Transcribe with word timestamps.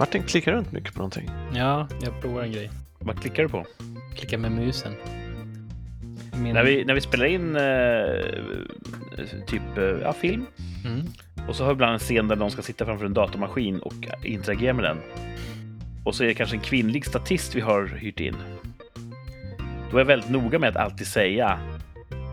Martin 0.00 0.22
klickar 0.22 0.52
runt 0.52 0.72
mycket 0.72 0.92
på 0.94 0.98
någonting. 0.98 1.30
Ja, 1.54 1.88
jag 2.02 2.20
provar 2.20 2.42
en 2.42 2.52
grej. 2.52 2.70
Vad 2.98 3.20
klickar 3.20 3.42
du 3.42 3.48
på? 3.48 3.64
Klicka 4.16 4.38
med 4.38 4.52
musen. 4.52 4.92
Min... 6.42 6.54
När 6.54 6.64
vi, 6.64 6.84
när 6.84 6.94
vi 6.94 7.00
spelar 7.00 7.26
in 7.26 7.56
eh, 7.56 7.64
typ 9.46 9.78
eh, 9.78 9.84
ja, 9.84 10.12
film 10.12 10.46
Mm. 10.84 11.06
och 11.48 11.56
så 11.56 11.64
har 11.64 11.70
vi 11.70 11.72
ibland 11.74 11.92
en 11.92 11.98
scen 11.98 12.28
där 12.28 12.36
någon 12.36 12.50
ska 12.50 12.62
sitta 12.62 12.84
framför 12.84 13.06
en 13.06 13.14
datormaskin 13.14 13.78
och 13.80 13.94
interagera 14.24 14.72
med 14.72 14.84
den. 14.84 14.98
Och 16.04 16.14
så 16.14 16.22
är 16.22 16.28
det 16.28 16.34
kanske 16.34 16.56
en 16.56 16.62
kvinnlig 16.62 17.06
statist 17.06 17.54
vi 17.54 17.60
har 17.60 17.86
hyrt 17.86 18.20
in. 18.20 18.36
Då 19.90 19.96
är 19.96 20.00
jag 20.00 20.06
väldigt 20.06 20.30
noga 20.30 20.58
med 20.58 20.68
att 20.68 20.76
alltid 20.76 21.06
säga 21.06 21.58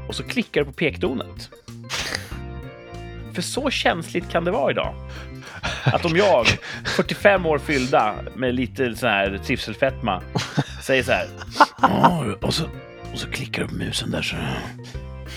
och 0.08 0.16
så 0.16 0.24
klickar 0.24 0.62
du 0.62 0.66
på 0.66 0.74
pekdonet. 0.74 1.50
För 3.34 3.42
så 3.42 3.70
känsligt 3.70 4.30
kan 4.30 4.44
det 4.46 4.52
vara 4.52 4.72
idag. 4.72 4.96
Att 5.84 6.06
om 6.06 6.16
jag, 6.18 6.46
45 6.86 7.46
år 7.46 7.60
fyllda 7.60 8.16
med 8.36 8.56
lite 8.56 8.96
så 8.96 9.08
här 9.08 9.40
trivselfetma, 9.46 10.22
säger 10.84 11.04
så 11.04 11.12
här. 11.12 11.28
"Ja, 11.82 12.26
Och 12.42 12.54
så, 12.54 12.64
och 13.14 13.20
så 13.20 13.28
klickar 13.28 13.62
du 13.62 13.68
på 13.68 13.76
musen 13.76 14.12
där 14.12 14.22
så... 14.22 14.36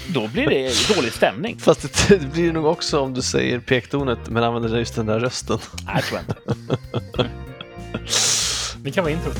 Då 0.08 0.28
blir 0.28 0.46
det 0.46 0.94
dålig 0.96 1.12
stämning. 1.12 1.58
Fast 1.58 1.82
det, 2.08 2.18
det 2.18 2.26
blir 2.32 2.46
det 2.46 2.52
nog 2.52 2.66
också 2.66 3.00
om 3.00 3.14
du 3.14 3.22
säger 3.22 3.58
pektonet 3.60 4.18
men 4.28 4.42
använder 4.44 4.78
just 4.78 4.96
den 4.96 5.06
där 5.06 5.20
rösten. 5.20 5.58
Nej, 5.86 5.94
jag 5.96 6.04
tror 6.04 6.20
jag 6.20 6.36
inte. 6.58 7.28
Det 8.82 8.90
kan 8.90 9.04
vara 9.04 9.12
introt. 9.12 9.36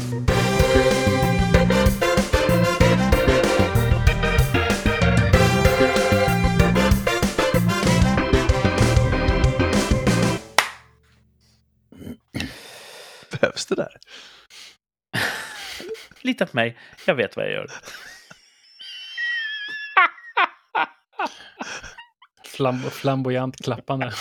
Behövs 13.41 13.67
det 13.67 13.75
där? 13.75 13.97
Lita 16.21 16.47
på 16.47 16.57
mig, 16.57 16.79
jag 17.07 17.15
vet 17.15 17.37
vad 17.37 17.45
jag 17.45 17.53
gör. 17.53 17.71
Flam 22.45 22.83
flamboyant 22.91 23.65
klappande. 23.65 24.13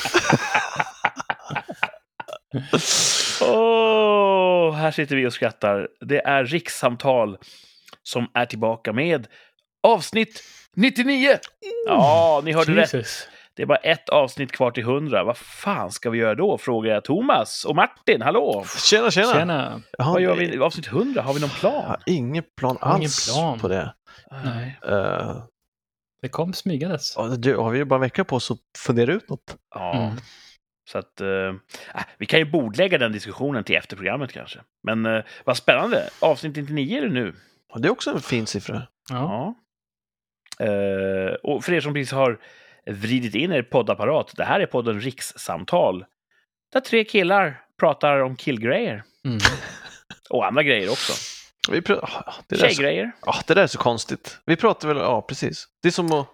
Åh, 3.41 4.73
här 4.73 4.91
sitter 4.91 5.15
vi 5.15 5.27
och 5.27 5.33
skrattar. 5.33 5.87
Det 5.99 6.21
är 6.25 6.45
rikssamtal 6.45 7.37
som 8.03 8.31
är 8.33 8.45
tillbaka 8.45 8.93
med 8.93 9.27
avsnitt 9.83 10.43
99. 10.75 11.37
Ja, 11.87 12.41
ni 12.45 12.53
hörde 12.53 12.75
rätt. 12.75 12.91
Det 13.59 13.63
är 13.63 13.67
bara 13.67 13.77
ett 13.77 14.09
avsnitt 14.09 14.51
kvar 14.51 14.71
till 14.71 14.83
100. 14.83 15.23
Vad 15.23 15.37
fan 15.37 15.91
ska 15.91 16.09
vi 16.09 16.17
göra 16.17 16.35
då? 16.35 16.57
Frågar 16.57 16.93
jag 16.93 17.03
Thomas 17.03 17.65
och 17.65 17.75
Martin. 17.75 18.21
Hallå! 18.21 18.65
Tjena, 18.77 19.11
tjena! 19.11 19.33
Tjena. 19.33 19.81
Jaha, 19.97 20.11
Vad 20.13 20.21
gör 20.21 20.35
vi 20.35 20.53
i 20.53 20.59
avsnitt 20.59 20.87
100? 20.87 21.21
Har 21.21 21.33
vi 21.33 21.39
någon 21.39 21.49
Jag 21.49 21.59
plan? 21.59 21.85
har 21.85 21.97
ingen 22.05 22.43
plan 22.57 22.77
har 22.81 22.89
ingen 22.97 23.01
alls 23.05 23.33
plan. 23.35 23.59
på 23.59 23.67
det. 23.67 23.93
Nej. 24.45 24.79
Uh, 24.89 25.43
Det 26.21 26.29
kom 26.29 26.53
smygandes. 26.53 27.15
du, 27.37 27.55
har 27.57 27.69
vi 27.71 27.77
ju 27.77 27.85
bara 27.85 27.95
en 27.95 28.01
vecka 28.01 28.23
på 28.23 28.35
oss 28.35 28.51
att 28.51 28.57
fundera 28.77 29.13
ut 29.13 29.29
något. 29.29 29.57
Ja, 29.75 29.93
Mm. 30.03 30.15
så 30.91 30.97
att... 30.97 31.21
eh, 31.21 31.27
äh, 31.27 32.03
vi 32.17 32.25
kan 32.25 32.39
ju 32.39 32.45
bordlägga 32.45 32.97
den 32.97 33.11
diskussionen 33.11 33.63
till 33.63 33.75
efter 33.75 33.95
programmet 33.95 34.31
kanske. 34.31 34.59
Men 34.83 35.05
uh, 35.05 35.23
vad 35.45 35.57
spännande! 35.57 36.09
Avsnitt 36.19 36.55
99 36.55 36.97
är 36.97 37.01
det 37.01 37.09
nu. 37.13 37.35
Och 37.73 37.81
det 37.81 37.87
är 37.87 37.91
också 37.91 38.11
en 38.11 38.21
fin 38.21 38.47
siffra. 38.47 38.81
Ja. 39.09 39.55
Ja. 40.59 40.65
Eh, 40.65 41.33
och 41.43 41.63
för 41.63 41.73
er 41.73 41.81
som 41.81 41.93
precis 41.93 42.11
har 42.11 42.39
vridit 42.93 43.35
in 43.35 43.51
er 43.51 43.61
poddapparat, 43.61 44.33
det 44.35 44.43
här 44.43 44.59
är 44.59 44.65
podden 44.65 45.01
Rikssamtal. 45.01 46.05
Där 46.73 46.79
tre 46.79 47.03
killar 47.03 47.61
pratar 47.79 48.19
om 48.19 48.35
killgrejer. 48.35 49.03
Mm. 49.25 49.37
Och 50.29 50.45
andra 50.47 50.63
grejer 50.63 50.89
också. 50.91 51.13
Vi 51.71 51.79
pr- 51.81 51.99
ah, 52.03 52.33
det, 52.47 52.55
där 52.55 52.65
är 52.65 52.69
så, 52.69 52.75
Tjejgrejer. 52.75 53.11
ah, 53.21 53.41
det 53.47 53.53
där 53.53 53.63
är 53.63 53.67
så 53.67 53.77
konstigt. 53.77 54.39
Vi 54.45 54.55
pratar 54.55 54.87
väl, 54.87 54.97
ja 54.97 55.21
precis. 55.21 55.67
Det 55.81 55.87
är 55.87 55.91
som 55.91 56.11
att, 56.11 56.27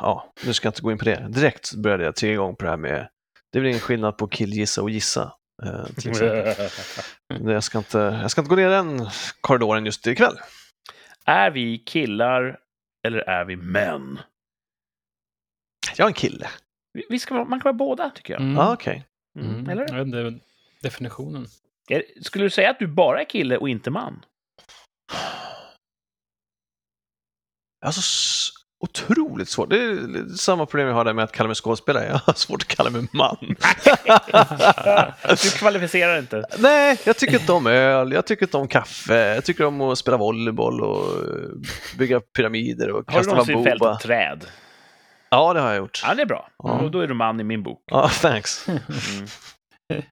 ja, 0.00 0.32
nu 0.44 0.52
ska 0.54 0.66
jag 0.66 0.70
inte 0.70 0.82
gå 0.82 0.92
in 0.92 0.98
på 0.98 1.04
det. 1.04 1.26
Direkt 1.28 1.74
började 1.74 2.04
jag 2.04 2.16
tre 2.16 2.34
gånger 2.34 2.54
på 2.54 2.64
det 2.64 2.70
här 2.70 2.76
med, 2.76 3.08
det 3.52 3.58
är 3.58 3.60
väl 3.60 3.68
ingen 3.68 3.80
skillnad 3.80 4.18
på 4.18 4.26
killgissa 4.28 4.82
och 4.82 4.90
gissa. 4.90 5.32
eh, 5.64 5.84
till 5.86 6.10
exempel. 6.10 6.54
Men 7.42 7.52
jag, 7.54 7.64
ska 7.64 7.78
inte, 7.78 7.98
jag 7.98 8.30
ska 8.30 8.40
inte 8.40 8.48
gå 8.48 8.56
ner 8.56 8.68
den 8.68 9.08
korridoren 9.40 9.86
just 9.86 10.06
ikväll. 10.06 10.36
är 11.24 11.50
vi 11.50 11.78
killar 11.78 12.58
eller 13.06 13.18
är 13.18 13.44
vi 13.44 13.56
män? 13.56 14.18
Jag 15.98 16.04
är 16.06 16.08
en 16.08 16.14
kille. 16.14 16.48
Vi- 16.92 17.06
Vi 17.10 17.18
ska, 17.18 17.34
vara- 17.34 17.44
man 17.44 17.60
kan 17.60 17.64
vara 17.64 17.72
båda, 17.88 18.10
tycker 18.10 18.32
jag. 18.34 18.42
Mm. 18.42 18.56
Ja, 18.56 18.72
okej. 18.72 19.04
Mm. 19.40 19.54
Mm. 19.54 19.68
Eller? 19.70 19.86
Jag 19.88 20.04
vet 20.04 20.06
inte, 20.06 20.44
definitionen. 20.82 21.46
Är- 21.88 22.22
Skulle 22.22 22.44
du 22.44 22.50
säga 22.50 22.70
att 22.70 22.78
du 22.78 22.86
bara 22.86 23.20
är 23.20 23.24
kille 23.24 23.56
och 23.56 23.68
inte 23.68 23.90
man? 23.90 24.24
Alltså, 27.86 27.98
s- 28.00 28.50
otroligt 28.80 29.48
svårt. 29.48 29.70
Det 29.70 29.82
är 29.84 29.94
lite 30.08 30.38
samma 30.38 30.66
problem 30.66 30.88
jag 30.88 30.94
har 30.94 31.04
där 31.04 31.12
med 31.12 31.24
att 31.24 31.32
kalla 31.32 31.46
mig 31.48 31.54
skådespelare. 31.54 32.06
Jag 32.06 32.18
har 32.18 32.32
svårt 32.32 32.62
att 32.62 32.68
kalla 32.68 32.90
mig 32.90 33.06
man. 33.12 33.36
Du 35.42 35.50
kvalificerar 35.50 36.18
inte. 36.18 36.44
Nej, 36.58 37.00
jag 37.06 37.16
tycker 37.16 37.40
inte 37.40 37.52
om 37.52 37.66
öl, 37.66 38.12
jag 38.12 38.26
tycker 38.26 38.46
inte 38.46 38.56
om 38.56 38.68
kaffe, 38.68 39.34
jag 39.34 39.44
tycker 39.44 39.64
om 39.64 39.80
att 39.80 39.98
spela 39.98 40.16
volleyboll 40.16 40.80
och 40.80 41.06
eh, 41.06 41.48
bygga 41.98 42.20
pyramider 42.20 42.90
och 42.90 42.96
Har 42.96 43.02
du 43.02 43.12
kasta 43.18 43.30
någonsin 43.30 43.64
fällt 43.64 43.80
bambuba. 43.80 43.96
ett 43.96 44.02
träd? 44.02 44.44
Ja, 45.34 45.52
det 45.52 45.60
har 45.60 45.68
jag 45.68 45.76
gjort. 45.76 46.02
Ja, 46.04 46.14
det 46.14 46.22
är 46.22 46.26
bra. 46.26 46.48
Ja. 46.58 46.78
Och 46.78 46.90
då 46.90 47.00
är 47.00 47.06
du 47.06 47.14
man 47.14 47.40
i 47.40 47.44
min 47.44 47.62
bok. 47.62 47.82
Ja, 47.90 48.08
thanks. 48.08 48.68
Mm. 48.68 48.80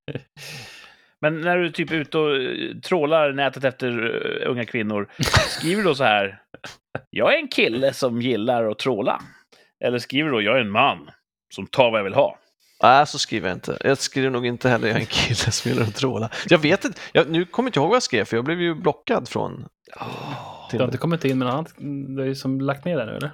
Men 1.21 1.41
när 1.41 1.59
du 1.59 1.71
typ 1.71 1.91
är 1.91 1.95
ute 1.95 2.19
och 2.19 2.37
eh, 2.37 2.77
trålar 2.85 3.33
nätet 3.33 3.65
efter 3.65 3.89
eh, 3.89 4.51
unga 4.51 4.65
kvinnor, 4.65 5.09
skriver 5.49 5.83
du 5.83 5.89
då 5.89 5.95
så 5.95 6.05
här? 6.05 6.43
Jag 7.11 7.35
är 7.35 7.39
en 7.39 7.49
kille 7.49 7.93
som 7.93 8.21
gillar 8.23 8.65
att 8.65 8.79
tråla. 8.79 9.23
Eller 9.85 9.99
skriver 9.99 10.31
du 10.31 10.37
då, 10.37 10.43
jag 10.43 10.57
är 10.57 10.61
en 10.61 10.71
man 10.71 11.11
som 11.55 11.67
tar 11.67 11.91
vad 11.91 12.01
jag 12.01 12.05
vill 12.05 12.15
ha. 12.15 12.39
Nej, 12.83 13.07
så 13.07 13.19
skriver 13.19 13.49
jag 13.49 13.57
inte. 13.57 13.79
Jag 13.81 13.99
skriver 13.99 14.31
nog 14.31 14.47
inte 14.47 14.69
heller 14.69 14.89
jag 14.89 14.97
är 14.97 15.01
en 15.01 15.07
kille 15.07 15.37
som 15.53 15.71
gillar 15.71 15.85
att 15.85 15.95
tråla. 15.95 16.31
Jag 16.49 16.59
vet 16.59 16.85
inte, 16.85 17.01
jag, 17.13 17.31
nu 17.31 17.45
kommer 17.45 17.67
jag 17.67 17.69
inte 17.69 17.79
ihåg 17.79 17.89
vad 17.89 17.97
jag 17.97 18.03
skrev 18.03 18.25
för 18.25 18.37
jag 18.37 18.45
blev 18.45 18.61
ju 18.61 18.75
blockad 18.75 19.29
från 19.29 19.67
Du 20.71 20.79
har 20.79 20.85
inte 20.85 20.99
kommit 20.99 21.25
in 21.25 21.39
med 21.39 21.47
något 21.47 21.55
annat? 21.55 21.75
Du 22.17 22.19
har 22.19 22.27
ju 22.27 22.35
som 22.35 22.61
lagt 22.61 22.85
ner 22.85 22.97
det 22.97 23.07
nu, 23.07 23.17
eller? 23.17 23.31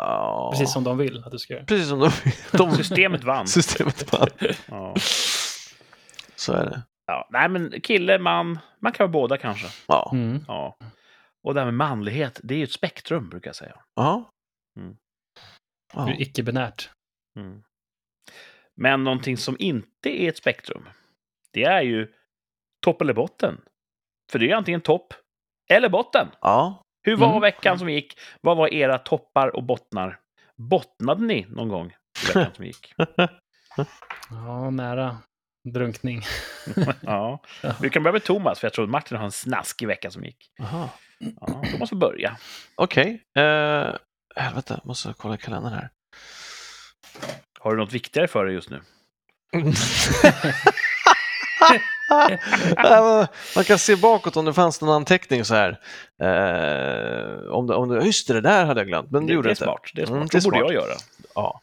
Ja, 0.00 0.50
Precis 0.52 0.72
som 0.72 0.84
de 0.84 0.98
vill 0.98 1.22
att 1.24 1.30
du 1.32 1.38
ska 1.38 1.54
göra. 1.54 1.64
precis 1.64 1.88
som 1.88 1.98
de, 2.00 2.10
de 2.58 2.70
Systemet 2.76 3.24
vann. 3.24 3.46
systemet 3.48 4.12
vann. 4.12 4.28
Ja. 4.68 4.94
Så 6.36 6.52
är 6.52 6.64
det. 6.64 6.82
Ja, 7.06 7.28
nej, 7.30 7.48
men 7.48 7.80
kille, 7.80 8.18
man, 8.18 8.58
man 8.80 8.92
kan 8.92 9.04
vara 9.04 9.12
båda 9.12 9.36
kanske. 9.38 9.66
Ja. 9.86 10.10
Mm. 10.14 10.44
Ja. 10.48 10.76
Och 11.42 11.54
det 11.54 11.60
här 11.60 11.64
med 11.66 11.74
manlighet, 11.74 12.40
det 12.42 12.54
är 12.54 12.58
ju 12.58 12.64
ett 12.64 12.72
spektrum, 12.72 13.28
brukar 13.28 13.48
jag 13.48 13.56
säga. 13.56 13.76
Ja. 13.94 14.30
Mm. 14.76 14.96
Ja. 15.94 16.04
Du 16.04 16.12
är 16.12 16.20
icke-binärt. 16.22 16.90
Mm. 17.38 17.62
Men 18.76 19.04
någonting 19.04 19.36
som 19.36 19.56
inte 19.58 20.22
är 20.22 20.28
ett 20.28 20.36
spektrum, 20.36 20.88
det 21.52 21.64
är 21.64 21.82
ju 21.82 22.12
topp 22.84 23.00
eller 23.00 23.14
botten. 23.14 23.60
För 24.32 24.38
det 24.38 24.50
är 24.50 24.56
antingen 24.56 24.80
topp 24.80 25.14
eller 25.70 25.88
botten. 25.88 26.28
ja. 26.40 26.82
Hur 27.02 27.16
var 27.16 27.28
Mm. 27.28 27.40
veckan 27.40 27.78
som 27.78 27.90
gick? 27.90 28.18
Vad 28.40 28.56
var 28.56 28.68
era 28.74 28.98
toppar 28.98 29.56
och 29.56 29.62
bottnar? 29.64 30.18
Bottnade 30.56 31.22
ni 31.24 31.46
någon 31.48 31.68
gång 31.68 31.86
i 32.22 32.26
veckan 32.26 32.54
som 32.56 32.64
gick? 32.64 32.92
Ja, 34.30 34.70
nära 34.70 35.16
drunkning. 35.68 36.22
ja. 37.00 37.42
Vi 37.80 37.90
kan 37.90 38.02
börja 38.02 38.12
med 38.12 38.24
Thomas, 38.24 38.60
för 38.60 38.66
jag 38.66 38.72
tror 38.72 38.84
att 38.84 38.90
Martin 38.90 39.16
har 39.16 39.24
en 39.24 39.32
snaskig 39.32 39.86
vecka 39.86 40.10
som 40.10 40.24
gick. 40.24 40.50
Aha. 40.60 40.90
Ja, 41.40 41.62
Thomas 41.72 41.90
får 41.90 41.96
börja. 41.96 42.36
Okej. 42.74 43.22
Uh, 43.38 43.94
helvete, 44.36 44.80
måste 44.84 45.14
kolla 45.16 45.34
i 45.34 45.38
kalendern 45.38 45.72
här. 45.72 45.90
Har 47.60 47.70
du 47.70 47.76
något 47.76 47.92
viktigare 47.92 48.28
för 48.28 48.44
dig 48.44 48.54
just 48.54 48.70
nu? 48.70 48.80
Man 53.56 53.64
kan 53.64 53.78
se 53.78 53.96
bakåt 53.96 54.36
om 54.36 54.44
det 54.44 54.52
fanns 54.54 54.80
någon 54.80 54.90
anteckning 54.90 55.44
så 55.44 55.54
här. 55.54 55.70
Eh, 56.22 57.52
om 57.52 57.66
det, 57.66 57.74
om 57.74 57.88
det, 57.88 58.04
just 58.04 58.28
det, 58.28 58.34
det 58.34 58.40
där 58.40 58.64
hade 58.64 58.80
jag 58.80 58.88
glömt, 58.88 59.10
men 59.10 59.20
det, 59.26 59.32
Det, 59.32 59.34
gjorde 59.34 59.48
det 59.48 59.52
inte. 59.52 59.64
smart. 59.64 59.80
Det 59.94 60.02
är 60.02 60.06
smart. 60.06 60.16
Mm, 60.16 60.28
det 60.30 60.36
är 60.36 60.40
det 60.40 60.44
borde 60.44 60.58
smart. 60.58 60.72
jag 60.72 60.82
göra. 60.82 60.94
Ja. 61.34 61.60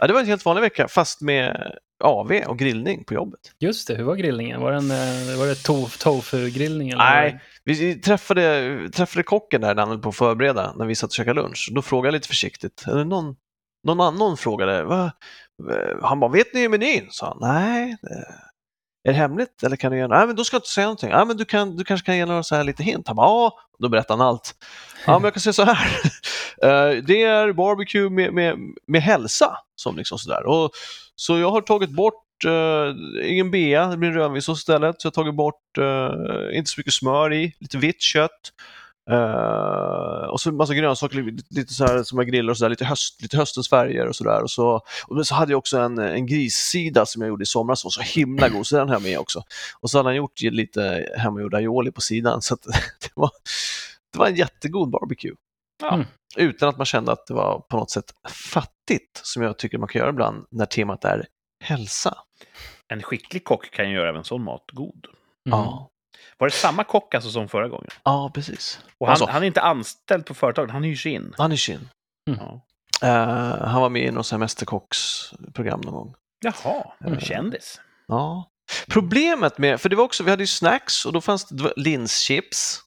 Eh, 0.00 0.06
det 0.06 0.12
var 0.12 0.20
en 0.20 0.26
helt 0.26 0.44
vanlig 0.44 0.62
vecka, 0.62 0.88
fast 0.88 1.20
med 1.20 1.72
AV 2.04 2.32
och 2.46 2.58
grillning 2.58 3.04
på 3.04 3.14
jobbet. 3.14 3.40
Just 3.58 3.88
det, 3.88 3.94
hur 3.94 4.04
var 4.04 4.14
grillningen? 4.16 4.60
Var 4.60 4.70
det, 4.72 4.76
en, 4.78 4.90
eh, 4.90 5.38
var 5.38 5.46
det 5.46 5.54
to- 5.54 5.98
tofu-grillning? 6.02 6.88
eller 6.90 7.04
Nej. 7.04 7.40
Vi 7.64 7.94
träffade, 8.00 8.88
träffade 8.94 9.22
kocken 9.22 9.60
där 9.60 9.74
när 9.74 9.82
han 9.82 9.88
höll 9.90 9.98
på 10.02 10.08
att 10.08 10.16
förbereda, 10.16 10.72
när 10.76 10.86
vi 10.86 10.94
satt 10.94 11.10
och 11.10 11.14
käkade 11.14 11.42
lunch. 11.42 11.70
Då 11.74 11.82
frågade 11.82 12.08
jag 12.08 12.12
lite 12.12 12.28
försiktigt, 12.28 12.84
eller 12.88 13.04
någon, 13.04 13.36
någon 13.86 14.00
annan 14.00 14.36
frågade, 14.36 14.82
Va? 14.82 15.12
han 16.02 16.20
bara, 16.20 16.30
vet 16.30 16.54
ni 16.54 16.68
menyn? 16.68 17.06
sa 17.10 17.26
han. 17.28 17.38
Nej, 17.40 17.96
det- 18.02 18.34
är 19.04 19.12
det 19.12 19.18
hemligt 19.18 19.62
eller 19.62 19.76
kan 19.76 19.92
du 19.92 19.98
göra 19.98 20.18
Nej, 20.18 20.26
men 20.26 20.36
då 20.36 20.44
ska 20.44 20.54
jag 20.54 20.58
inte 20.58 20.68
säga 20.68 20.86
någonting. 20.86 21.10
Nej, 21.10 21.26
men 21.26 21.36
du, 21.36 21.44
kan, 21.44 21.76
du 21.76 21.84
kanske 21.84 22.06
kan 22.06 22.16
ge 22.16 22.26
några 22.26 22.42
så 22.42 22.54
här 22.54 22.64
lite 22.64 22.82
hint? 22.82 23.06
Han 23.06 23.16
bara, 23.16 23.26
ja, 23.26 23.58
då 23.78 23.88
berättar 23.88 24.16
han 24.16 24.26
allt. 24.26 24.54
Ja, 25.06 25.12
men 25.12 25.24
jag 25.24 25.34
kan 25.34 25.40
säga 25.40 25.52
så 25.52 25.64
här. 25.64 25.88
Eh, 26.62 27.02
det 27.02 27.22
är 27.22 27.52
barbecue 27.52 28.10
med, 28.10 28.32
med, 28.32 28.56
med 28.86 29.02
hälsa, 29.02 29.58
som 29.76 29.96
liksom 29.96 30.18
sådär. 30.18 30.46
Och, 30.46 30.70
så 31.16 31.38
jag 31.38 31.50
har 31.50 31.60
tagit 31.60 31.90
bort 31.90 32.22
Uh, 32.46 32.94
ingen 33.22 33.50
bea, 33.50 33.86
det 33.86 33.96
blir 33.96 34.18
en 34.18 34.36
istället. 34.36 35.02
Så 35.02 35.06
jag 35.06 35.10
har 35.10 35.14
tagit 35.14 35.34
bort, 35.34 35.78
uh, 35.78 36.58
inte 36.58 36.70
så 36.70 36.80
mycket 36.80 36.92
smör 36.92 37.32
i, 37.32 37.54
lite 37.58 37.78
vitt 37.78 38.02
kött. 38.02 38.52
Eh, 39.10 40.28
och 40.28 40.40
så 40.40 40.52
massa 40.52 40.74
grönsaker, 40.74 41.22
lite, 41.22 41.54
lite 41.54 41.74
så 41.74 41.86
här 41.86 42.02
som 42.02 42.18
jag 42.18 42.26
grillar 42.26 42.50
och 42.50 42.56
så 42.58 42.64
där, 42.64 42.70
lite, 42.70 42.84
höst, 42.84 43.22
lite 43.22 43.36
höstens 43.36 43.68
färger 43.68 44.06
och 44.06 44.16
sådär. 44.16 44.42
Och 44.42 44.50
så, 44.50 44.80
och 45.06 45.26
så 45.26 45.34
hade 45.34 45.52
jag 45.52 45.58
också 45.58 45.78
en, 45.78 45.98
en 45.98 46.26
grissida 46.26 47.06
som 47.06 47.22
jag 47.22 47.28
gjorde 47.28 47.42
i 47.42 47.46
somras 47.46 47.80
som 47.80 47.86
var 47.86 48.04
så 48.04 48.18
himla 48.20 48.48
god, 48.48 48.66
så 48.66 48.76
den 48.76 48.88
har 48.88 48.94
jag 48.94 49.02
med 49.02 49.18
också. 49.18 49.42
Och 49.80 49.90
så 49.90 49.98
hade 49.98 50.08
han 50.08 50.16
gjort 50.16 50.40
lite 50.40 51.12
hemmagjord 51.16 51.54
aioli 51.54 51.92
på 51.92 52.00
sidan, 52.00 52.42
så 52.42 52.54
att 52.54 52.62
det, 53.00 53.10
var, 53.14 53.30
det 54.12 54.18
var 54.18 54.26
en 54.26 54.36
jättegod 54.36 54.90
barbecue. 54.90 55.34
Ja. 55.82 55.94
Mm. 55.94 56.06
Utan 56.36 56.68
att 56.68 56.76
man 56.76 56.86
kände 56.86 57.12
att 57.12 57.26
det 57.26 57.34
var 57.34 57.58
på 57.58 57.76
något 57.76 57.90
sätt 57.90 58.14
fattigt, 58.28 59.20
som 59.22 59.42
jag 59.42 59.58
tycker 59.58 59.78
man 59.78 59.88
kan 59.88 59.98
göra 59.98 60.10
ibland 60.10 60.46
när 60.50 60.66
temat 60.66 61.04
är 61.04 61.26
hälsa. 61.64 62.18
En 62.88 63.02
skicklig 63.02 63.44
kock 63.44 63.70
kan 63.70 63.90
ju 63.90 63.96
göra 63.96 64.08
även 64.08 64.24
sån 64.24 64.44
mat 64.44 64.64
god. 64.72 65.06
Mm. 65.46 65.58
Ja, 65.58 65.91
Var 66.38 66.46
det 66.48 66.54
samma 66.54 66.84
kock 66.84 67.14
alltså 67.14 67.30
som 67.30 67.48
förra 67.48 67.68
gången? 67.68 67.90
ja 68.04 68.30
precis. 68.34 68.80
Och 68.98 69.06
han, 69.06 69.12
Alltså. 69.12 69.26
han 69.26 69.42
är 69.42 69.46
inte 69.46 69.60
anställd 69.62 70.26
på 70.26 70.34
företaget, 70.34 70.70
han 70.70 70.82
hyrs 70.82 71.06
in. 71.06 71.34
Anishin. 71.38 71.88
Ja. 72.24 72.60
Uh, 73.04 73.64
han 73.66 73.80
var 73.80 73.88
med 73.88 74.02
i 74.02 74.10
något 74.10 74.32
Mästerkocksprogram 74.32 75.80
någon 75.80 75.94
gång. 75.94 76.14
Jaha, 76.44 76.92
Mm. 77.06 77.20
kändis. 77.20 77.80
Ja. 78.08 78.48
Problemet 78.88 79.58
med, 79.58 79.80
för 79.80 79.88
det 79.88 79.96
var 79.96 80.04
också, 80.04 80.22
vi 80.24 80.30
hade 80.30 80.42
ju 80.42 80.46
snacks 80.46 81.06
och 81.06 81.12
då 81.12 81.20
fanns 81.20 81.48
det 81.48 81.72
linschips. 81.76 82.80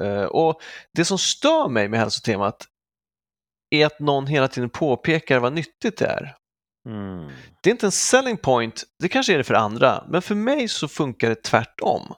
Eh, 0.00 0.22
och 0.24 0.62
det 0.94 1.04
som 1.04 1.18
stör 1.18 1.68
mig 1.68 1.88
med 1.88 2.00
hälsotemat 2.00 2.66
är 3.70 3.86
att 3.86 4.00
någon 4.00 4.26
hela 4.26 4.48
tiden 4.48 4.70
påpekar 4.70 5.38
vad 5.38 5.52
nyttigt 5.52 5.98
det 5.98 6.06
är. 6.06 6.34
Mm. 6.88 7.30
Det 7.62 7.70
är 7.70 7.72
inte 7.72 7.86
en 7.86 7.92
selling 7.92 8.36
point, 8.36 8.82
det 8.98 9.08
kanske 9.08 9.34
är 9.34 9.38
det 9.38 9.44
för 9.44 9.54
andra, 9.54 10.04
men 10.08 10.22
för 10.22 10.34
mig 10.34 10.68
så 10.68 10.88
funkar 10.88 11.28
det 11.28 11.42
tvärtom. 11.42 12.14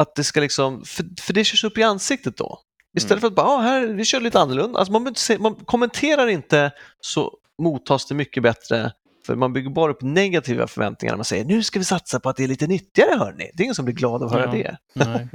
Att 0.00 0.14
det 0.14 0.24
ska 0.24 0.40
liksom, 0.40 0.84
för, 0.84 1.04
för 1.20 1.32
det 1.32 1.44
körs 1.44 1.64
upp 1.64 1.78
i 1.78 1.82
ansiktet 1.82 2.36
då. 2.36 2.58
Istället 2.96 3.10
Mm. 3.12 3.20
för 3.20 3.26
att 3.28 3.34
bara, 3.34 3.46
ah, 3.46 3.60
här, 3.60 3.86
vi 3.86 4.04
kör 4.04 4.20
lite 4.20 4.40
annorlunda. 4.40 4.78
Alltså 4.78 4.92
man, 4.92 5.14
man 5.38 5.54
kommenterar 5.54 6.26
inte 6.26 6.70
så 7.00 7.32
mottas 7.62 8.06
det 8.06 8.14
mycket 8.14 8.42
bättre. 8.42 8.92
För 9.26 9.36
man 9.36 9.52
bygger 9.52 9.70
bara 9.70 9.90
upp 9.92 10.02
negativa 10.02 10.66
förväntningar 10.66 11.12
när 11.12 11.16
man 11.18 11.24
säger 11.24 11.44
nu 11.44 11.62
ska 11.62 11.78
vi 11.78 11.84
satsa 11.84 12.20
på 12.20 12.28
att 12.28 12.36
det 12.36 12.44
är 12.44 12.48
lite 12.48 12.66
nyttigare 12.66 13.18
hörni. 13.18 13.50
Det 13.54 13.62
är 13.62 13.64
ingen 13.64 13.74
som 13.74 13.84
blir 13.84 13.94
glad 13.94 14.22
av 14.22 14.28
att 14.28 14.32
höra 14.34 14.44
Ja. 14.44 14.52
det. 14.52 14.76
Nej. 14.94 15.28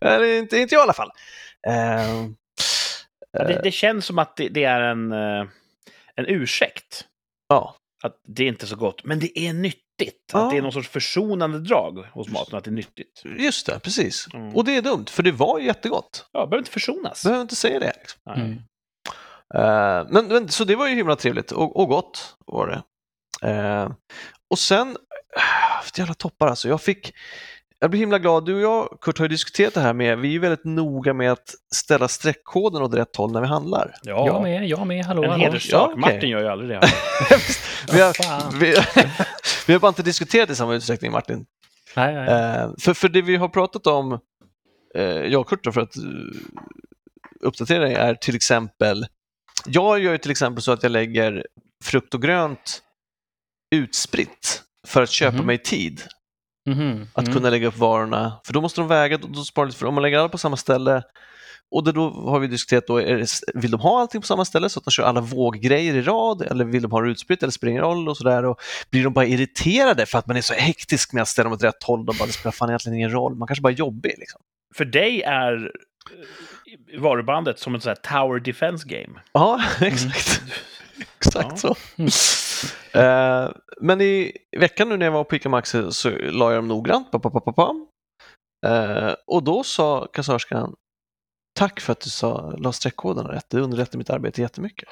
Nej. 0.00 0.38
Inte, 0.38 0.58
inte 0.58 0.74
jag 0.74 0.80
i 0.80 0.82
alla 0.82 0.92
fall. 0.92 1.10
Eh, 1.66 2.26
Ja, 3.32 3.44
det, 3.44 3.60
det 3.62 3.70
känns 3.70 4.06
som 4.06 4.18
att 4.18 4.36
det, 4.36 4.48
det 4.48 4.64
är 4.64 4.80
en, 4.80 5.12
eh, 5.12 5.46
en 6.16 6.26
ursäkt. 6.26 7.04
ja, 7.48 7.76
Att 8.02 8.16
det 8.28 8.44
är 8.44 8.48
inte 8.48 8.66
så 8.66 8.76
gott, 8.76 9.04
men 9.04 9.18
det 9.18 9.38
är 9.38 9.52
nyttigt. 9.52 9.84
Ja. 10.32 10.44
Att 10.44 10.50
det 10.50 10.56
är 10.56 10.62
någon 10.62 10.72
sorts 10.72 10.88
försonande 10.88 11.60
drag 11.60 11.98
hos 11.98 12.28
maten, 12.28 12.58
att 12.58 12.64
det 12.64 12.70
är 12.70 12.72
nyttigt. 12.72 13.22
just 13.38 13.66
det, 13.66 13.80
precis. 13.80 14.28
Mm. 14.34 14.56
Och 14.56 14.64
det 14.64 14.76
är 14.76 14.82
dumt, 14.82 15.06
för 15.10 15.22
det 15.22 15.32
var 15.32 15.58
ju 15.58 15.66
jättegott. 15.66 16.28
Ja, 16.32 16.40
behöver 16.46 16.58
inte 16.58 16.70
försonas. 16.70 17.24
Behöver 17.24 17.42
inte 17.42 17.56
säga 17.56 17.78
det. 17.78 17.92
Liksom. 17.98 18.20
Nej. 18.26 18.40
Mm. 18.40 18.58
Eh, 19.54 20.06
men, 20.10 20.26
men, 20.26 20.48
så 20.48 20.64
det 20.64 20.76
var 20.76 20.88
ju 20.88 20.94
himla 20.94 21.16
trevligt 21.16 21.52
och, 21.52 21.76
och 21.76 21.88
gott 21.88 22.36
var 22.46 22.66
det. 22.66 22.82
Eh, 23.50 23.90
och 24.50 24.58
sen, 24.58 24.88
uh, 24.88 25.98
jävla 25.98 26.14
toppar 26.14 26.46
alltså. 26.46 26.68
Jag 26.68 26.80
fick, 26.80 27.14
jag 27.80 27.90
blir 27.90 28.00
himla 28.00 28.18
glad. 28.18 28.44
Du 28.46 28.54
och 28.54 28.60
jag, 28.60 28.98
Kurt, 29.00 29.18
har 29.18 29.24
ju 29.24 29.28
diskuterat 29.28 29.74
det 29.74 29.80
här 29.80 29.92
med, 29.92 30.18
vi 30.18 30.28
är 30.28 30.32
ju 30.32 30.38
väldigt 30.38 30.64
noga 30.64 31.14
med 31.14 31.32
att 31.32 31.54
ställa 31.74 32.08
streckkoden 32.08 32.82
åt 32.82 32.94
rätt 32.94 33.16
håll 33.16 33.32
när 33.32 33.40
vi 33.40 33.46
handlar. 33.46 33.94
Ja, 34.02 34.26
Jag 34.26 34.42
med, 34.42 34.68
jag 34.68 34.86
med, 34.86 35.04
hallå, 35.04 35.24
en 35.24 35.30
hallå. 35.30 35.44
hederssak. 35.44 35.72
Ja, 35.80 35.86
okej. 35.86 36.14
Martin 36.14 36.30
gör 36.30 36.40
ju 36.40 36.48
aldrig 36.48 36.70
det. 36.70 36.80
vi, 37.92 38.00
har, 38.00 38.58
vi, 38.60 38.76
vi 39.66 39.72
har 39.72 39.80
bara 39.80 39.88
inte 39.88 40.02
diskuterat 40.02 40.50
i 40.50 40.54
samma 40.54 40.74
utsträckning, 40.74 41.12
Martin. 41.12 41.46
Nej, 41.96 42.14
nej. 42.14 42.28
Eh, 42.28 42.70
för, 42.80 42.94
för 42.94 43.08
det 43.08 43.22
vi 43.22 43.36
har 43.36 43.48
pratat 43.48 43.86
om, 43.86 44.18
eh, 44.94 45.02
jag 45.04 45.40
och 45.40 45.48
Kurt 45.48 45.64
då, 45.64 45.72
för 45.72 45.80
att 45.80 45.96
uh, 45.96 46.04
uppdatera 47.40 47.78
dig, 47.84 47.94
är 47.94 48.14
till 48.14 48.36
exempel, 48.36 49.06
jag 49.66 49.98
gör 50.00 50.12
ju 50.12 50.18
till 50.18 50.30
exempel 50.30 50.62
så 50.62 50.72
att 50.72 50.82
jag 50.82 50.92
lägger 50.92 51.46
frukt 51.84 52.14
och 52.14 52.22
grönt 52.22 52.82
utspritt 53.74 54.62
för 54.86 55.02
att 55.02 55.10
köpa 55.10 55.36
Mhm. 55.36 55.46
mig 55.46 55.58
tid 55.58 56.02
Mhm, 56.70 57.08
att 57.12 57.24
mm. 57.24 57.34
kunna 57.34 57.50
lägga 57.50 57.68
upp 57.68 57.78
varorna. 57.78 58.40
För 58.44 58.52
då 58.52 58.60
måste 58.60 58.80
de 58.80 58.88
väga, 58.88 59.18
då, 59.18 59.28
då 59.28 59.44
sparar 59.44 59.66
lite, 59.66 59.78
för 59.78 59.86
om 59.86 59.94
man 59.94 60.02
lägger 60.02 60.18
alla 60.18 60.28
på 60.28 60.38
samma 60.38 60.56
ställe 60.56 61.02
och 61.70 61.84
det, 61.84 61.92
då 61.92 62.10
har 62.10 62.40
vi 62.40 62.46
diskuterat 62.46 62.86
då, 62.86 63.00
är 63.00 63.18
det, 63.18 63.26
vill 63.54 63.70
de 63.70 63.80
ha 63.80 64.00
allting 64.00 64.20
på 64.20 64.26
samma 64.26 64.44
ställe 64.44 64.68
så 64.68 64.78
att 64.78 64.84
de 64.84 64.90
kör 64.90 65.04
alla 65.04 65.20
våggrejer 65.20 65.94
i 65.94 66.02
rad 66.02 66.42
eller 66.42 66.64
vill 66.64 66.82
de 66.82 66.92
ha 66.92 67.00
det 67.00 67.10
utspritt 67.10 67.42
eller 67.42 67.50
spelar 67.50 67.70
ingen 67.70 67.82
roll 67.82 68.08
och 68.08 68.16
sådär. 68.16 68.44
Och 68.44 68.60
blir 68.90 69.04
de 69.04 69.12
bara 69.12 69.26
irriterade 69.26 70.06
för 70.06 70.18
att 70.18 70.26
man 70.26 70.36
är 70.36 70.40
så 70.40 70.54
hektisk 70.54 71.12
med 71.12 71.22
att 71.22 71.28
ställa 71.28 71.44
dem 71.44 71.52
åt 71.52 71.64
rätt 71.64 71.82
håll, 71.82 72.06
de 72.06 72.16
bara, 72.18 72.26
det 72.26 72.32
spelar 72.32 72.52
fan 72.52 72.68
egentligen 72.68 72.98
ingen 72.98 73.10
roll, 73.10 73.34
man 73.34 73.48
kanske 73.48 73.62
bara 73.62 73.72
är 73.72 73.76
jobbig. 73.76 74.14
Liksom. 74.18 74.40
För 74.74 74.84
dig 74.84 75.22
är 75.22 75.70
eh, 76.92 77.00
varubandet 77.00 77.58
som 77.58 77.74
ett 77.74 77.82
sånt 77.82 77.98
här 78.04 78.18
tower 78.18 78.40
defense 78.40 78.88
game. 78.88 79.20
Ja, 79.32 79.62
exakt. 79.80 80.42
exakt 81.18 81.50
Ja. 81.50 81.56
så. 81.56 81.76
Eh, 82.92 83.50
men 83.80 84.00
i 84.00 84.32
veckan 84.58 84.88
nu 84.88 84.96
när 84.96 85.06
jag 85.06 85.12
var 85.12 85.24
på 85.24 85.36
ICA 85.36 85.48
Maxi 85.48 85.92
så 85.92 86.10
la 86.10 86.50
jag 86.52 86.58
dem 86.58 86.68
noggrant. 86.68 87.10
Pa, 87.10 87.18
pa, 87.18 87.30
pa, 87.30 87.40
pa, 87.40 87.52
pa. 87.52 87.86
Eh, 88.66 89.14
och 89.26 89.42
då 89.42 89.64
sa 89.64 90.06
kassörskan 90.06 90.74
Tack 91.58 91.80
för 91.80 91.92
att 91.92 92.00
du 92.00 92.10
sa, 92.10 92.54
la 92.58 92.72
streckkoderna 92.72 93.32
rätt. 93.32 93.46
Det 93.50 93.60
underlättar 93.60 93.98
mitt 93.98 94.10
arbete 94.10 94.40
jättemycket. 94.40 94.88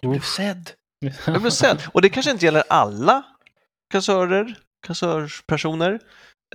Du 0.00 0.08
blev 0.08 0.20
sedd. 0.20 0.70
Jag 1.26 1.40
blev 1.40 1.50
sedd. 1.50 1.82
Och 1.92 2.02
det 2.02 2.08
kanske 2.08 2.30
inte 2.30 2.44
gäller 2.44 2.64
alla 2.68 3.22
kassörer, 3.92 4.58
kassörspersoner. 4.86 6.00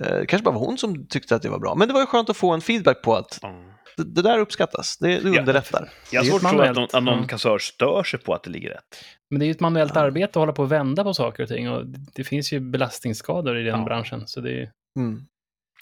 Eh, 0.02 0.16
det 0.18 0.26
kanske 0.26 0.44
bara 0.44 0.54
var 0.54 0.66
hon 0.66 0.78
som 0.78 1.06
tyckte 1.06 1.36
att 1.36 1.42
det 1.42 1.48
var 1.48 1.58
bra. 1.58 1.74
Men 1.74 1.88
det 1.88 1.94
var 1.94 2.00
ju 2.00 2.06
skönt 2.06 2.30
att 2.30 2.36
få 2.36 2.52
en 2.52 2.60
feedback 2.60 3.02
på 3.02 3.16
att 3.16 3.42
Mm. 3.44 3.73
Det, 3.96 4.04
det 4.04 4.22
där 4.22 4.38
uppskattas. 4.38 4.96
Det, 4.98 5.06
det 5.20 5.30
Ja. 5.30 5.40
underlättar. 5.40 5.90
Jag 6.12 6.20
har 6.20 6.26
svårt 6.26 6.34
att 6.34 6.40
tro 6.40 6.48
att 6.48 6.54
någon, 6.54 6.66
manuellt, 6.74 6.94
att 6.94 7.02
någon 7.02 7.20
ja. 7.20 7.26
kassör 7.26 7.58
stör 7.58 8.02
sig 8.02 8.20
på 8.20 8.34
att 8.34 8.42
det 8.42 8.50
ligger 8.50 8.70
rätt. 8.70 9.04
Men 9.30 9.38
det 9.40 9.44
är 9.44 9.46
ju 9.46 9.50
ett 9.52 9.60
manuellt 9.60 9.92
Ja. 9.94 10.00
arbete 10.00 10.30
att 10.30 10.34
hålla 10.34 10.52
på 10.52 10.62
och 10.62 10.72
vända 10.72 11.04
på 11.04 11.14
saker 11.14 11.42
och 11.42 11.48
ting. 11.48 11.70
Och 11.70 11.86
det 11.86 12.24
finns 12.24 12.52
ju 12.52 12.60
belastningsskador 12.60 13.58
i 13.58 13.62
den 13.62 13.78
Ja. 13.78 13.84
branschen. 13.84 14.26
Så 14.26 14.40
det 14.40 14.50
är, 14.62 14.70
Mm. 14.98 15.22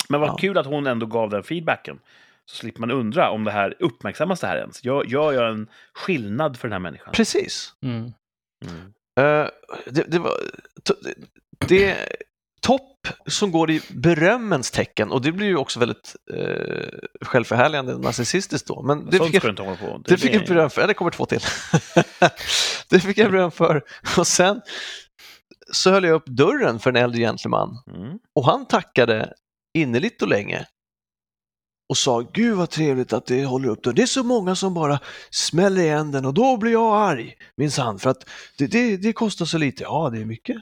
Men 0.08 0.20
vad 0.20 0.30
Ja. 0.30 0.36
kul 0.36 0.58
att 0.58 0.66
hon 0.66 0.86
ändå 0.86 1.06
gav 1.06 1.30
den 1.30 1.42
feedbacken. 1.42 1.98
Så 2.44 2.56
slipper 2.56 2.80
man 2.80 2.90
undra 2.90 3.30
om 3.30 3.44
det 3.44 3.50
här 3.50 3.74
uppmärksammas 3.78 4.40
det 4.40 4.46
här 4.46 4.56
ens. 4.56 4.84
Gör, 4.84 5.04
gör 5.04 5.32
jag 5.32 5.48
en 5.50 5.68
skillnad 5.94 6.56
för 6.56 6.68
den 6.68 6.72
här 6.72 6.78
människan? 6.80 7.12
Precis. 7.12 7.74
mm. 7.82 8.12
Mm. 8.64 8.92
Eh, 9.20 9.48
det, 9.86 10.02
det 10.10 10.18
var 10.18 10.32
det 11.68 11.96
topp 12.62 13.08
som 13.26 13.52
går 13.52 13.70
i 13.70 13.80
berömmens 13.90 14.70
tecken 14.70 15.10
och 15.10 15.22
det 15.22 15.32
blir 15.32 15.46
ju 15.46 15.56
också 15.56 15.80
väldigt 15.80 16.16
uh, 16.32 16.88
självförhärligande 17.20 17.98
narcissistiskt 17.98 18.68
då. 18.68 18.82
Men 18.82 19.10
det 19.10 19.16
Sånt 19.16 19.30
fick, 19.32 19.44
jag, 19.44 19.56
på. 19.56 20.02
det 20.04 20.16
fick 20.16 20.34
jag 20.34 20.46
beröm 20.46 20.70
för. 20.70 20.80
Ja, 20.80 20.86
det 20.86 20.94
kommer 20.94 21.10
två 21.10 21.26
till. 21.26 21.40
det 22.90 23.00
fick 23.00 23.18
jag 23.18 23.30
beröm 23.32 23.50
för. 23.50 23.82
Och 24.18 24.26
sen 24.26 24.60
så 25.72 25.90
höll 25.90 26.04
jag 26.04 26.14
upp 26.14 26.26
dörren 26.26 26.78
för 26.78 26.90
en 26.90 26.96
äldre 26.96 27.20
gentleman 27.20 27.68
Mm. 27.94 28.18
och 28.34 28.44
han 28.44 28.66
tackade 28.66 29.32
innerligt 29.74 30.22
och 30.22 30.28
länge 30.28 30.66
och 31.88 31.96
sa 31.96 32.20
Gud 32.32 32.56
vad 32.56 32.70
trevligt 32.70 33.12
att 33.12 33.26
det 33.26 33.44
håller 33.44 33.68
upp 33.68 33.82
dörren. 33.82 33.96
Det 33.96 34.02
är 34.02 34.06
så 34.06 34.22
många 34.22 34.54
som 34.54 34.74
bara 34.74 34.98
smäller 35.30 35.82
igen 35.82 36.10
den 36.12 36.24
och 36.24 36.34
då 36.34 36.56
blir 36.56 36.72
jag 36.72 36.96
arg 37.10 37.34
minsann 37.56 37.98
för 37.98 38.10
att 38.10 38.28
det, 38.58 38.66
det, 38.66 38.96
det 38.96 39.12
kostar 39.12 39.44
så 39.44 39.58
lite. 39.58 39.82
Ja, 39.82 40.10
det 40.12 40.20
är 40.20 40.24
mycket, 40.24 40.56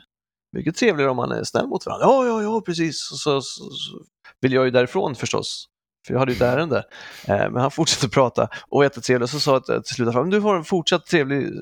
mycket 0.53 0.77
trevligare 0.77 1.11
om 1.11 1.17
man 1.17 1.33
är 1.33 1.45
snäll 1.45 1.67
mot 1.67 1.87
varandra. 1.87 2.07
Ja, 2.07 2.27
ja, 2.27 2.43
ja, 2.43 2.61
precis. 2.61 3.11
Och 3.13 3.19
så, 3.19 3.41
så, 3.41 3.71
så 3.71 3.99
vill 4.41 4.53
jag 4.53 4.65
ju 4.65 4.71
därifrån 4.71 5.15
förstås. 5.15 5.67
För 6.07 6.15
jag 6.15 6.19
hade 6.19 6.33
ju 6.33 6.37
ett 6.37 6.43
ärende. 6.43 6.85
Eh, 7.29 7.37
men 7.51 7.57
han 7.57 7.71
fortsatte 7.71 8.09
prata 8.09 8.43
och 8.43 8.77
var 8.79 8.83
jättetrevlig 8.83 9.23
och 9.23 9.31
så 9.31 9.41
sa 9.41 9.53
jag 9.67 9.85
till 9.85 9.95
slut 9.95 10.09
att 10.09 10.31
du 10.31 10.41
har 10.41 10.57
en 10.57 10.65
fortsatt 10.65 11.07
trevlig, 11.07 11.53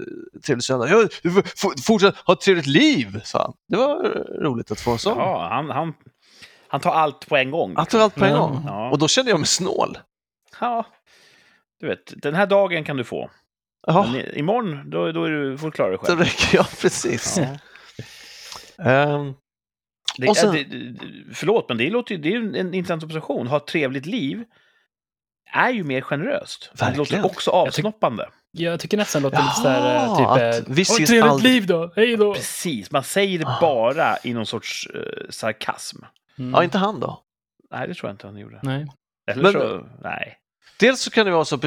trevlig 0.47 0.64
söndag. 0.64 0.88
Ja, 0.88 1.09
du 1.23 1.30
får 1.30 1.42
f- 1.45 1.85
fortsätt 1.85 2.14
ha 2.16 2.35
ett 2.35 2.40
trevligt 2.40 2.66
liv, 2.66 3.21
sa 3.25 3.38
han. 3.42 3.52
Det 3.68 3.76
var 3.76 4.02
roligt 4.42 4.71
att 4.71 4.80
få 4.80 4.90
en 4.90 4.99
sån. 4.99 5.18
Ja, 5.18 5.49
han, 5.50 5.71
han, 5.71 5.95
han 6.68 6.80
tar 6.80 6.92
allt 6.92 7.28
på 7.28 7.37
en 7.37 7.50
gång. 7.50 7.76
Han 7.76 7.87
tog 7.87 8.00
allt 8.00 8.14
på 8.14 8.25
en 8.25 8.37
gång. 8.38 8.62
Ja. 8.66 8.90
Och 8.90 8.99
då 8.99 9.09
kände 9.09 9.30
jag 9.30 9.40
mig 9.40 9.47
snål. 9.47 9.99
Ja, 10.61 10.87
du 11.80 11.87
vet, 11.88 12.23
den 12.23 12.35
här 12.35 12.47
dagen 12.47 12.85
kan 12.85 12.97
du 12.97 13.04
få. 13.04 13.30
Men 13.87 14.37
imorgon, 14.38 14.90
då, 14.90 15.12
då 15.12 15.25
är 15.25 15.30
du, 15.30 15.59
får 15.59 15.66
du 15.66 15.73
klara 15.73 15.88
dig 15.88 15.99
då 16.02 16.07
själv. 16.07 16.18
räcker 16.21 16.57
jag 16.57 16.66
precis. 16.80 17.38
Ja. 17.38 17.59
Ehm, 18.82 19.35
Det, 20.18 20.28
Och 20.28 20.37
sen- 20.37 20.52
det, 20.54 21.35
förlåt, 21.35 21.68
men 21.68 21.78
det 21.78 21.90
låter 21.90 22.14
ju, 22.14 22.20
det 22.20 22.28
är 22.28 22.32
ju 22.32 22.58
en 22.58 22.75
intressant 22.75 23.02
observation. 23.02 23.47
Ha 23.47 23.56
ett 23.56 23.66
trevligt 23.66 24.06
liv 24.06 24.44
är 25.52 25.70
ju 25.70 25.85
mer 25.85 26.00
generöst. 26.00 26.70
Det 26.75 26.97
låter 26.97 27.26
också 27.26 27.50
avsnoppande. 27.50 28.28
Jag 28.50 28.80
tycker 28.80 28.97
nästan 28.97 29.23
låter 29.23 29.38
lite 29.38 29.54
sådär, 29.56 29.94
Jaha, 29.94 30.40
eh, 30.42 30.49
att 30.50 30.56
typ... 30.56 30.68
vi 30.68 30.82
eh, 30.82 30.87
Ha 30.88 30.94
ett 30.97 31.00
ses 31.00 31.08
trevligt 31.08 31.25
aldrig." 31.32 31.52
liv 31.52 31.66
då, 31.66 31.92
hej 31.97 32.16
då! 32.16 32.35
Precis, 32.35 32.90
man 32.90 33.04
säger 33.04 33.38
det 33.38 33.47
Ah. 33.47 33.58
bara 33.61 34.16
i 34.25 34.35
någon 34.35 34.47
sorts 34.47 34.87
eh, 34.94 35.30
sarkasm. 35.30 35.97
Mm. 36.38 36.50
ja, 36.54 36.64
inte 36.64 36.78
han 36.78 37.00
då. 37.00 37.23
Nej, 37.70 37.88
det 37.88 37.94
tror 37.94 38.08
jag 38.08 38.14
inte 38.14 38.26
han 38.26 38.37
gjorde. 38.38 38.61
Nej. 38.62 38.87
Eller 39.30 39.42
Men- 39.42 39.52
så, 39.52 39.87
nej. 40.02 40.38
Dels 40.80 41.00
så 41.00 41.11
kan 41.11 41.26
det 41.26 41.32
vara 41.32 41.44
så, 41.44 41.58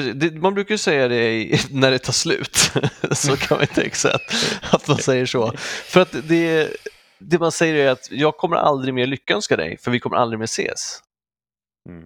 man 0.41 0.53
brukar 0.53 0.73
ju 0.73 0.77
säga 0.77 1.07
det 1.07 1.49
när 1.71 1.91
det 1.91 1.99
tar 1.99 2.13
slut. 2.13 2.71
så 3.11 3.37
kan 3.37 3.57
man 3.57 3.67
tänka 3.67 3.95
sig 3.95 4.11
att, 4.13 4.35
att 4.73 4.87
man 4.87 4.97
säger 5.09 5.25
så. 5.25 5.51
För 5.85 6.01
att 6.01 6.15
det, 6.27 6.69
det 7.21 7.39
man 7.39 7.51
säger 7.51 7.75
är 7.87 7.91
att 7.91 8.11
jag 8.11 8.37
kommer 8.37 8.57
aldrig 8.57 8.93
mer 8.93 9.07
lyckönska 9.07 9.55
dig, 9.57 9.77
för 9.77 9.91
vi 9.91 9.99
kommer 9.99 10.17
aldrig 10.17 10.39
mer 10.39 10.43
ses. 10.45 10.99
Mm. 11.89 12.01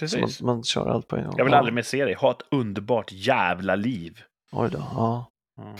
Så 0.00 0.18
man, 0.18 0.26
Precis. 0.26 0.42
man 0.42 0.64
kör 0.64 0.88
allt 0.90 1.08
på 1.08 1.16
en 1.16 1.24
gång. 1.24 1.34
Jag 1.36 1.44
vill 1.44 1.54
aldrig 1.54 1.74
mer 1.74 1.82
se 1.82 2.04
dig. 2.04 2.14
Ha 2.14 2.30
ett 2.30 2.42
underbart 2.50 3.12
jävla 3.12 3.74
liv. 3.74 4.22
Oj 4.52 4.70
då, 4.70 4.78
ja. 4.78 5.30
Mm. 5.62 5.76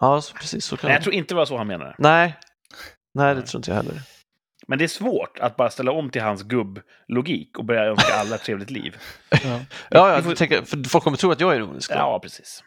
Ja, 0.00 0.20
så, 0.20 0.34
precis 0.34 0.64
så 0.64 0.76
kan 0.76 0.88
Nej, 0.88 0.94
jag 0.96 1.02
tror 1.02 1.14
inte 1.14 1.34
det 1.34 1.38
var 1.38 1.46
så 1.46 1.56
han 1.56 1.66
menade. 1.66 1.94
Nej. 1.98 2.38
Nej, 3.14 3.34
det 3.34 3.42
tror 3.42 3.58
inte 3.58 3.70
jag 3.70 3.76
heller. 3.76 4.02
Men 4.66 4.78
det 4.78 4.84
är 4.84 4.88
svårt 4.88 5.38
att 5.38 5.56
bara 5.56 5.70
ställa 5.70 5.92
om 5.92 6.10
till 6.10 6.22
hans 6.22 6.42
gubblogik 6.42 7.58
och 7.58 7.64
börja 7.64 7.84
önska 7.84 8.14
alla 8.14 8.34
ett 8.36 8.42
trevligt 8.42 8.70
liv. 8.70 8.96
Ja. 9.30 9.38
Ja, 9.44 9.60
ja 10.10 10.16
Vi 10.16 10.22
får- 10.22 10.30
jag 10.30 10.38
tänker, 10.38 10.62
för 10.62 10.88
folk 10.88 11.04
kommer 11.04 11.16
tro 11.16 11.30
att 11.32 11.40
jag 11.40 11.52
är 11.52 11.56
ironisk. 11.56 11.90
då. 11.90 11.96
Ja, 11.96 12.18
precis. 12.22 12.64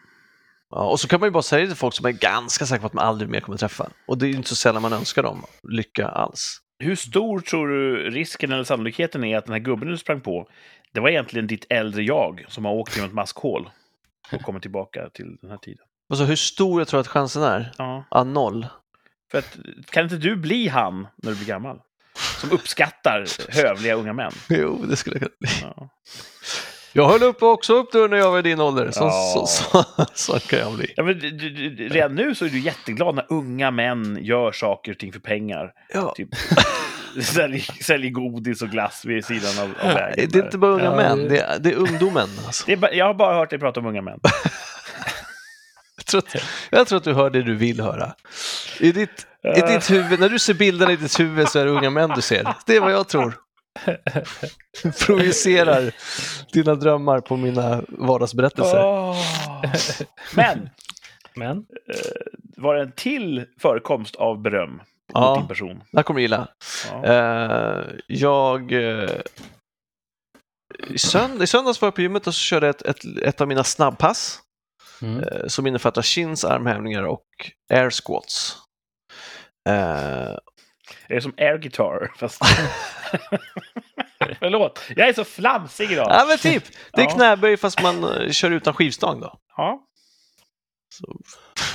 Ja, 0.69 0.85
och 0.89 0.99
så 0.99 1.07
kan 1.07 1.19
man 1.19 1.27
ju 1.27 1.31
bara 1.31 1.43
säga 1.43 1.61
det 1.61 1.67
till 1.67 1.75
folk 1.77 1.93
som 1.95 2.05
är 2.05 2.11
ganska 2.11 2.65
säkra 2.65 2.81
på 2.81 2.87
att 2.87 2.93
man 2.93 3.05
aldrig 3.07 3.29
mer 3.29 3.39
kommer 3.39 3.57
träffa. 3.57 3.89
Och 4.07 4.17
det 4.17 4.25
är 4.25 4.27
ju 4.27 4.35
inte 4.35 4.49
så 4.49 4.55
sällan 4.55 4.81
man 4.81 4.93
önskar 4.93 5.23
dem 5.23 5.45
lycka 5.63 6.07
alls. 6.07 6.59
Hur 6.79 6.95
stor 6.95 7.39
tror 7.39 7.67
du 7.67 8.09
risken 8.09 8.51
eller 8.51 8.63
sannolikheten 8.63 9.23
är 9.23 9.37
att 9.37 9.45
den 9.45 9.53
här 9.53 9.59
gubben 9.59 9.87
du 9.87 9.97
sprang 9.97 10.21
på, 10.21 10.49
det 10.93 10.99
var 10.99 11.09
egentligen 11.09 11.47
ditt 11.47 11.65
äldre 11.69 12.03
jag 12.03 12.45
som 12.47 12.65
har 12.65 12.71
åkt 12.73 12.95
genom 12.95 13.09
ett 13.09 13.15
maskhål 13.15 13.69
och 14.31 14.41
kommit 14.41 14.61
tillbaka 14.61 15.09
till 15.13 15.37
den 15.41 15.49
här 15.51 15.57
tiden? 15.57 15.85
Alltså 16.09 16.25
hur 16.25 16.35
stor 16.35 16.81
jag 16.81 16.87
tror 16.87 16.99
att 16.99 17.07
chansen 17.07 17.43
är? 17.43 17.71
Ja, 17.77 18.03
Ja, 18.11 18.23
noll. 18.23 18.67
för 19.31 19.37
att, 19.37 19.57
kan 19.89 20.03
inte 20.03 20.17
du 20.17 20.35
bli 20.35 20.67
han 20.67 21.07
när 21.15 21.31
du 21.31 21.37
blir 21.37 21.47
gammal? 21.47 21.81
Som 22.41 22.51
uppskattar 22.51 23.25
hövliga 23.49 23.93
unga 23.95 24.13
män. 24.13 24.31
Jo, 24.49 24.85
det 24.89 24.95
skulle 24.95 25.15
jag 25.15 25.21
kunna 25.21 25.35
bli. 25.39 25.49
Ja. 25.61 25.89
Jag 26.97 27.07
höll 27.09 27.23
upp 27.23 27.43
också 27.43 27.73
upp 27.73 27.91
då 27.91 27.99
när 27.99 28.17
jag 28.17 28.31
var 28.31 28.39
i 28.39 28.41
din 28.41 28.59
ålder. 28.59 28.91
Så, 28.91 29.03
Ja. 29.03 29.11
så, 29.33 29.47
så, 29.47 29.85
så 30.13 30.39
kan 30.39 30.59
jag 30.59 30.73
bli. 30.73 30.93
Ja, 30.95 31.03
men, 31.03 31.19
du, 31.19 31.31
du, 31.31 31.89
redan 31.89 32.15
nu 32.15 32.35
så 32.35 32.45
är 32.45 32.49
du 32.49 32.59
jätteglad 32.59 33.15
när 33.15 33.25
unga 33.29 33.71
män 33.71 34.17
gör 34.21 34.51
saker 34.51 34.91
och 34.91 34.97
ting 34.99 35.13
för 35.13 35.19
pengar. 35.19 35.71
Ja. 35.93 36.13
Typ 36.17 36.29
säljer, 37.23 37.83
säljer 37.83 38.11
godis 38.11 38.61
och 38.61 38.69
glass 38.69 39.05
vid 39.05 39.25
sidan 39.25 39.51
av, 39.59 39.87
av 39.89 39.93
vägen. 39.93 40.29
Det 40.31 40.39
är 40.39 40.43
inte 40.45 40.57
bara 40.57 40.71
unga 40.71 40.83
Ja, 40.83 40.95
män, 40.95 41.17
det- 41.23 41.29
det 41.29 41.39
är, 41.39 41.59
det 41.59 41.69
är 41.71 41.75
ungdomen. 41.75 42.27
Alltså. 42.45 42.63
Det 42.67 42.73
är 42.73 42.77
bara, 42.77 42.93
jag 42.93 43.05
har 43.05 43.13
bara 43.13 43.35
hört 43.35 43.49
dig 43.49 43.59
prata 43.59 43.79
om 43.79 43.85
unga 43.85 44.01
män. 44.01 44.19
Jag, 45.97 46.05
tror 46.05 46.19
att, 46.19 46.43
jag 46.71 46.87
tror 46.87 46.97
att 46.97 47.03
du 47.03 47.13
hör 47.13 47.29
det 47.29 47.41
du 47.43 47.55
vill 47.55 47.81
höra. 47.81 48.13
I 48.79 48.91
ditt, 48.91 49.27
I 49.57 49.61
ditt 49.61 49.91
huvud, 49.91 50.19
när 50.19 50.29
du 50.29 50.39
ser 50.39 50.53
bilderna 50.53 50.91
i 50.91 50.95
ditt 50.95 51.19
huvud 51.19 51.49
så 51.49 51.59
är 51.59 51.65
det 51.65 51.71
unga 51.71 51.89
män 51.89 52.11
du 52.15 52.21
ser. 52.21 52.47
Det 52.65 52.75
är 52.75 52.79
vad 52.81 52.91
jag 52.91 53.07
tror. 53.07 53.33
Projicerar 55.05 55.93
dina 56.53 56.75
drömmar 56.75 57.21
på 57.21 57.37
mina 57.37 57.83
vardagsberättelser. 57.87 58.85
Åh. 58.85 59.17
Men, 60.35 60.69
Men, 61.35 61.65
var 62.57 62.75
det 62.75 62.81
en 62.81 62.91
till 62.91 63.45
förekomst 63.59 64.15
av 64.15 64.41
beröm 64.41 64.81
Ja. 65.13 65.35
din 65.39 65.47
person? 65.47 65.83
Det 65.91 65.97
här 65.97 66.03
kommer 66.03 66.17
du 66.17 66.21
gilla. 66.21 66.47
Ja. 66.91 67.05
Eh, 67.05 67.83
jag... 68.07 68.71
eh, 68.71 69.09
i, 70.89 70.97
sönd- 70.97 71.43
I 71.43 71.47
söndags 71.47 71.81
var 71.81 71.87
jag 71.87 71.95
på 71.95 72.01
gymmet 72.01 72.27
och 72.27 72.33
så 72.35 72.39
körde 72.39 72.65
jag 72.65 72.75
ett, 72.75 72.81
ett, 72.81 73.17
ett 73.23 73.41
av 73.41 73.47
mina 73.47 73.63
snabbpass 73.63 74.39
mm. 75.01 75.19
eh, 75.23 75.47
som 75.47 75.67
innefattar 75.67 76.01
chins, 76.01 76.45
armhävningar 76.45 77.03
och 77.03 77.25
air 77.73 77.89
squats. 77.89 78.57
Eh, 79.69 80.37
Är 81.09 81.15
det 81.15 81.21
som 81.21 81.33
air 81.37 81.57
guitar? 81.57 82.11
Fast... 82.17 82.41
Förlåt, 84.39 84.79
jag 84.95 85.07
är 85.09 85.13
så 85.13 85.23
flamsig 85.23 85.91
idag. 85.91 86.07
ja, 86.09 86.25
men 86.27 86.37
typ. 86.37 86.63
Det 86.93 87.01
är 87.01 87.05
Ja. 87.05 87.11
knäböj 87.11 87.57
fast 87.57 87.81
man 87.81 88.03
eh, 88.03 88.31
kör 88.31 88.51
utan 88.51 88.73
skivstång 88.73 89.19
då. 89.21 89.39
Ja, 89.57 89.85
Så, 90.95 91.15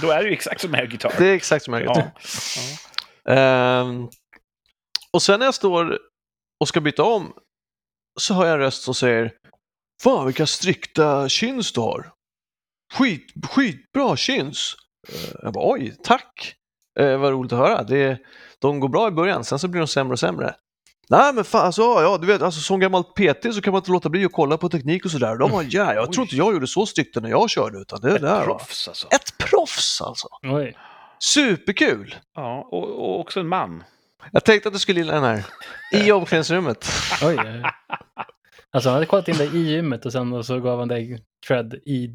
då 0.03 0.11
är 0.11 0.23
det 0.23 0.29
ju 0.29 0.33
exakt 0.35 0.61
som 0.61 0.75
air 0.75 0.87
guitar. 0.87 1.13
det 1.19 1.27
är 1.29 1.35
exakt 1.35 1.65
som 1.65 1.75
ja. 1.75 1.95
vet. 1.95 2.13
Ja. 3.25 3.33
Ehm, 3.35 4.09
och 5.13 5.23
sen 5.23 5.39
när 5.39 5.47
jag 5.47 5.55
står 5.55 5.99
och 6.61 6.69
ska 6.69 6.81
byta 6.81 7.03
om 7.03 7.33
så 8.21 8.35
hör 8.35 8.45
jag 8.47 8.53
en 8.55 8.59
röst 8.61 8.83
som 8.83 8.95
säger 8.95 9.33
Fan 10.03 10.27
vilka 10.27 10.47
strikta 10.47 11.29
chins 11.29 11.73
du 11.73 11.81
har. 11.81 12.13
Skit, 12.95 13.27
skitbra 13.51 14.17
chins. 14.17 14.77
Uh, 15.13 15.31
jag 15.43 15.53
bara 15.53 15.73
oj, 15.73 15.97
tack. 16.03 16.55
Uh, 17.01 17.17
vad 17.17 17.33
roligt 17.33 17.53
att 17.53 17.59
höra. 17.59 17.83
Det, 17.83 18.19
de 18.61 18.81
går 18.81 18.89
bra 18.89 19.09
i 19.09 19.11
början, 19.11 19.45
sen 19.45 19.59
så 19.59 19.69
blir 19.69 19.81
de 19.81 19.87
sämre 19.87 20.13
och 20.13 20.19
sämre. 20.19 20.55
Nej 21.09 21.35
men 21.35 21.45
fan, 21.45 21.67
alltså, 21.67 21.83
ja, 21.83 22.19
du 22.21 22.27
vet, 22.27 22.43
alltså, 22.43 22.61
som 22.61 22.81
gammal 22.81 23.05
PT 23.05 23.55
så 23.55 23.61
kan 23.61 23.73
man 23.73 23.81
inte 23.81 23.91
låta 23.91 24.09
bli 24.09 24.25
att 24.25 24.33
kolla 24.33 24.57
på 24.57 24.69
teknik 24.69 25.05
och 25.05 25.11
sådär. 25.11 25.37
De 25.37 25.51
var, 25.51 25.67
ja, 25.69 25.95
jag 25.95 26.13
tror 26.13 26.23
inte 26.23 26.37
jag 26.37 26.53
gjorde 26.53 26.67
så 26.67 26.87
strikta 26.87 27.21
när 27.21 27.31
jag 27.31 27.51
körde 27.51 27.79
utan 27.79 28.01
det 28.01 28.15
Ett 28.15 28.21
där 28.21 28.45
proffs 28.45 28.89
alltså. 28.89 29.07
Ett 29.11 29.39
proffs 29.39 30.01
alltså! 30.01 30.29
Oj. 30.43 30.77
Superkul! 31.19 32.15
Ja, 32.35 32.69
och, 32.71 32.89
och 32.89 33.21
också 33.21 33.41
en 33.41 33.49
man. 33.49 33.85
Jag 34.33 34.45
tänkte 34.45 34.69
att 34.69 34.73
du 34.73 34.79
skulle 34.79 35.01
gilla 35.01 35.15
den 35.15 35.25
här. 35.25 35.45
I 35.93 36.13
omklädningsrummet. 36.13 36.89
Oj. 37.23 37.37
oj. 37.39 37.63
Alltså 38.73 38.89
han 38.89 38.95
hade 38.95 39.07
kollat 39.07 39.29
in 39.29 39.37
dig 39.37 39.57
i 39.57 39.59
gymmet 39.59 40.07
och 40.07 40.13
sen 40.13 40.33
och 40.33 40.47
så 40.47 40.61
gav 40.61 40.79
han 40.79 40.89
dig 40.89 41.25
cred 41.47 41.75
i 41.75 42.07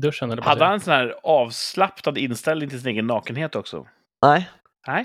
duschen. 0.00 0.30
Eller 0.30 0.42
vad 0.42 0.48
Hade 0.48 0.64
han 0.64 0.74
en 0.74 0.80
sån 0.80 0.92
här 0.92 1.14
avslappnad 1.22 2.18
inställning 2.18 2.68
till 2.68 2.80
sin 2.80 2.88
egen 2.88 3.06
nakenhet 3.06 3.56
också? 3.56 3.86
Nej, 4.22 4.50
Nej, 4.86 5.04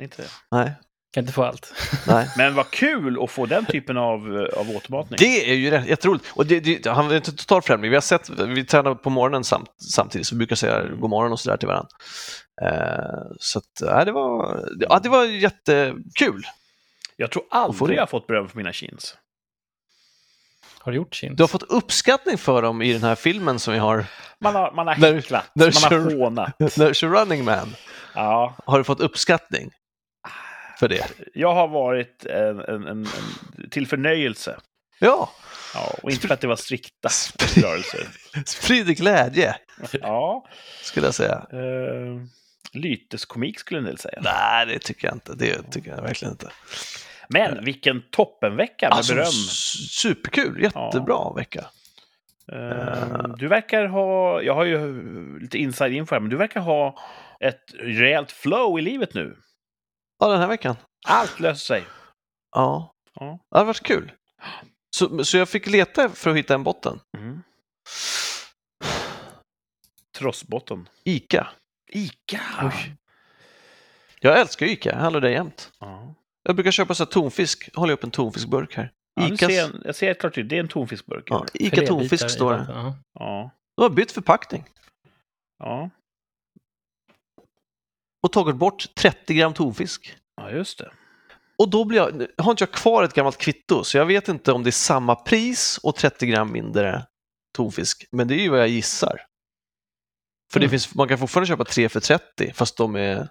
inte 0.00 0.22
det. 0.22 0.28
nej, 0.50 0.72
Kan 1.14 1.22
inte 1.22 1.32
få 1.32 1.44
allt. 1.44 1.72
nej. 2.06 2.30
Men 2.36 2.54
vad 2.54 2.70
kul 2.70 3.22
att 3.24 3.30
få 3.30 3.46
den 3.46 3.66
typen 3.66 3.96
av, 3.96 4.36
eh, 4.36 4.58
av 4.60 4.70
återmatning. 4.76 5.16
Det 5.20 5.50
är 5.50 5.54
ju 5.54 5.70
rätt- 5.70 5.86
jätteroligt. 5.86 6.24
Och 6.34 6.46
det, 6.46 6.60
det, 6.60 6.86
han 6.90 7.10
är 7.10 7.16
inte 7.16 7.32
totalt 7.36 7.64
främling. 7.66 7.90
Vi 7.90 7.96
har 7.96 8.00
sett, 8.00 8.28
vi 8.30 8.64
tränar 8.64 8.94
på 8.94 9.10
morgonen 9.10 9.44
samt, 9.44 9.70
samtidigt, 9.94 10.26
så 10.26 10.34
vi 10.34 10.38
brukar 10.38 10.56
säga 10.56 10.82
god 11.00 11.10
morgon 11.10 11.32
och 11.32 11.40
sådär 11.40 11.56
till 11.56 11.68
varandra. 11.68 11.88
Eh, 12.62 13.32
så 13.40 13.58
att, 13.58 13.80
ja, 13.80 14.04
det 14.04 14.12
var, 14.12 14.60
ja, 14.80 15.00
det 15.02 15.08
var 15.08 15.24
jättekul. 15.24 16.42
Jag 17.16 17.30
tror 17.30 17.44
aldrig 17.50 17.88
det. 17.88 17.94
jag 17.94 18.02
har 18.02 18.06
fått 18.06 18.26
beröm 18.26 18.48
för 18.48 18.56
mina 18.56 18.72
chins. 18.72 19.16
Har 20.78 20.92
du 20.92 20.96
gjort 20.96 21.14
chins? 21.14 21.36
Du 21.36 21.42
har 21.42 21.48
fått 21.48 21.62
uppskattning 21.62 22.38
för 22.38 22.62
dem 22.62 22.82
i 22.82 22.92
den 22.92 23.02
här 23.02 23.14
filmen 23.14 23.58
som 23.58 23.72
vi 23.72 23.78
har, 23.78 24.06
Man 24.40 24.54
har, 24.54 24.72
man 24.72 24.86
har 24.86 24.94
häcklat, 24.94 25.44
man 25.54 25.72
har 25.72 26.18
hånat. 26.18 26.54
när 26.76 26.88
du 26.88 26.94
kör 26.94 27.08
Running 27.08 27.44
Man. 27.44 27.74
Ja, 28.14 28.54
Har 28.66 28.78
du 28.78 28.84
fått 28.84 29.00
uppskattning 29.00 29.70
för 30.78 30.88
det? 30.88 31.04
jag 31.34 31.54
har 31.54 31.68
varit 31.68 32.26
en, 32.26 32.60
en, 32.60 32.86
en, 32.86 32.86
en 32.86 33.06
till 33.70 33.86
förnöjelse. 33.86 34.56
Ja, 34.98 35.30
Ja, 35.74 35.94
och 36.02 36.10
inte 36.10 36.26
för 36.26 36.34
att 36.34 36.40
det 36.40 36.46
var 36.46 36.56
strikta 36.56 37.08
rörelser. 37.62 38.06
sprid 38.46 38.96
glädje 38.96 39.56
Ja, 40.02 40.46
skulle 40.82 41.06
jag 41.06 41.14
säga. 41.14 41.46
eh, 41.52 42.22
lyteskomik 42.72 43.58
skulle 43.60 43.78
en 43.80 43.84
del 43.86 43.98
säga. 43.98 44.20
Nej, 44.22 44.66
det 44.66 44.78
tycker 44.78 45.06
jag 45.08 45.14
inte. 45.16 45.34
Det 45.34 45.62
tycker 45.70 45.90
jag 45.90 46.02
verkligen 46.02 46.32
inte. 46.32 46.50
Men 47.28 47.64
vilken 47.64 48.02
toppenvecka 48.10 48.88
med 48.88 48.96
Alltså, 48.96 49.14
beröm. 49.14 49.30
superkul, 49.90 50.62
jättebra 50.62 51.32
vecka. 51.36 51.64
Eh, 52.52 53.28
Du 53.38 53.48
verkar 53.48 53.86
ha, 53.86 54.42
jag 54.42 54.54
har 54.54 54.64
ju 54.64 55.38
lite 55.40 55.58
inside 55.58 55.92
info 55.92 56.14
här, 56.14 56.20
men 56.20 56.30
du 56.30 56.36
verkar 56.36 56.60
ha 56.60 56.98
ett 57.40 57.64
rejält 57.74 58.32
flow 58.32 58.78
i 58.78 58.82
livet 58.82 59.14
nu. 59.14 59.36
Ja, 60.18 60.28
den 60.28 60.40
här 60.40 60.48
veckan. 60.48 60.76
Allt 61.06 61.40
löser 61.40 61.64
sig. 61.66 61.84
Ja, 62.56 62.90
Ja. 63.14 63.38
det 63.50 63.58
har 63.58 63.64
varit 63.64 63.82
kul. 63.82 64.12
Så, 64.96 65.24
så 65.24 65.36
jag 65.36 65.48
fick 65.48 65.66
leta 65.66 66.08
för 66.08 66.30
att 66.30 66.36
hitta 66.36 66.54
en 66.54 66.62
botten. 66.64 67.00
Mm. 67.18 67.42
Trossbotten. 70.18 70.88
Ica. 71.04 71.48
Ica! 71.92 72.40
Oj. 72.62 72.96
Jag 74.20 74.40
älskar 74.40 74.66
Ica, 74.66 74.90
jag 74.90 74.96
handlar 74.98 75.20
där 75.20 75.28
jämt. 75.28 75.72
Ja. 75.80 76.14
Jag 76.42 76.54
brukar 76.56 76.70
köpa 76.70 76.94
så 76.94 77.04
här 77.04 77.10
tonfisk, 77.10 77.70
håller 77.74 77.94
upp 77.94 78.04
en 78.04 78.10
tonfiskburk 78.10 78.74
här. 78.76 78.92
Ja, 79.14 79.26
Icas, 79.34 79.50
ser 79.50 79.58
jag, 79.58 79.70
jag 79.84 79.94
ser 79.94 80.10
ett 80.10 80.20
klart, 80.20 80.34
det 80.34 80.40
är 80.56 80.60
en 80.60 80.68
tonfiskburk. 80.68 81.24
ja. 81.30 81.46
Ica 81.54 81.86
tonfisk 81.86 82.30
står 82.30 82.52
det. 82.52 82.66
Ja. 83.14 83.50
De 83.76 83.82
har 83.82 83.90
bytt 83.90 84.12
förpackning 84.12 84.64
ja, 85.58 85.90
och 88.24 88.32
tagit 88.32 88.56
bort 88.56 88.94
30 88.94 89.34
gram 89.34 89.54
tonfisk. 89.54 90.16
ja, 90.36 90.50
just 90.50 90.78
det. 90.78 90.92
Och 91.58 91.68
då 91.70 91.84
blir 91.84 91.98
jag, 91.98 92.26
har 92.38 92.50
inte 92.50 92.62
jag 92.62 92.72
kvar 92.72 93.02
ett 93.02 93.14
gammalt 93.14 93.38
kvitto, 93.38 93.84
så 93.84 93.96
jag 93.96 94.06
vet 94.06 94.28
inte 94.28 94.52
om 94.52 94.62
det 94.62 94.70
är 94.70 94.72
samma 94.72 95.14
pris 95.16 95.78
och 95.82 95.96
30 95.96 96.26
gram 96.26 96.52
mindre 96.52 97.06
tonfisk. 97.56 98.04
Men 98.12 98.28
det 98.28 98.34
är 98.34 98.40
ju 98.42 98.48
vad 98.48 98.60
jag 98.60 98.68
gissar. 98.68 99.20
För 100.52 100.60
det 100.60 100.64
Mm. 100.66 100.70
finns, 100.70 100.94
man 100.94 101.08
kan 101.08 101.18
fortfarande 101.18 101.48
köpa 101.48 101.64
3 101.64 101.88
för 101.88 102.00
30, 102.00 102.52
fast 102.54 102.76
de 102.76 102.96
är 102.96 103.28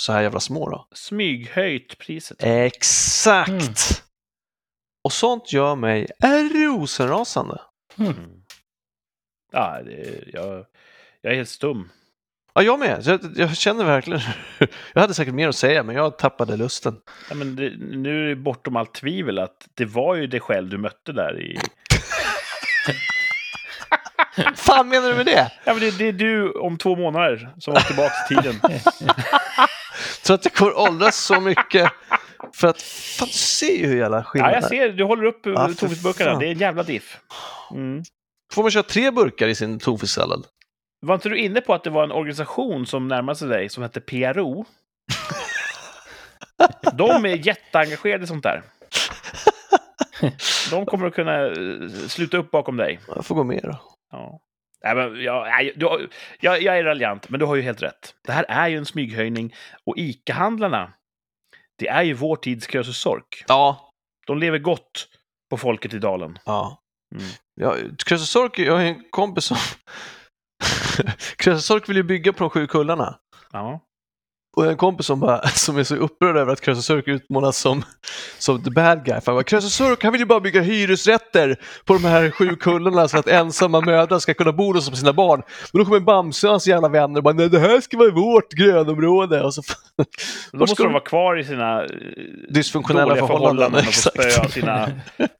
så 0.00 0.12
här 0.12 0.22
jävla 0.22 0.40
små 0.40 0.70
då. 0.70 0.88
Smyghöjt 0.94 1.98
priset. 1.98 2.36
Exakt! 2.42 3.48
Mm. 3.50 3.62
Och 5.04 5.12
sånt 5.12 5.52
gör 5.52 5.76
mig 5.76 6.06
rosenrasande. 6.54 7.60
Mm. 7.98 8.12
Mm. 8.12 8.42
Ja, 9.52 9.82
det, 9.84 10.24
jag, 10.32 10.66
jag 11.20 11.32
är 11.32 11.36
helt 11.36 11.48
stum. 11.48 11.88
Ja, 12.54 12.62
jag 12.62 12.78
med. 12.78 13.02
Jag, 13.04 13.20
jag 13.36 13.56
känner 13.56 13.84
verkligen... 13.84 14.20
Jag 14.92 15.00
hade 15.00 15.14
säkert 15.14 15.34
mer 15.34 15.48
att 15.48 15.56
säga, 15.56 15.82
men 15.82 15.96
jag 15.96 16.18
tappade 16.18 16.56
lusten. 16.56 16.96
Ja, 17.28 17.34
men 17.34 17.56
det, 17.56 17.72
nu 17.78 18.24
är 18.24 18.28
det 18.28 18.36
bortom 18.36 18.76
allt 18.76 18.94
tvivel 18.94 19.38
att 19.38 19.68
det 19.74 19.84
var 19.84 20.14
ju 20.14 20.26
dig 20.26 20.40
själv 20.40 20.68
du 20.68 20.78
mötte 20.78 21.12
där 21.12 21.40
i, 21.40 21.58
fan 24.54 24.88
menar 24.88 25.08
du 25.08 25.14
med 25.14 25.26
det? 25.26 25.50
Ja, 25.64 25.72
men 25.72 25.80
det, 25.80 25.98
det 25.98 26.08
är 26.08 26.12
du 26.12 26.50
om 26.52 26.78
två 26.78 26.96
månader 26.96 27.50
som 27.58 27.74
åker 27.74 27.84
tillbaka 27.86 28.14
till 28.28 28.36
tiden. 28.36 28.60
Så 30.22 30.34
att 30.34 30.44
jag 30.44 30.54
kommer 30.54 30.78
åldras 30.78 31.16
så 31.16 31.40
mycket. 31.40 31.92
För 32.54 32.68
att, 32.68 32.82
fan 32.82 33.28
du 33.28 33.34
ser 33.34 33.76
ju 33.78 33.86
hur 33.86 33.96
jävla 33.96 34.16
Ja, 34.16 34.22
skillnad 34.22 34.52
jag 34.52 34.64
ser. 34.64 34.88
Du 34.88 35.04
håller 35.04 35.24
upp 35.24 35.40
Ja, 35.44 35.52
ja, 35.52 35.68
för 35.68 35.74
tonfisburkarna. 35.74 36.30
fan. 36.30 36.38
Det 36.40 36.46
är 36.46 36.52
en 36.52 36.58
jävla 36.58 36.82
diff. 36.82 37.18
Mm. 37.74 38.02
Får 38.52 38.62
man 38.62 38.70
köra 38.70 38.82
tre 38.82 39.10
burkar 39.10 39.48
i 39.48 39.54
sin 39.54 39.78
tonfisksallad? 39.78 40.44
Var 41.00 41.14
inte 41.14 41.28
du 41.28 41.38
inne 41.38 41.60
på 41.60 41.74
att 41.74 41.84
det 41.84 41.90
var 41.90 42.04
en 42.04 42.12
organisation 42.12 42.86
som 42.86 43.08
närmade 43.08 43.36
sig 43.38 43.48
dig 43.48 43.68
som 43.68 43.82
hette 43.82 44.00
PRO? 44.00 44.64
De 46.92 47.24
är 47.26 47.46
jätteengagerade 47.46 48.24
i 48.24 48.26
sånt 48.26 48.42
där. 48.42 48.62
De 50.70 50.86
kommer 50.86 51.06
att 51.06 51.14
kunna 51.14 51.46
eh, 51.46 51.88
sluta 52.08 52.36
upp 52.36 52.50
bakom 52.50 52.76
dig. 52.76 53.00
Jag 53.08 53.26
får 53.26 53.34
gå 53.34 53.44
med 53.44 53.60
då. 53.62 53.80
Ja. 54.10 54.40
Nej, 54.84 54.94
men, 54.94 55.22
jag, 55.22 55.32
har- 55.32 56.08
jag, 56.40 56.62
jag 56.62 56.78
är 56.78 56.84
raljant, 56.84 57.28
men 57.28 57.40
du 57.40 57.46
har 57.46 57.54
ju 57.56 57.62
helt 57.62 57.82
rätt. 57.82 58.14
Det 58.26 58.32
här 58.32 58.44
är 58.48 58.68
ju 58.68 58.76
en 58.76 58.86
smyghöjning 58.86 59.54
och 59.86 59.94
ICA-handlarna, 59.98 60.92
det 61.78 61.88
är 61.88 62.02
ju 62.02 62.14
vår 62.14 62.36
tids 62.36 62.66
Krösus 62.66 62.98
Sork. 62.98 63.44
Ja, 63.48 63.92
De 64.26 64.38
lever 64.38 64.58
gott 64.58 65.08
på 65.50 65.56
folket 65.56 65.94
i 65.94 65.98
dalen. 65.98 66.38
ja. 66.44 66.82
Mm. 67.14 67.26
ja 67.54 67.76
Krösus 68.06 68.30
Sork, 68.30 68.58
jag 68.58 68.72
har 68.72 68.80
en 68.80 69.04
kompis 69.10 69.44
som... 69.44 69.56
Krösus 71.36 71.66
Sork 71.66 71.88
vill 71.88 71.96
ju 71.96 72.02
bygga 72.02 72.32
på 72.32 72.38
de 72.44 72.50
sju 72.50 72.66
kullarna. 72.66 73.14
Ja. 73.52 73.80
Och 74.56 74.66
en 74.66 74.76
kompis 74.76 75.06
som, 75.06 75.20
bara, 75.20 75.48
som 75.48 75.78
är 75.78 75.84
så 75.84 75.96
upprörd 75.96 76.36
över 76.36 76.52
att 76.52 76.60
Krösus 76.60 76.84
Sork 76.84 77.08
utmålas 77.08 77.56
som, 77.56 77.82
som 78.38 78.62
the 78.62 78.70
bad 78.70 79.04
guy. 79.04 79.20
För 79.20 79.60
Sork 79.60 80.02
han 80.02 80.12
vill 80.12 80.20
ju 80.20 80.26
bara 80.26 80.40
bygga 80.40 80.60
hyresrätter 80.60 81.56
på 81.84 81.94
de 81.94 82.04
här 82.04 82.30
sju 82.30 82.56
kullarna 82.56 83.08
så 83.08 83.18
att 83.18 83.28
ensamma 83.28 83.80
mödrar 83.80 84.18
ska 84.18 84.34
kunna 84.34 84.52
bo 84.52 84.72
hos 84.72 84.98
sina 84.98 85.12
barn. 85.12 85.42
Men 85.72 85.78
då 85.78 85.84
kommer 85.84 86.00
Bamse 86.00 86.46
och 86.46 86.50
hans 86.50 86.66
jävla 86.66 86.88
vänner 86.88 87.16
och 87.16 87.22
bara, 87.22 87.34
nej 87.34 87.48
det 87.48 87.58
här 87.58 87.80
ska 87.80 87.98
vara 87.98 88.10
vårt 88.10 88.52
grönområde. 88.52 89.42
Och 89.42 89.54
så, 89.54 89.62
Då 90.52 90.58
måste 90.58 90.82
de 90.82 90.92
vara 90.92 91.04
kvar 91.04 91.38
i 91.38 91.44
sina 91.44 91.82
eh, 91.82 91.88
Dysfunktionella 92.48 93.08
dåliga 93.08 93.26
förhållanden, 93.26 93.86
och 93.88 93.94
få 93.94 94.10
spöa 94.10 94.48
sina 94.48 94.90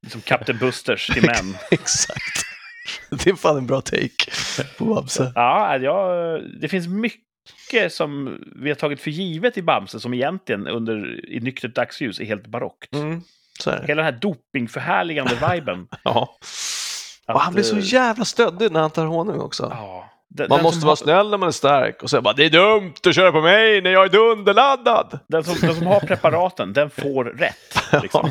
liksom 0.03 0.21
Captain 0.21 0.59
Busters 0.59 1.07
till 1.07 1.23
män. 1.27 1.57
Exakt. 1.71 2.50
Det 3.11 3.31
är 3.31 3.35
fan 3.35 3.57
en 3.57 3.67
bra 3.67 3.81
take 3.81 4.31
på 4.79 4.85
Bamse. 4.85 5.33
Ja, 5.35 5.77
jag, 5.77 6.41
det 6.61 6.69
finns 6.69 6.89
mycket 6.89 7.93
som 7.93 8.39
vi 8.57 8.71
har 8.71 8.75
tagit 8.75 9.01
för 9.01 9.11
givet 9.11 9.59
i 9.59 9.63
Bamse 9.63 10.01
som 10.01 10.15
egentligen 10.15 10.67
under, 10.67 11.25
i 11.31 11.41
nyktert 11.41 11.75
dagsljus 11.75 12.21
är 12.21 12.25
helt 12.25 12.47
barockt. 12.47 12.95
Mm, 12.95 13.23
så 13.61 13.71
är. 13.71 13.83
Hela 13.87 14.03
den 14.03 14.13
här 14.15 14.21
dopingförhärligande 14.21 15.35
viben. 15.35 15.89
Ja. 16.05 16.37
Att, 17.27 17.35
Och 17.35 17.41
han 17.41 17.55
blir 17.55 17.65
så 17.65 17.77
eh, 17.77 17.93
jävla 17.93 18.25
stöddig 18.25 18.73
när 18.73 18.81
han 18.81 18.91
tar 18.91 19.07
honung 19.07 19.41
också. 19.41 19.69
Ja. 19.71 20.11
Den, 20.29 20.47
Man 20.49 20.57
den 20.59 20.65
måste 20.65 20.81
vara 20.81 20.91
har, 20.91 20.97
snäll 20.97 21.31
när 21.31 21.39
man 21.39 21.49
är 21.49 21.53
stark. 21.53 22.03
Och 22.03 22.11
så 22.11 22.21
bara, 22.21 22.35
det 22.35 22.45
är 22.45 22.51
dumt 22.51 22.95
att 23.07 23.15
köra 23.15 23.33
på 23.33 23.41
mig 23.41 23.81
när 23.81 23.91
jag 23.91 24.05
är 24.05 24.09
dunderladdad. 24.09 25.19
Den 25.27 25.45
som, 25.45 25.55
den 25.61 25.75
som 25.75 25.87
har 25.87 26.01
preparaten, 26.01 26.73
den 26.73 26.91
får 26.91 27.25
rätt. 27.25 27.83
Liksom. 28.03 28.31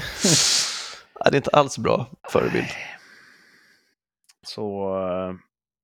Ja, 1.20 1.30
det 1.30 1.36
är 1.36 1.38
inte 1.38 1.50
alls 1.50 1.78
bra 1.78 2.08
förebild. 2.30 2.66
Så, 4.48 4.93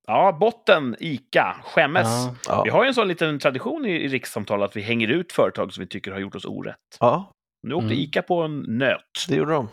ja, 0.08 0.38
botten, 0.40 0.96
ICA, 1.00 1.56
skämmes. 1.64 2.08
Ja. 2.08 2.36
Ja. 2.48 2.64
Vi 2.64 2.70
har 2.70 2.84
ju 2.84 2.88
en 2.88 2.94
sån 2.94 3.08
liten 3.08 3.40
tradition 3.40 3.86
i, 3.86 3.90
i 3.92 4.08
rikssamtal 4.08 4.64
att 4.64 4.76
vi 4.76 4.82
hänger 4.82 5.08
ut 5.08 5.32
företag 5.32 5.74
som 5.74 5.82
vi 5.82 5.88
tycker 5.88 6.12
har 6.12 6.20
gjort 6.20 6.36
oss 6.36 6.46
orätt. 6.46 6.98
ja, 7.00 7.32
Nu 7.68 7.74
åkte 7.76 7.86
Mm. 7.86 7.98
ICA 8.00 8.22
på 8.22 8.42
en 8.42 8.60
nöt. 8.68 9.26
det 9.28 9.36
gjorde 9.36 9.52
de. 9.54 9.70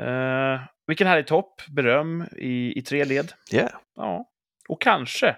Uh, 0.00 0.60
vilken 0.86 1.06
härlig 1.06 1.26
topp, 1.26 1.62
beröm 1.68 2.26
i, 2.36 2.78
i 2.78 2.82
tre 2.82 3.04
led. 3.04 3.32
Yeah. 3.52 3.70
Ja, 3.96 4.28
och 4.68 4.80
kanske 4.82 5.36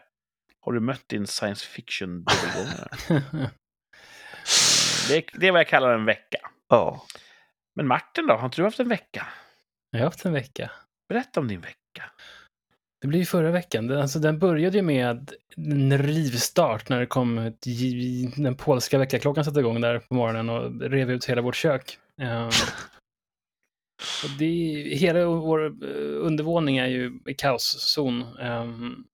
har 0.61 0.73
du 0.73 0.81
mött 0.81 1.09
din 1.09 1.27
science 1.27 1.67
fiction 1.67 2.25
dubbelgångare. 2.25 2.89
det, 5.09 5.17
är- 5.17 5.39
det 5.41 5.47
är 5.47 5.53
vad 5.53 5.61
jag 5.61 5.69
kallar 5.69 5.95
en 5.95 6.05
vecka. 6.05 6.39
Ja. 6.69 7.05
Men 7.77 7.87
Martin 7.87 8.27
då, 8.27 8.35
har 8.35 8.45
inte 8.45 8.57
du 8.61 8.65
haft 8.65 8.81
en 8.81 8.89
vecka? 8.89 9.27
Jag 9.91 9.99
har 9.99 10.05
haft 10.05 10.25
en 10.25 10.33
vecka. 10.33 10.71
Berätta 11.09 11.41
om 11.41 11.49
din 11.49 11.61
vecka. 11.61 12.11
Det 13.01 13.09
blev 13.09 13.21
ju 13.21 13.27
förra 13.27 13.51
veckan. 13.51 13.93
Alltså, 13.93 14.19
den 14.19 14.39
började 14.39 14.77
ju 14.77 14.83
med 14.83 15.33
en 15.57 15.99
rivstart 15.99 16.89
när 16.89 17.01
det 17.01 17.07
kom 17.07 17.39
ett, 17.39 17.65
den 18.37 18.57
polska 18.57 18.99
väckarklockan 18.99 19.45
satte 19.45 19.61
igång 19.61 19.81
där 19.81 19.99
på 19.99 20.15
morgonen 20.15 20.49
och 20.49 20.81
rev 20.81 21.11
ut 21.11 21.25
hela 21.25 21.43
vårt 21.43 21.57
kök. 21.57 21.99
Ehm, 22.21 22.47
och 24.25 24.39
det, 24.39 24.45
hela 24.97 25.27
vår 25.27 25.65
eh, 25.67 26.27
undervåning 26.27 26.77
är 26.77 26.87
ju 26.87 27.21
i 27.27 27.35
kaoszon. 27.35 28.23
Ehm, 28.39 29.05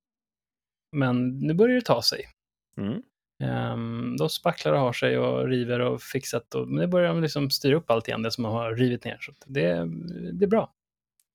men 0.96 1.38
nu 1.38 1.54
börjar 1.54 1.74
det 1.74 1.82
ta 1.82 2.02
sig. 2.02 2.28
Mm. 2.76 3.02
Um, 3.42 4.16
de 4.16 4.28
spacklar 4.28 4.72
och 4.72 4.80
har 4.80 4.92
sig 4.92 5.18
och 5.18 5.48
river 5.48 5.80
och 5.80 6.02
fixat. 6.02 6.54
Och, 6.54 6.68
men 6.68 6.76
nu 6.76 6.86
börjar 6.86 7.08
de 7.08 7.22
liksom 7.22 7.50
styra 7.50 7.76
upp 7.76 7.90
allt 7.90 8.08
igen, 8.08 8.22
det 8.22 8.30
som 8.30 8.44
har 8.44 8.74
rivit 8.74 9.04
ner. 9.04 9.18
Så 9.20 9.32
det, 9.46 9.88
det 10.32 10.44
är 10.44 10.48
bra. 10.48 10.72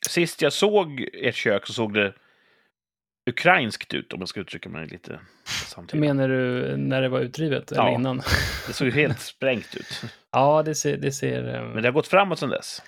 Sist 0.07 0.41
jag 0.41 0.53
såg 0.53 1.05
ert 1.13 1.35
kök 1.35 1.67
så 1.67 1.73
såg 1.73 1.93
det 1.93 2.13
ukrainskt 3.29 3.93
ut, 3.93 4.13
om 4.13 4.19
jag 4.19 4.29
ska 4.29 4.39
uttrycka 4.39 4.69
mig 4.69 4.87
lite 4.87 5.19
samtidigt. 5.67 5.99
Menar 6.01 6.29
du 6.29 6.73
när 6.77 7.01
det 7.01 7.09
var 7.09 7.19
utrivet 7.19 7.71
eller 7.71 7.83
Ja. 7.83 7.93
innan? 7.95 8.17
Det 8.67 8.73
såg 8.73 8.87
ju 8.87 8.93
helt 8.93 9.19
sprängt 9.19 9.75
ut. 9.75 10.01
Ja, 10.31 10.63
det 10.63 10.75
ser, 10.75 10.97
det 10.97 11.11
ser, 11.11 11.55
eh, 11.55 11.63
Men 11.63 11.81
det 11.83 11.87
har 11.87 11.93
gått 11.93 12.07
framåt 12.07 12.39
sedan 12.39 12.49
dess. 12.49 12.81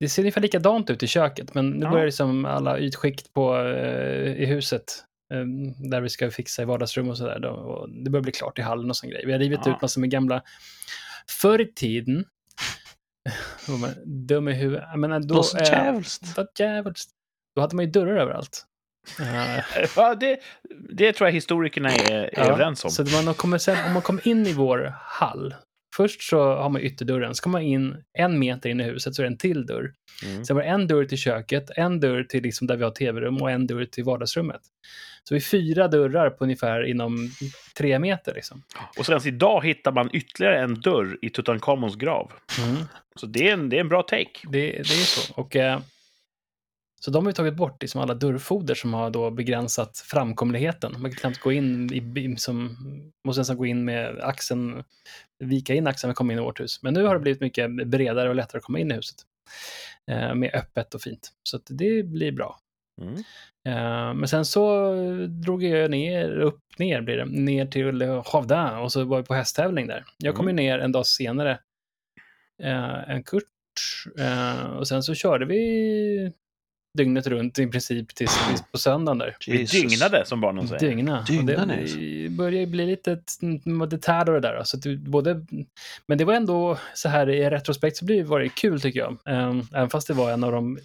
det 0.00 0.08
ser 0.08 0.22
ungefär 0.22 0.40
likadant 0.40 0.90
ut 0.90 1.02
i 1.02 1.06
köket, 1.06 1.54
men 1.54 1.70
nu 1.70 1.84
Ja. 1.86 1.90
börjar 1.90 2.06
liksom 2.06 2.44
alla 2.44 2.78
ytskikt 2.78 3.32
på, 3.32 3.56
eh, 3.58 4.42
i 4.42 4.46
huset, 4.46 4.84
eh, 5.32 5.44
där 5.90 6.00
vi 6.00 6.08
ska 6.08 6.30
fixa 6.30 6.62
i 6.62 6.64
vardagsrum 6.64 7.08
och 7.08 7.16
sådär, 7.18 7.38
det 8.04 8.10
börjar 8.10 8.22
bli 8.22 8.32
klart 8.32 8.58
i 8.58 8.62
hallen 8.62 8.90
och 8.90 8.96
sån 8.96 9.10
grej. 9.10 9.22
Vi 9.26 9.32
har 9.32 9.38
rivit 9.38 9.60
Ja. 9.64 9.76
ut 9.76 9.82
massor 9.82 10.00
med 10.00 10.10
gamla, 10.10 10.42
förr 11.30 11.60
i 11.60 11.72
tiden, 11.72 12.24
dum 14.04 14.48
i 14.48 14.52
huvudet, 14.52 14.84
jag 14.90 14.98
menar, 14.98 15.20
då, 15.20 15.34
Då, 15.34 15.42
så 15.42 15.58
eh, 15.58 15.64
djävulskt. 15.64 16.36
vad 16.36 16.46
djävulskt. 16.58 17.10
Då 17.54 17.60
hade 17.60 17.76
man 17.76 17.84
ju 17.84 17.90
dörrar 17.90 18.16
överallt. 18.16 18.64
Ja, 19.96 20.14
det, 20.14 20.38
det 20.90 21.12
tror 21.12 21.28
jag 21.28 21.34
historikerna 21.34 21.90
är, 21.90 22.10
är 22.10 22.30
Ja, 22.32 22.42
överens 22.44 22.84
om. 22.84 22.90
Så 22.90 23.04
man 23.24 23.34
kommer 23.34 23.58
sen, 23.58 23.86
om 23.86 23.92
man 23.92 24.02
kommer 24.02 24.28
in 24.28 24.46
i 24.46 24.52
vår 24.52 24.94
hall, 25.00 25.54
först 25.96 26.22
så 26.22 26.54
har 26.54 26.68
man 26.68 26.82
ytterdörren, 26.82 27.34
så 27.34 27.42
kommer 27.42 27.58
man 27.58 27.62
in 27.62 27.96
en 28.12 28.38
meter 28.38 28.70
in 28.70 28.80
i 28.80 28.84
huset 28.84 29.14
så 29.14 29.22
är 29.22 29.24
det 29.24 29.32
en 29.32 29.38
till 29.38 29.66
dörr. 29.66 29.92
Mm. 30.24 30.44
Sen 30.44 30.56
var 30.56 30.62
det 30.62 30.68
en 30.68 30.86
dörr 30.86 31.04
till 31.04 31.18
köket, 31.18 31.70
en 31.76 32.00
dörr 32.00 32.22
till 32.22 32.42
liksom 32.42 32.66
där 32.66 32.76
vi 32.76 32.84
har 32.84 32.90
tv-rum 32.90 33.42
och 33.42 33.50
en 33.50 33.66
dörr 33.66 33.84
till 33.84 34.04
vardagsrummet. 34.04 34.60
Så 35.24 35.34
vi 35.34 35.36
har 35.36 35.40
fyra 35.40 35.88
dörrar 35.88 36.30
på 36.30 36.44
ungefär 36.44 36.82
inom 36.82 37.30
tre 37.78 37.98
meter. 37.98 38.34
Liksom. 38.34 38.62
Och 38.98 39.06
sen 39.06 39.20
idag 39.26 39.64
hittar 39.64 39.92
man 39.92 40.10
ytterligare 40.12 40.58
en 40.60 40.80
dörr 40.80 41.18
i 41.22 41.30
Tutankhamons 41.30 41.96
grav. 41.96 42.32
Så 43.16 43.26
det 43.26 43.48
är 43.48 43.52
en, 43.52 43.68
det 43.68 43.76
är 43.76 43.80
en 43.80 43.88
bra 43.88 44.02
take. 44.02 44.30
Det, 44.42 44.60
det 44.60 44.78
är 44.78 44.84
så. 44.84 45.34
Och, 45.34 45.56
eh, 45.56 45.80
så 47.06 47.10
de 47.10 47.24
har 47.24 47.30
vi 47.30 47.34
tagit 47.34 47.54
bort 47.54 47.82
liksom 47.82 48.00
alla 48.00 48.14
dörrfoder 48.14 48.74
som 48.74 48.94
har 48.94 49.10
då 49.10 49.30
begränsat 49.30 49.98
framkomligheten. 49.98 50.92
Man 50.98 51.10
kan 51.10 51.20
knappt 51.20 51.40
gå 51.40 51.52
in, 51.52 51.92
i, 51.92 52.36
som, 52.36 52.76
måste 53.24 53.40
nästan 53.40 53.56
gå 53.56 53.66
in 53.66 53.84
med 53.84 54.20
axeln, 54.20 54.84
vika 55.38 55.74
in 55.74 55.86
axeln 55.86 56.08
för 56.08 56.10
att 56.10 56.16
komma 56.16 56.32
in 56.32 56.38
i 56.38 56.42
vårt 56.42 56.60
hus. 56.60 56.82
Men 56.82 56.94
nu 56.94 57.04
har 57.04 57.14
det 57.14 57.20
blivit 57.20 57.40
mycket 57.40 57.70
bredare 57.86 58.28
och 58.28 58.34
lättare 58.34 58.58
att 58.58 58.64
komma 58.64 58.78
in 58.78 58.90
i 58.90 58.94
huset. 58.94 59.16
Eh, 60.10 60.34
mer 60.34 60.56
öppet 60.56 60.94
och 60.94 61.02
fint. 61.02 61.32
Så 61.42 61.58
det 61.68 62.02
blir 62.02 62.32
bra. 62.32 62.58
Mm. 63.00 63.14
Eh, 63.66 64.14
men 64.14 64.28
sen 64.28 64.44
så 64.44 64.92
drog 65.28 65.62
jag 65.62 65.90
ner, 65.90 66.40
upp, 66.40 66.60
ner 66.78 67.00
blir 67.00 67.16
det, 67.16 67.24
ner 67.24 67.66
till 67.66 68.02
Havda 68.02 68.78
och 68.78 68.92
så 68.92 69.04
var 69.04 69.18
vi 69.18 69.24
på 69.24 69.34
hästtävling 69.34 69.86
där. 69.86 70.04
Jag 70.18 70.34
kom 70.34 70.46
ju 70.46 70.52
ner 70.52 70.78
en 70.78 70.92
dag 70.92 71.06
senare 71.06 71.58
eh, 72.62 73.10
än 73.10 73.22
Kurt 73.22 73.44
eh, 74.18 74.64
och 74.64 74.88
sen 74.88 75.02
så 75.02 75.14
körde 75.14 75.44
vi 75.44 76.32
dygnet 76.96 77.26
runt 77.26 77.58
i 77.58 77.66
princip 77.66 78.14
tills 78.14 78.48
tills 78.48 78.62
på 78.72 78.78
söndagen 78.78 79.18
där. 79.18 79.36
Vi 79.46 79.64
dygnade, 79.64 80.26
som 80.26 80.40
barnen 80.40 80.68
säger. 80.68 80.80
Dygna. 80.80 81.22
Dygna 81.22 81.66
det 81.66 81.74
alltså. 81.74 81.98
börjar 82.30 82.60
ju 82.60 82.66
bli 82.66 82.86
lite 82.86 83.20
detär 83.90 84.28
och 84.28 84.34
det 84.34 84.48
där. 84.48 84.62
Så 84.64 84.76
att 84.76 84.82
det, 84.82 84.96
både, 84.96 85.46
men 86.06 86.18
det 86.18 86.24
var 86.24 86.34
ändå 86.34 86.78
så 86.94 87.08
här 87.08 87.30
i 87.30 87.50
retrospekt 87.50 87.96
så 87.96 88.04
blir 88.04 88.16
det, 88.16 88.24
var 88.24 88.40
det 88.40 88.48
kul 88.48 88.80
tycker 88.80 89.00
jag. 89.00 89.18
Eh, 89.26 89.54
även 89.74 89.90
fast 89.90 90.08
det 90.08 90.14
var 90.14 90.30
en 90.30 90.44
av 90.44 90.52
de, 90.52 90.78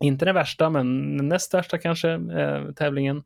inte 0.00 0.24
den 0.24 0.34
värsta, 0.34 0.70
men 0.70 1.16
den 1.16 1.28
näst 1.28 1.54
värsta 1.54 1.78
kanske, 1.78 2.10
eh, 2.10 2.72
tävlingen. 2.76 3.22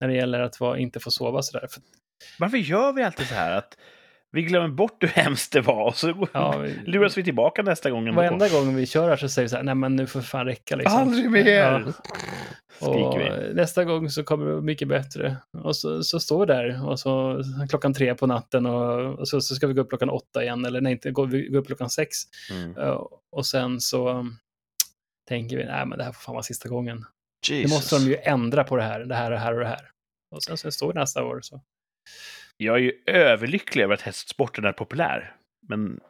När 0.00 0.08
det 0.08 0.14
gäller 0.14 0.40
att 0.40 0.78
inte 0.78 1.00
få 1.00 1.10
sova 1.10 1.42
sådär. 1.42 1.66
För, 1.70 1.82
Varför 2.38 2.56
gör 2.56 2.92
vi 2.92 3.02
alltid 3.02 3.26
så 3.26 3.34
här 3.34 3.56
att 3.56 3.76
vi 4.32 4.42
glömmer 4.42 4.68
bort 4.68 5.02
hur 5.02 5.08
hemskt 5.08 5.52
det 5.52 5.60
var 5.60 5.86
och 5.86 5.96
så 5.96 6.28
ja, 6.32 6.58
vi- 6.58 6.80
luras 6.86 7.18
vi 7.18 7.24
tillbaka 7.24 7.62
nästa 7.62 7.90
gång. 7.90 8.14
Varenda 8.14 8.48
gång 8.48 8.76
vi 8.76 8.86
kör 8.86 9.08
här 9.08 9.16
så 9.16 9.28
säger 9.28 9.44
vi 9.44 9.48
så 9.48 9.56
här, 9.56 9.62
nej 9.62 9.74
men 9.74 9.96
nu 9.96 10.06
får 10.06 10.20
fan 10.20 10.46
räcka 10.46 10.76
liksom. 10.76 10.98
Aldrig 10.98 11.30
mer! 11.30 11.84
Ja. 12.80 13.16
Vi. 13.16 13.54
nästa 13.54 13.84
gång 13.84 14.10
så 14.10 14.24
kommer 14.24 14.46
det 14.46 14.60
mycket 14.60 14.88
bättre. 14.88 15.36
Och 15.58 15.76
så, 15.76 16.02
så 16.04 16.20
står 16.20 16.40
vi 16.40 16.46
där 16.46 16.88
och 16.88 17.00
så 17.00 17.42
klockan 17.68 17.94
tre 17.94 18.14
på 18.14 18.26
natten 18.26 18.66
och, 18.66 19.18
och 19.18 19.28
så, 19.28 19.40
så 19.40 19.54
ska 19.54 19.66
vi 19.66 19.74
gå 19.74 19.80
upp 19.80 19.88
klockan 19.88 20.10
åtta 20.10 20.42
igen. 20.42 20.64
Eller 20.64 20.80
nej, 20.80 20.92
inte 20.92 21.10
gå, 21.10 21.24
vi 21.24 21.48
går 21.48 21.58
upp 21.58 21.66
klockan 21.66 21.90
sex. 21.90 22.16
Mm. 22.50 22.74
Och 23.32 23.46
sen 23.46 23.80
så 23.80 24.26
tänker 25.28 25.56
vi, 25.56 25.64
nej 25.64 25.86
men 25.86 25.98
det 25.98 26.04
här 26.04 26.12
får 26.12 26.20
fan 26.20 26.34
vara 26.34 26.42
sista 26.42 26.68
gången. 26.68 27.04
Jesus. 27.48 27.70
Nu 27.70 27.76
måste 27.76 27.96
de 27.98 28.04
ju 28.10 28.16
ändra 28.16 28.64
på 28.64 28.76
det 28.76 28.82
här, 28.82 29.00
det 29.00 29.14
här 29.14 29.24
och 29.24 29.30
det 29.30 29.38
här 29.38 29.54
och 29.54 29.60
det 29.60 29.66
här. 29.66 29.88
Och 30.30 30.42
sen 30.42 30.56
så 30.56 30.70
står 30.70 30.92
det 30.92 31.00
nästa 31.00 31.24
år 31.24 31.40
så. 31.42 31.60
Jag 32.56 32.76
är 32.76 32.80
ju 32.80 32.92
överlycklig 33.06 33.82
över 33.82 33.94
att 33.94 34.00
hästsporten 34.00 34.64
är 34.64 34.72
populär. 34.72 35.36
Men 35.68 36.00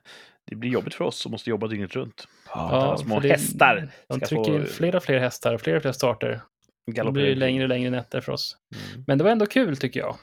det 0.46 0.56
blir 0.56 0.70
jobbigt 0.70 0.94
för 0.94 1.04
oss 1.04 1.16
som 1.18 1.32
måste 1.32 1.50
jobba 1.50 1.66
dygnet 1.66 1.96
runt. 1.96 2.28
alla 2.48 2.96
små 2.98 3.20
för 3.20 3.28
hästar 3.28 3.88
De 4.08 4.20
trycker 4.20 4.44
få- 4.44 4.54
in 4.54 4.66
fler 4.66 4.96
och 4.96 5.02
fler 5.04 5.18
hästar, 5.18 5.58
fler 5.58 5.76
och 5.76 5.82
fler 5.82 5.92
starter. 5.92 6.40
Det 6.86 7.12
blir 7.12 7.36
längre 7.36 7.62
och 7.62 7.68
längre 7.68 7.90
nätter 7.90 8.20
för 8.20 8.32
oss. 8.32 8.56
Mm. 8.74 9.04
Men 9.06 9.18
det 9.18 9.24
var 9.24 9.30
ändå 9.30 9.46
kul 9.46 9.76
tycker 9.76 10.00
jag. 10.00 10.16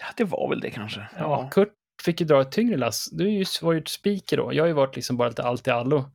Ja, 0.00 0.06
det 0.16 0.24
var 0.24 0.48
väl 0.48 0.60
det 0.60 0.70
kanske. 0.70 1.06
Ja, 1.18 1.48
Kurt 1.52 1.72
fick 2.04 2.20
ju 2.20 2.26
dra 2.26 2.40
ett 2.40 2.52
tyngre 2.52 2.76
lass. 2.76 3.10
Du 3.10 3.24
är 3.26 3.30
ju, 3.30 3.44
var 3.62 3.72
ju 3.72 3.78
ett 3.78 3.88
speaker 3.88 4.36
då. 4.36 4.54
Jag 4.54 4.62
har 4.62 4.68
ju 4.68 4.72
varit 4.72 4.96
liksom 4.96 5.16
bara 5.16 5.28
lite 5.28 5.42
allt 5.42 5.68
i 5.68 5.70
allo. 5.70 6.10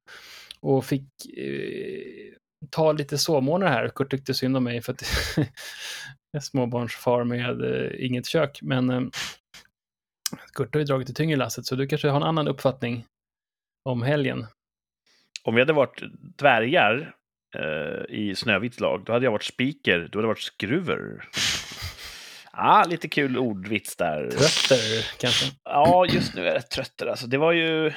Och 0.59 0.85
fick 0.85 1.03
eh, 1.37 2.33
ta 2.69 2.91
lite 2.91 3.17
sovmorgnar 3.17 3.67
här. 3.67 3.89
Kurt 3.89 4.11
tyckte 4.11 4.33
synd 4.33 4.57
om 4.57 4.63
mig 4.63 4.81
för 4.81 4.93
att 4.93 5.03
småbarnsfar 6.41 7.23
med 7.23 7.61
eh, 7.61 8.05
inget 8.05 8.25
kök. 8.25 8.59
Men 8.61 8.89
eh, 8.89 9.01
Kurt 10.53 10.73
har 10.73 10.79
ju 10.79 10.85
dragit 10.85 11.07
det 11.07 11.13
tyngre 11.13 11.37
lasset, 11.37 11.65
så 11.65 11.75
du 11.75 11.87
kanske 11.87 12.07
har 12.07 12.17
en 12.17 12.23
annan 12.23 12.47
uppfattning 12.47 13.05
om 13.83 14.01
helgen. 14.01 14.47
Om 15.43 15.55
vi 15.55 15.61
hade 15.61 15.73
varit 15.73 16.03
dvärgar 16.37 17.15
eh, 17.55 18.15
i 18.15 18.33
Snövits 18.35 18.79
lag, 18.79 19.03
då 19.05 19.13
hade 19.13 19.25
jag 19.25 19.31
varit 19.31 19.43
speaker, 19.43 20.09
då 20.11 20.17
hade 20.17 20.23
jag 20.23 20.27
varit 20.27 20.41
skruver. 20.41 21.29
Ah, 22.51 22.83
lite 22.83 23.07
kul 23.07 23.37
ordvits 23.37 23.95
där. 23.95 24.29
Trötter 24.29 25.19
kanske. 25.19 25.45
Ja, 25.63 26.05
just 26.05 26.35
nu 26.35 26.41
är 26.41 26.45
jag 26.45 26.55
rätt 26.55 26.69
trött. 26.69 26.93
där, 26.97 27.07
Alltså, 27.07 27.27
det 27.27 27.37
var 27.37 27.51
ju... 27.51 27.93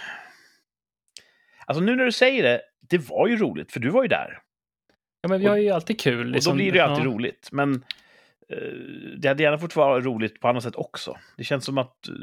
Alltså 1.66 1.85
nu 1.85 1.97
när 1.97 2.05
du 2.05 2.12
säger 2.12 2.43
det, 2.43 2.61
det 2.81 2.99
var 2.99 3.29
ju 3.29 3.37
roligt, 3.37 3.73
för 3.73 3.81
du 3.81 3.88
var 3.88 4.03
ju 4.03 4.09
där. 4.09 4.38
Ja, 5.23 5.29
men 5.29 5.40
vi 5.40 5.47
har 5.47 5.57
ju 5.57 5.71
alltid 5.71 6.01
kul. 6.01 6.27
Och 6.27 6.33
liksom. 6.33 6.51
då 6.51 6.55
blir 6.57 6.73
det 6.73 6.79
ju 6.79 6.85
alltid 6.85 7.07
ja. 7.07 7.11
roligt. 7.11 7.49
Men 7.53 7.85
det 9.19 9.29
hade 9.29 9.43
gärna 9.43 9.59
fått 9.59 9.77
vara 9.77 10.01
roligt 10.01 10.41
på 10.41 10.49
annat 10.49 10.63
sätt 10.63 10.77
också. 10.77 11.19
Det 11.37 11.45
känns 11.45 11.65
som 11.65 11.79
att... 11.79 12.09
eh, 12.09 12.15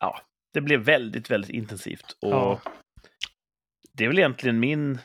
ja, 0.00 0.20
det 0.52 0.60
blev 0.60 0.80
väldigt, 0.80 1.30
väldigt 1.30 1.50
intensivt. 1.50 2.16
Och 2.20 2.30
Ja. 2.32 2.60
det 3.92 4.04
är 4.04 4.08
väl 4.08 4.18
egentligen 4.18 4.60
min 4.60 4.98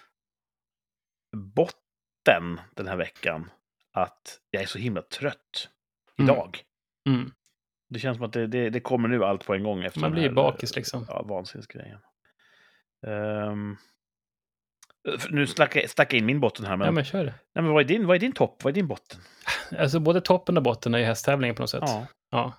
botten 1.35 2.59
den 2.75 2.87
här 2.87 2.95
veckan. 2.97 3.49
Att 3.91 4.39
jag 4.51 4.63
är 4.63 4.67
så 4.67 4.77
himla 4.79 5.01
trött 5.01 5.69
Mm. 6.19 6.29
idag. 6.29 6.59
Mm. 7.09 7.31
Det 7.89 7.99
känns 7.99 8.17
som 8.17 8.25
att 8.25 8.33
det, 8.33 8.47
det, 8.47 8.69
det 8.69 8.79
kommer 8.79 9.07
nu 9.07 9.23
allt 9.23 9.45
på 9.45 9.53
en 9.53 9.63
gång 9.63 9.83
efter 9.83 9.99
Man 10.01 10.11
blir 10.11 10.23
här, 10.23 10.31
bakis 10.31 10.75
liksom. 10.75 11.05
Ja, 11.07 11.23
vansinnesgrejen. 11.23 11.99
Um, 13.07 13.77
nu 15.29 15.47
stack 15.47 15.75
jag, 15.75 15.89
stack 15.89 16.13
jag 16.13 16.17
in 16.17 16.25
min 16.25 16.39
botten 16.39 16.65
här, 16.65 16.77
men, 16.77 16.85
Ja, 16.85 16.91
men 16.91 17.05
kör 17.05 17.23
nej, 17.23 17.33
men 17.53 17.67
vad, 17.67 17.83
är 17.83 17.87
din, 17.87 18.07
vad 18.07 18.15
är 18.15 18.19
din 18.19 18.31
topp? 18.31 18.63
Vad 18.63 18.71
är 18.71 18.75
din 18.75 18.87
botten? 18.87 19.19
Alltså 19.79 19.99
både 19.99 20.21
toppen 20.21 20.57
och 20.57 20.63
botten 20.63 20.93
är 20.93 20.99
ju 20.99 21.05
hästtävlingen 21.05 21.55
på 21.55 21.61
något 21.61 21.69
sätt. 21.69 21.83
Ja. 21.85 22.07
Ja. 22.31 22.53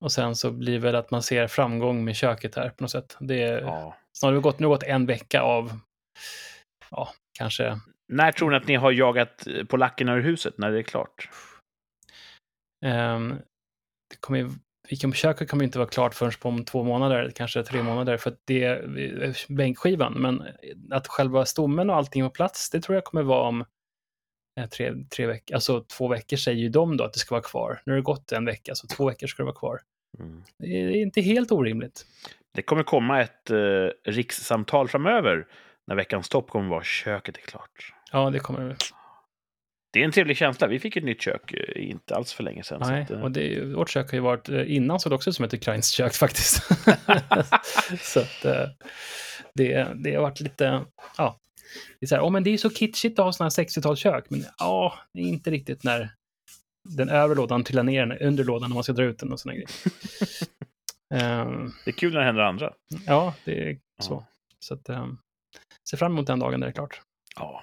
Och 0.00 0.12
sen 0.12 0.36
så 0.36 0.50
blir 0.50 0.78
väl 0.78 0.94
att 0.94 1.10
man 1.10 1.22
ser 1.22 1.46
framgång 1.46 2.04
med 2.04 2.16
köket 2.16 2.54
här 2.54 2.70
på 2.70 2.84
något 2.84 2.90
sätt. 2.90 3.16
Det 3.20 3.42
är, 3.42 3.60
ja. 3.60 3.96
Snarare 4.12 4.36
har 4.36 4.42
gått, 4.42 4.58
nu 4.58 4.66
har 4.66 4.74
gått 4.74 4.82
en 4.82 5.06
vecka 5.06 5.40
av, 5.40 5.80
ja, 6.90 7.08
kanske, 7.38 7.80
När 8.08 8.32
tror 8.32 8.50
ni 8.50 8.56
att 8.56 8.66
ni 8.66 8.74
har 8.74 8.92
jagat 8.92 9.46
eh, 9.46 9.64
polackerna 9.64 10.14
ur 10.14 10.22
huset? 10.22 10.58
När 10.58 10.70
det 10.70 10.78
är 10.78 10.82
klart? 10.82 11.28
ehm, 12.84 13.38
det 14.10 14.16
kommer 14.20 14.50
ju, 14.86 14.90
vilken 14.90 15.12
köket 15.12 15.50
kommer 15.50 15.64
inte 15.64 15.78
vara 15.78 15.88
klart 15.88 16.14
förrän 16.14 16.32
på 16.40 16.48
om 16.48 16.64
två 16.64 16.84
månader, 16.84 17.32
kanske 17.34 17.62
tre 17.62 17.82
månader, 17.82 18.16
för 18.16 18.30
att 18.30 18.40
det 18.44 18.64
är 18.64 19.52
bänkskivan. 19.52 20.12
Men 20.12 20.42
att 20.90 21.06
själva 21.06 21.44
stommen 21.44 21.90
och 21.90 21.96
allting 21.96 22.22
är 22.22 22.28
på 22.28 22.32
plats, 22.32 22.70
det 22.70 22.80
tror 22.80 22.94
jag 22.94 23.04
kommer 23.04 23.22
vara 23.22 23.48
om 23.48 23.64
eh, 24.60 24.66
tre, 24.66 24.92
tre 25.16 25.26
veckor, 25.26 25.54
alltså 25.54 25.84
två 25.96 26.08
veckor 26.08 26.36
säger 26.36 26.58
ju 26.58 26.68
de 26.68 26.96
då 26.96 27.04
att 27.04 27.12
det 27.12 27.18
ska 27.18 27.34
vara 27.34 27.42
kvar. 27.42 27.80
Nu 27.86 27.92
har 27.92 27.96
det 27.96 28.02
gått 28.02 28.32
en 28.32 28.44
vecka, 28.44 28.74
så 28.74 28.86
två 28.86 29.06
veckor 29.06 29.26
ska 29.26 29.42
det 29.42 29.46
vara 29.46 29.56
kvar. 29.56 29.80
Mm. 30.18 30.42
Det 30.58 30.66
är 30.66 30.90
inte 30.90 31.20
helt 31.20 31.52
orimligt. 31.52 32.06
Det 32.54 32.62
kommer 32.62 32.82
komma 32.82 33.20
ett 33.20 33.50
eh, 33.50 33.56
rikssamtal 34.04 34.88
framöver 34.88 35.46
när 35.86 35.96
veckans 35.96 36.28
topp 36.28 36.48
kommer 36.48 36.68
vara 36.68 36.84
köket 36.84 37.36
är 37.36 37.40
klart. 37.40 37.94
Ja, 38.12 38.30
det 38.30 38.38
kommer 38.38 38.60
det. 38.60 38.76
Det 39.90 40.00
är 40.00 40.04
en 40.04 40.12
trevlig 40.12 40.36
känsla. 40.36 40.66
Vi 40.66 40.78
fick 40.78 40.96
ett 40.96 41.04
nytt 41.04 41.22
kök 41.22 41.52
eh, 41.52 41.90
inte 41.90 42.14
alls 42.16 42.32
för 42.32 42.42
länge 42.42 42.62
sedan. 42.62 42.80
Nej, 42.84 43.02
att, 43.02 43.10
eh, 43.10 43.20
och 43.22 43.30
det, 43.30 43.60
vårt 43.64 43.90
kök 43.90 44.10
har 44.10 44.16
ju 44.16 44.22
varit, 44.22 44.48
eh, 44.48 44.74
innan 44.74 45.00
såg 45.00 45.12
det 45.12 45.16
också 45.16 45.30
ut 45.30 45.36
som 45.36 45.44
ett 45.44 45.54
ukrainskt 45.54 45.94
kök 45.94 46.14
faktiskt. 46.14 46.62
så 48.00 48.20
att 48.20 48.42
det, 49.54 49.94
det 49.94 50.14
har 50.14 50.22
varit 50.22 50.40
lite, 50.40 50.84
ja. 51.18 51.40
Det 52.00 52.04
är 52.04 52.08
så 52.08 52.14
här, 52.14 52.22
oh, 52.22 52.30
men 52.30 52.44
det 52.44 52.50
är 52.50 52.56
så 52.58 52.70
kitschigt 52.70 53.18
att 53.18 53.24
ha 53.24 53.32
sådana 53.32 53.50
här 53.56 53.64
60-talskök, 53.64 54.24
men 54.28 54.44
ja, 54.58 54.98
det 55.12 55.20
är 55.20 55.24
inte 55.24 55.50
riktigt 55.50 55.84
när 55.84 56.10
den 56.88 57.08
övre 57.08 57.34
lådan 57.34 57.64
trillar 57.64 57.82
ner 57.82 58.06
den 58.06 58.18
under 58.18 58.44
lådan 58.44 58.70
när 58.70 58.74
man 58.74 58.84
ska 58.84 58.92
dra 58.92 59.04
ut 59.04 59.18
den 59.18 59.32
och 59.32 59.40
sådana 59.40 59.54
grejer. 59.54 59.70
Ehm, 61.14 61.72
Det 61.84 61.90
är 61.90 61.92
kul 61.92 62.12
när 62.12 62.20
det 62.20 62.26
händer 62.26 62.42
andra. 62.42 62.72
ja, 63.06 63.34
det 63.44 63.70
är 63.70 63.78
så. 64.02 64.24
Så 64.58 64.74
att, 64.74 64.88
um, 64.88 65.18
se 65.90 65.96
fram 65.96 66.12
emot 66.12 66.26
den 66.26 66.38
dagen, 66.38 66.60
det 66.60 66.66
är 66.66 66.72
klart. 66.72 67.00
Ja. 67.36 67.62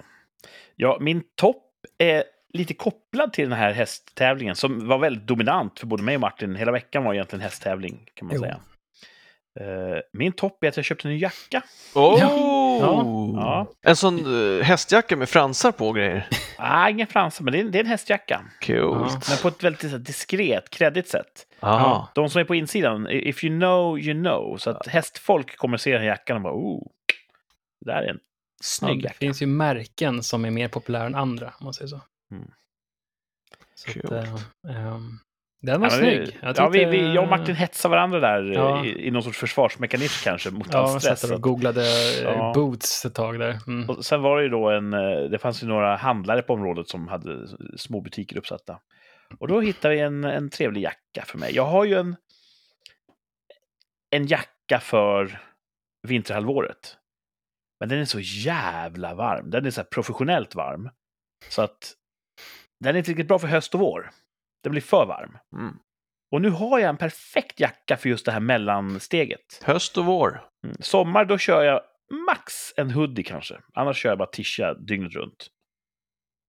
ja, 0.76 0.98
min 1.00 1.22
topp 1.34 1.62
är 1.98 2.24
lite 2.52 2.74
kopplad 2.74 3.32
till 3.32 3.48
den 3.48 3.58
här 3.58 3.72
hästtävlingen 3.72 4.56
som 4.56 4.88
var 4.88 4.98
väldigt 4.98 5.26
dominant 5.26 5.78
för 5.80 5.86
både 5.86 6.02
mig 6.02 6.14
och 6.14 6.20
Martin. 6.20 6.56
Hela 6.56 6.72
veckan 6.72 7.04
var 7.04 7.14
egentligen 7.14 7.42
hästtävling 7.42 8.10
kan 8.14 8.28
man 8.28 8.36
Jo. 8.36 8.42
säga. 8.42 8.60
Eh, 9.60 9.98
min 10.12 10.32
topp 10.32 10.64
är 10.64 10.68
att 10.68 10.76
jag 10.76 10.84
köpte 10.86 11.08
en 11.08 11.14
ny 11.14 11.20
jacka. 11.20 11.62
Oh! 11.94 12.18
Ja. 12.20 13.66
En 13.82 13.96
sån 13.96 14.26
uh, 14.26 14.62
hästjacka 14.62 15.16
med 15.16 15.28
fransar 15.28 15.72
på 15.72 15.88
och 15.88 15.96
grejer. 15.96 16.28
Ah, 16.58 16.88
inga 16.88 17.06
fransar, 17.06 17.44
men 17.44 17.52
det 17.52 17.60
är, 17.60 17.64
det 17.64 17.78
är 17.78 17.80
en 17.80 17.86
hästjacka. 17.86 18.40
Coolt. 18.66 19.28
Men 19.28 19.38
på 19.42 19.48
ett 19.48 19.64
väldigt 19.64 19.90
så 19.90 19.98
diskret, 19.98 20.70
kreddigt 20.70 21.08
sätt. 21.08 21.46
Aha. 21.60 22.08
De 22.14 22.30
som 22.30 22.40
är 22.40 22.44
på 22.44 22.54
insidan, 22.54 23.08
if 23.10 23.44
you 23.44 23.58
know, 23.58 23.98
you 23.98 24.14
know. 24.14 24.56
Så 24.56 24.70
att 24.70 24.86
hästfolk 24.86 25.56
kommer 25.56 25.76
se 25.76 25.92
den 25.92 26.00
här 26.00 26.08
jackan 26.08 26.36
och 26.36 26.42
bara, 26.42 26.54
oh, 26.54 26.82
det 27.80 27.92
där 27.92 28.02
är 28.02 28.08
en 28.08 28.18
Ja, 28.64 28.68
snygg 28.88 28.98
det 29.02 29.04
jacka. 29.04 29.16
finns 29.18 29.42
ju 29.42 29.46
märken 29.46 30.22
som 30.22 30.44
är 30.44 30.50
mer 30.50 30.68
populära 30.68 31.06
än 31.06 31.14
andra, 31.14 31.46
om 31.58 31.64
man 31.64 31.74
säger 31.74 31.88
så. 31.88 32.00
Mm. 32.30 32.50
så 33.74 33.90
att, 34.06 34.12
ehm, 34.68 35.18
den 35.62 35.80
var 35.80 35.86
Ja, 35.86 35.90
snygg. 35.90 36.38
Jag 36.42 36.54
ja, 36.58 36.68
vi, 36.68 36.84
vi, 36.84 37.14
jag 37.14 37.24
och 37.24 37.30
Martin 37.30 37.54
hetsar 37.54 37.88
varandra 37.88 38.20
där 38.20 38.42
Ja. 38.52 38.84
i, 38.84 39.06
i 39.06 39.10
någon 39.10 39.22
sorts 39.22 39.38
försvarsmekanism 39.38 40.24
kanske 40.24 40.50
mot 40.50 40.68
Ja, 40.72 40.90
jag 40.92 41.02
stress. 41.02 41.20
där 41.22 41.34
och 41.34 41.40
googlade 41.40 41.80
eh, 41.82 42.22
Ja. 42.22 42.52
boots 42.54 43.04
ett 43.04 43.14
tag 43.14 43.38
där. 43.38 43.58
Mm. 43.66 43.90
Och 43.90 44.04
sen 44.04 44.22
var 44.22 44.36
det 44.36 44.42
ju 44.42 44.48
då 44.48 44.70
en, 44.70 44.92
eh, 44.94 45.30
det 45.30 45.38
fanns 45.38 45.62
ju 45.62 45.66
några 45.66 45.96
handlare 45.96 46.42
på 46.42 46.52
området 46.52 46.88
som 46.88 47.08
hade 47.08 47.48
små 47.76 48.00
butiker 48.00 48.36
uppsatta. 48.36 48.80
Och 49.38 49.48
då 49.48 49.60
hittade 49.60 49.94
vi 49.94 50.00
en, 50.00 50.24
en 50.24 50.50
trevlig 50.50 50.80
jacka 50.82 51.24
för 51.26 51.38
mig. 51.38 51.54
Jag 51.54 51.66
har 51.66 51.84
ju 51.84 51.94
en, 51.94 52.16
en 54.10 54.26
jacka 54.26 54.80
för 54.80 55.40
vinterhalvåret. 56.02 56.96
Men 57.80 57.88
den 57.88 57.98
är 57.98 58.04
så 58.04 58.20
jävla 58.20 59.14
varm. 59.14 59.50
Den 59.50 59.66
är 59.66 59.70
så 59.70 59.80
här 59.80 59.88
professionellt 59.88 60.54
varm. 60.54 60.90
Så 61.48 61.62
att 61.62 61.94
den 62.80 62.94
är 62.94 62.98
inte 62.98 63.10
riktigt 63.10 63.28
bra 63.28 63.38
för 63.38 63.48
höst 63.48 63.74
och 63.74 63.80
vår. 63.80 64.10
Den 64.62 64.70
blir 64.70 64.82
för 64.82 65.06
varm. 65.06 65.38
Mm. 65.56 65.78
Och 66.32 66.42
nu 66.42 66.50
har 66.50 66.78
jag 66.78 66.88
en 66.88 66.96
perfekt 66.96 67.60
jacka 67.60 67.96
för 67.96 68.08
just 68.08 68.26
det 68.26 68.32
här 68.32 68.40
mellansteget. 68.40 69.62
Höst 69.64 69.98
och 69.98 70.04
vår. 70.04 70.48
Mm. 70.64 70.76
Sommar, 70.80 71.24
då 71.24 71.38
kör 71.38 71.62
jag 71.62 71.80
max 72.26 72.72
en 72.76 72.90
hoodie 72.90 73.22
kanske. 73.22 73.60
Annars 73.74 73.96
kör 73.96 74.08
jag 74.08 74.18
bara 74.18 74.28
tisha 74.28 74.74
dygnet 74.74 75.12
runt. 75.12 75.46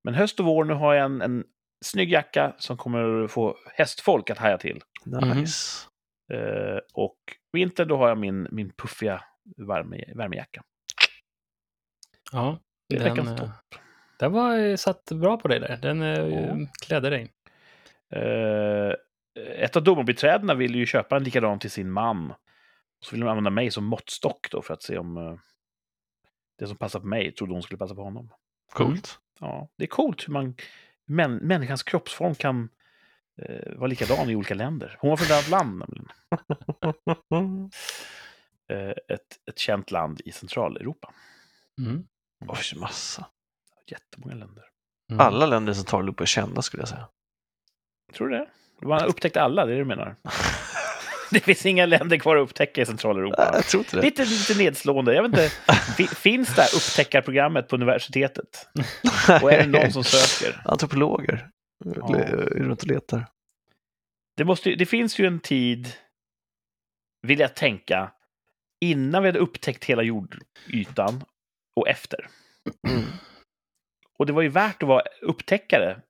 Men 0.04 0.14
höst 0.14 0.40
och 0.40 0.46
vår, 0.46 0.64
nu 0.64 0.74
har 0.74 0.94
jag 0.94 1.06
en, 1.06 1.22
en 1.22 1.44
snygg 1.86 2.12
jacka 2.12 2.56
som 2.58 2.78
kommer 2.78 3.28
få 3.28 3.58
hästfolk 3.74 4.30
att 4.30 4.38
haja 4.38 4.58
till. 4.58 4.82
Nice. 5.06 5.88
Eh, 6.34 6.80
och 6.94 7.18
vinter, 7.52 7.86
då 7.86 7.98
har 7.98 8.08
jag 8.08 8.18
min, 8.18 8.48
min 8.52 8.72
puffiga 8.72 9.24
värme, 9.68 10.04
värmejacka. 10.16 10.64
Ja, 12.36 12.60
Det 12.90 12.96
är 12.96 13.00
den, 13.00 13.10
veckans 13.10 13.30
eh, 13.30 13.36
topp. 13.38 13.76
den 14.20 14.32
var 14.32 14.58
eh, 14.58 14.76
satt 14.76 15.12
bra 15.12 15.38
på 15.38 15.48
dig 15.48 15.60
där. 15.60 15.78
Den 15.78 16.02
eh, 16.02 16.10
Ja. 16.28 16.58
klädde 16.86 17.10
dig. 17.10 17.32
Eh, 18.10 18.94
ett 19.64 19.76
av 19.76 19.84
domarbiträdena 19.84 20.54
vill 20.54 20.76
ju 20.76 20.86
köpa 20.86 21.18
en 21.18 21.24
likadan 21.24 21.60
till 21.60 21.72
sin 21.72 21.92
man. 21.92 22.34
Så 23.00 23.12
vill 23.12 23.20
de 23.20 23.30
använda 23.30 23.50
mig 23.50 23.72
som 23.72 23.86
måttstock 23.86 24.48
då 24.52 24.62
för 24.62 24.74
att 24.74 24.84
se 24.84 24.98
om 24.98 25.18
eh, 25.18 25.36
det 26.60 26.68
som 26.68 26.78
passar 26.78 27.00
på 27.00 27.08
mig 27.08 27.32
trodde 27.32 27.54
hon 27.54 27.64
skulle 27.64 27.78
passa 27.78 27.96
på 27.96 28.04
honom. 28.04 28.30
Coolt. 28.74 29.20
Ja, 29.40 29.70
det 29.78 29.84
är 29.84 29.88
coolt 29.88 30.28
hur 30.28 30.34
man, 30.34 30.56
män, 31.06 31.36
människans 31.36 31.84
kroppsform 31.84 32.36
kan 32.36 32.70
eh, 33.42 33.74
vara 33.76 33.88
likadan 33.88 34.30
i 34.30 34.36
olika 34.36 34.54
länder. 34.54 34.98
Hon 35.00 35.10
var 35.10 35.18
från 35.18 35.26
ett 35.26 35.32
annat 35.32 35.50
land 35.50 35.80
nämligen. 35.80 36.10
Eh, 38.68 38.90
ett, 38.90 39.40
ett 39.50 39.58
känt 39.60 39.92
land 39.92 40.22
i 40.26 40.32
Centraleuropa. 40.32 41.14
Mm. 41.80 42.08
Oj, 42.48 42.80
massa. 42.80 43.26
Jättemånga 43.92 44.34
länder. 44.36 44.64
Mm. 45.12 45.20
Alla 45.28 45.46
länder 45.46 45.74
som 45.74 45.86
tar 45.86 46.10
upp 46.10 46.20
är 46.20 46.26
kända 46.26 46.62
skulle 46.62 46.82
jag 46.82 46.88
säga. 46.90 47.08
Tror 48.14 48.28
du 48.30 48.38
det? 48.38 48.48
Man 48.82 49.02
har 49.02 49.08
upptäckt 49.08 49.38
alla, 49.38 49.66
det 49.66 49.72
är 49.72 49.76
det 49.76 49.82
du 49.82 49.86
menar? 49.86 50.16
det 51.32 51.40
finns 51.40 51.66
inga 51.66 51.86
länder 51.86 52.18
kvar 52.18 52.36
att 52.38 52.44
upptäcka 52.50 52.82
i 52.82 52.86
Centraleuropa. 52.86 53.50
Jag 53.54 53.66
tror 53.66 53.82
inte 53.84 53.96
det. 53.98 54.02
Lite, 54.02 54.26
lite 54.26 54.58
nedslående. 54.58 55.14
Jag 55.16 55.24
vet 55.24 55.30
inte, 55.30 55.50
fi- 55.98 56.08
finns 56.08 56.56
det 56.56 56.62
här 56.62 56.76
upptäckarprogrammet 56.76 57.68
på 57.68 57.76
universitetet? 57.76 58.68
Och 59.42 59.52
är 59.54 59.64
det 59.68 59.68
någon 59.80 59.92
som 59.92 60.04
söker? 60.04 60.62
Antropologer 60.66 61.50
Ja. 61.96 62.16
är 62.18 62.36
runt 62.46 62.82
och 62.82 62.88
letar. 62.88 63.28
Det, 64.38 64.46
måste, 64.46 64.76
det 64.76 64.86
finns 64.86 65.20
ju 65.20 65.26
en 65.28 65.40
tid, 65.40 65.94
vill 67.28 67.40
jag 67.40 67.56
tänka, 67.56 68.12
innan 68.82 69.24
vi 69.24 69.28
hade 69.30 69.40
upptäckt 69.40 69.86
hela 69.86 70.04
jordytan 70.04 71.24
och 71.76 71.88
efter. 71.90 72.28
Mm. 72.88 73.04
Och 74.18 74.26
det 74.26 74.34
var 74.34 74.42
ju 74.42 74.50
värt 74.50 74.84
att 74.84 74.90
vara 74.90 75.02
upptäckare 75.22 76.02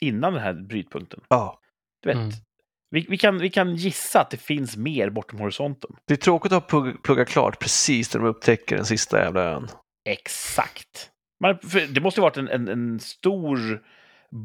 innan 0.00 0.32
den 0.32 0.42
här 0.42 0.52
brytpunkten. 0.52 1.20
Ja. 1.28 1.60
Du 2.02 2.08
vet, 2.08 2.16
Mm. 2.16 2.30
vi, 2.90 3.06
vi, 3.08 3.18
kan, 3.18 3.38
vi 3.38 3.50
kan 3.50 3.74
gissa 3.76 4.20
att 4.20 4.30
det 4.30 4.36
finns 4.36 4.76
mer 4.76 5.10
bortom 5.10 5.38
horisonten. 5.38 5.96
Det 6.06 6.14
är 6.14 6.16
tråkigt 6.18 6.52
att 6.52 6.66
plugga, 6.66 6.96
plugga 7.02 7.24
klart 7.24 7.58
precis 7.60 8.14
när 8.14 8.20
de 8.20 8.28
upptäcker 8.28 8.76
den 8.76 8.84
sista 8.86 9.18
jävla 9.18 9.42
ön. 9.42 9.68
Exakt. 10.08 11.10
Man, 11.42 11.58
för 11.58 11.80
det 11.94 12.00
måste 12.00 12.20
ju 12.20 12.22
varit 12.22 12.36
en, 12.36 12.48
en, 12.48 12.68
en 12.68 13.00
stor 13.00 13.82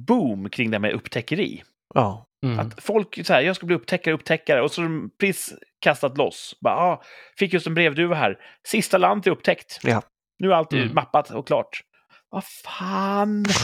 boom 0.08 0.50
kring 0.50 0.72
det 0.72 0.76
här 0.76 0.82
med 0.82 0.94
upptäckeri. 0.94 1.64
Ja. 1.94 2.26
Mm. 2.46 2.60
Att 2.60 2.84
folk 2.84 3.26
så 3.26 3.34
här, 3.34 3.42
jag 3.42 3.56
ska 3.56 3.66
bli 3.66 3.76
upptäckare, 3.76 4.14
upptäckare, 4.14 4.62
och 4.62 4.72
så 4.72 4.82
har 4.82 4.90
de 4.90 5.10
precis 5.20 5.54
kastat 5.82 6.18
loss. 6.18 6.58
Bara, 6.62 6.76
ah, 6.76 7.02
fick 7.38 7.54
just 7.54 7.68
en 7.68 7.74
brevduva 7.74 8.16
här. 8.16 8.38
Sista 8.68 8.98
land 8.98 9.24
till 9.24 9.32
upptäckt. 9.32 9.80
Ja. 9.84 10.02
Nu 10.40 10.52
är 10.52 10.56
allt 10.56 10.74
Mm. 10.74 10.94
mappat 10.94 11.32
och 11.32 11.48
klart. 11.48 11.82
Vad 12.30 12.44
fan! 12.46 13.46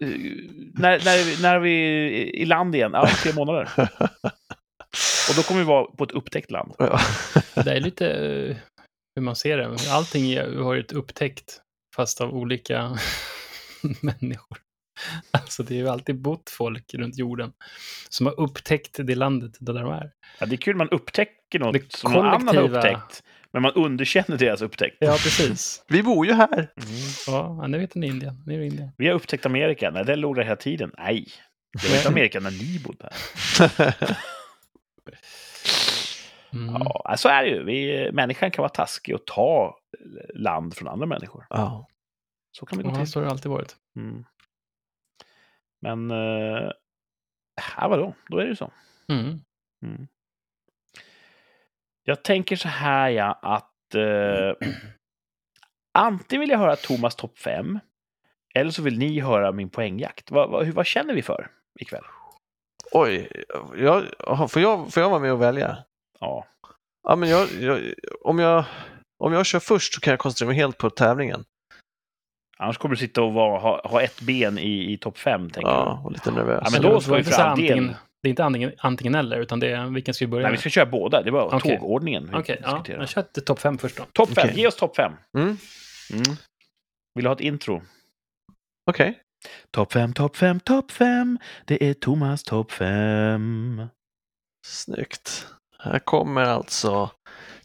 Eh, 0.00 0.08
när, 0.74 1.04
när, 1.04 1.24
vi- 1.24 1.42
när 1.42 1.54
är 1.54 1.60
vi 1.60 1.72
i 2.40 2.44
land 2.44 2.74
igen? 2.74 2.90
Ja, 2.94 3.06
tre 3.22 3.32
månader. 3.32 3.68
Och 5.28 5.34
då 5.36 5.42
kommer 5.42 5.60
vi 5.60 5.66
vara 5.66 5.84
på 5.84 6.04
ett 6.04 6.10
upptäckt 6.10 6.50
land. 6.50 6.74
Det 7.54 7.72
är 7.72 7.80
lite 7.80 8.06
eh, 8.10 8.56
hur 9.16 9.22
man 9.22 9.36
ser 9.36 9.56
det. 9.58 9.76
Allting 9.90 10.38
har 10.62 10.74
ju 10.74 10.80
ett 10.80 10.92
upptäckt, 10.92 11.60
fast 11.96 12.20
av 12.20 12.34
olika 12.34 12.98
människor. 14.00 14.58
Alltså 15.30 15.62
det 15.62 15.74
är 15.74 15.78
ju 15.78 15.88
alltid 15.88 16.20
bott 16.22 16.50
folk 16.50 16.94
runt 16.94 17.18
jorden 17.18 17.52
som 18.08 18.26
har 18.26 18.40
upptäckt 18.40 18.96
det 19.06 19.14
landet 19.14 19.52
där 19.60 19.74
de 19.74 19.92
är. 19.92 20.10
Ja, 20.40 20.46
det 20.46 20.54
är 20.54 20.56
kul 20.56 20.76
man 20.76 20.88
upptäcker 20.88 21.58
något 21.58 21.72
Det 21.72 21.92
som 21.96 22.12
någon 22.12 22.26
annan 22.26 22.56
har 22.56 22.62
upptäckt. 22.62 23.22
Men 23.52 23.62
man 23.62 23.72
underkänner 23.72 24.38
deras 24.38 24.62
upptäckt. 24.62 24.96
Ja, 25.00 25.10
precis. 25.12 25.84
Vi 25.88 26.02
bor 26.02 26.26
ju 26.26 26.32
här. 26.32 26.52
Mm. 26.58 26.68
Ja, 27.26 27.66
nu 27.66 27.78
vet 27.78 27.94
ni 27.94 28.06
Indien. 28.06 28.42
Nu 28.46 28.54
är 28.54 28.58
det 28.58 28.66
Indien. 28.66 28.90
Vi 28.98 29.06
har 29.08 29.14
upptäckt 29.14 29.46
Amerika. 29.46 29.90
Nej, 29.90 30.04
det 30.04 30.16
låg 30.16 30.36
där 30.36 30.42
hela 30.42 30.56
tiden. 30.56 30.92
Nej, 30.98 31.26
det 31.82 31.88
var 31.88 31.96
inte 31.96 32.08
Amerika 32.08 32.40
när 32.40 32.50
ni 32.50 32.80
bodde 32.84 33.08
här. 33.78 34.16
Mm. 36.52 36.74
Ja, 37.04 37.14
så 37.16 37.28
är 37.28 37.42
det 37.42 37.48
ju. 37.50 37.64
Vi, 37.64 38.10
människan 38.12 38.50
kan 38.50 38.62
vara 38.62 38.68
taskig 38.72 39.14
och 39.14 39.26
ta 39.26 39.78
land 40.34 40.74
från 40.76 40.88
andra 40.88 41.06
människor. 41.06 41.46
ja. 41.50 41.86
Så 42.58 42.66
kan 42.66 42.78
det 42.78 42.84
gå 42.84 42.90
Ja, 42.90 42.94
till. 42.96 43.06
så 43.12 43.18
har 43.20 43.24
det 43.24 43.30
alltid 43.30 43.50
varit. 43.50 43.76
Mm. 43.96 44.24
Men, 45.80 46.10
ja, 47.76 47.88
vadå? 47.88 48.14
Då 48.28 48.38
är 48.38 48.42
det 48.42 48.48
ju 48.48 48.56
så. 48.56 48.72
Mm. 49.08 49.40
Mm. 49.82 50.06
Jag 52.04 52.22
tänker 52.24 52.56
så 52.56 52.68
här, 52.68 53.10
ja, 53.10 53.38
att 53.42 53.94
eh, 53.94 54.68
antingen 55.98 56.40
vill 56.40 56.50
jag 56.50 56.58
höra 56.58 56.76
Thomas 56.76 57.16
topp 57.16 57.38
5, 57.38 57.78
eller 58.54 58.70
så 58.70 58.82
vill 58.82 58.98
ni 58.98 59.20
höra 59.20 59.52
min 59.52 59.70
poängjakt. 59.70 60.30
Vad, 60.30 60.50
vad, 60.50 60.66
hur, 60.66 60.72
vad 60.72 60.86
känner 60.86 61.14
vi 61.14 61.22
för 61.22 61.50
ikväll? 61.80 62.04
Oj, 62.92 63.28
jag, 63.76 64.04
får, 64.50 64.62
jag, 64.62 64.92
får 64.92 65.02
jag 65.02 65.10
vara 65.10 65.20
med 65.20 65.32
och 65.32 65.42
välja? 65.42 65.78
Ja, 66.20 66.46
Ja, 67.08 67.16
men 67.16 67.28
jag, 67.28 67.48
jag, 67.60 67.80
om, 68.20 68.38
jag, 68.38 68.64
om 69.18 69.32
jag 69.32 69.46
kör 69.46 69.58
först 69.60 69.94
så 69.94 70.00
kan 70.00 70.10
jag 70.10 70.18
koncentrera 70.20 70.48
mig 70.48 70.56
helt 70.56 70.78
på 70.78 70.90
tävlingen. 70.90 71.44
annars 72.58 72.78
kommer 72.78 72.94
du 72.94 72.96
sitta 73.00 73.22
och 73.22 73.32
vara, 73.32 73.58
ha, 73.58 73.88
ha 73.88 74.02
ett 74.02 74.20
ben 74.20 74.58
i, 74.58 74.92
i 74.92 74.98
topp 74.98 75.18
5, 75.18 75.50
tänker 75.50 75.70
Ja, 75.70 76.02
och 76.04 76.12
lite 76.12 76.30
nervös. 76.30 76.62
Ja, 76.64 76.70
men 76.72 76.82
då 76.82 77.00
var 77.00 77.16
vi 77.16 77.24
för 77.24 77.42
all 77.42 77.48
antingen, 77.50 77.86
del- 77.86 77.96
Det 78.22 78.28
är 78.28 78.30
inte 78.30 78.44
antingen, 78.44 78.72
antingen 78.78 79.14
eller, 79.14 79.40
utan 79.40 79.60
det 79.60 79.70
är 79.70 79.86
vilken 79.86 80.14
ska 80.14 80.24
vi 80.24 80.30
börja 80.30 80.42
Nej, 80.42 80.50
vi 80.50 80.52
med? 80.52 80.60
ska 80.60 80.70
köra 80.70 80.86
båda. 80.86 81.22
Det 81.22 81.30
var 81.30 81.54
Okej. 81.54 81.78
tågordningen 81.78 82.28
vi 82.30 82.36
Okej, 82.36 82.60
ja. 82.62 82.84
Jag 82.86 83.08
kör 83.08 83.22
till 83.22 83.44
topp 83.44 83.58
fem 83.58 83.78
först 83.78 83.96
då. 83.96 84.04
Topp 84.12 84.28
5, 84.34 84.44
Okej. 84.48 84.60
ge 84.60 84.66
oss 84.66 84.76
topp 84.76 84.96
5. 84.96 85.12
Mm, 85.38 85.56
Mm. 86.12 86.22
Vill 87.14 87.24
du 87.24 87.28
ha 87.28 87.34
ett 87.34 87.40
intro? 87.40 87.82
Okej. 88.90 89.18
Topp 89.70 89.92
5, 89.92 90.12
topp 90.12 90.36
5, 90.36 90.60
topp 90.60 90.90
5. 90.90 91.38
Det 91.64 91.84
är 91.84 91.94
Thomas 91.94 92.42
topp 92.42 92.72
5. 92.72 93.86
Snyggt. 94.66 95.46
Här 95.78 95.98
kommer 95.98 96.42
alltså 96.42 97.10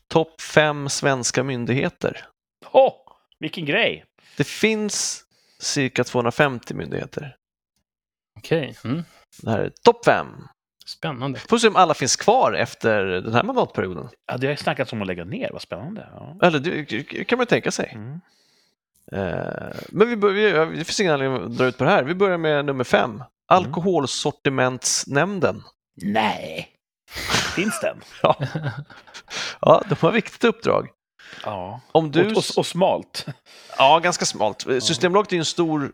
topp 0.08 0.42
fem 0.42 0.90
svenska 0.90 1.44
myndigheter. 1.44 2.26
Åh, 2.72 2.94
vilken 3.40 3.66
grej! 3.66 4.06
Det 4.38 4.48
finns 4.48 5.24
cirka 5.60 6.04
250 6.04 6.74
myndigheter. 6.74 7.36
Okej, 8.40 8.76
mm. 8.84 9.04
Det 9.42 9.52
här 9.52 9.60
är 9.60 9.72
topp 9.84 10.06
fem. 10.06 10.28
spännande. 10.86 11.40
Får 11.40 11.58
se 11.58 11.68
om 11.68 11.76
alla 11.76 11.94
finns 11.94 12.16
kvar 12.16 12.54
efter 12.54 13.04
den 13.06 13.34
här 13.34 13.44
mandatperioden. 13.44 14.10
Ja, 14.28 14.38
det 14.38 14.48
har 14.48 14.52
ju 14.52 14.58
snackats 14.58 14.94
om 14.94 15.02
att 15.02 15.08
lägga 15.08 15.26
ner, 15.26 15.50
vad 15.52 15.62
spännande. 15.62 16.08
Ja. 16.16 16.38
Eller 16.48 16.60
det 16.60 16.86
kan 17.28 17.38
man 17.38 17.44
ju 17.44 17.48
tänka 17.50 17.72
sig. 17.72 17.92
Mm. 17.96 18.20
Eh, 19.12 19.76
Men 19.90 20.10
vi 20.10 20.18
börjar, 20.18 20.66
det 20.66 20.84
finns 20.86 21.00
ingen 21.00 21.14
anledning 21.14 21.44
att 21.44 21.58
dra 21.58 21.66
ut 21.66 21.78
på 21.78 21.84
det 21.84 21.90
här. 21.90 22.04
Vi 22.04 22.16
börjar 22.16 22.38
med 22.38 22.66
nummer 22.66 22.84
fem. 22.84 23.24
Alkoholsortimentsnämnden. 23.48 25.64
Nej! 26.02 26.70
Finns 27.56 27.80
den? 27.82 27.98
Ja, 28.22 28.36
ja 29.62 29.84
de 29.90 29.96
har 30.00 30.10
ett 30.10 30.16
viktigt 30.16 30.44
uppdrag. 30.44 30.88
Ja. 31.44 31.82
Om 31.92 32.12
du... 32.12 32.32
Och, 32.32 32.38
och, 32.38 32.44
och 32.58 32.66
smalt. 32.66 33.26
Ja, 33.78 34.00
ganska 34.00 34.26
smalt. 34.26 34.66
Systembolaget 34.82 35.34
är 35.34 35.38
en 35.38 35.46
stor 35.46 35.92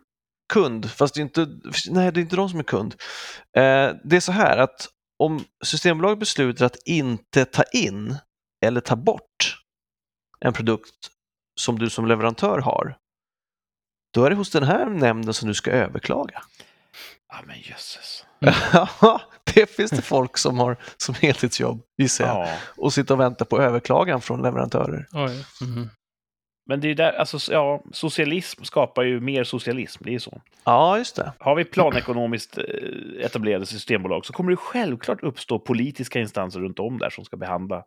kund, 0.54 0.92
fast 0.92 1.14
det 1.16 1.20
är 1.20 1.24
inte, 1.24 1.48
nej, 1.90 2.12
det 2.12 2.20
är 2.20 2.22
inte 2.22 2.36
de 2.36 2.50
som 2.50 2.60
är 2.60 2.64
kund. 2.64 2.96
Eh, 3.58 3.92
det 4.04 4.16
är 4.16 4.20
så 4.20 4.32
här 4.32 4.58
att 4.58 4.88
om 5.20 5.44
Systembolaget 5.64 6.20
beslutar 6.20 6.66
att 6.66 6.78
inte 6.86 7.46
ta 7.46 7.64
in 7.64 8.18
eller 8.66 8.82
ta 8.82 8.96
bort 8.96 9.60
en 10.40 10.54
produkt 10.54 10.96
som 11.60 11.80
du 11.80 11.90
som 11.90 12.06
leverantör 12.08 12.60
har, 12.60 12.98
då 14.14 14.26
är 14.26 14.30
det 14.30 14.36
hos 14.36 14.52
den 14.52 14.64
här 14.64 14.86
nämnden 14.86 15.34
som 15.34 15.48
du 15.48 15.54
ska 15.54 15.72
överklaga. 15.72 16.44
Ja, 17.30 17.36
men 17.46 17.60
jösses. 17.60 18.26
Ja, 18.72 19.22
det 19.54 19.76
finns 19.76 19.92
det 19.92 20.02
folk 20.02 20.38
som 20.38 20.60
har 20.60 20.78
som 20.98 21.16
heltidsjobb, 21.16 21.82
gissar 21.98 22.26
jag, 22.28 22.48
Ja. 22.48 22.58
och 22.78 22.94
sitter 22.94 23.14
och 23.14 23.20
väntar 23.20 23.46
på 23.46 23.62
överklagan 23.62 24.22
från 24.22 24.42
leverantörer. 24.42 25.08
Oj. 25.12 25.46
Men 26.66 26.80
det 26.82 26.88
är 26.88 26.96
där, 26.96 27.14
alltså, 27.14 27.54
ja, 27.54 27.84
socialism 27.92 28.64
skapar 28.64 29.04
ju 29.04 29.20
mer 29.20 29.44
socialism, 29.44 30.04
det 30.04 30.10
är 30.10 30.14
ju 30.14 30.20
så. 30.20 30.42
Ja, 30.64 30.98
just 30.98 31.16
det. 31.16 31.34
Har 31.40 31.56
vi 31.56 31.66
planekonomiskt 31.66 32.58
eh, 32.58 33.26
etablerade 33.26 33.66
systembolag 33.66 34.26
så 34.26 34.34
kommer 34.34 34.52
det 34.52 34.58
självklart 34.58 35.24
uppstå 35.24 35.60
politiska 35.60 36.20
instanser 36.20 36.60
runt 36.60 36.80
om 36.80 36.98
där 36.98 37.10
som 37.10 37.26
ska 37.26 37.38
behandla 37.38 37.84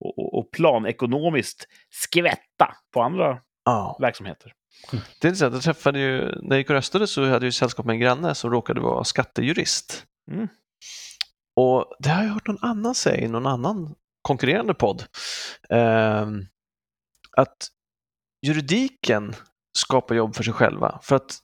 och, 0.00 0.18
och, 0.18 0.38
och 0.38 0.50
planekonomiskt 0.50 1.66
skvätta 1.90 2.74
på 2.94 3.02
andra 3.02 3.38
Ja. 3.64 3.96
verksamheter. 4.00 4.52
Det 4.90 5.26
är 5.26 5.28
intressant, 5.28 5.54
jag 5.54 5.62
träffade 5.62 5.98
ju, 5.98 6.20
när 6.20 6.48
jag 6.48 6.58
gick 6.58 6.70
och 6.70 6.76
röstade 6.76 7.06
så 7.06 7.24
hade 7.28 7.46
jag 7.46 7.54
sällskap 7.54 7.86
med 7.86 7.94
en 7.94 8.00
granne 8.00 8.34
som 8.34 8.50
råkade 8.50 8.80
vara 8.80 9.04
skattejurist. 9.04 10.06
Mm. 10.30 10.48
Och 11.56 11.96
det 11.98 12.08
har 12.08 12.22
jag 12.24 12.30
hört 12.30 12.46
någon 12.46 12.58
annan 12.62 12.94
säga 12.94 13.20
i 13.24 13.28
någon 13.28 13.46
annan 13.46 13.94
konkurrerande 14.22 14.74
podd. 14.74 15.04
ehm, 15.70 16.46
att 17.36 17.56
juridiken 18.42 19.34
skapar 19.78 20.14
jobb 20.14 20.36
för 20.36 20.42
sig 20.42 20.52
själva. 20.52 20.98
För 21.02 21.16
att 21.16 21.38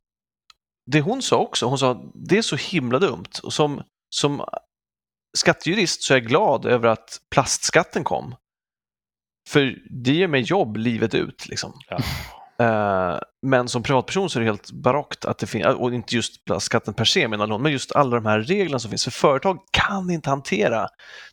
det 0.91 1.01
hon 1.01 1.23
sa 1.23 1.37
också, 1.37 1.67
hon 1.67 1.79
sa 1.79 2.13
det 2.15 2.39
är 2.39 2.43
så 2.43 2.57
himla 2.57 2.99
dumt. 2.99 3.31
Och 3.43 3.53
som, 3.53 3.83
som 4.15 4.45
skattejurist 5.37 6.03
så 6.03 6.15
är 6.15 6.19
jag 6.19 6.29
glad 6.29 6.67
över 6.67 6.89
att 6.89 7.21
plastskatten 7.31 8.05
kom. 8.05 8.35
För 9.49 9.79
det 9.91 10.13
ger 10.13 10.29
mig 10.29 10.41
jobb 10.41 10.77
livet 10.77 11.15
ut. 11.15 11.49
Liksom. 11.49 11.73
Ja. 11.89 11.99
Eh, 12.61 13.21
Men 13.43 13.69
som 13.69 13.83
privatperson 13.83 14.31
så 14.31 14.39
är 14.39 14.41
det 14.41 14.47
helt 14.51 14.71
barockt 14.71 15.25
att 15.25 15.39
det 15.39 15.47
finns, 15.47 15.67
och 15.67 15.95
inte 15.95 16.17
just 16.17 16.45
plastskatten 16.45 16.95
per 16.95 17.05
se 17.05 17.29
menar 17.29 17.47
någon, 17.47 17.63
men 17.63 17.73
just 17.73 17.93
alla 17.93 18.17
de 18.17 18.27
här 18.27 18.41
reglerna 18.41 18.79
som 18.79 18.91
finns. 18.91 19.05
För 19.05 19.11
företag 19.11 19.59
kan 19.71 20.11
inte 20.11 20.31
hantera 20.31 20.89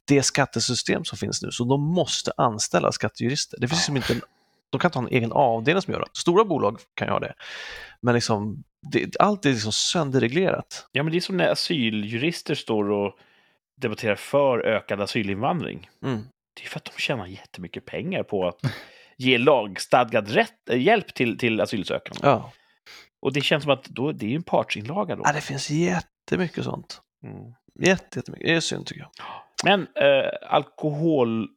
det 0.08 0.24
skattesystem 0.24 1.06
som 1.06 1.18
finns 1.18 1.42
nu, 1.42 1.52
så 1.52 1.64
de 1.64 1.82
måste 1.82 2.32
anställa 2.38 2.92
skattejurister. 2.92 3.60
Det 3.60 3.68
finns 3.68 3.80
liksom 3.80 3.98
inte 3.98 4.14
en, 4.14 4.22
de 4.78 4.80
kan 4.80 4.90
inte 4.90 5.00
ha 5.00 5.08
en 5.08 5.14
egen 5.14 5.32
avdelning 5.32 5.82
som 5.82 5.94
gör 5.94 6.00
det. 6.00 6.08
Stora 6.14 6.46
bolag 6.46 6.80
kan 6.94 7.10
ha 7.10 7.20
det, 7.20 7.34
men 8.02 8.16
liksom, 8.16 8.64
det, 8.92 9.16
allt 9.20 9.46
är 9.46 9.50
liksom 9.50 9.72
sönderreglerat. 9.72 10.88
Ja, 10.92 11.04
men 11.04 11.12
det 11.12 11.18
är 11.18 11.22
som 11.22 11.38
när 11.38 11.52
asyljurister 11.52 12.56
står 12.56 12.92
och 12.92 13.18
debatterar 13.82 14.16
för 14.16 14.60
ökad 14.60 15.02
asylinvandring. 15.02 15.90
Mm. 16.04 16.24
Det 16.54 16.64
är 16.64 16.70
för 16.70 16.78
att 16.78 16.86
de 16.86 16.92
tjänar 16.98 17.26
jättemycket 17.26 17.86
pengar 17.86 18.24
på 18.24 18.48
att 18.48 18.60
ge 19.18 19.38
lagstadgad 19.38 20.30
rätt, 20.30 20.70
eh, 20.70 20.82
hjälp 20.82 21.14
till, 21.14 21.38
till 21.38 21.62
asylsökande. 21.62 22.20
Ja. 22.24 22.52
Och 23.22 23.34
det 23.34 23.42
känns 23.42 23.64
som 23.64 23.72
att 23.72 23.84
då, 23.84 24.12
det 24.12 24.32
är 24.32 24.36
en 24.36 24.44
partsinlaga 24.44 25.16
då. 25.16 25.22
ja, 25.26 25.34
det 25.34 25.42
finns 25.42 25.70
jättemycket 25.70 26.64
sånt. 26.64 27.02
Mm. 27.24 27.54
Jätte, 27.80 28.20
jättemycket. 28.20 28.48
Det 28.48 28.54
är 28.54 28.60
synd 28.60 28.86
tycker 28.86 29.02
jag. 29.02 29.12
Men 29.64 29.82
eh, 29.82 30.30
Alkoholsortimentsnämnden, 30.50 31.55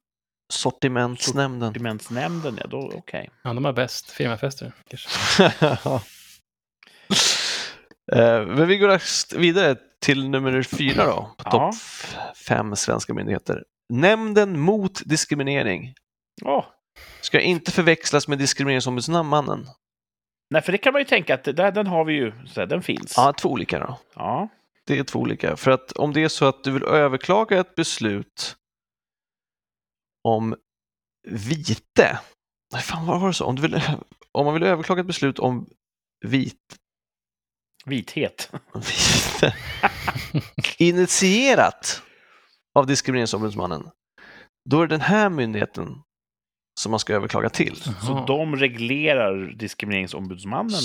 Sortimentsnämnden. 0.48 1.74
ja, 2.60 2.66
då 2.66 2.92
okej. 2.94 3.30
Ja, 3.42 3.52
de 3.54 3.64
har 3.64 3.72
bäst 3.72 4.10
firmafester. 4.10 4.72
Kanske. 4.88 5.52
Eh, 8.12 8.46
Men 8.46 8.68
vi 8.68 8.78
går 8.78 9.36
vidare 9.38 9.76
till 10.00 10.28
nummer 10.28 10.62
fyra 10.62 11.06
då, 11.06 11.12
på 11.36 11.42
Ja. 11.44 11.50
topp 11.50 11.74
fem 12.48 12.76
svenska 12.76 13.14
myndigheter. 13.14 13.64
Nämnden 13.92 14.60
mot 14.60 15.02
diskriminering 15.04 15.94
Åh, 16.44 16.64
ska 17.20 17.40
inte 17.40 17.72
förväxlas 17.72 18.28
med 18.28 18.38
Diskrimineringsombudsmannen. 18.38 19.66
Nej, 20.50 20.62
för 20.62 20.72
det 20.72 20.78
kan 20.78 20.92
man 20.92 21.00
ju 21.02 21.04
tänka 21.04 21.34
att 21.34 21.44
där, 21.44 21.72
den 21.72 21.86
har 21.86 22.04
vi 22.04 22.12
ju, 22.14 22.32
så 22.46 22.64
den 22.66 22.82
finns. 22.82 23.14
Ja, 23.16 23.32
två 23.32 23.48
olika 23.48 23.78
då. 23.78 23.98
Ja. 24.14 24.48
Det 24.86 24.98
är 24.98 25.04
två 25.04 25.18
olika. 25.18 25.56
För 25.56 25.70
att 25.70 25.92
om 25.92 26.12
det 26.12 26.24
är 26.24 26.28
så 26.28 26.44
att 26.44 26.64
du 26.64 26.70
vill 26.70 26.82
överklaga 26.82 27.60
ett 27.60 27.74
beslut 27.74 28.56
om 30.24 30.54
vite. 31.28 32.20
Nej, 32.72 32.82
fan 32.82 33.06
vad 33.06 33.20
var 33.20 33.28
det 33.28 33.34
så? 33.34 33.44
Om, 33.44 33.56
du 33.56 33.62
vill, 33.62 33.80
om 34.32 34.44
man 34.44 34.54
vill 34.54 34.62
överklaga 34.62 35.00
ett 35.00 35.06
beslut 35.06 35.38
om 35.38 35.68
vit, 36.26 36.76
Vithet. 37.86 38.52
vite 38.74 39.54
initierat 40.78 42.02
av 42.74 42.86
Diskrimineringsombudsmannen, 42.86 43.90
då 44.70 44.80
är 44.82 44.86
det 44.86 44.94
den 44.94 45.00
här 45.00 45.28
myndigheten 45.30 46.02
som 46.80 46.90
man 46.90 47.00
ska 47.00 47.14
överklaga 47.14 47.50
till. 47.50 47.76
Så 47.76 48.24
de 48.26 48.56
reglerar 48.56 49.52
Diskrimineringsombudsmannen. 49.56 50.80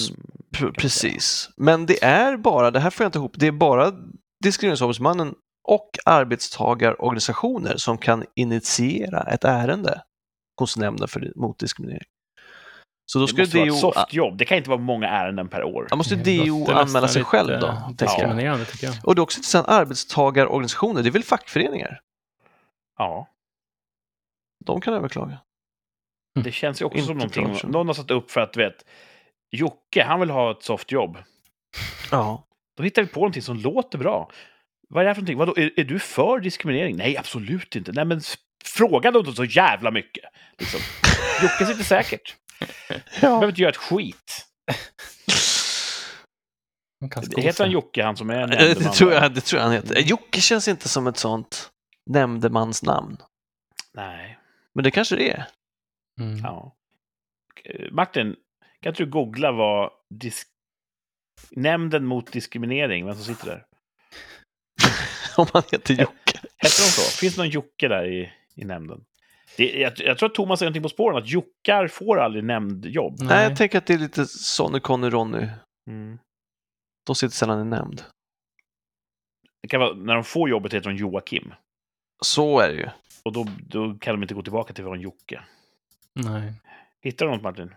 P- 0.57 0.71
Precis. 0.77 1.49
Men 1.57 1.85
det 1.85 2.03
är 2.03 2.37
bara, 2.37 2.71
det 2.71 2.79
här 2.79 2.89
får 2.89 3.03
jag 3.03 3.07
inte 3.07 3.17
ihop, 3.19 3.33
det 3.35 3.47
är 3.47 3.51
bara 3.51 3.91
Diskrimineringsombudsmannen 4.43 5.35
och 5.63 5.89
arbetstagarorganisationer 6.06 7.78
som 7.78 7.97
kan 7.97 8.26
initiera 8.36 9.23
ett 9.23 9.43
ärende 9.43 10.02
hos 10.60 10.78
nämnden 10.78 11.08
för 11.08 11.32
mot 11.36 11.60
diskriminering. 11.60 12.08
Så 13.06 13.19
då 13.19 13.26
Det 13.26 13.38
måste 13.41 13.58
vara 13.58 13.67
ett 13.67 13.73
DO, 13.73 13.80
softjobb. 13.80 14.38
Det 14.38 14.45
kan 14.45 14.58
inte 14.58 14.69
vara 14.69 14.80
många 14.80 15.08
ärenden 15.10 15.47
per 15.49 15.63
år. 15.63 15.88
ja, 15.89 15.95
måste 15.95 16.15
Det 16.15 16.45
DO 16.45 16.71
anmäla 16.71 17.08
sig 17.08 17.23
själv 17.23 17.60
då. 17.60 17.93
Diskriminerande 17.97 18.65
tycker 18.65 18.88
jag. 18.88 18.95
Och 19.04 19.15
det 19.15 19.19
är 19.19 19.23
också 19.23 19.38
intressant, 19.38 19.67
arbetstagarorganisationer, 19.67 21.04
det 21.04 21.10
är 21.10 21.12
väl 21.12 21.23
fackföreningar? 21.23 22.02
Ja, 22.97 23.28
De 24.65 24.82
kan 24.82 24.93
överklaga. 24.93 25.38
det 26.43 26.52
känns 26.52 26.82
ju 26.82 26.86
också 26.86 26.97
Inte 26.97 27.08
som 27.08 27.17
någonting 27.17 27.45
klart 27.45 27.63
någon 27.63 27.88
har 27.88 27.93
satt 27.93 28.12
upp 28.12 28.32
för 28.32 28.41
att, 28.41 28.58
vet, 28.58 28.86
Jocke, 29.52 30.04
han 30.04 30.19
vill 30.19 30.30
ha 30.30 30.52
ett 30.52 30.63
softjobb. 30.63 31.17
Ja. 32.12 32.43
Då 32.78 32.84
hittar 32.84 33.02
vi 33.02 33.08
på 33.08 33.19
någonting 33.19 33.41
som 33.41 33.58
låter 33.58 33.97
bra. 33.97 34.32
Vad 34.93 35.01
är 35.01 35.03
det 35.03 35.10
här 35.10 35.13
för 35.13 35.21
någonting? 35.21 35.38
Vadå, 35.38 35.53
är, 35.58 35.79
är 35.79 35.84
du 35.84 35.99
för 35.99 36.39
diskriminering? 36.39 36.97
Nej, 36.97 37.17
absolut 37.17 37.75
inte. 37.75 37.91
Nej, 37.91 38.06
men 38.06 38.21
fråga 38.65 39.12
då 39.12 39.19
inte 39.19 39.34
så 39.34 39.45
jävla 39.45 39.91
mycket. 39.91 40.23
Liksom. 40.60 40.79
Jocke 41.41 41.65
sitter 41.65 41.84
säkert. 41.84 42.36
behöver 43.21 43.47
inte 43.47 43.62
göra 43.62 43.69
ett 43.69 43.77
skit. 43.77 44.47
Heter 47.38 47.63
han. 47.63 47.71
Jocke, 47.71 48.03
han 48.03 48.17
som 48.17 48.29
är 48.29 48.34
Det, 48.34 48.39
nämndeman? 48.47 48.84
det, 48.84 48.89
tror 48.89 49.13
jag, 49.13 49.34
det 49.34 49.41
tror 49.41 49.60
jag 49.60 49.67
han 49.67 49.75
heter. 49.75 49.99
Jocke 49.99 50.41
känns 50.41 50.67
inte 50.67 50.89
som 50.89 51.08
ett 51.08 51.17
sånt 51.17 51.71
nämndemansnamn. 52.10 53.17
Nej. 53.93 54.39
Men 54.73 54.84
det 54.84 54.91
kanske 54.91 55.15
det 55.15 55.32
är. 55.32 55.45
Mm. 56.21 56.39
Ja. 56.43 56.75
Eh, 57.65 57.91
Martin, 57.91 58.36
kan 58.82 58.89
inte 58.89 59.03
du 59.03 59.10
googla 59.10 59.51
vad 59.51 59.91
disk... 60.19 60.47
Nämnden 61.51 62.06
mot 62.06 62.32
diskriminering, 62.32 63.06
vem 63.06 63.15
som 63.15 63.36
sitter 63.36 63.45
där? 63.47 63.65
Om 65.38 65.45
han 65.53 65.63
heter 65.71 65.93
Jocke. 65.93 66.39
Heter 66.57 66.83
de 66.83 66.89
så? 66.89 67.01
Finns 67.01 67.36
det 67.36 67.41
någon 67.41 67.49
Jocke 67.49 67.88
där 67.88 68.05
i, 68.05 68.33
i 68.55 68.65
nämnden? 68.65 69.05
Det, 69.57 69.71
jag, 69.71 69.93
jag 69.97 70.17
tror 70.17 70.29
att 70.29 70.36
Thomas 70.36 70.62
är 70.62 70.65
någonting 70.65 70.83
på 70.83 70.89
spåren, 70.89 71.17
att 71.17 71.29
Jockar 71.29 71.88
får 71.88 72.19
aldrig 72.19 72.43
nämndjobb. 72.43 73.15
Nej. 73.19 73.27
Nej, 73.27 73.43
jag 73.43 73.57
tänker 73.57 73.77
att 73.77 73.86
det 73.86 73.93
är 73.93 73.97
lite 73.97 74.25
Sonny, 74.25 74.79
Conny, 74.79 75.09
Ronny. 75.09 75.47
Mm. 75.89 76.19
De 77.05 77.15
sitter 77.15 77.36
sällan 77.36 77.62
i 77.62 77.69
nämnd. 77.69 78.03
Det 79.62 79.67
kan 79.67 79.79
vara, 79.79 79.93
när 79.93 80.15
de 80.15 80.23
får 80.23 80.49
jobbet 80.49 80.73
heter 80.73 80.89
de 80.89 80.95
Joakim. 80.95 81.53
Så 82.23 82.59
är 82.59 82.69
det 82.69 82.75
ju. 82.75 82.89
Och 83.23 83.33
då, 83.33 83.47
då 83.67 83.95
kan 84.01 84.15
de 84.15 84.21
inte 84.21 84.33
gå 84.33 84.41
tillbaka 84.41 84.73
till 84.73 84.83
att 84.83 84.88
vara 84.88 84.95
en 84.95 85.01
Jocke. 85.01 85.43
Nej. 86.13 86.53
Hittar 87.01 87.25
du 87.25 87.31
något 87.31 87.41
Martin? 87.41 87.75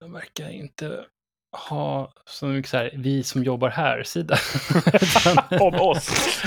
De 0.00 0.12
verkar 0.12 0.50
inte 0.50 1.06
ha 1.52 2.12
så 2.24 2.46
mycket 2.46 2.70
så 2.70 2.76
här, 2.76 2.90
vi 2.94 3.22
som 3.22 3.44
jobbar 3.44 3.68
här-sida. 3.68 4.36
Om 5.60 5.74
oss! 5.74 6.42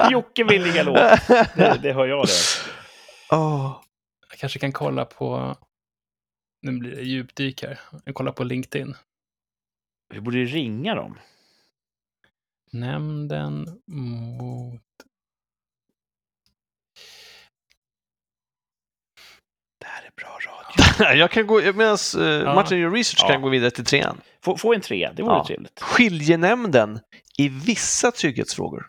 Jocke 0.10 0.44
vill 0.44 0.66
inga 0.66 0.82
låt. 0.82 0.96
Det, 1.56 1.78
det 1.82 1.92
hör 1.92 2.06
jag 2.06 2.26
det. 2.26 2.32
Åh. 3.30 3.80
Jag 4.30 4.38
kanske 4.38 4.58
kan 4.58 4.72
kolla 4.72 5.04
på, 5.04 5.56
nu 6.62 6.72
blir 6.78 6.96
det 6.96 7.02
djupdyk 7.02 7.62
här, 7.62 7.80
jag 8.04 8.14
kollar 8.14 8.32
på 8.32 8.44
LinkedIn. 8.44 8.94
Vi 10.14 10.20
borde 10.20 10.44
ringa 10.44 10.94
dem. 10.94 11.18
Nämnden 12.72 13.80
mot... 13.86 14.82
Det 19.80 19.86
här 19.86 20.02
är 20.03 20.03
bra 20.20 20.38
radio. 20.46 21.14
Jag 21.20 21.30
kan 21.30 21.46
gå, 21.46 21.60
medan 21.60 21.96
uh, 22.18 22.54
Martin 22.54 22.78
gör 22.78 22.90
research 22.90 23.18
kan 23.20 23.28
Ja. 23.28 23.34
jag 23.34 23.42
gå 23.42 23.48
vidare 23.48 23.70
till 23.70 23.84
trean. 23.84 24.20
Få, 24.44 24.56
få 24.56 24.74
en 24.74 24.80
trea, 24.80 25.12
det 25.12 25.22
vore 25.22 25.34
Ja. 25.34 25.44
trevligt. 25.46 25.80
Skiljenämnden 25.80 27.00
i 27.38 27.48
vissa 27.48 28.10
trygghetsfrågor. 28.10 28.86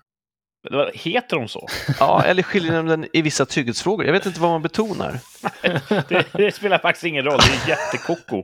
Heter 0.93 1.38
de 1.38 1.47
så? 1.47 1.67
Ja, 1.99 2.23
eller 2.23 2.43
skiljenämnden 2.43 3.05
i 3.13 3.21
vissa 3.21 3.45
trygghetsfrågor. 3.45 4.05
Jag 4.05 4.13
vet 4.13 4.25
inte 4.25 4.39
vad 4.39 4.51
man 4.51 4.61
betonar. 4.61 5.19
Det, 6.09 6.25
det 6.33 6.55
spelar 6.55 6.77
faktiskt 6.79 7.05
ingen 7.05 7.25
roll, 7.25 7.39
det 7.39 7.71
är 7.71 7.77
jättekoko. 7.77 8.43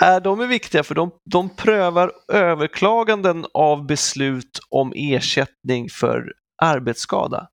Äh, 0.00 0.16
de 0.16 0.40
är 0.40 0.46
viktiga 0.46 0.82
för 0.82 0.94
de, 0.94 1.10
de 1.30 1.56
prövar 1.56 2.12
överklaganden 2.32 3.46
av 3.54 3.86
beslut 3.86 4.58
om 4.70 4.92
ersättning 4.96 5.88
för 5.90 6.32
arbetsskada. 6.62 7.46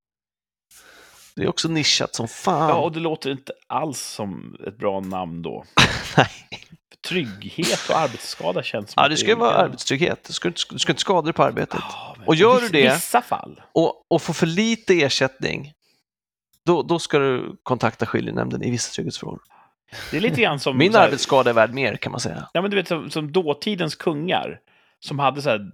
Det 1.39 1.45
är 1.45 1.49
också 1.49 1.67
nischat 1.67 2.15
som 2.15 2.27
fan. 2.27 2.69
Ja, 2.69 2.75
och 2.75 2.91
det 2.91 2.99
låter 2.99 3.31
inte 3.31 3.53
alls 3.67 3.99
som 3.99 4.57
ett 4.67 4.77
bra 4.77 4.99
namn 4.99 5.41
då. 5.41 5.63
Nej. 6.17 6.27
Trygghet 7.07 7.89
och 7.89 7.97
arbetsskada 7.97 8.63
känns 8.63 8.91
som 8.91 9.03
Ja, 9.03 9.09
det 9.09 9.17
ska 9.17 9.27
ju 9.27 9.35
vara 9.35 9.51
arbetstrygghet. 9.55 10.23
Du 10.27 10.33
ska, 10.33 10.47
inte- 10.47 10.61
du 10.69 10.79
ska 10.79 10.91
inte 10.91 11.01
skada 11.01 11.21
dig 11.25 11.33
på 11.33 11.43
arbetet. 11.43 11.79
Ja, 11.89 12.15
men 12.17 12.27
Och 12.27 12.35
gör 12.35 12.61
du 12.61 12.67
det- 12.69 12.93
vissa 12.93 13.21
fall. 13.21 13.61
Och, 13.71 14.05
och 14.07 14.21
få 14.21 14.33
för 14.33 14.45
lite 14.45 15.01
ersättning, 15.01 15.73
då, 16.65 16.83
då 16.83 16.99
ska 16.99 17.19
du 17.19 17.55
kontakta 17.63 18.05
skiljenämnden 18.05 18.63
i 18.63 18.71
vissa 18.71 18.93
trygghetsfrågor. 18.93 19.39
Det 20.11 20.17
är 20.17 20.21
lite 20.21 20.41
grann 20.41 20.59
som... 20.59 20.77
Min 20.77 20.93
här- 20.95 21.05
arbetsskada 21.05 21.49
är 21.49 21.53
värd 21.53 21.73
mer 21.73 21.95
kan 21.95 22.11
man 22.11 22.21
säga. 22.21 22.49
Ja, 22.53 22.61
men 22.61 22.71
du 22.71 22.77
vet, 22.77 22.87
som, 22.87 23.09
som 23.09 23.31
dåtidens 23.31 23.95
kungar, 23.95 24.59
som 24.99 25.19
hade 25.19 25.41
så 25.41 25.49
här 25.49 25.71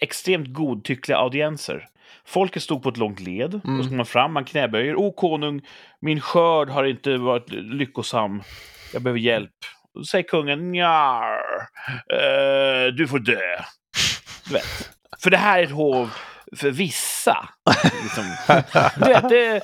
extremt 0.00 0.48
godtyckliga 0.54 1.18
audienser. 1.18 1.88
Folket 2.26 2.62
stod 2.62 2.82
på 2.82 2.88
ett 2.88 2.96
långt 2.96 3.20
led, 3.20 3.60
Mm. 3.64 3.82
så 3.82 3.88
kom 3.88 3.96
man 3.96 4.06
fram, 4.06 4.32
man 4.32 4.44
knäböjer. 4.44 4.96
O 4.96 5.12
konung, 5.12 5.60
min 6.00 6.20
skörd 6.20 6.68
har 6.68 6.84
inte 6.84 7.16
varit 7.16 7.50
lyckosam. 7.52 8.42
Jag 8.92 9.02
behöver 9.02 9.20
hjälp. 9.20 9.50
Då 9.94 10.04
säger 10.04 10.28
kungen, 10.28 10.70
njar, 10.72 11.38
eh, 12.12 12.92
du 12.96 13.08
får 13.08 13.18
dö. 13.18 13.56
Du 14.46 14.52
vet. 14.54 14.90
För 15.22 15.30
det 15.30 15.36
här 15.36 15.58
är 15.58 15.62
ett 15.62 15.70
hov 15.70 16.10
för 16.56 16.70
vissa. 16.70 17.48
Liksom. 18.02 18.24
Du 18.96 19.08
vet, 19.08 19.28
det, 19.28 19.62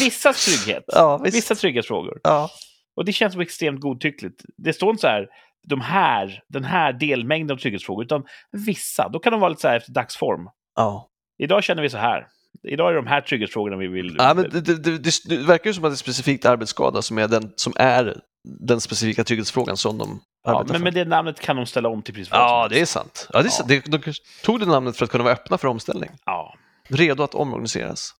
vissas 0.00 0.44
trygghet. 0.46 0.84
Ja. 0.86 1.18
Vissa 1.18 1.54
trygghetsfrågor. 1.54 2.20
Ja. 2.22 2.50
Och 2.96 3.04
det 3.04 3.12
känns 3.12 3.32
som 3.32 3.42
extremt 3.42 3.80
godtyckligt. 3.80 4.42
Det 4.56 4.72
står 4.72 4.90
inte 4.90 5.00
så 5.00 5.06
här, 5.06 5.26
de 5.68 5.80
här, 5.80 6.42
den 6.48 6.64
här 6.64 6.92
delmängden 6.92 7.54
av 7.54 7.58
trygghetsfrågor, 7.60 8.04
utan 8.04 8.24
vissa. 8.52 9.08
Då 9.08 9.18
kan 9.18 9.32
de 9.32 9.40
vara 9.40 9.48
lite 9.48 9.60
så 9.62 9.68
här 9.68 9.76
efter 9.76 9.92
dagsform. 9.92 10.48
Ja. 10.76 11.08
Idag 11.38 11.64
känner 11.64 11.82
vi 11.82 11.90
så 11.90 11.98
här. 11.98 12.26
Idag 12.62 12.88
är 12.88 12.92
det 12.92 12.98
de 12.98 13.06
här 13.06 13.20
trygghetsfrågorna 13.20 13.76
vi 13.76 13.86
vill... 13.86 14.16
Ja, 14.18 14.34
men 14.34 14.50
det, 14.50 14.60
det, 14.60 14.98
det, 14.98 15.10
det, 15.28 15.36
verkar 15.36 15.70
ju 15.70 15.74
som 15.74 15.84
att 15.84 15.90
det 15.90 15.94
är 15.94 15.96
specifikt 15.96 16.44
arbetsskada 16.44 17.02
som 17.02 17.18
är 17.18 17.28
den, 17.28 17.52
som 17.56 17.72
är 17.76 18.20
den 18.48 18.80
specifika 18.80 19.24
trygghetsfrågan 19.24 19.76
som 19.76 19.98
de 19.98 20.20
ja, 20.44 20.50
arbetar 20.50 20.72
men 20.72 20.78
för. 20.78 20.84
med 20.84 20.94
det 20.94 21.04
namnet 21.04 21.40
kan 21.40 21.56
de 21.56 21.66
ställa 21.66 21.88
om 21.88 22.02
till 22.02 22.14
precis 22.14 22.30
vad 22.30 22.40
Ja, 22.40 22.68
det 22.70 22.80
är 22.80 22.86
sant. 22.86 23.28
Ja, 23.32 23.38
det 23.42 23.44
är 23.44 23.48
Ja. 23.48 23.50
sant. 23.50 23.68
Det, 23.68 23.90
de 23.90 24.12
tog 24.44 24.60
det 24.60 24.66
namnet 24.66 24.96
för 24.96 25.04
att 25.04 25.10
kunna 25.10 25.24
vara 25.24 25.34
öppna 25.34 25.58
för 25.58 25.68
omställning. 25.68 26.10
Ja. 26.24 26.54
Redo 26.88 27.22
att 27.22 27.34
omorganiseras. 27.34 28.14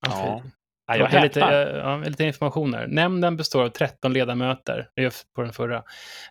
ja. 0.00 0.42
Ja 0.90 0.96
Jag 0.96 1.12
jag 1.12 1.18
har 1.18 1.24
lite, 1.24 1.40
ja, 1.84 1.96
lite 1.96 2.24
information 2.24 2.74
här. 2.74 2.86
Nämnden 2.86 3.36
består 3.36 3.64
av 3.64 3.68
13 3.68 4.12
ledamöter, 4.12 4.88
på 5.34 5.42
den 5.42 5.52
förra, 5.52 5.82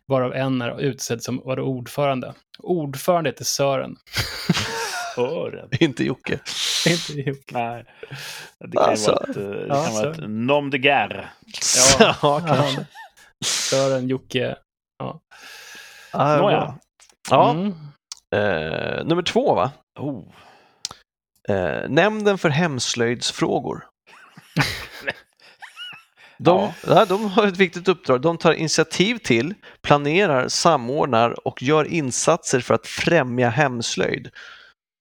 varav 0.05 0.33
en 0.33 0.61
är 0.61 0.81
utsedd 0.81 1.23
som 1.23 1.41
var 1.45 1.59
ordförande. 1.59 2.33
Ordförande 2.59 3.29
heter 3.29 3.43
Sören. 3.43 3.95
Ören. 5.17 5.69
Inte 5.79 6.03
Jocke. 6.03 6.39
Inte 6.87 7.13
Jocke. 7.29 7.53
Nej. 7.53 7.85
Det 8.59 8.77
kan 8.77 8.89
Alltså. 8.89 9.11
vara 9.11 9.23
ett, 9.31 9.37
eh, 9.37 9.43
det 9.43 9.65
Ja, 9.69 9.83
kan 9.85 9.93
vara 9.93 10.09
ett 10.11 10.15
så. 10.15 10.27
nom 10.27 10.69
de 10.69 10.77
guerre. 10.77 11.29
Ja, 11.99 12.41
kanske. 12.47 12.81
Ja, 12.81 12.85
Sören, 13.45 14.07
Jocke. 14.07 14.55
Ja, 14.99 15.19
är 16.13 16.37
Nåja. 16.37 16.75
Ja, 17.29 17.51
Mm. 17.51 17.73
Eh, 18.35 19.05
nummer 19.05 19.21
två, 19.21 19.55
va? 19.55 19.71
Oh. 19.99 20.23
Eh, 21.49 21.89
Nämnden 21.89 22.37
för 22.37 22.49
hemslöjdsfrågor. 22.49 23.85
De, 26.39 26.71
ja. 26.87 27.05
de 27.05 27.25
har 27.25 27.47
ett 27.47 27.57
viktigt 27.57 27.87
uppdrag. 27.87 28.21
De 28.21 28.37
tar 28.37 28.53
initiativ 28.53 29.17
till, 29.17 29.53
planerar, 29.81 30.47
samordnar 30.47 31.47
och 31.47 31.63
gör 31.63 31.85
insatser 31.85 32.59
för 32.59 32.73
att 32.73 32.87
främja 32.87 33.49
hemslöjd. 33.49 34.29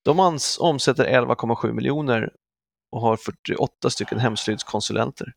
De 0.07 0.21
ans- 0.21 0.59
omsätter 0.61 1.05
11,7 1.05 1.73
miljoner 1.73 2.31
och 2.93 3.01
har 3.01 3.17
48 3.17 3.91
stycken 3.91 4.19
hemslöjdskonsulenter. 4.19 5.33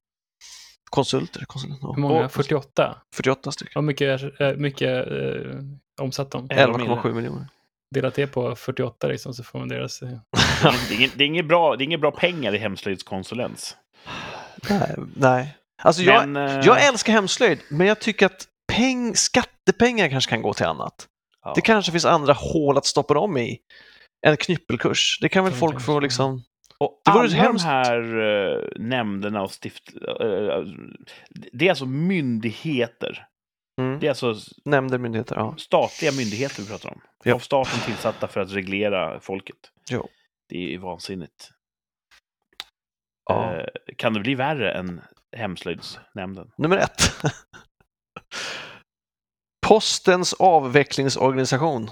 Konsulter? 0.89 1.45
konsulenter 1.45 1.88
Hur 1.88 2.01
många? 2.01 2.26
Och- 2.26 2.32
48? 2.32 2.95
48 3.15 3.51
stycken. 3.51 3.72
Hur 3.76 3.82
mycket, 3.82 4.39
eh, 4.41 4.53
mycket 4.53 5.07
eh, 5.07 5.59
omsatt 6.01 6.32
de? 6.32 6.47
11,7 6.47 7.13
miljoner. 7.13 7.47
Delat 7.95 8.13
det 8.15 8.28
på 8.28 8.55
48 8.55 9.07
liksom, 9.07 9.34
så 9.34 9.43
får 9.43 9.59
man 9.59 9.67
deras... 9.67 10.01
Eh, 10.01 10.09
Det 10.89 10.95
är, 10.95 11.17
det, 11.17 11.24
är 11.24 11.28
inget 11.28 11.47
bra, 11.47 11.76
det 11.76 11.84
är 11.84 11.86
inget 11.86 12.01
bra 12.01 12.11
pengar 12.11 12.55
i 12.55 12.57
hemslöjdskonsulens. 12.57 13.78
Nej, 14.70 14.95
nej. 15.15 15.55
Alltså 15.82 16.01
jag, 16.01 16.30
Men, 16.30 16.49
eh, 16.59 16.65
jag 16.65 16.86
älskar 16.88 17.13
hemslöjd, 17.13 17.59
men 17.70 17.88
jag 17.88 17.99
tycker 18.01 18.26
att 18.26 18.47
peng, 18.74 19.15
skattepengar 19.15 20.09
kanske 20.09 20.30
kan 20.30 20.41
gå 20.41 20.53
till 20.53 20.65
annat. 20.65 21.07
ja. 21.43 21.51
Det 21.55 21.61
kanske 21.61 21.91
finns 21.91 22.05
andra 22.05 22.34
hål 22.34 22.78
att 22.78 22.86
stoppa 22.86 23.13
dem 23.13 23.38
i. 23.38 23.59
En 24.28 24.38
knyppelkurs. 24.38 25.17
Det 25.22 25.30
kan 25.30 25.43
väl 25.43 25.53
folk 25.53 25.82
få 25.82 25.99
liksom... 25.99 26.43
Och 26.78 27.01
Det 27.05 27.11
alla 27.11 27.28
hemskt. 27.30 27.63
de 27.65 27.70
här 27.70 28.17
uh, 28.17 28.63
nämnderna 28.76 29.41
och 29.41 29.51
stift... 29.51 29.84
eh, 30.20 30.63
det 31.51 31.65
är 31.65 31.70
alltså 31.70 31.86
myndigheter. 31.86 33.26
Mm. 33.82 33.99
Det 33.99 34.07
är 34.07 34.09
alltså 34.09 34.36
Nämnder, 34.65 34.97
myndigheter, 34.97 35.36
ja. 35.36 35.55
statliga 35.57 36.11
myndigheter 36.11 36.61
vi 36.61 36.67
pratar 36.70 36.89
om. 36.89 37.01
Ja. 37.24 37.36
Av 37.36 37.39
staten 37.39 37.80
tillsatta 37.86 38.28
för 38.28 38.41
att 38.41 38.51
reglera 38.51 39.20
folket. 39.20 39.57
Jo. 39.89 40.07
Det 40.49 40.55
är 40.57 40.70
ju 40.70 40.78
vansinnigt. 40.78 41.49
ja. 43.30 43.55
Eh, 43.55 43.65
kan 43.97 44.13
det 44.13 44.20
bli 44.20 44.36
värre 44.36 44.72
än 44.72 45.01
Hemslöjdsnämnden? 45.38 46.51
Nummer 46.57 46.78
ett. 46.78 47.11
Postens 49.67 50.34
avvecklingsorganisation. 50.34 51.89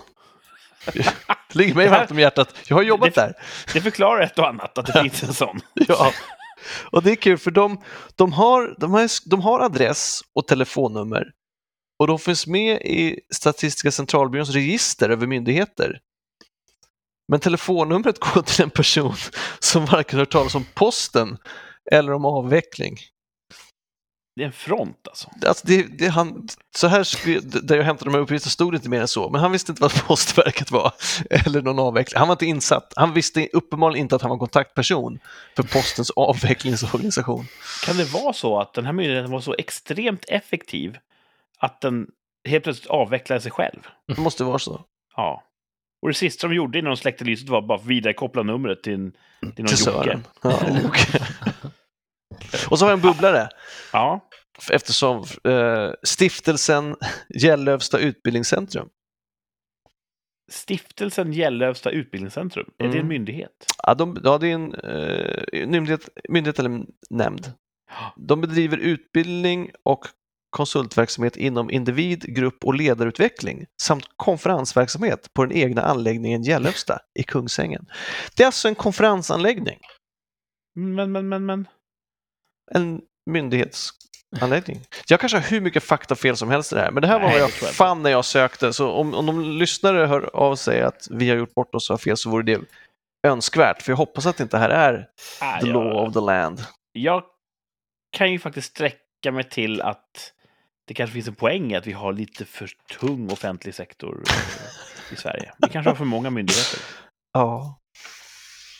Ligger 1.57 1.75
mig 1.75 1.87
varmt 1.89 2.11
om 2.11 2.19
hjärtat. 2.19 2.55
Jag 2.67 2.75
har 2.75 2.83
jobbat 2.83 3.15
Det- 3.15 3.21
där. 3.21 3.33
Det 3.73 3.81
förklarar 3.81 4.21
ett 4.21 4.39
och 4.39 4.47
annat 4.47 4.77
att 4.77 4.85
det 4.85 5.01
finns 5.01 5.23
en 5.23 5.33
sån. 5.33 5.59
Ja. 5.87 6.11
Och 6.91 7.03
det 7.03 7.11
är 7.11 7.15
kul 7.15 7.37
för 7.37 7.51
de, 7.51 7.81
de, 8.15 8.33
har, 8.33 8.75
de, 8.79 8.91
har, 8.93 9.29
de 9.29 9.41
har 9.41 9.59
adress 9.59 10.21
och 10.35 10.47
telefonnummer 10.47 11.23
och 11.99 12.07
de 12.07 12.19
finns 12.19 12.47
med 12.47 12.81
i 12.81 13.19
Statistiska 13.33 13.91
centralbyråns 13.91 14.49
register 14.49 15.09
över 15.09 15.27
myndigheter. 15.27 15.99
Men 17.31 17.39
telefonnumret 17.39 18.19
går 18.19 18.41
till 18.41 18.63
en 18.63 18.69
person 18.69 19.13
som 19.59 19.85
varken 19.85 20.19
hört 20.19 20.31
talas 20.31 20.55
om 20.55 20.65
posten 20.73 21.37
eller 21.91 22.13
om 22.13 22.25
avveckling. 22.25 22.97
Det 24.37 24.43
är 24.43 24.47
en 24.47 24.51
front 24.51 25.07
alltså. 25.07 25.29
Alltså 25.47 25.67
det, 25.67 25.83
det, 25.83 26.07
han, 26.07 26.47
så 26.75 26.87
här 26.87 27.61
där 27.61 27.75
jag 27.75 27.83
hämtade 27.83 28.11
de 28.11 28.13
här 28.13 28.21
uppgifterna 28.21 28.49
stod 28.49 28.73
det 28.73 28.75
inte 28.75 28.89
mer 28.89 29.01
än 29.01 29.07
så, 29.07 29.29
men 29.29 29.41
han 29.41 29.51
visste 29.51 29.71
inte 29.71 29.81
vad 29.81 30.05
Postverket 30.07 30.71
var 30.71 30.93
eller 31.29 31.61
någon 31.61 31.79
avveckling. 31.79 32.19
Han 32.19 32.27
var 32.27 32.33
inte 32.33 32.45
insatt. 32.45 32.93
Han 32.95 33.13
visste 33.13 33.47
uppenbarligen 33.53 34.01
inte 34.01 34.15
att 34.15 34.21
han 34.21 34.31
var 34.31 34.37
kontaktperson 34.37 35.19
för 35.55 35.63
Postens 35.63 36.11
avvecklingsorganisation. 36.11 37.45
Kan 37.85 37.97
det 37.97 38.13
vara 38.13 38.33
så 38.33 38.59
att 38.59 38.73
den 38.73 38.85
här 38.85 38.93
myndigheten 38.93 39.31
var 39.31 39.41
så 39.41 39.55
extremt 39.57 40.25
effektiv 40.27 40.97
att 41.59 41.81
den 41.81 42.07
helt 42.47 42.63
plötsligt 42.63 42.89
avvecklade 42.89 43.41
sig 43.41 43.51
själv? 43.51 43.79
Det 44.07 44.21
måste 44.21 44.43
vara 44.43 44.59
så. 44.59 44.81
Ja. 45.15 45.43
Och 46.01 46.07
det 46.07 46.13
sista 46.13 46.47
de 46.47 46.55
gjorde 46.55 46.79
innan 46.79 46.91
de 46.91 46.97
släckte 46.97 47.23
lyset 47.23 47.49
var 47.49 47.61
bara 47.61 47.77
vidarekoppla 47.77 48.43
numret 48.43 48.83
till, 48.83 49.11
till 49.55 49.65
någon 49.65 49.67
Till 49.67 49.85
Jocke. 49.85 50.19
Ja. 50.41 50.59
Och 52.69 52.79
så 52.79 52.85
har 52.85 52.91
jag 52.91 52.97
en 52.97 53.01
bubblare. 53.01 53.49
Ja. 53.93 54.29
Eftersom 54.71 55.23
eh, 55.43 55.91
stiftelsen 56.03 56.95
Gällöfsta 57.41 57.97
utbildningscentrum, 57.99 58.89
Stiftelsen 60.51 61.33
Gällöfsta 61.33 61.89
utbildningscentrum, 61.89 62.65
är 62.77 62.83
det 62.83 62.89
Mm. 62.89 62.99
en 62.99 63.07
myndighet? 63.07 63.65
ja, 63.83 63.93
de, 63.93 64.21
ja, 64.23 64.37
det 64.37 64.47
är 64.47 64.53
en 64.53 64.73
eh, 64.73 65.67
myndighet, 65.67 66.09
myndighet 66.29 66.59
eller 66.59 66.85
nämnd. 67.09 67.51
De 68.15 68.41
bedriver 68.41 68.77
utbildning 68.77 69.71
och 69.83 70.05
konsultverksamhet 70.49 71.37
inom 71.37 71.69
individ-, 71.71 72.25
grupp 72.35 72.63
och 72.65 72.73
ledarutveckling 72.73 73.65
samt 73.81 74.05
konferensverksamhet 74.15 75.33
på 75.33 75.45
den 75.45 75.57
egna 75.57 75.81
anläggningen 75.81 76.43
Gällöfsta 76.43 76.99
i 77.19 77.23
Kungsängen. 77.23 77.85
Det 78.35 78.43
är 78.43 78.47
alltså 78.47 78.67
en 78.67 78.75
konferensanläggning, 78.75 79.79
Men, 80.75 81.11
men, 81.11 81.29
men, 81.29 81.45
men. 81.45 81.67
En 82.71 83.01
myndighetsanläggning. 83.25 84.81
Jag 85.07 85.19
kanske 85.19 85.37
har 85.37 85.45
hur 85.49 85.61
mycket 85.61 85.83
faktafel 85.83 86.37
som 86.37 86.49
helst 86.49 86.71
i 86.71 86.75
det 86.75 86.81
här, 86.81 86.91
men 86.91 87.01
det 87.01 87.07
här 87.07 87.19
var 87.19 87.29
vad 87.31 87.39
jag 87.39 87.49
jag 87.61 87.73
fann 87.73 88.03
när 88.03 88.09
jag 88.09 88.25
sökte. 88.25 88.73
Så 88.73 88.91
om, 88.91 89.13
om 89.13 89.25
de 89.25 89.41
lyssnare 89.51 90.05
hör 90.05 90.35
av 90.35 90.55
sig 90.55 90.81
att 90.81 91.07
vi 91.11 91.29
har 91.29 91.37
gjort 91.37 91.53
bort 91.53 91.75
oss 91.75 91.89
och 91.89 91.93
har 91.93 91.97
fel 91.97 92.17
så 92.17 92.29
vore 92.29 92.43
det 92.43 92.61
önskvärt, 93.27 93.81
för 93.81 93.91
jag 93.91 93.97
hoppas 93.97 94.25
att 94.25 94.37
det 94.37 94.43
inte 94.43 94.57
här 94.57 94.69
är 94.69 95.07
Ah, 95.41 95.59
the 95.59 95.67
jag- 95.67 95.73
law 95.73 96.07
of 96.07 96.13
the 96.13 96.19
land. 96.19 96.63
Jag 96.91 97.23
kan 98.11 98.31
ju 98.31 98.39
faktiskt 98.39 98.67
sträcka 98.69 99.31
mig 99.31 99.43
till 99.49 99.81
att 99.81 100.33
det 100.87 100.93
kanske 100.93 101.13
finns 101.13 101.27
en 101.27 101.35
poäng 101.35 101.71
i 101.71 101.75
att 101.75 101.87
vi 101.87 101.91
har 101.91 102.13
lite 102.13 102.45
för 102.45 102.69
tung 102.99 103.31
offentlig 103.31 103.75
sektor 103.75 104.23
eh, 104.29 105.13
i 105.13 105.15
Sverige. 105.15 105.53
Vi 105.57 105.69
kanske 105.69 105.89
har 105.89 105.95
för 105.95 106.05
många 106.05 106.29
myndigheter. 106.29 106.79
Ja, 107.33 107.79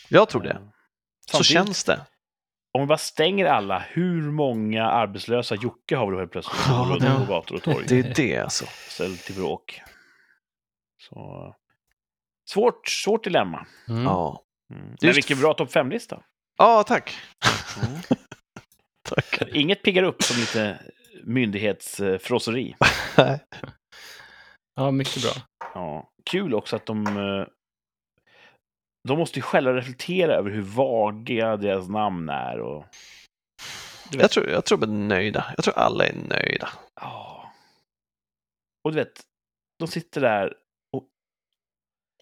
jag 0.10 0.30
tror 0.30 0.42
det. 0.44 0.50
Eh, 0.50 0.56
Så 0.56 1.32
samtidigt, 1.32 1.48
känns 1.54 1.84
det. 1.84 2.00
Om 2.78 2.82
vi 2.82 2.88
bara 2.88 2.98
stänger 2.98 3.46
alla, 3.46 3.80
hur 3.90 4.22
många 4.32 4.86
arbetslösa 4.86 5.56
Jocke 5.56 5.96
har 5.96 6.06
vi 6.08 6.12
då 6.14 6.20
helt 6.20 6.32
plötsligt? 6.32 6.62
Ja, 6.68 6.98
det- 7.00 7.26
på 7.26 7.34
gator 7.34 7.56
och 7.56 7.64
torg. 7.64 7.86
Det 7.88 8.00
är 8.00 8.14
det 8.16 8.38
alltså. 8.38 8.66
Ställ 8.90 9.18
till 9.18 9.36
bråk. 9.36 9.82
Så... 11.02 11.56
Svårt, 12.50 12.88
svårt 12.88 13.24
dilemma. 13.24 13.66
mm. 13.90 14.04
Ja, 14.04 14.44
Mm. 14.74 14.96
Men 15.02 15.14
vilken 15.14 15.40
bra 15.40 15.54
topp 15.54 15.70
5-lista. 15.70 16.22
ja 16.58 16.84
tack. 16.84 17.18
Mm. 17.84 18.00
tack. 19.10 19.42
Inget 19.54 19.84
piggar 19.84 20.04
upp 20.04 20.24
som 20.24 20.40
lite 20.40 20.80
myndighetsfrosseri. 21.24 22.76
Ja, 24.76 24.92
mycket 24.92 25.24
bra. 25.24 25.32
Ja. 25.74 26.10
Kul 26.32 26.54
också 26.54 26.76
att 26.76 26.86
de... 26.86 27.06
De 29.08 29.18
måste 29.20 29.40
ju 29.40 29.44
själva 29.44 29.74
reflektera 29.74 30.34
över 30.36 30.50
hur 30.52 30.62
vaga 30.62 31.58
deras 31.58 31.90
namn 31.90 32.30
är. 32.30 32.60
Och... 32.60 32.86
Jag 34.12 34.32
tror, 34.32 34.50
jag 34.50 34.66
tror 34.66 34.78
de 34.78 34.90
är 34.90 35.08
nöjda. 35.08 35.54
Jag 35.56 35.64
tror 35.66 35.78
alla 35.78 36.06
är 36.06 36.14
nöjda. 36.16 36.70
Ja. 37.02 37.52
Och 38.84 38.92
du 38.92 38.96
vet, 38.98 39.22
de 39.80 39.88
sitter 39.88 40.22
där 40.22 40.54
och 40.92 41.04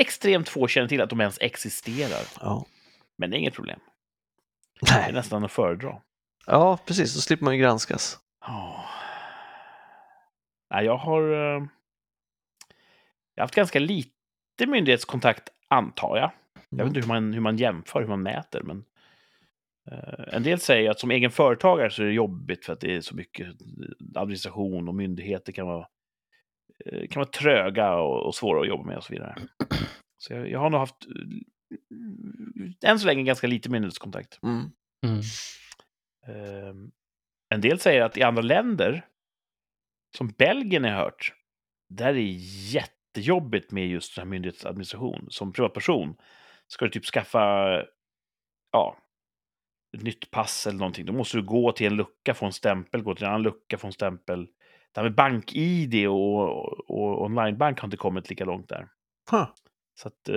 extremt 0.02 0.50
få 0.50 0.68
känner 0.68 0.88
till 0.88 1.02
att 1.02 1.10
de 1.10 1.22
ens 1.22 1.38
existerar. 1.42 2.22
Ja, 2.42 2.66
Men 3.18 3.30
det 3.30 3.38
är 3.38 3.40
inget 3.40 3.54
problem. 3.54 3.80
Det 4.82 4.92
är 4.92 5.02
Nej. 5.02 5.14
nästan 5.14 5.44
att 5.46 5.52
föredra. 5.52 6.02
ja 6.46 6.78
precis. 6.86 7.16
Då 7.16 7.22
slipper 7.22 7.44
man 7.46 7.54
ju 7.56 7.62
granskas. 7.62 8.20
Ja. 8.42 8.86
Nej, 10.74 10.86
jag 10.86 10.98
har... 10.98 11.22
eh, 11.22 11.64
Jag 13.36 13.42
har 13.42 13.44
haft 13.44 13.56
ganska 13.56 13.80
lite 13.80 14.12
myndighetskontakt, 14.68 15.50
antar 15.68 16.18
jag. 16.18 16.32
Jag 16.78 16.86
vet 16.86 16.88
inte 16.96 17.00
hur 17.00 17.08
man, 17.08 17.34
hur 17.34 17.42
man 17.42 17.58
jämför, 17.58 18.02
hur 18.02 18.08
man 18.08 18.24
mäter, 18.24 18.62
men... 18.64 18.86
eh, 19.92 20.34
en 20.36 20.44
del 20.44 20.60
säger 20.60 20.90
att 20.90 21.00
som 21.00 21.12
egen 21.12 21.32
företagare 21.32 21.90
så 21.90 22.02
är 22.04 22.08
det 22.08 22.14
jobbigt 22.14 22.66
för 22.66 22.74
att 22.74 22.80
det 22.80 22.96
är 22.96 23.02
så 23.02 23.16
mycket 23.16 23.48
administration 24.16 24.88
och 24.88 24.96
myndigheter 24.96 25.52
kan 25.52 25.68
vara, 25.68 25.88
eh, 26.86 27.08
kan 27.08 27.20
vara 27.20 27.30
tröga 27.30 27.96
och, 27.96 28.26
och 28.26 28.36
svåra 28.36 28.62
att 28.62 28.68
jobba 28.68 28.84
med 28.84 28.98
och 28.98 29.04
så 29.04 29.14
vidare. 29.14 29.36
Så 30.18 30.34
jag, 30.34 30.50
jag 30.50 30.60
har 30.60 30.70
nog 30.70 30.80
haft, 30.80 31.06
eh, 32.84 32.90
än 32.90 33.00
så 33.00 33.08
länge, 33.08 33.24
ganska 33.24 33.48
lite 33.48 33.70
myndighetskontakt. 33.70 34.40
Mm. 34.44 34.72
Mm. 35.06 35.22
Ehm, 36.28 36.92
en 37.50 37.62
del 37.62 37.80
säger 37.80 38.02
att 38.02 38.18
i 38.18 38.24
andra 38.24 38.42
länder, 38.42 39.06
som 40.18 40.28
Belgien 40.28 40.84
har 40.84 40.92
hört, 40.92 41.34
där 41.90 42.08
är 42.08 42.14
det 42.14 42.22
jättejobbigt 42.72 43.72
med 43.72 43.88
just 43.88 44.14
sån 44.14 44.22
här 44.22 44.30
myndighetsadministration. 44.30 45.28
Som 45.30 45.54
privatperson 45.54 46.16
ska 46.68 46.86
du 46.86 46.92
typ 46.92 47.06
skaffa 47.06 47.84
ja, 48.72 48.98
ett 49.98 50.04
nytt 50.04 50.32
pass 50.32 50.68
eller 50.68 50.80
någonting. 50.80 51.06
Då 51.06 51.14
måste 51.14 51.38
du 51.38 51.44
gå 51.44 51.72
till 51.72 51.88
en 51.88 51.96
lucka, 51.96 52.34
få 52.34 52.46
en 52.46 52.54
stämpel, 52.54 53.02
gå 53.02 53.16
till 53.16 53.24
en 53.24 53.30
annan 53.30 53.44
lucka, 53.44 53.78
få 53.78 53.88
en 53.88 53.94
stämpel. 53.94 54.46
Det 54.92 55.02
här 55.02 55.04
med 55.04 55.16
bank-id 55.16 56.08
och, 56.08 56.90
och 56.90 57.24
onlinebank 57.24 57.80
har 57.80 57.88
inte 57.88 57.98
kommit 57.98 58.30
lika 58.30 58.46
långt 58.46 58.70
där. 58.70 58.88
Huh. 59.32 59.48
Så 59.96 60.08
att 60.08 60.30
eh, 60.30 60.36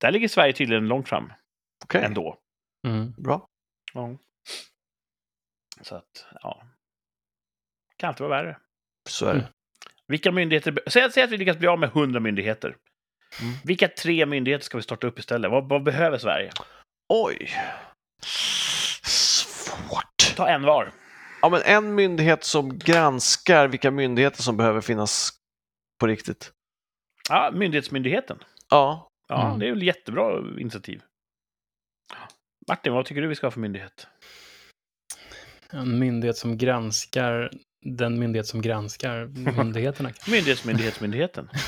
där 0.00 0.10
ligger 0.10 0.28
Sverige 0.28 0.52
tydligen 0.52 0.88
långt 0.88 1.08
fram 1.08 1.32
Okej, 1.84 2.04
ändå. 2.04 2.38
Mm. 2.86 3.12
bra. 3.12 3.48
Ja. 3.94 4.16
Så 5.80 5.94
att, 5.94 6.26
ja. 6.42 6.66
Kan 7.96 8.08
alltid 8.08 8.26
vara 8.26 8.42
värre. 8.42 8.58
Så 9.08 9.26
är 9.26 9.34
det. 9.34 9.48
Vilka 10.06 10.32
myndigheter... 10.32 10.78
Säg, 10.86 11.12
säg 11.12 11.22
att 11.22 11.30
vi 11.30 11.36
lyckas 11.36 11.58
bli 11.58 11.68
av 11.68 11.78
med 11.78 11.88
100 11.88 12.20
myndigheter. 12.20 12.76
Mm. 13.40 13.54
Vilka 13.64 13.88
tre 13.88 14.26
myndigheter 14.26 14.64
ska 14.64 14.76
vi 14.76 14.82
starta 14.82 15.06
upp 15.06 15.18
istället? 15.18 15.50
Vad, 15.50 15.68
vad 15.68 15.82
behöver 15.82 16.18
Sverige? 16.18 16.50
Oj. 17.08 17.50
Svårt. 19.02 20.34
Ta 20.36 20.48
en 20.48 20.62
var. 20.62 20.92
Ja, 21.42 21.48
men 21.48 21.62
en 21.64 21.94
myndighet 21.94 22.44
som 22.44 22.78
granskar 22.78 23.68
vilka 23.68 23.90
myndigheter 23.90 24.42
som 24.42 24.56
behöver 24.56 24.80
finnas 24.80 25.30
på 26.00 26.06
riktigt. 26.06 26.52
Ja, 27.28 27.50
Myndighetsmyndigheten. 27.54 28.38
Ja, 28.70 29.08
Ja, 29.28 29.46
Mm. 29.46 29.58
det 29.58 29.66
är 29.66 29.70
väl 29.72 29.82
jättebra 29.82 30.38
initiativ. 30.58 31.02
Martin, 32.68 32.92
vad 32.92 33.04
tycker 33.06 33.22
du 33.22 33.28
vi 33.28 33.34
ska 33.34 33.46
ha 33.46 33.50
för 33.50 33.60
myndighet? 33.60 34.06
En 35.70 35.98
myndighet 35.98 36.36
som 36.36 36.58
granskar 36.58 37.50
den 37.82 38.18
myndighet 38.18 38.46
som 38.46 38.62
granskar 38.62 39.26
myndigheterna. 39.64 40.12
Myndighetsmyndighetsmyndigheten. 40.28 41.48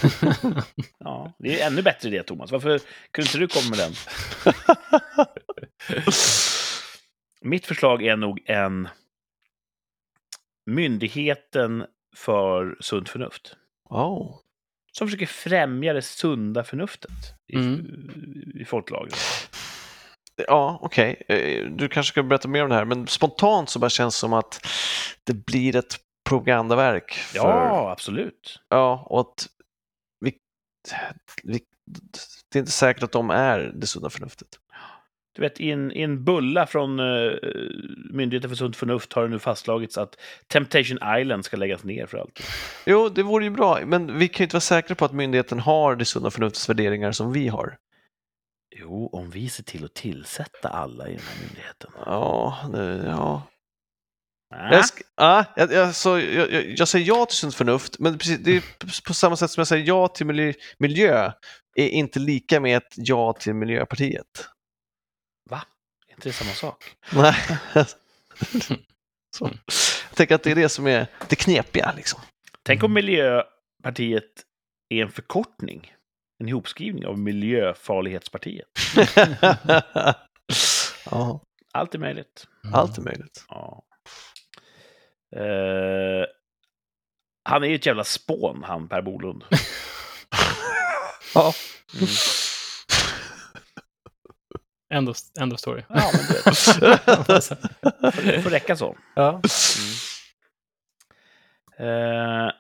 Ja, 0.98 1.32
det 1.38 1.60
är 1.60 1.66
ännu 1.66 1.82
bättre 1.82 2.08
idé, 2.08 2.22
Thomas. 2.22 2.52
Varför 2.52 2.80
kunde 3.10 3.28
inte 3.28 3.38
du 3.38 3.48
komma 3.48 3.70
med 3.70 3.78
den? 3.78 3.92
Mitt 7.40 7.66
förslag 7.66 8.02
är 8.06 8.16
nog 8.16 8.40
en 8.46 8.88
Myndigheten 10.66 11.84
för 12.16 12.76
sunt 12.80 13.08
förnuft. 13.08 13.56
oh. 13.90 14.38
Som 14.92 15.06
försöker 15.08 15.26
främja 15.26 15.92
det 15.92 16.02
sunda 16.02 16.64
förnuftet 16.64 17.10
i, 17.52 17.56
Mm. 17.56 18.50
i 18.60 18.64
folklagret. 18.64 19.16
Ja, 20.48 20.78
okej. 20.82 21.22
Eh, 21.28 21.66
Du 21.70 21.88
kanske 21.88 22.10
ska 22.12 22.22
berätta 22.22 22.48
mer 22.48 22.62
om 22.62 22.68
det 22.68 22.74
här, 22.74 22.84
men 22.84 23.06
spontant 23.06 23.70
så 23.70 23.78
bara 23.78 23.90
känns 23.90 24.14
det 24.14 24.18
som 24.18 24.32
att 24.32 24.66
det 25.24 25.34
blir 25.46 25.76
ett 25.76 25.96
propagandaverk. 26.24 27.12
För, 27.12 27.38
Ja, 27.38 27.90
absolut. 27.92 28.60
ja, 28.68 29.06
och 29.10 29.20
att 29.20 29.46
vi, 30.20 30.38
vi, 31.42 31.60
det 32.52 32.58
är 32.58 32.60
inte 32.60 32.72
säkert 32.72 33.02
att 33.02 33.12
de 33.12 33.30
är 33.30 33.72
det 33.74 33.86
sunda 33.86 34.10
förnuftet. 34.10 34.48
Du 35.34 35.42
vet, 35.42 35.60
i 35.60 35.70
en, 35.70 35.92
i 35.92 36.02
en 36.02 36.24
bulla 36.24 36.66
från 36.66 37.00
uh, 37.00 37.38
Myndigheten 38.10 38.50
för 38.50 38.56
sunt 38.56 38.76
förnuft 38.76 39.12
har 39.12 39.22
det 39.22 39.28
nu 39.28 39.38
fastslagits 39.38 39.98
att 39.98 40.16
Temptation 40.46 40.98
Island 41.18 41.44
ska 41.44 41.56
läggas 41.56 41.84
ner 41.84 42.06
för 42.06 42.18
alltid. 42.18 42.46
Jo, 42.86 43.08
det 43.08 43.22
vore 43.22 43.44
ju 43.44 43.50
bra, 43.50 43.80
men 43.86 44.18
vi 44.18 44.28
kan 44.28 44.38
ju 44.38 44.44
inte 44.44 44.54
vara 44.54 44.60
säkra 44.60 44.94
på 44.94 45.04
att 45.04 45.12
myndigheten 45.12 45.60
har 45.60 45.96
det 45.96 46.04
sunda 46.04 46.30
förnuftets 46.30 46.68
värderingar 46.68 47.12
som 47.12 47.32
vi 47.32 47.48
har. 47.48 47.76
Jo, 48.76 49.10
om 49.12 49.30
vi 49.30 49.48
ser 49.48 49.62
till 49.62 49.84
att 49.84 49.94
tillsätta 49.94 50.68
alla 50.68 51.08
i 51.08 51.12
den 51.12 51.22
här 51.22 51.46
myndigheten. 51.46 51.90
Ja, 52.06 52.58
det, 52.72 53.04
ja. 53.06 53.42
Jag, 54.72 54.82
sk- 54.82 55.02
ja, 55.16 55.44
jag, 55.56 55.72
jag, 55.72 55.94
så, 55.94 56.18
jag, 56.18 56.50
jag, 56.78 56.88
säger 56.88 57.06
ja 57.06 57.26
till 57.26 57.36
sunt 57.36 57.54
förnuft, 57.54 57.98
men 57.98 58.18
precis, 58.18 58.38
det 58.38 58.56
är 58.56 58.62
på 59.06 59.14
samma 59.14 59.36
sätt 59.36 59.50
som 59.50 59.60
jag 59.60 59.68
säger 59.68 59.86
ja 59.86 60.08
till 60.08 60.26
miljö, 60.26 60.52
miljö 60.78 61.32
är 61.76 61.88
inte 61.88 62.18
lika 62.18 62.60
med 62.60 62.76
ett 62.76 62.92
ja 62.96 63.32
till 63.32 63.54
Miljöpartiet. 63.54 64.48
Va? 65.50 65.62
Är 66.08 66.12
inte 66.14 66.28
det 66.28 66.32
samma 66.32 66.50
sak? 66.52 66.94
Nej. 67.12 67.34
så. 69.36 69.50
Jag 70.08 70.16
tänker 70.16 70.34
att 70.34 70.42
det 70.42 70.50
är 70.50 70.54
det 70.54 70.68
som 70.68 70.86
är 70.86 71.06
det 71.28 71.36
knepiga. 71.36 71.92
Liksom. 71.96 72.20
Tänk 72.62 72.82
om 72.82 72.92
Miljöpartiet 72.92 74.30
är 74.88 75.02
en 75.02 75.10
förkortning, 75.10 75.92
en 76.40 76.48
ihopskrivning 76.48 77.06
av 77.06 77.18
Miljöfarlighetspartiet. 77.18 78.66
ja, 81.10 81.40
Allt 81.72 81.94
är 81.94 81.98
möjligt. 81.98 82.46
allt 82.72 82.98
är 82.98 83.02
möjligt. 83.02 83.44
Ja. 83.48 83.82
Eh, 85.36 86.26
han 87.44 87.64
är 87.64 87.68
ju 87.68 87.74
ett 87.74 87.86
jävla 87.86 88.04
spån, 88.04 88.62
han 88.64 88.88
Per 88.88 89.02
Bolund. 89.02 89.44
Ja. 91.34 91.52
Mm. 91.94 92.06
End 94.90 95.08
of, 95.08 95.16
end 95.40 95.52
of 95.52 95.60
story. 95.60 95.82
Ja, 95.88 96.10
men 96.12 96.26
det 96.26 96.52
får, 98.42 98.50
räcka 98.50 98.76
så. 98.76 98.96
ja. 99.14 99.40
Eh, 101.78 102.50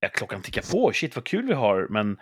ja, 0.00 0.08
klockan 0.12 0.42
tickar 0.42 0.62
på. 0.72 0.92
Shit, 0.92 1.16
vad 1.16 1.24
kul 1.24 1.46
vi 1.46 1.54
har. 1.54 1.86
Men 1.90 2.18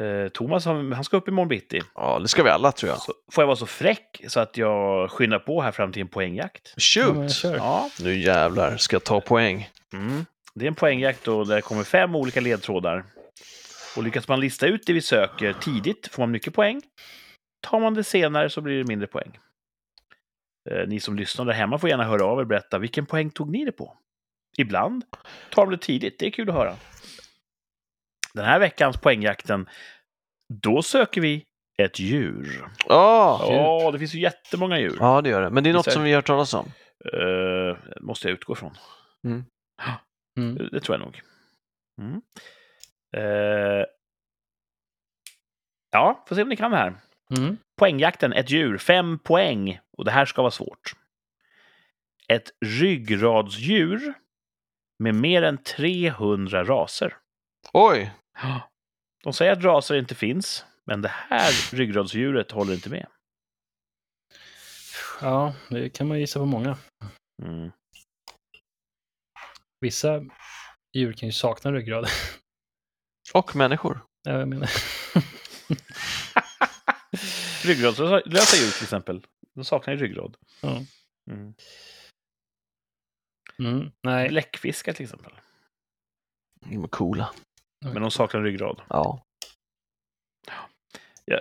eh, 0.00 0.28
Thomas, 0.28 0.64
han, 0.64 0.92
han 0.92 1.04
ska 1.04 1.16
upp 1.16 1.28
imorgon 1.28 1.48
bitti. 1.48 1.80
ja, 1.94 2.18
det 2.18 2.28
ska 2.28 2.42
vi 2.42 2.50
alla 2.50 2.72
tror 2.72 2.90
jag. 2.90 2.98
Så 2.98 3.12
får 3.32 3.42
jag 3.42 3.46
vara 3.46 3.56
så 3.56 3.66
fräck 3.66 4.20
så 4.28 4.40
att 4.40 4.56
jag 4.56 5.10
skyndar 5.10 5.38
på 5.38 5.62
här 5.62 5.72
fram 5.72 5.92
till 5.92 6.02
en 6.02 6.08
poängjakt? 6.08 6.74
Ja, 6.76 6.80
Shoot! 6.80 7.32
kör. 7.32 7.56
Ja. 7.56 7.90
Nu 8.00 8.18
jävlar 8.18 8.76
ska 8.76 8.94
jag 8.94 9.04
ta 9.04 9.20
poäng. 9.20 9.68
Mm. 9.92 10.26
Det 10.54 10.64
är 10.64 10.68
en 10.68 10.74
poängjakt 10.74 11.24
då 11.24 11.44
där 11.44 11.56
det 11.56 11.62
kommer 11.62 11.84
fem 11.84 12.14
olika 12.16 12.40
ledtrådar. 12.40 13.04
Och 13.96 14.02
lyckas 14.02 14.28
man 14.28 14.40
lista 14.40 14.66
ut 14.66 14.86
det 14.86 14.92
vi 14.92 15.00
söker 15.00 15.52
tidigt 15.52 16.08
får 16.12 16.22
man 16.22 16.30
mycket 16.30 16.54
poäng. 16.54 16.82
Tar 17.62 17.80
man 17.80 17.94
det 17.94 18.04
senare 18.04 18.50
så 18.50 18.60
blir 18.60 18.78
det 18.78 18.84
mindre 18.84 19.06
poäng. 19.06 19.38
Eh, 20.70 20.88
ni 20.88 21.00
som 21.00 21.16
lyssnar 21.16 21.44
där 21.44 21.52
hemma 21.52 21.78
får 21.78 21.88
gärna 21.90 22.04
höra 22.04 22.24
av 22.24 22.38
er 22.38 22.42
och 22.42 22.46
berätta 22.46 22.78
vilken 22.78 23.06
poäng 23.06 23.30
tog 23.30 23.50
ni 23.50 23.64
det 23.64 23.72
på? 23.72 23.96
Ibland 24.56 25.04
tar 25.50 25.66
de 25.66 25.70
det 25.70 25.82
tidigt, 25.82 26.18
det 26.18 26.26
är 26.26 26.30
kul 26.30 26.48
att 26.48 26.54
höra. 26.54 26.76
Den 28.34 28.44
här 28.44 28.58
veckans 28.58 28.96
poängjakten, 28.96 29.68
då 30.62 30.82
söker 30.82 31.20
vi 31.20 31.44
ett 31.82 31.98
djur. 31.98 32.68
Ja, 32.88 33.46
Ja, 33.50 33.90
det 33.92 33.98
finns 33.98 34.14
ju 34.14 34.20
jättemånga 34.20 34.78
djur. 34.78 34.96
ja, 35.00 35.20
det 35.20 35.28
gör 35.30 35.42
det. 35.42 35.50
Men 35.50 35.64
det 35.64 35.70
är 35.70 35.74
något 35.74 35.92
som 35.92 36.02
vi 36.02 36.10
har 36.10 36.16
hört 36.16 36.26
talas 36.26 36.54
om. 36.54 36.72
Uh, 37.14 37.76
måste 38.00 38.28
jag 38.28 38.34
utgå 38.34 38.52
ifrån. 38.52 38.74
Mm. 39.24 39.44
Mm. 40.38 40.54
Det, 40.54 40.70
det 40.70 40.80
tror 40.80 40.98
jag 40.98 41.04
nog. 41.04 41.22
Mm. 42.00 42.22
Eh, 43.16 43.84
ja, 45.90 46.24
får 46.28 46.36
se 46.36 46.42
om 46.42 46.48
ni 46.48 46.56
kan 46.56 46.70
det 46.70 46.76
här. 46.76 46.94
Mm. 47.38 47.56
Poängjakten, 47.78 48.32
ett 48.32 48.50
djur, 48.50 48.78
fem 48.78 49.18
poäng. 49.18 49.78
Och 49.98 50.04
det 50.04 50.10
här 50.10 50.24
ska 50.24 50.42
vara 50.42 50.50
svårt. 50.50 50.92
Ett 52.28 52.50
ryggradsdjur 52.66 54.14
med 54.98 55.14
mer 55.14 55.42
än 55.42 55.58
300 55.58 56.64
raser. 56.64 57.16
Oj! 57.72 58.12
De 59.24 59.32
säger 59.32 59.52
att 59.52 59.64
raser 59.64 59.94
inte 59.94 60.14
finns, 60.14 60.64
men 60.84 61.02
det 61.02 61.12
här 61.14 61.76
ryggradsdjuret 61.76 62.50
håller 62.50 62.74
inte 62.74 62.90
med. 62.90 63.06
Ja, 65.20 65.54
det 65.70 65.90
kan 65.90 66.08
man 66.08 66.20
gissa 66.20 66.38
på 66.38 66.46
många. 66.46 66.78
Mm. 67.42 67.70
Vissa 69.80 70.24
djur 70.92 71.12
kan 71.12 71.28
ju 71.28 71.32
sakna 71.32 71.72
ryggrad. 71.72 72.06
Och 73.34 73.56
människor. 73.56 74.06
Ja, 74.22 74.38
jag 74.38 74.48
menar. 74.48 74.70
Ryggradslösa 77.64 78.56
djur 78.56 78.70
till 78.72 78.82
exempel. 78.82 79.26
De 79.54 79.64
saknar 79.64 79.94
ju 79.94 80.00
ryggrad. 80.00 80.36
Ja. 80.60 80.82
Mm. 81.30 81.54
Mm. 83.58 83.92
Nej. 84.02 84.28
Bläckfiskar 84.28 84.92
till 84.92 85.04
exempel. 85.04 85.32
De 86.60 86.84
är 86.84 86.88
coola. 86.88 87.34
Men 87.92 88.02
de 88.02 88.10
saknar 88.10 88.42
ryggrad. 88.42 88.82
Ja. 88.88 89.24
Jag, 91.24 91.40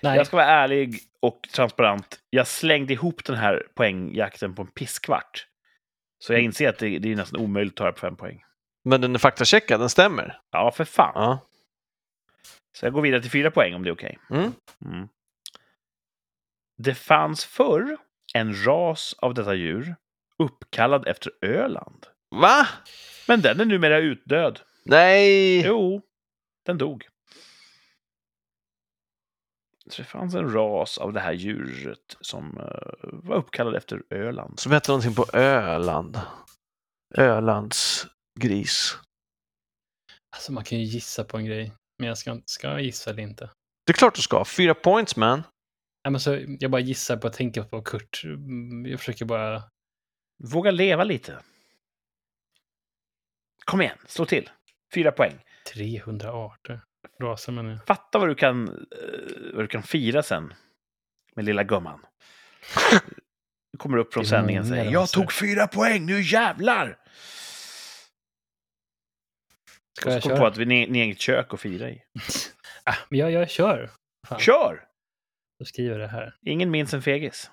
Nej. 0.00 0.16
jag 0.16 0.26
ska 0.26 0.36
vara 0.36 0.46
ärlig 0.46 1.00
och 1.20 1.48
transparent. 1.54 2.20
Jag 2.30 2.46
slängde 2.46 2.92
ihop 2.92 3.24
den 3.24 3.36
här 3.36 3.66
poängjakten 3.74 4.54
på 4.54 4.62
en 4.62 4.68
pisskvart. 4.68 5.46
Så 6.18 6.32
jag 6.32 6.42
inser 6.42 6.68
att 6.68 6.78
det, 6.78 6.98
det 6.98 7.12
är 7.12 7.16
nästan 7.16 7.40
omöjligt 7.40 7.72
att 7.72 7.76
ta 7.76 7.84
det 7.86 7.92
på 7.92 7.98
fem 7.98 8.16
poäng. 8.16 8.44
Men 8.84 9.00
den 9.00 9.14
är 9.14 9.18
faktacheckad, 9.18 9.80
den 9.80 9.90
stämmer. 9.90 10.40
Ja, 10.50 10.70
för 10.70 10.84
fan. 10.84 11.12
Ja. 11.14 11.46
Så 12.72 12.86
jag 12.86 12.92
går 12.92 13.02
vidare 13.02 13.22
till 13.22 13.30
fyra 13.30 13.50
poäng 13.50 13.74
om 13.74 13.82
det 13.82 13.90
är 13.90 13.94
okej. 13.94 14.18
Mm. 14.30 14.52
Mm. 14.84 15.08
Det 16.78 16.94
fanns 16.94 17.44
förr 17.44 17.96
en 18.34 18.64
ras 18.64 19.14
av 19.18 19.34
detta 19.34 19.54
djur 19.54 19.94
uppkallad 20.38 21.08
efter 21.08 21.32
Öland. 21.40 22.06
Va? 22.30 22.66
Men 23.28 23.40
den 23.40 23.60
är 23.60 23.64
numera 23.64 23.98
utdöd. 23.98 24.60
Nej! 24.82 25.62
Jo, 25.66 26.02
den 26.66 26.78
dog. 26.78 27.06
Så 29.90 30.02
det 30.02 30.08
fanns 30.08 30.34
en 30.34 30.52
ras 30.52 30.98
av 30.98 31.12
det 31.12 31.20
här 31.20 31.32
djuret 31.32 32.16
som 32.20 32.58
eh, 32.58 32.92
var 33.02 33.36
uppkallad 33.36 33.74
efter 33.76 34.02
Öland. 34.10 34.60
Som 34.60 34.72
heter 34.72 34.90
någonting 34.90 35.14
på 35.14 35.26
Öland. 35.32 36.20
Ölands 37.14 38.06
gris. 38.40 38.98
Alltså 40.36 40.52
man 40.52 40.64
kan 40.64 40.78
ju 40.78 40.84
gissa 40.84 41.24
på 41.24 41.36
en 41.36 41.44
grej. 41.44 41.72
Men 41.98 42.08
jag 42.08 42.18
ska, 42.18 42.40
ska 42.44 42.68
jag 42.68 42.82
gissa 42.82 43.10
eller 43.10 43.22
inte? 43.22 43.50
Det 43.86 43.92
är 43.92 43.94
klart 43.96 44.14
du 44.14 44.22
ska. 44.22 44.44
Fyra 44.44 44.74
points 44.74 45.16
man. 45.16 45.42
Nej, 46.04 46.12
men 46.12 46.20
så, 46.20 46.38
jag 46.60 46.70
bara 46.70 46.80
gissar 46.80 47.16
på 47.16 47.26
att 47.26 47.32
tänka 47.32 47.64
på 47.64 47.82
Kurt. 47.82 48.24
Mm, 48.24 48.86
Jag 48.86 48.98
försöker 48.98 49.24
bara... 49.24 49.62
Våga 50.44 50.70
leva 50.70 51.04
lite. 51.04 51.42
Kom 53.64 53.80
igen, 53.80 53.98
slå 54.06 54.26
till. 54.26 54.50
Fyra 54.94 55.12
poäng. 55.12 55.38
300 55.74 56.32
arter. 56.32 56.80
Raser 57.22 57.52
menar 57.52 57.70
jag. 57.70 57.86
Fatta 57.86 58.18
vad 58.18 58.28
du 58.28 58.34
kan, 58.34 58.68
eh, 58.68 59.54
vad 59.54 59.64
du 59.64 59.68
kan 59.68 59.82
fira 59.82 60.22
sen 60.22 60.54
med 61.36 61.44
lilla 61.44 61.62
gumman. 61.64 62.00
Du 63.72 63.78
kommer 63.78 63.98
upp 63.98 64.14
från 64.14 64.26
sändningen 64.26 64.62
och 64.62 64.68
säger 64.68 64.84
Jag 64.84 65.02
raser." 65.02 65.20
tog 65.20 65.32
fyra 65.32 65.66
poäng, 65.66 66.06
nu 66.06 66.20
jävlar! 66.20 66.98
Ska 69.98 70.08
och 70.08 70.14
jag 70.14 70.22
så 70.22 70.28
kom 70.28 70.36
köra? 70.36 70.40
på 70.40 70.46
att 70.46 70.56
vi 70.56 70.82
är 70.82 71.04
i 71.08 71.14
kök 71.14 71.52
och 71.52 71.60
fira 71.60 71.90
i. 71.90 72.02
Ah, 72.84 72.94
men 73.08 73.18
jag, 73.18 73.30
jag 73.30 73.50
kör. 73.50 73.90
Fan, 74.28 74.38
Kör! 74.40 74.84
jag 75.58 75.68
skriver 75.68 75.98
det 75.98 76.06
här. 76.06 76.34
Ingen 76.42 76.70
minns 76.70 76.94
en 76.94 77.02
fegis. 77.02 77.50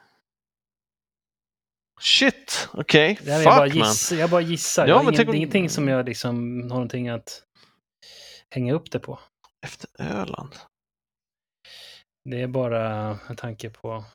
Shit, 2.00 2.70
okej. 2.74 3.20
Det 3.24 3.32
här 3.32 3.40
är 3.40 3.44
jag, 3.44 3.58
bara 3.58 3.70
Fuck 3.70 4.12
man. 4.12 4.20
jag 4.20 4.30
bara 4.30 4.42
gissar. 4.42 4.84
Ja, 4.84 4.88
jag 4.90 4.96
har 4.96 5.04
men 5.04 5.14
ingen, 5.14 5.18
tänk 5.18 5.30
det 5.30 5.36
är 5.36 5.38
ingenting 5.38 5.70
som 5.70 5.88
jag 5.88 6.06
liksom 6.06 6.62
har 6.62 6.68
någonting 6.70 7.10
att 7.10 7.44
hänga 8.50 8.74
upp 8.74 8.92
det 8.92 9.00
på. 9.00 9.20
Efter 9.66 9.90
Öland. 10.00 10.56
Det 12.30 12.42
är 12.42 12.48
bara 12.48 13.18
en 13.30 13.36
tanke 13.36 13.70
på... 13.70 14.06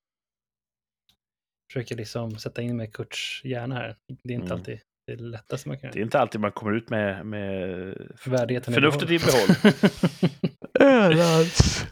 Försöker 1.72 1.96
liksom 1.96 2.38
sätta 2.38 2.62
in 2.62 2.76
mig 2.76 2.88
i 2.88 2.90
Kurts 2.90 3.40
hjärna 3.44 3.74
här. 3.74 3.96
Det 4.24 4.32
är 4.32 4.34
inte 4.34 4.46
Mm. 4.46 4.58
alltid 4.58 4.80
det 5.06 5.16
lättaste 5.16 5.68
man 5.68 5.78
kan 5.78 5.90
Det 5.90 5.96
är 5.96 5.98
göra. 5.98 6.04
inte 6.06 6.20
alltid 6.20 6.40
man 6.40 6.52
kommer 6.52 6.72
ut 6.72 6.90
med, 6.90 7.26
med 7.26 7.94
Värdigheten 8.26 8.74
förnuftet 8.74 9.10
i 9.10 9.14
i 9.14 9.18
behåll. 9.18 9.74
Ölands 10.80 11.86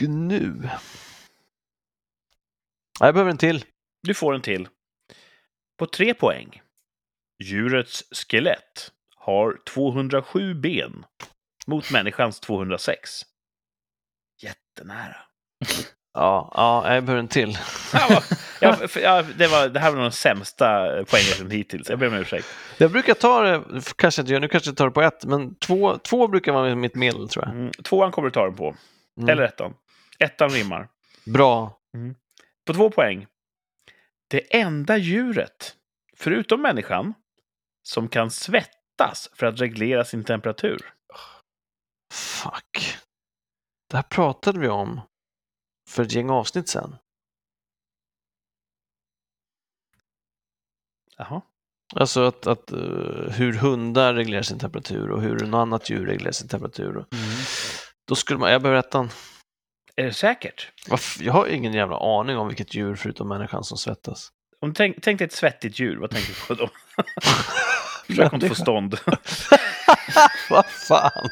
gnu. 0.00 0.68
Jag 3.00 3.14
behöver 3.14 3.30
en 3.30 3.38
till. 3.38 3.64
Du 4.06 4.14
får 4.14 4.34
en 4.34 4.40
till. 4.42 4.68
På 5.78 5.86
tre 5.86 6.14
poäng. 6.14 6.62
Djurets 7.44 8.04
skelett 8.12 8.92
har 9.16 9.56
207 9.74 10.54
ben 10.54 11.04
mot 11.66 11.90
människans 11.90 12.40
206. 12.40 13.22
Jättenära. 14.42 15.16
Ja, 16.18 16.52
ja, 16.54 16.94
jag 16.94 17.04
behöver 17.04 17.20
en 17.22 17.28
till. 17.28 17.58
Ja, 17.92 18.06
vad- 18.10 18.22
ja, 18.80 18.88
för- 18.88 19.00
ja, 19.00 19.22
det, 19.22 19.46
var, 19.46 19.68
det 19.68 19.80
här 19.80 19.90
var 19.92 20.02
den 20.02 20.12
sämsta 20.12 20.86
poängen 21.10 21.50
hittills. 21.50 21.90
Jag 21.90 21.98
ber 21.98 22.06
om 22.08 22.14
ursäkt. 22.14 22.46
Jag 22.78 22.90
brukar 22.92 23.14
ta 23.14 23.42
det, 23.42 23.62
kanske 23.96 24.22
inte 24.22 24.32
gör, 24.32 24.40
nu 24.40 24.48
kanske 24.48 24.70
jag 24.70 24.76
tar 24.76 24.84
det 24.84 24.90
på 24.90 25.02
ett, 25.02 25.24
men 25.24 25.54
två, 25.54 25.98
två 25.98 26.28
brukar 26.28 26.52
vara 26.52 26.74
mitt 26.74 26.94
medel 26.94 27.28
tror 27.28 27.44
jag. 27.44 27.54
Mm, 27.54 27.70
tvåan 27.72 28.10
kommer 28.12 28.28
du 28.28 28.32
ta 28.32 28.44
den 28.44 28.56
på. 28.56 28.76
Mm. 29.18 29.28
Eller 29.28 29.42
ettan. 29.42 29.74
Ettan 30.18 30.50
rimmar. 30.50 30.88
Bra. 31.24 31.78
På 32.66 32.74
två 32.74 32.90
poäng. 32.90 33.26
Det 34.28 34.56
enda 34.56 34.96
djuret, 34.96 35.76
förutom 36.16 36.62
människan, 36.62 37.14
som 37.82 38.08
kan 38.08 38.30
svettas 38.30 39.30
för 39.32 39.46
att 39.46 39.60
reglera 39.60 40.04
sin 40.04 40.24
temperatur. 40.24 40.94
Fuck. 42.12 42.96
Det 43.90 43.96
här 43.96 44.02
pratade 44.02 44.58
vi 44.60 44.68
om 44.68 45.00
för 45.88 46.02
ett 46.02 46.12
gäng 46.12 46.30
avsnitt 46.30 46.68
sen. 46.68 46.96
Jaha. 51.16 51.42
Alltså 51.94 52.20
att, 52.20 52.46
att 52.46 52.72
eh, 52.72 52.78
hur 53.30 53.52
hundar 53.52 54.14
reglerar 54.14 54.42
sin 54.42 54.58
temperatur 54.58 55.10
och 55.10 55.22
hur 55.22 55.38
något 55.38 55.58
annat 55.58 55.90
djur 55.90 56.06
reglerar 56.06 56.32
sin 56.32 56.48
temperatur. 56.48 56.96
Och 56.96 57.06
Då 58.08 58.14
skulle 58.14 58.38
man, 58.38 58.52
jag 58.52 58.62
behöver 58.62 58.80
ettan. 58.80 59.08
Är 59.96 60.04
det 60.04 60.12
säkert? 60.12 60.72
Jag 61.20 61.32
har 61.32 61.46
ingen 61.46 61.72
jävla 61.72 62.20
aning 62.20 62.36
om 62.36 62.48
vilket 62.48 62.74
djur 62.74 62.94
förutom 62.94 63.28
människan 63.28 63.64
som 63.64 63.78
svettas. 63.78 64.32
Om 64.60 64.74
tänk, 64.74 64.96
tänk 65.02 65.18
dig 65.18 65.26
ett 65.26 65.32
svettigt 65.32 65.78
djur, 65.78 65.96
vad 65.96 66.10
tänker 66.10 66.28
du 66.28 66.46
på 66.46 66.54
då? 66.54 66.70
Försök 68.06 68.32
inte 68.32 68.48
få 68.48 68.54
stånd. 68.54 68.98
Vad 70.50 70.66
fan? 70.66 71.28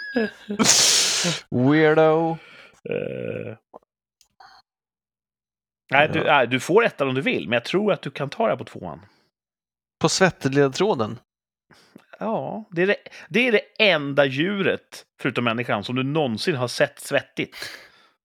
Weirdo. 1.50 2.38
Eh, 2.90 3.56
nej, 5.90 6.10
du, 6.12 6.24
nej, 6.24 6.46
du 6.46 6.60
får 6.60 6.84
ettan 6.84 7.08
om 7.08 7.14
du 7.14 7.20
vill, 7.20 7.48
men 7.48 7.52
jag 7.52 7.64
tror 7.64 7.92
att 7.92 8.02
du 8.02 8.10
kan 8.10 8.30
ta 8.30 8.44
det 8.44 8.50
här 8.50 8.56
på 8.56 8.64
tvåan. 8.64 9.00
På 10.00 10.08
svetteledtråden. 10.08 11.18
Ja, 12.18 12.64
det 12.70 12.82
är 12.82 12.86
det, 12.86 12.96
det 13.28 13.48
är 13.48 13.52
det 13.52 13.62
enda 13.78 14.24
djuret, 14.24 15.06
förutom 15.20 15.44
människan, 15.44 15.84
som 15.84 15.94
du 15.94 16.02
någonsin 16.02 16.56
har 16.56 16.68
sett 16.68 17.00
svettigt. 17.00 17.56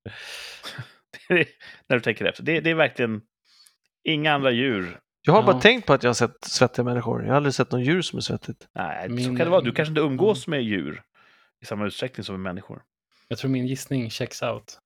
Är, 1.29 1.45
när 1.87 1.95
du 1.97 1.99
tänker 1.99 2.25
efter. 2.25 2.43
Det, 2.43 2.59
det 2.59 2.69
är 2.69 2.75
verkligen 2.75 3.21
inga 4.03 4.33
andra 4.33 4.51
djur. 4.51 4.99
Jag 5.21 5.33
har 5.33 5.41
Ja. 5.41 5.45
bara 5.45 5.61
tänkt 5.61 5.85
på 5.87 5.93
att 5.93 6.03
jag 6.03 6.09
har 6.09 6.13
sett 6.13 6.43
svettiga 6.43 6.85
människor. 6.85 7.21
Jag 7.23 7.29
har 7.29 7.35
aldrig 7.35 7.53
sett 7.53 7.71
någon 7.71 7.83
djur 7.83 8.01
som 8.01 8.17
är 8.17 8.21
svettigt. 8.21 8.67
Nej, 8.75 9.07
så 9.07 9.13
Min- 9.13 9.37
kan 9.37 9.45
det 9.45 9.51
vara. 9.51 9.61
Du 9.61 9.71
kanske 9.71 9.89
inte 9.89 10.01
umgås 10.01 10.47
med 10.47 10.63
djur 10.63 11.03
i 11.61 11.65
samma 11.65 11.85
utsträckning 11.85 12.23
som 12.23 12.35
med 12.35 12.53
människor. 12.53 12.81
Jag 13.27 13.37
tror 13.39 13.51
min 13.51 13.67
gissning 13.67 14.09
checks 14.09 14.41
out. 14.43 14.79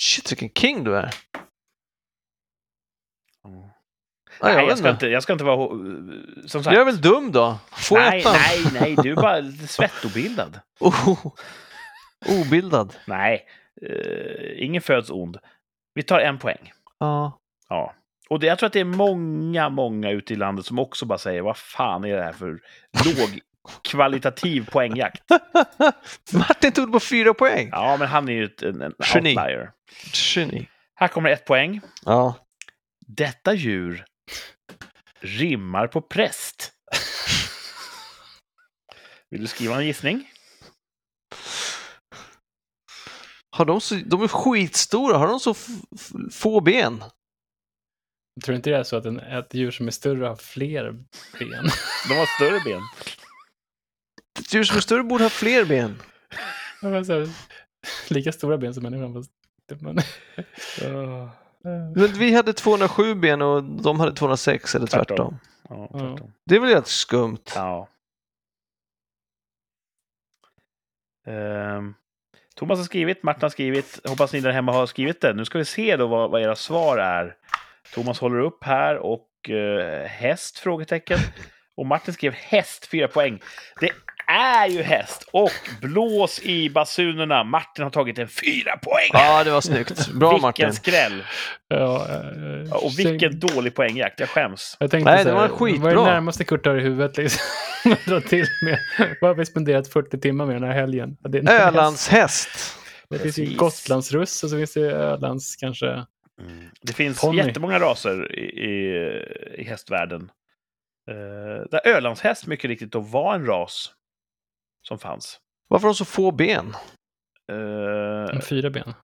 Shit, 0.00 0.32
vilken 0.32 0.48
king 0.50 0.84
du 0.84 0.96
är. 0.96 1.14
Ja, 3.42 3.70
nej, 4.42 4.54
jag, 4.54 4.70
jag, 4.70 4.78
ska 4.78 4.90
inte. 4.90 5.06
jag 5.06 5.22
ska 5.22 5.32
inte 5.32 5.44
vara... 5.44 5.68
Som 6.46 6.64
sagt. 6.64 6.74
jag 6.74 6.80
är 6.80 6.84
väl 6.84 7.00
dum 7.00 7.32
då? 7.32 7.58
Få 7.70 7.94
nej, 7.96 8.20
ettan. 8.20 8.32
nej, 8.32 8.64
nej, 8.72 8.96
du 9.02 9.10
är 9.12 9.16
bara 9.16 9.42
svettobildad. 9.68 10.60
Oh, 10.80 11.26
obildad. 12.40 12.96
Nej, 13.06 13.46
eh, 13.82 14.64
ingen 14.64 14.82
föds 14.82 15.10
ond. 15.10 15.38
Vi 15.94 16.02
tar 16.02 16.20
en 16.20 16.38
poäng. 16.38 16.72
Ja. 16.98 17.38
Ja. 17.68 17.94
Och 18.28 18.40
det, 18.40 18.46
jag 18.46 18.58
tror 18.58 18.66
att 18.66 18.72
det 18.72 18.80
är 18.80 18.84
många, 18.84 19.68
många 19.68 20.10
ute 20.10 20.32
i 20.32 20.36
landet 20.36 20.66
som 20.66 20.78
också 20.78 21.06
bara 21.06 21.18
säger 21.18 21.42
vad 21.42 21.56
fan 21.56 22.04
är 22.04 22.16
det 22.16 22.22
här 22.22 22.32
för 22.32 22.48
låg 23.04 23.40
kvalitativ 23.88 24.66
poängjakt? 24.70 25.22
Martin 26.32 26.72
tog 26.72 26.88
det 26.88 26.92
på 26.92 27.00
fyra 27.00 27.34
poäng. 27.34 27.68
Ja, 27.72 27.96
men 27.98 28.08
han 28.08 28.28
är 28.28 28.32
ju 28.32 28.44
ett, 28.44 28.62
en, 28.62 28.82
en 28.82 28.94
Geni. 29.14 29.30
outlier. 29.30 29.70
Geni. 30.12 30.68
Här 30.94 31.08
kommer 31.08 31.30
ett 31.30 31.44
poäng. 31.44 31.80
Ja. 32.04 32.34
Detta 33.06 33.54
djur 33.54 34.04
rimmar 35.20 35.86
på 35.86 36.00
präst. 36.00 36.72
Vill 39.30 39.40
du 39.40 39.46
skriva 39.46 39.76
en 39.76 39.86
gissning? 39.86 40.30
Har 43.56 43.64
de, 43.64 43.80
så, 43.80 43.94
de 44.06 44.22
är 44.22 44.28
skitstora. 44.28 45.18
Har 45.18 45.26
de 45.26 45.40
så 45.40 45.54
få 46.32 46.60
ben? 46.60 47.04
Jag 48.34 48.44
tror 48.44 48.56
inte 48.56 48.70
det 48.70 48.76
är 48.76 48.82
så 48.82 48.96
att 48.96 49.04
en, 49.04 49.20
ett 49.20 49.54
djur 49.54 49.70
som 49.70 49.86
är 49.86 49.90
större 49.90 50.26
har 50.26 50.36
fler 50.36 50.92
ben. 51.38 51.64
De 52.08 52.14
har 52.14 52.36
större 52.36 52.60
ben. 52.64 52.82
Ett 54.38 54.54
djur 54.54 54.64
som 54.64 54.76
är 54.76 54.80
större 54.80 55.02
borde 55.02 55.24
ha 55.24 55.30
fler 55.30 55.64
ben. 55.64 56.02
Här, 56.82 57.28
Lika 58.08 58.32
stora 58.32 58.58
ben 58.58 58.74
som 58.74 58.82
människan. 58.82 59.14
Fast, 59.14 59.30
men, 59.82 60.00
Men 61.94 62.12
vi 62.12 62.34
hade 62.34 62.52
207 62.52 63.14
ben 63.14 63.42
och 63.42 63.62
de 63.64 64.00
hade 64.00 64.12
206 64.12 64.74
eller 64.74 64.86
tvärtom. 64.86 65.16
Tvärtom. 65.16 65.38
Ja, 65.68 65.88
tvärtom. 65.98 66.32
Det 66.44 66.56
är 66.56 66.60
väl 66.60 66.74
rätt 66.74 66.86
skumt? 66.86 67.52
Ja. 67.54 67.88
Ehm, 71.26 71.94
Thomas 72.58 72.78
har 72.78 72.84
skrivit, 72.84 73.22
Martin 73.22 73.42
har 73.42 73.48
skrivit. 73.50 74.00
Hoppas 74.08 74.32
ni 74.32 74.40
där 74.40 74.50
hemma 74.50 74.72
har 74.72 74.86
skrivit 74.86 75.20
det. 75.20 75.32
Nu 75.32 75.44
ska 75.44 75.58
vi 75.58 75.64
se 75.64 75.96
då 75.96 76.06
vad, 76.06 76.30
vad 76.30 76.42
era 76.42 76.56
svar 76.56 76.98
är. 76.98 77.34
Thomas 77.94 78.18
håller 78.20 78.40
upp 78.40 78.64
här 78.64 78.96
och 78.96 79.50
eh, 79.50 80.06
häst? 80.06 80.58
Frågetecken. 80.58 81.18
Och 81.76 81.86
Martin 81.86 82.14
skrev 82.14 82.32
häst, 82.32 82.86
fyra 82.86 83.08
poäng. 83.08 83.40
Det 83.80 83.90
är 84.32 84.66
ju 84.68 84.82
häst! 84.82 85.28
Och 85.32 85.50
blås 85.80 86.40
i 86.42 86.70
basunerna. 86.70 87.44
Martin 87.44 87.84
har 87.84 87.90
tagit 87.90 88.18
en 88.18 88.28
fyra 88.28 88.76
poäng. 88.82 89.10
Ja, 89.12 89.44
det 89.44 89.50
var 89.50 89.60
snyggt. 89.60 90.08
Bra 90.08 90.30
vilken 90.30 90.42
Martin. 90.42 90.72
skräll! 90.72 91.24
ja, 91.68 92.06
eh, 92.08 92.46
Ja, 92.70 92.76
och 92.76 92.98
vilken 92.98 93.40
dålig 93.40 93.74
poängjakt. 93.74 94.20
Jag 94.20 94.28
skäms. 94.28 94.76
Jag 94.80 94.90
tänkte 94.90 95.10
Nej, 95.14 95.22
så 95.22 95.28
det 95.28 95.34
var 95.34 95.48
skitbra. 95.48 95.82
Vad 95.82 95.92
är 95.92 95.96
det 95.96 96.12
närmaste 96.12 96.44
Kurt 96.44 96.66
har 96.66 96.76
i 96.76 96.80
huvudet 96.80 97.16
liksom? 97.16 97.40
Dra 98.06 98.20
till 98.20 98.46
med. 98.62 98.78
Vad 99.20 99.30
har 99.30 99.34
vi 99.34 99.46
spenderat 99.46 99.88
40 99.88 100.20
timmar 100.20 100.46
med 100.46 100.56
den 100.56 100.64
här 100.64 100.72
helgen? 100.72 101.16
Ja, 101.22 101.28
det 101.28 101.38
är 101.38 101.40
en 101.40 101.46
häst. 101.48 101.66
Ölands 101.66 102.08
häst. 102.08 102.48
Det 103.08 103.18
finns 103.18 103.38
ju 103.38 103.42
Precis. 103.42 103.58
Gotlandsruss 103.58 104.44
och 104.44 104.50
så 104.50 104.56
finns 104.56 104.72
det 104.72 104.92
Ölands 104.92 105.56
kanske. 105.56 106.06
Det 106.80 106.92
finns 106.92 107.20
Ponny. 107.20 107.38
jättemånga 107.38 107.78
raser 107.78 108.38
i, 108.38 108.44
i, 108.44 109.60
i 109.60 109.64
hästvärlden. 109.64 110.30
Uh, 111.10 111.68
där 111.70 111.86
Ölandshäst 111.88 112.46
mycket 112.46 112.68
riktigt 112.68 112.92
då 112.92 113.00
var 113.00 113.34
en 113.34 113.46
ras 113.46 113.92
som 114.88 114.98
fanns. 114.98 115.40
Varför 115.68 115.86
har 115.86 115.94
de 115.94 115.96
så 115.96 116.04
få 116.04 116.30
ben? 116.30 116.74
Eh, 117.52 118.40
Fyra 118.40 118.70
ben. 118.70 118.94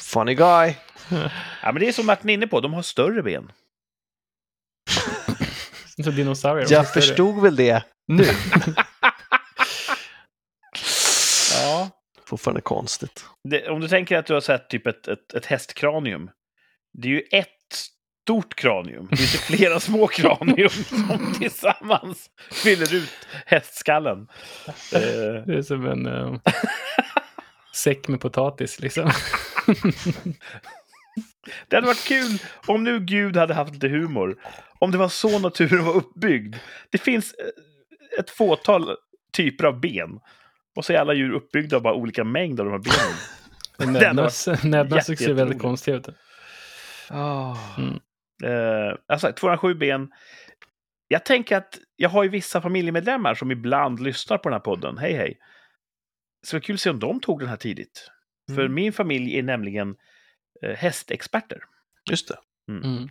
Funny 0.00 0.34
guy. 0.34 0.74
ja, 1.62 1.72
men 1.72 1.74
det 1.74 1.88
är 1.88 1.92
som 1.92 2.06
Martin 2.06 2.30
är 2.30 2.34
inne 2.34 2.46
på, 2.46 2.60
de 2.60 2.72
har 2.72 2.82
större 2.82 3.22
ben. 3.22 3.52
Så 6.04 6.10
dinosaurier. 6.10 6.66
Jag 6.72 6.92
förstod 6.92 7.42
väl 7.42 7.56
det 7.56 7.82
nu. 8.08 8.24
Ja. 11.54 11.90
Fortfarande 12.26 12.60
konstigt. 12.60 13.24
Det, 13.48 13.68
om 13.68 13.80
du 13.80 13.88
tänker 13.88 14.16
att 14.16 14.26
du 14.26 14.34
har 14.34 14.40
sett 14.40 14.70
typ 14.70 14.86
ett, 14.86 15.08
ett, 15.08 15.34
ett 15.34 15.46
hästkranium. 15.46 16.30
Det 16.98 17.08
är 17.08 17.12
ju 17.12 17.22
ett 17.30 17.48
stort 18.24 18.54
kranium. 18.54 19.06
Det 19.10 19.16
finns 19.16 19.34
ju 19.34 19.38
flera 19.38 19.80
små 19.80 20.06
kranium 20.06 20.68
som 20.70 21.34
tillsammans 21.38 22.30
fyller 22.52 22.94
ut 22.94 23.12
hästskallen. 23.46 24.28
Eh, 24.66 25.00
Det 25.46 25.54
är 25.58 25.62
som 25.62 25.86
en 25.86 26.06
eh, 26.06 26.36
säck 27.74 28.08
med 28.08 28.20
potatis 28.20 28.80
liksom. 28.80 29.10
Det 31.68 31.76
hade 31.76 31.86
varit 31.86 32.04
kul 32.08 32.38
om 32.66 32.84
nu 32.84 33.00
Gud 33.00 33.36
hade 33.36 33.54
haft 33.54 33.72
lite 33.74 33.88
humor. 33.88 34.36
Om 34.80 34.90
det 34.90 34.98
var 34.98 35.08
så 35.08 35.38
naturen 35.38 35.84
var 35.84 35.94
uppbyggd. 35.96 36.56
Det 36.90 36.98
finns 36.98 37.34
eh, 37.34 37.46
ett 38.20 38.30
fåtal 38.30 38.96
typer 39.32 39.64
av 39.64 39.80
ben. 39.80 40.20
Och 40.76 40.84
så 40.84 40.92
är 40.92 40.96
alla 40.96 41.14
djur 41.14 41.30
uppbyggda 41.32 41.76
av 41.76 41.82
bara 41.82 41.94
olika 41.94 42.24
mängd 42.24 42.60
av 42.60 42.66
de 42.66 42.72
här 42.72 42.78
benen. 42.78 43.92
Näbbnäs 43.92 44.46
näbbnäs 44.64 45.08
jätte- 45.08 45.24
ser 45.24 45.32
väldigt 45.34 45.58
konstigt 45.62 45.94
ut. 45.94 46.08
Eh, 48.44 48.94
alltså, 49.08 49.32
207 49.32 49.74
ben. 49.74 50.10
Jag 51.08 51.24
tänker 51.24 51.56
att 51.56 51.78
jag 51.96 52.08
har 52.10 52.22
ju 52.22 52.28
vissa 52.28 52.60
familjemedlemmar 52.60 53.34
som 53.34 53.50
ibland 53.50 54.00
lyssnar 54.00 54.38
på 54.38 54.48
den 54.48 54.52
här 54.54 54.60
podden. 54.60 54.98
Hej, 54.98 55.12
hej. 55.12 55.38
Så 56.46 56.56
det 56.56 56.58
var 56.60 56.62
kul 56.64 56.74
att 56.74 56.80
se 56.80 56.90
om 56.90 56.98
de 56.98 57.20
tog 57.20 57.40
den 57.40 57.48
här 57.48 57.56
tidigt. 57.56 58.10
För 58.54 58.60
Mm. 58.60 58.74
min 58.74 58.92
familj 58.92 59.38
är 59.38 59.42
nämligen 59.42 59.96
eh, 60.62 60.76
hästexperter. 60.76 61.58
Just 62.10 62.28
det. 62.28 62.36
Mm. 62.72 63.08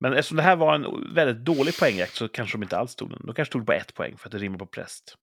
Men 0.00 0.12
eftersom 0.12 0.36
det 0.36 0.42
här 0.42 0.56
var 0.56 0.74
en 0.74 1.14
väldigt 1.14 1.44
dålig 1.44 1.78
poängjakt 1.78 2.14
så 2.14 2.28
kanske 2.28 2.56
de 2.58 2.62
inte 2.62 2.78
alls 2.78 2.94
tog 2.94 3.10
den. 3.10 3.22
De 3.24 3.34
kanske 3.34 3.52
tog 3.52 3.62
det 3.62 3.66
på 3.66 3.72
ett 3.72 3.94
poäng 3.94 4.16
för 4.18 4.28
att 4.28 4.32
det 4.32 4.38
rimmar 4.38 4.58
på 4.58 4.66
präst. 4.66 5.14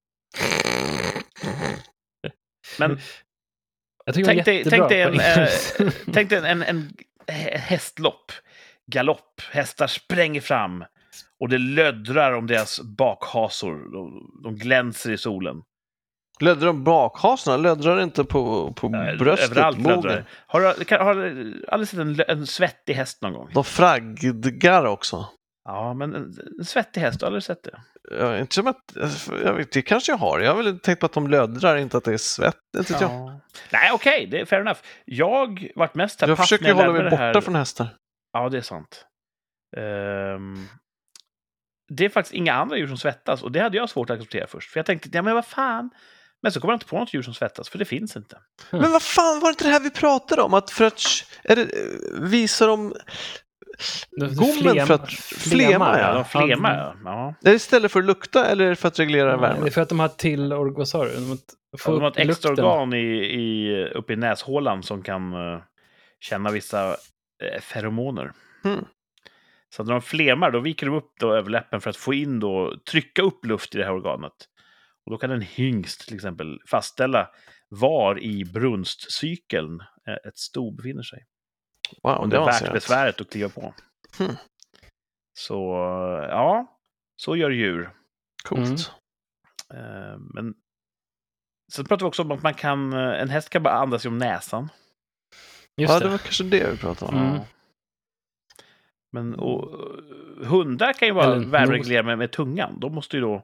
Men 2.79 2.99
Tänk 4.25 4.45
dig, 4.45 4.63
tänk 4.69 4.89
dig 4.89 5.01
en, 5.01 5.19
eh, 5.19 5.91
tänk 6.13 6.29
dig 6.29 6.37
en, 6.39 6.45
en, 6.45 6.63
en 6.63 6.93
hä- 7.27 7.57
hästlopp. 7.57 8.31
Galopp. 8.91 9.41
Hästar 9.51 9.87
spränger 9.87 10.41
fram. 10.41 10.85
Och 11.39 11.49
det 11.49 11.57
löddrar 11.57 12.31
om 12.33 12.47
deras 12.47 12.81
bakhasor. 12.81 13.91
De, 13.93 14.31
de 14.43 14.55
glänser 14.55 15.11
i 15.11 15.17
solen. 15.17 15.61
Löddrar 16.39 16.67
de 16.67 16.83
bakhasorna? 16.83 17.57
Löddrar 17.57 18.01
inte 18.01 18.23
på, 18.23 18.73
på 18.73 18.87
Eh, 18.87 19.17
bröstet? 19.17 19.51
Överallt 19.51 19.77
löddrar. 19.77 20.25
Har 20.47 20.59
du 20.59 20.95
har 20.97 21.15
du 21.15 21.65
aldrig 21.67 21.87
sett 21.87 21.99
en, 21.99 22.21
en 22.27 22.47
svettig 22.47 22.93
häst 22.93 23.21
någon 23.21 23.33
gång? 23.33 23.49
De 23.53 23.63
fraggar 23.63 24.85
också. 24.85 25.29
Ja, 25.65 25.93
men 25.93 26.15
en, 26.15 26.33
en 26.59 26.65
svettig 26.65 27.01
häst, 27.01 27.21
har 27.21 27.25
du 27.25 27.27
aldrig 27.27 27.43
sett 27.43 27.63
det? 27.63 27.81
Jag, 28.11 28.39
inte 28.39 28.55
som 28.55 28.67
att, 28.67 28.97
jag 29.43 29.53
vet, 29.53 29.71
det 29.71 29.81
kanske 29.81 30.11
jag 30.11 30.17
har. 30.17 30.39
Jag 30.39 30.55
har 30.55 30.63
väl 30.63 30.79
tänkt 30.79 30.99
på 30.99 31.05
att 31.05 31.13
de 31.13 31.27
löddrar, 31.27 31.75
inte 31.77 31.97
att 31.97 32.03
det 32.03 32.13
är 32.13 32.17
svett. 32.17 32.55
Inte 32.77 32.93
vet 32.93 33.01
jag. 33.01 33.39
Nej, 33.71 33.91
okej, 33.93 34.27
det 34.31 34.39
är 34.39 34.45
fair 34.45 34.61
enough. 34.61 34.79
Jag 35.05 35.67
vart 35.75 35.95
mest 35.95 36.21
här 36.21 36.27
jag 36.27 36.37
försöker 36.37 36.73
hålla 36.73 36.91
mig 36.91 37.03
borta 37.03 37.15
här. 37.15 37.41
från 37.41 37.55
hästar. 37.55 37.87
Ja, 38.33 38.49
det 38.49 38.57
är 38.57 38.61
sant. 38.61 39.05
Ehm, 39.77 40.67
det 41.89 42.05
är 42.05 42.09
faktiskt 42.09 42.33
inga 42.33 42.53
andra 42.53 42.77
djur 42.77 42.87
som 42.87 42.97
svettas 42.97 43.43
och 43.43 43.51
det 43.51 43.59
hade 43.59 43.77
jag 43.77 43.89
svårt 43.89 44.09
att 44.09 44.17
acceptera 44.17 44.47
först. 44.47 44.71
För 44.71 44.79
jag 44.79 44.85
tänkte, 44.85 45.09
ja 45.13 45.21
men 45.21 45.35
vad 45.35 45.45
fan. 45.45 45.89
Men 46.45 46.51
så 46.51 46.59
kommer 46.59 46.71
jag 46.73 46.75
inte 46.75 46.85
på 46.85 46.99
något 46.99 47.13
djur 47.13 47.21
som 47.21 47.33
svettas, 47.33 47.69
för 47.69 47.77
det 47.77 47.85
finns 47.85 48.15
inte. 48.15 48.37
Men 48.71 48.91
vad 48.91 49.01
fan 49.01 49.39
var 49.39 49.47
det 49.47 49.49
inte 49.49 49.63
det 49.63 49.69
här 49.69 49.79
vi 49.79 49.89
pratade 49.89 50.41
om? 50.41 50.53
Att 50.53 50.71
för 50.71 50.85
att 50.85 51.01
är 51.43 51.55
det, 51.55 51.67
visar 52.21 52.67
de 52.67 52.89
Det- 54.11 54.27
det 54.27 54.35
gommen 54.35 54.55
flem- 54.73 54.87
för 54.87 54.93
att 54.93 55.11
flema? 55.13 55.99
Ja, 55.99 56.07
Ja. 56.07 56.13
de 56.13 56.25
flema, 56.25 56.73
ja. 56.75 56.95
ja. 57.05 57.27
Är 57.41 57.49
det 57.51 57.55
istället 57.55 57.91
för 57.91 57.99
att 57.99 58.05
lukta 58.05 58.45
eller 58.45 58.65
är 58.65 58.69
det 58.69 58.75
för 58.75 58.87
att 58.87 58.99
reglera 58.99 59.29
Ja, 59.29 59.35
Det 59.35 59.41
värmen? 59.41 59.67
är 59.67 59.71
för 59.71 59.81
att 59.81 59.89
de 59.89 59.99
har 59.99 60.07
till, 60.07 60.53
org- 60.53 60.73
vad 60.77 60.87
sa 60.87 61.05
du? 61.05 61.13
De 61.13 61.37
få 61.79 61.91
De 61.91 62.01
har 62.01 62.11
ett 62.11 62.17
extra 62.17 62.49
lukten. 62.49 62.65
organ 62.65 62.93
i, 62.93 62.97
i, 63.25 63.83
uppe 63.95 64.13
i 64.13 64.15
näshålan 64.15 64.83
som 64.83 65.01
kan 65.03 65.33
eh, 65.33 65.59
känna 66.19 66.51
vissa 66.51 66.89
uh, 66.89 66.95
feromoner. 67.61 68.31
Mm. 68.65 68.85
Så 69.75 69.81
att 69.81 69.87
när 69.87 69.93
de 69.93 70.01
flemar, 70.01 70.51
då 70.51 70.59
viker 70.59 70.85
de 70.85 70.95
upp 70.95 71.11
då 71.19 71.33
överläppen 71.35 71.81
för 71.81 71.89
att 71.89 71.97
få 71.97 72.13
in 72.13 72.39
då, 72.39 72.73
trycka 72.91 73.21
upp 73.21 73.45
luft 73.45 73.75
i 73.75 73.77
det 73.77 73.83
här 73.83 73.91
organet. 73.93 74.33
Och 75.05 75.11
då 75.11 75.17
kan 75.17 75.31
en 75.31 75.41
hingst 75.41 76.07
till 76.07 76.15
exempel 76.15 76.61
fastställa 76.67 77.29
var 77.69 78.19
i 78.19 78.45
brunstcykeln 78.45 79.79
eh, 80.07 80.27
ett 80.27 80.37
sto 80.37 80.71
befinner 80.71 81.03
sig. 81.03 81.25
Wow, 82.03 82.15
Om 82.15 82.29
det 82.29 82.37
det 82.37 82.41
är 82.41 82.45
värt 82.45 82.73
besväret 82.73 83.21
att 83.21 83.29
kliva 83.29 83.49
på. 83.49 83.73
Hmm. 84.17 84.35
Så 85.33 85.53
ja, 86.29 86.79
så 87.15 87.35
gör 87.35 87.49
djur. 87.49 87.89
Coolt. 88.43 88.91
Mm. 89.73 90.11
Eh, 90.11 90.17
Men 90.17 90.53
sen 91.73 91.85
pratar 91.85 92.05
vi 92.05 92.09
också 92.09 92.21
om 92.21 92.31
att 92.31 92.43
man 92.43 92.53
kan, 92.53 92.93
eh, 92.93 93.21
en 93.21 93.29
häst 93.29 93.49
kan 93.49 93.63
bara 93.63 93.73
andas 93.73 94.05
genom 94.05 94.17
näsan. 94.17 94.69
Just 95.77 95.93
Ja, 95.93 95.99
det. 95.99 96.05
det 96.05 96.11
var 96.11 96.17
kanske 96.17 96.43
det 96.43 96.71
vi 96.71 96.77
pratade 96.77 97.11
om. 97.11 97.17
Mm. 97.17 97.41
Men 99.11 99.35
och, 99.35 99.79
hundar 100.45 100.93
kan 100.93 101.07
ju 101.07 101.13
bara 101.13 101.39
värmereglera 101.39 102.03
med, 102.03 102.17
med 102.17 102.31
tungan. 102.31 102.79
De 102.79 102.95
måste 102.95 103.17
ju 103.17 103.21
då 103.21 103.43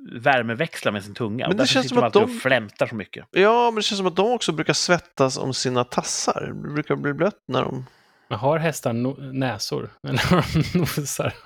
Just 0.00 0.12
det. 0.14 0.20
värmeväxla 0.30 0.92
med 0.92 1.04
sin 1.04 1.14
tunga. 1.14 1.44
Men 1.44 1.50
och 1.50 1.56
det 1.56 1.62
därför 1.62 1.72
känns 1.74 1.88
som 1.88 1.96
de 1.96 1.98
att 2.06 2.16
alltid 2.16 2.28
de- 2.28 2.36
och 2.36 2.42
flämtar 2.42 2.86
så 2.86 2.94
mycket. 2.94 3.26
Ja, 3.30 3.70
men 3.70 3.74
det 3.76 3.82
känns 3.82 3.96
som 3.98 4.06
att 4.06 4.16
de 4.16 4.32
också 4.32 4.52
brukar 4.52 4.72
svettas 4.72 5.36
om 5.38 5.54
sina 5.54 5.84
tassar. 5.84 6.46
Det 6.64 6.70
brukar 6.72 6.96
bli 6.96 7.12
blött 7.12 7.42
när 7.48 7.62
de... 7.62 7.86
Men 8.28 8.38
har 8.38 8.58
hästar 8.58 8.92
no- 8.92 9.32
näsor? 9.32 9.90
Eller 10.08 10.18
har 10.30 10.44
de 10.72 10.78
nosar? 10.78 11.32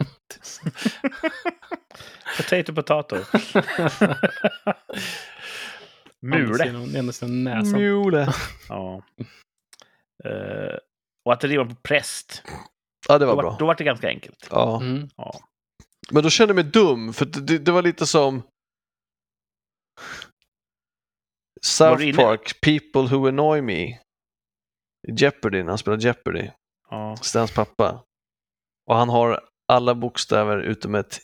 Potato, 2.36 2.74
potato. 2.74 3.16
Mule. 6.20 6.72
Mule. 7.72 8.32
Ja. 8.68 9.02
Eh, 10.24 10.76
och 11.24 11.32
att 11.32 11.40
det 11.40 11.48
rimmar 11.48 11.64
på 11.64 11.74
präst. 11.74 12.42
Ja, 13.08 13.18
det 13.18 13.24
Då 13.24 13.26
var 13.28 13.34
var, 13.36 13.42
bra. 13.42 13.56
då 13.58 13.66
var 13.66 13.74
det 13.74 13.84
ganska 13.84 14.08
enkelt. 14.08 14.48
Ja. 14.50 14.80
Mm. 14.80 15.08
Ja. 15.16 15.40
Men 16.12 16.22
då 16.22 16.30
kände 16.30 16.50
jag 16.50 16.64
mig 16.64 16.72
dum, 16.72 17.12
för 17.12 17.24
det, 17.24 17.58
det, 17.58 17.72
var 17.72 17.82
lite 17.82 18.06
som 18.06 18.42
South? 21.62 22.16
Park, 22.16 22.60
People 22.60 23.16
Who 23.16 23.28
Annoy 23.28 23.62
Me. 23.62 23.98
Jeopardy, 25.08 25.62
när 25.62 25.68
han 25.68 25.78
spelar 25.78 25.98
Jeopardy. 25.98 26.50
Ja. 26.90 27.16
Stans 27.16 27.54
pappa. 27.54 28.04
Och 28.90 28.96
han 28.96 29.08
har 29.08 29.48
alla 29.72 29.94
bokstäver 29.94 30.58
utom 30.58 30.94
ett. 30.94 31.18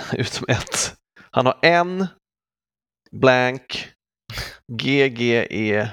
utom 0.12 0.44
ett. 0.48 0.96
Han 1.30 1.46
har 1.46 1.58
en, 1.62 2.06
blank, 3.10 3.92
G, 4.72 5.08
G, 5.08 5.46
E, 5.50 5.90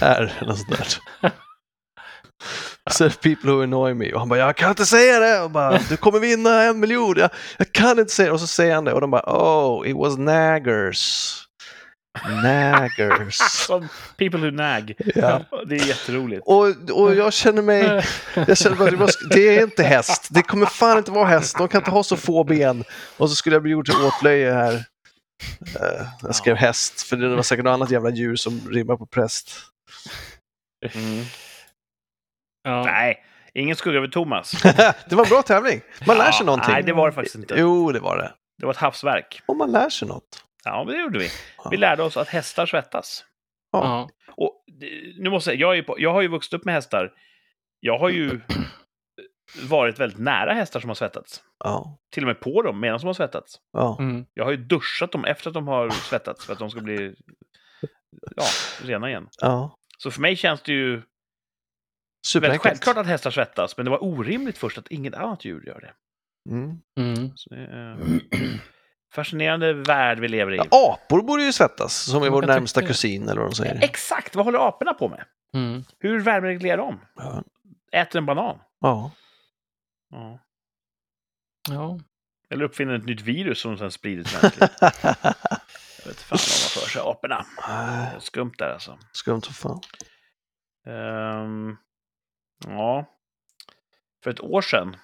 R 0.00 0.38
eller 0.40 0.54
sånt 0.54 0.68
där. 0.70 1.30
Det 2.98 3.20
people 3.22 3.50
who 3.50 3.62
annoy 3.62 3.94
me. 3.94 4.12
Och 4.12 4.18
han 4.20 4.28
bara, 4.28 4.38
jag 4.38 4.56
kan 4.56 4.70
inte 4.70 4.86
säga 4.86 5.18
det! 5.20 5.40
Och 5.40 5.50
bara, 5.50 5.78
du 5.88 5.96
kommer 5.96 6.20
vinna 6.20 6.62
en 6.62 6.80
miljon! 6.80 7.14
Jag, 7.18 7.30
jag 7.58 7.72
kan 7.72 7.98
inte 7.98 8.12
säga 8.12 8.26
det! 8.26 8.32
Och 8.32 8.40
så 8.40 8.46
säger 8.46 8.74
han 8.74 8.84
det 8.84 8.92
och 8.92 9.00
de 9.00 9.10
bara, 9.10 9.22
oh, 9.26 9.88
it 9.88 9.96
was 9.96 10.18
naggers. 10.18 11.32
Naggers. 12.42 13.36
Som 13.50 13.88
people 14.16 14.40
who 14.40 14.50
nag. 14.50 14.92
Ja. 15.14 15.42
Det 15.66 15.74
är 15.76 15.86
jätteroligt. 15.86 16.42
Och, 16.46 16.66
och 16.90 17.14
jag 17.14 17.32
känner 17.32 17.62
mig, 17.62 18.04
jag 18.34 18.58
känner 18.58 18.76
bara, 18.76 18.90
det 18.90 18.96
var- 18.96 19.28
det 19.34 19.56
är 19.58 19.62
inte 19.62 19.82
häst. 19.82 20.28
Det 20.30 20.42
kommer 20.42 20.66
fan 20.66 20.98
inte 20.98 21.10
vara 21.10 21.26
häst. 21.28 21.58
De 21.58 21.68
kan 21.68 21.80
inte 21.80 21.90
ha 21.90 22.02
så 22.02 22.16
få 22.16 22.44
ben. 22.44 22.84
Och 23.16 23.30
så 23.30 23.36
skulle 23.36 23.56
jag 23.56 23.62
bli 23.62 23.72
gjord 23.72 23.86
till 23.86 24.04
åtlöje 24.04 24.52
här. 24.52 24.74
Eh, 25.80 26.06
jag 26.22 26.34
skrev 26.34 26.56
häst, 26.56 27.02
för 27.02 27.16
det 27.16 27.36
var 27.36 27.42
säkert 27.42 27.64
något 27.64 27.72
annat 27.72 27.90
jävla 27.90 28.10
djur 28.10 28.36
som 28.36 28.60
rimmar 28.70 28.96
på 28.96 29.06
präst. 29.06 29.50
Mm. 30.94 31.24
Ja. 32.66 32.82
Nej, 32.84 33.24
ingen 33.54 33.76
skugga 33.76 33.98
över 33.98 34.08
Thomas. 34.08 34.62
det 35.08 35.12
var 35.12 35.24
en 35.24 35.28
bra 35.28 35.42
tävling. 35.42 35.80
Man 36.06 36.18
lär 36.18 36.30
sig 36.30 36.46
någonting. 36.46 36.72
Nej, 36.72 36.82
det 36.82 36.92
var 36.92 37.06
det 37.06 37.14
faktiskt 37.14 37.34
inte. 37.34 37.54
Jo, 37.58 37.92
det 37.92 38.00
var 38.00 38.16
det. 38.16 38.32
Det 38.58 38.66
var 38.66 38.72
ett 38.72 38.78
havsverk. 38.78 39.42
Och 39.46 39.56
man 39.56 39.72
lär 39.72 39.88
sig 39.88 40.08
något. 40.08 40.44
Ja, 40.64 40.84
men 40.84 40.94
det 40.94 41.00
gjorde 41.00 41.18
vi. 41.18 41.28
Ja. 41.64 41.70
Vi 41.70 41.76
lärde 41.76 42.02
oss 42.02 42.16
att 42.16 42.28
hästar 42.28 42.66
svettas. 42.66 43.24
Ja. 43.72 44.08
Och 44.36 44.64
nu 45.18 45.30
måste 45.30 45.50
jag, 45.50 45.56
säga, 45.56 45.60
jag, 45.60 45.72
är 45.72 45.76
ju 45.76 45.82
på, 45.82 45.96
jag 45.98 46.12
har 46.12 46.22
ju 46.22 46.28
vuxit 46.28 46.52
upp 46.52 46.64
med 46.64 46.74
hästar. 46.74 47.12
Jag 47.80 47.98
har 47.98 48.08
ju 48.08 48.40
varit 49.68 50.00
väldigt 50.00 50.18
nära 50.18 50.52
hästar 50.52 50.80
som 50.80 50.90
har 50.90 50.94
svettats. 50.94 51.42
Ja. 51.64 51.98
Till 52.12 52.22
och 52.22 52.26
med 52.26 52.40
på 52.40 52.62
dem 52.62 52.80
medan 52.80 52.98
de 52.98 53.06
har 53.06 53.14
svettats. 53.14 53.60
ja. 53.72 53.96
Mm. 54.00 54.26
Jag 54.34 54.44
har 54.44 54.50
ju 54.50 54.56
duschat 54.56 55.12
dem 55.12 55.24
efter 55.24 55.50
att 55.50 55.54
de 55.54 55.68
har 55.68 55.90
svettats 55.90 56.46
för 56.46 56.52
att 56.52 56.58
de 56.58 56.70
ska 56.70 56.80
bli 56.80 57.14
ja, 58.36 58.44
rena 58.82 59.08
igen. 59.08 59.28
ja. 59.40 59.76
Så 59.98 60.10
för 60.10 60.20
mig 60.20 60.36
känns 60.36 60.62
det 60.62 60.72
ju 60.72 61.02
Superenkelt. 62.26 62.62
självklart 62.62 62.96
att 62.96 63.06
hästar 63.06 63.30
svettas, 63.30 63.76
men 63.76 63.84
det 63.84 63.90
var 63.90 64.04
orimligt 64.04 64.58
först 64.58 64.78
att 64.78 64.88
inget 64.88 65.14
annat 65.14 65.44
djur 65.44 65.66
gör 65.66 65.80
det. 65.80 65.92
Mm. 66.52 66.80
Mm. 66.98 67.32
Så 67.36 67.54
det 67.54 68.20
fascinerande 69.14 69.72
värld 69.72 70.18
vi 70.18 70.28
lever 70.28 70.54
i. 70.54 70.56
Ja, 70.70 70.98
apor 71.04 71.22
borde 71.22 71.42
ju 71.42 71.52
svettas, 71.52 71.94
som 71.94 72.22
är 72.22 72.26
Man 72.26 72.32
vår 72.32 72.42
kan 72.42 72.50
närmsta 72.50 72.82
kusin, 72.82 73.28
eller 73.28 73.40
vad 73.40 73.50
de 73.50 73.54
säger. 73.54 73.84
Exakt, 73.84 74.36
vad 74.36 74.44
håller 74.44 74.68
aporna 74.68 74.94
på 74.94 75.08
med? 75.08 75.24
Mm. 75.54 75.84
Hur 75.98 76.20
värmereglerar 76.20 76.76
de? 76.76 77.00
Ja. 77.16 77.42
Äter 77.92 78.18
en 78.18 78.26
banan? 78.26 78.58
Ja. 78.80 79.12
Ja. 80.10 80.38
Ja. 81.68 82.00
Eller 82.50 82.64
uppfinner 82.64 82.94
ett 82.94 83.06
nytt 83.06 83.20
virus 83.20 83.60
som 83.60 83.78
sen 83.78 83.90
sprider 83.90 84.24
till. 84.24 84.60
Jag 86.04 86.12
vet 86.12 86.20
fan 86.22 86.38
vad 86.38 86.40
de 86.40 86.62
har 86.62 86.80
för 86.80 86.90
sig, 86.90 87.02
aporna. 87.04 87.46
Skumt 88.20 88.52
där 88.58 88.72
alltså. 88.72 88.98
Skumt 89.12 89.42
som 89.42 89.54
fan. 89.54 89.80
Ehm, 90.86 91.76
ja. 92.64 93.04
För 94.22 94.30
ett 94.30 94.40
år 94.40 94.62
sedan 94.62 94.96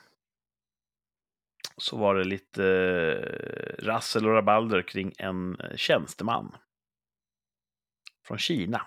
så 1.77 1.97
var 1.97 2.15
det 2.15 2.25
lite 2.25 2.65
eh, 2.65 3.85
rassel 3.85 4.27
och 4.27 4.35
rabalder 4.35 4.83
kring 4.83 5.13
en 5.19 5.61
eh, 5.61 5.77
tjänsteman 5.77 6.57
från 8.27 8.39
Kina 8.39 8.87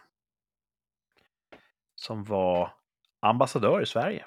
som 1.95 2.24
var 2.24 2.74
ambassadör 3.20 3.82
i 3.82 3.86
Sverige. 3.86 4.26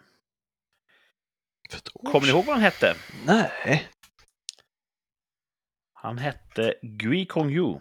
Kommer 1.93 2.27
ni 2.27 2.33
ihåg 2.33 2.45
vad 2.45 2.55
han 2.55 2.63
hette? 2.63 2.95
Nej. 3.27 3.89
Han 5.93 6.19
hette 6.19 6.75
Gui 6.83 7.27
Kong 7.27 7.51
Yu. 7.51 7.79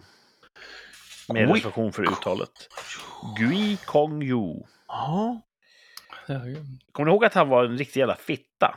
Med 1.29 1.49
reservation 1.49 1.93
för 1.93 2.11
uttalet. 2.11 2.69
Gui 3.37 3.77
Kong 3.77 4.23
Yu. 4.23 4.63
Ja. 4.87 5.41
Kommer 6.91 7.05
ni 7.05 7.11
ihåg 7.11 7.25
att 7.25 7.33
han 7.33 7.49
var 7.49 7.65
en 7.65 7.77
riktig 7.77 7.99
jävla 7.99 8.15
fitta? 8.15 8.75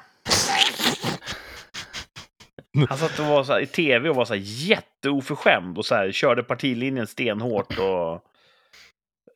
Han 2.89 2.99
satt 2.99 3.19
och 3.19 3.27
var 3.27 3.45
så 3.45 3.53
här, 3.53 3.61
i 3.61 3.67
tv 3.67 4.09
och 4.11 4.17
var 4.17 4.25
så 4.25 4.35
här 4.35 4.41
jätteoförskämd 4.45 5.79
och 5.79 5.87
så 5.87 5.95
här, 5.95 6.13
körde 6.13 6.43
partilinjen 6.43 7.07
stenhårt. 7.07 7.79
Och, 7.79 8.13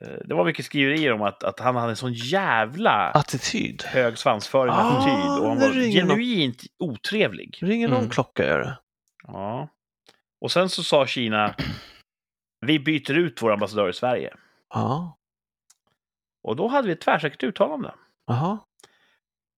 eh, 0.00 0.18
det 0.24 0.34
var 0.34 0.44
mycket 0.44 0.64
skriverier 0.64 1.12
om 1.12 1.22
att, 1.22 1.44
att 1.44 1.60
han 1.60 1.76
hade 1.76 1.90
en 1.90 1.96
sån 1.96 2.12
jävla 2.12 2.90
Attityd. 3.10 3.82
hög 3.82 4.18
svansföring 4.18 4.72
Ah, 4.72 4.76
attityd. 4.90 5.42
Och 5.42 5.48
han 5.48 5.58
var 5.60 5.70
ringer 5.70 6.04
någon- 6.04 6.16
genuint 6.18 6.62
otrevlig. 6.78 7.58
Ringer 7.62 7.88
någon 7.88 7.98
Mm. 7.98 8.10
klocka 8.10 8.46
gör 8.46 8.58
det. 8.58 8.78
Ja. 9.26 9.68
Och 10.40 10.52
sen 10.52 10.68
så 10.68 10.82
sa 10.82 11.06
Kina, 11.06 11.54
vi 12.66 12.78
byter 12.78 13.12
ut 13.12 13.42
vår 13.42 13.52
ambassadör 13.52 13.88
i 13.88 13.92
Sverige. 13.92 14.34
Ja. 14.74 15.16
Och 16.42 16.56
då 16.56 16.68
hade 16.68 16.86
vi 16.86 16.92
ett 16.92 17.00
tvärsäkert 17.00 17.42
uttalande. 17.42 17.94
Jaha. 18.26 18.58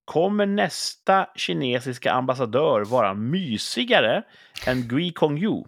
Kommer 0.04 0.46
nästa 0.46 1.26
kinesiska 1.36 2.12
ambassadör 2.12 2.84
vara 2.84 3.14
mysigare 3.14 4.22
än 4.66 4.88
Gui 4.88 5.12
Kong 5.12 5.38
Yu? 5.38 5.64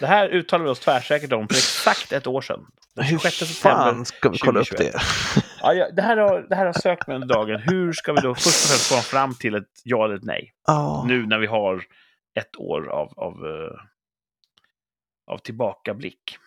Det 0.00 0.06
här 0.06 0.28
uttalade 0.28 0.64
vi 0.64 0.70
oss 0.70 0.80
tvärsäkert 0.80 1.32
om 1.32 1.48
för 1.48 1.54
exakt 1.54 2.12
ett 2.12 2.26
år 2.26 2.40
sedan. 2.40 2.66
Den 2.94 3.04
Hur 3.04 3.18
26 3.18 3.36
september. 3.36 3.84
fan 3.84 4.04
ska 4.04 4.28
vi 4.28 4.38
kolla 4.38 4.60
upp 4.60 4.68
2021. 4.68 4.92
det? 4.92 5.00
Ja, 5.60 5.74
ja, 5.74 5.90
det, 5.90 6.02
här 6.02 6.16
har, 6.16 6.46
det 6.48 6.56
här 6.56 6.66
har 6.66 6.72
sökt 6.72 7.06
med 7.06 7.14
under 7.14 7.28
dagen. 7.28 7.60
Hur 7.60 7.92
ska 7.92 8.12
vi 8.12 8.20
då 8.20 8.34
först 8.34 8.46
och 8.46 8.52
främst 8.52 8.88
komma 8.88 9.02
fram 9.02 9.34
till 9.34 9.54
ett 9.54 9.80
ja 9.84 10.04
eller 10.04 10.14
ett 10.14 10.24
nej? 10.24 10.52
Ja. 10.66 11.04
Nu 11.06 11.26
när 11.26 11.38
vi 11.38 11.46
har 11.46 11.84
ett 12.40 12.56
år 12.56 12.88
av, 12.88 13.12
av, 13.16 13.32
eh, 13.32 13.80
av 15.34 15.38
tillbakablick. 15.38 16.38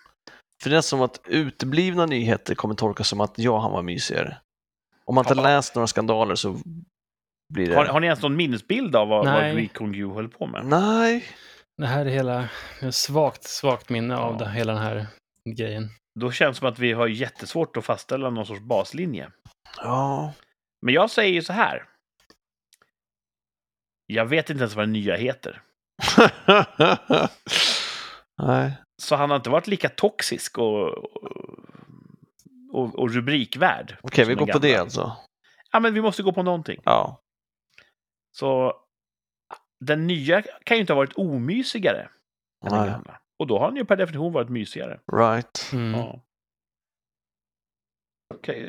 För 0.63 0.69
det 0.69 0.77
är 0.77 0.81
som 0.81 1.01
att 1.01 1.21
uteblivna 1.25 2.05
nyheter 2.05 2.55
kommer 2.55 2.75
tolkas 2.75 3.07
som 3.07 3.21
att 3.21 3.33
ja, 3.35 3.59
han 3.59 3.71
var 3.71 3.81
mysigare. 3.81 4.37
Om 5.09 5.15
man 5.15 5.25
inte 5.25 5.33
Ja. 5.39 5.43
läst 5.43 5.75
några 5.75 5.87
skandaler 5.87 6.35
så 6.35 6.57
blir 7.53 7.69
det... 7.69 7.75
Har, 7.75 7.85
har 7.85 7.99
ni 7.99 8.07
ens 8.07 8.21
någon 8.21 8.35
minnesbild 8.35 8.95
av 8.95 9.07
vad, 9.07 9.25
vad 9.25 9.33
Nej. 9.33 9.55
Gui 9.55 9.67
Kong 9.67 9.95
Yu 9.95 10.13
höll 10.13 10.29
på 10.29 10.47
med? 10.47 10.65
Nej. 10.65 11.25
Det 11.77 11.85
här 11.87 12.05
är 12.05 12.09
hela, 12.09 12.49
svagt, 12.91 13.43
svagt 13.43 13.89
minne 13.89 14.17
av 14.17 14.35
Ja. 14.39 14.45
det, 14.45 14.51
hela 14.51 14.73
den 14.73 14.81
här 14.81 15.07
grejen. 15.49 15.89
Då 16.19 16.31
känns 16.31 16.57
det 16.57 16.59
som 16.59 16.67
att 16.67 16.79
vi 16.79 16.93
har 16.93 17.07
jättesvårt 17.07 17.77
att 17.77 17.85
fastställa 17.85 18.29
någon 18.29 18.45
sorts 18.45 18.61
baslinje. 18.61 19.31
Ja. 19.77 20.33
Men 20.81 20.93
jag 20.93 21.11
säger 21.11 21.33
ju 21.33 21.41
så 21.41 21.53
här. 21.53 21.83
Jag 24.05 24.25
vet 24.25 24.49
inte 24.49 24.61
ens 24.61 24.75
vad 24.75 24.83
den 24.83 24.93
nya 24.93 25.15
heter. 25.15 25.61
Nej. 28.41 28.73
Så 29.01 29.15
han 29.15 29.29
har 29.29 29.37
inte 29.37 29.49
varit 29.49 29.67
lika 29.67 29.89
toxisk 29.89 30.57
och, 30.57 30.87
och, 30.87 31.58
och 32.71 33.11
rubrikvärd. 33.13 33.97
Okej, 34.01 34.25
som 34.25 34.29
vi 34.29 34.35
den 34.35 34.45
går 34.45 34.53
på 34.53 34.59
det 34.59 34.75
alltså. 34.75 35.17
Ja, 35.71 35.79
men 35.79 35.93
vi 35.93 36.01
måste 36.01 36.23
gå 36.23 36.31
på 36.31 36.43
någonting. 36.43 36.81
Ja. 36.85 37.21
Så 38.37 38.73
den 39.85 40.07
nya 40.07 40.41
kan 40.41 40.77
ju 40.77 40.81
inte 40.81 40.93
ha 40.93 40.97
varit 40.97 41.13
omysigare 41.17 42.01
än 42.65 42.71
den 42.71 42.79
Nej. 42.81 42.89
gamla. 42.89 43.19
Och 43.39 43.47
då 43.47 43.59
har 43.59 43.65
han 43.65 43.75
ju 43.75 43.85
per 43.85 43.95
definition 43.95 44.33
varit 44.33 44.49
mysigare. 44.49 44.99
Right. 45.13 45.69
Mm. 45.73 45.99
Ja. 45.99 46.21
Okej, 48.33 48.63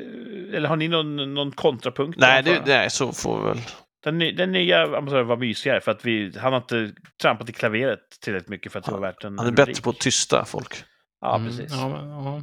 Eller 0.57 0.69
har 0.69 0.77
ni 0.77 0.89
någon, 0.89 1.35
någon 1.35 1.53
kontrapunkt? 1.53 2.19
Nej, 2.19 2.43
det, 2.43 2.63
nej, 2.67 2.91
så 2.91 3.13
får 3.13 3.39
vi 3.43 3.49
väl. 3.49 3.59
Den, 4.05 4.19
ny- 4.19 4.33
den 4.33 4.53
nya 4.53 4.83
ambassadören 4.83 5.27
var 5.27 5.37
mysigare 5.37 5.81
för 5.81 5.91
att 5.91 6.05
vi, 6.05 6.39
han 6.39 6.53
har 6.53 6.61
inte 6.61 6.93
trampat 7.23 7.49
i 7.51 7.53
klaveret 7.53 8.01
tillräckligt 8.21 8.49
mycket 8.49 8.73
för 8.73 8.79
att 8.79 8.85
det 8.85 8.93
var 8.93 9.01
värt 9.01 9.25
en 9.25 9.39
Han 9.39 9.47
är 9.47 9.51
en 9.51 9.55
bättre 9.55 9.71
rubrik. 9.71 9.85
på 9.85 9.91
att 9.91 9.99
tysta 9.99 10.45
folk. 10.45 10.85
Ja, 11.21 11.37
Mm, 11.37 11.49
precis. 11.49 11.73
Ja, 11.73 11.89
men, 11.89 12.09
ja. 12.09 12.43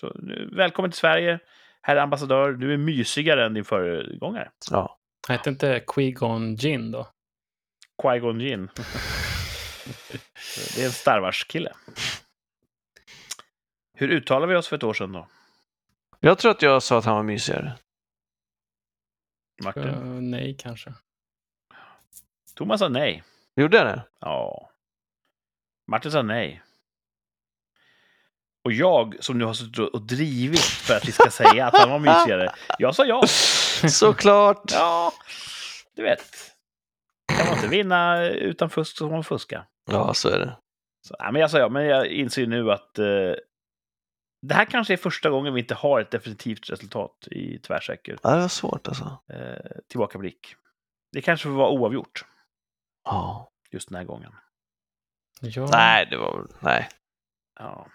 Så, 0.00 0.12
nu, 0.14 0.50
välkommen 0.52 0.90
till 0.90 0.98
Sverige, 0.98 1.38
herr 1.82 1.96
ambassadör. 1.96 2.52
Du 2.52 2.72
är 2.72 2.76
mysigare 2.76 3.46
än 3.46 3.54
din 3.54 3.64
föregångare. 3.64 4.50
Ja. 4.70 4.98
Hette 5.28 5.50
inte 5.50 5.84
Qui-Gon 5.86 6.54
Jinn 6.54 6.90
då? 6.90 7.08
Qui-Gon 8.02 8.40
Jinn. 8.40 8.68
det 10.76 10.82
är 10.82 10.86
en 10.86 10.92
Star 10.92 11.20
Wars-kille. 11.20 11.72
Hur 13.94 14.08
uttalar 14.08 14.46
vi 14.46 14.56
oss 14.56 14.68
för 14.68 14.76
ett 14.76 14.82
år 14.82 14.94
sedan 14.94 15.12
då, 15.12 15.28
Jag 16.20 16.38
tror 16.38 16.50
att 16.50 16.62
jag 16.62 16.82
sa 16.82 16.98
att 16.98 17.04
han 17.04 17.16
var 17.16 17.22
mysigare. 17.22 17.72
Martin? 19.64 19.82
Uh, 19.82 20.20
nej, 20.20 20.56
kanske. 20.58 20.94
Thomas 22.54 22.80
sa 22.80 22.88
nej. 22.88 23.24
Gjorde 23.56 23.76
jag 23.76 23.86
det? 23.86 24.02
Ja. 24.20 24.70
Martin 25.86 26.12
sa 26.12 26.22
nej. 26.22 26.62
Och 28.66 28.72
jag, 28.72 29.16
som 29.20 29.38
nu 29.38 29.44
har 29.44 29.54
suttit 29.54 29.78
och 29.78 30.02
drivit 30.02 30.60
för 30.60 30.94
att 30.96 31.08
vi 31.08 31.12
ska 31.12 31.30
säga 31.30 31.66
att 31.66 31.78
han 31.78 31.90
var 31.90 31.98
mysigare, 31.98 32.52
jag 32.78 32.94
sa 32.94 33.04
ja. 33.04 33.22
Såklart! 33.88 34.72
Ja, 34.72 35.12
du 35.96 36.02
vet. 36.02 36.26
Kan 37.36 37.46
man 37.46 37.56
inte 37.56 37.68
vinna 37.68 38.24
utan 38.28 38.70
fusk 38.70 38.96
så 38.96 39.06
får 39.08 39.14
man 39.14 39.24
fuska. 39.24 39.66
Ja, 39.90 40.14
så 40.14 40.28
är 40.28 40.38
det. 40.38 40.56
Så, 41.08 41.16
nej, 41.20 41.32
men 41.32 41.40
jag 41.40 41.50
sa 41.50 41.58
ja, 41.58 41.68
men 41.68 41.84
jag 41.86 42.06
inser 42.06 42.46
nu 42.46 42.72
att 42.72 42.98
eh, 42.98 43.04
det 44.42 44.54
här 44.54 44.64
kanske 44.64 44.92
är 44.92 44.96
första 44.96 45.30
gången 45.30 45.54
vi 45.54 45.60
inte 45.60 45.74
har 45.74 46.00
ett 46.00 46.10
definitivt 46.10 46.70
resultat 46.70 47.28
i 47.30 47.58
tvärsäker 47.58 48.18
Ja, 48.22 48.30
det 48.30 48.40
var 48.40 48.48
svårt 48.48 48.88
alltså. 48.88 49.18
eh, 49.32 49.70
tillbakablick. 49.88 50.54
Det 51.12 51.22
kanske 51.22 51.48
vara 51.48 51.68
oavgjort 51.70 52.24
Ja. 53.04 53.50
just 53.70 53.88
den 53.88 53.96
här 53.98 54.04
gången. 54.04 54.32
Ja. 55.40 55.68
Nej, 55.72 56.06
det 56.10 56.16
var 56.16 56.38
väl... 56.38 56.46
Nej. 56.60 56.88
Ja. 57.58 57.86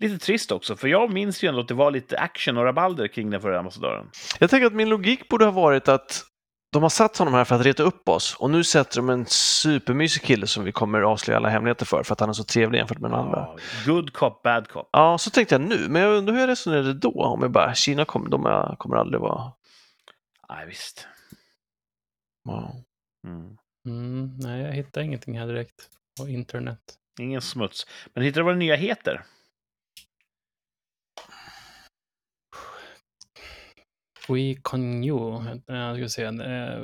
Lite 0.00 0.18
trist 0.18 0.52
också, 0.52 0.76
för 0.76 0.88
jag 0.88 1.12
minns 1.12 1.42
ju 1.44 1.48
ändå 1.48 1.60
att 1.60 1.68
det 1.68 1.74
var 1.74 1.90
lite 1.90 2.18
action 2.18 2.56
och 2.56 2.64
rabalder 2.64 3.08
kring 3.08 3.30
den 3.30 3.40
förra 3.40 3.58
ambassadören. 3.58 4.10
Jag 4.38 4.50
tänker 4.50 4.66
att 4.66 4.72
min 4.72 4.88
logik 4.88 5.28
borde 5.28 5.44
ha 5.44 5.52
varit 5.52 5.88
att 5.88 6.24
de 6.72 6.82
har 6.82 6.90
satt 6.90 7.16
honom 7.18 7.34
här 7.34 7.44
för 7.44 7.54
att 7.54 7.64
reta 7.66 7.82
upp 7.82 8.08
oss 8.08 8.36
och 8.38 8.50
nu 8.50 8.64
sätter 8.64 8.96
de 8.96 9.10
en 9.10 9.26
supermysig 9.26 10.22
kille 10.22 10.46
som 10.46 10.64
vi 10.64 10.72
kommer 10.72 11.00
avslöja 11.02 11.36
alla 11.36 11.48
hemligheter 11.48 11.86
för, 11.86 12.02
för 12.02 12.12
att 12.12 12.20
han 12.20 12.28
är 12.28 12.32
så 12.32 12.44
trevlig 12.44 12.78
jämfört 12.78 12.98
med 12.98 13.10
den 13.10 13.20
andra. 13.20 13.36
Ja, 13.36 13.56
good 13.92 14.12
cop, 14.12 14.42
bad 14.42 14.68
cop. 14.68 14.88
Ja, 14.92 15.18
så 15.18 15.30
tänkte 15.30 15.54
jag 15.54 15.62
nu, 15.62 15.86
men 15.88 16.02
jag 16.02 16.14
undrar 16.16 16.34
hur 16.34 16.40
jag 16.40 16.48
resonerade 16.48 16.94
då. 16.94 17.10
Om 17.24 17.42
jag 17.42 17.50
bara, 17.50 17.74
Kina 17.74 18.04
kommer, 18.04 18.30
de 18.30 18.46
är- 18.46 18.76
kommer 18.76 18.96
aldrig 18.96 19.20
vara... 19.20 19.52
Nej, 20.48 20.66
visst. 20.66 21.06
Ja. 22.44 22.72
Mm. 23.26 23.56
Mm, 23.86 24.36
nej, 24.38 24.62
jag 24.62 24.72
hittar 24.72 25.00
ingenting 25.00 25.38
här 25.38 25.46
direkt 25.46 25.88
på 26.20 26.28
internet. 26.28 26.78
Ingen 27.20 27.40
smuts. 27.40 27.86
Men 28.14 28.24
hittar 28.24 28.40
du 28.40 28.44
vad 28.44 28.52
den 28.54 28.58
nya 28.58 28.76
heter? 28.76 29.24
Qui-Con 34.28 35.04
Yu. 35.04 35.42
Jag 35.66 35.96
ska 35.96 36.08
se. 36.08 36.22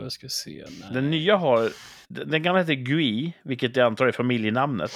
Jag 0.03 0.13
ska 0.13 0.29
se. 0.29 0.65
Nej. 0.81 0.89
Den 0.93 1.11
nya 1.11 1.37
har... 1.37 1.71
Den 2.09 2.43
gamla 2.43 2.61
heter 2.61 2.75
Gui, 2.75 3.33
vilket 3.45 3.77
jag 3.77 3.87
antar 3.87 4.07
är 4.07 4.13
familjenamnet. 4.13 4.93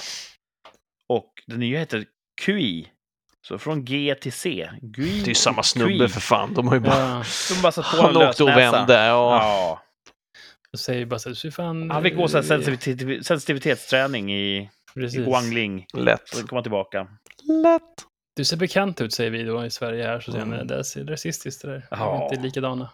Och 1.07 1.33
den 1.47 1.59
nya 1.59 1.79
heter 1.79 2.05
QI. 2.41 2.87
Så 3.47 3.57
från 3.57 3.85
G 3.85 4.15
till 4.21 4.33
C. 4.33 4.69
Gui 4.81 5.19
Det 5.19 5.25
är 5.25 5.27
ju 5.27 5.35
samma 5.35 5.57
och 5.57 5.65
snubbe 5.65 5.97
Kui. 5.97 6.07
för 6.09 6.21
fan. 6.21 6.53
De 6.53 6.67
har 6.67 6.75
ju 6.75 6.79
bara... 6.81 6.99
Ja, 6.99 7.23
De 7.55 7.61
bara 7.61 7.71
satt 7.71 7.91
på 7.91 8.01
Han 8.01 8.17
åkte 8.17 8.43
och 8.43 8.49
vände. 8.49 8.93
Ja. 8.93 9.41
Ja. 9.41 9.81
jag 10.71 10.79
säger 10.79 11.05
bara 11.05 11.19
så 11.19 11.29
här, 11.29 11.51
fan... 11.51 11.91
Han 11.91 12.03
fick 12.03 12.15
gå 12.15 12.27
så 12.27 12.43
sensitivitetsträning 13.23 14.33
i, 14.33 14.57
i 14.57 14.69
Precis. 14.93 15.25
Guangling. 15.25 15.85
Lätt. 15.93 16.29
Sen 16.29 16.47
kom 16.47 16.55
han 16.55 16.63
tillbaka. 16.63 17.07
Lätt. 17.63 18.08
Du 18.39 18.45
ser 18.45 18.57
bekant 18.57 19.01
ut, 19.01 19.13
säger 19.13 19.31
vi 19.31 19.43
då 19.43 19.65
i 19.65 19.69
Sverige 19.69 20.03
här. 20.03 20.19
Så 20.19 20.31
säger 20.31 20.45
han, 20.45 20.53
Mm. 20.53 20.67
det 20.67 20.83
ser 20.83 21.05
rasistiskt 21.05 21.61
det 21.61 21.67
där. 21.67 21.87
Ja. 21.91 22.19
är 22.19 22.23
inte 22.33 22.43
likadana. 22.43 22.89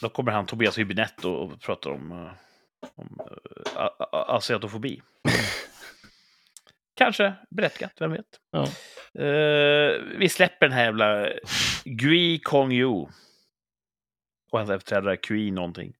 Då 0.00 0.08
kommer 0.08 0.32
han 0.32 0.46
Tobias 0.46 0.78
Hübinette 0.78 1.24
och, 1.24 1.60
pratar 1.60 1.90
om, 1.90 2.12
eh, 2.12 2.32
om 2.94 3.18
uh, 3.20 3.36
a- 3.76 4.24
asiatofobi. 4.28 5.02
Kanske 6.94 7.34
berättigat, 7.50 7.92
vem 8.00 8.10
vet? 8.12 8.40
Ja. 8.50 8.62
Eh, 9.22 10.00
vi 10.18 10.28
släpper 10.28 10.66
den 10.68 10.76
här 10.76 10.84
jävla 10.84 11.28
Gui 11.84 12.38
Kong 12.38 12.72
Yu. 12.72 12.86
Och 14.52 14.58
hans 14.58 14.70
efterträdare 14.70 15.16
Kui 15.16 15.50
någonting. 15.50 15.94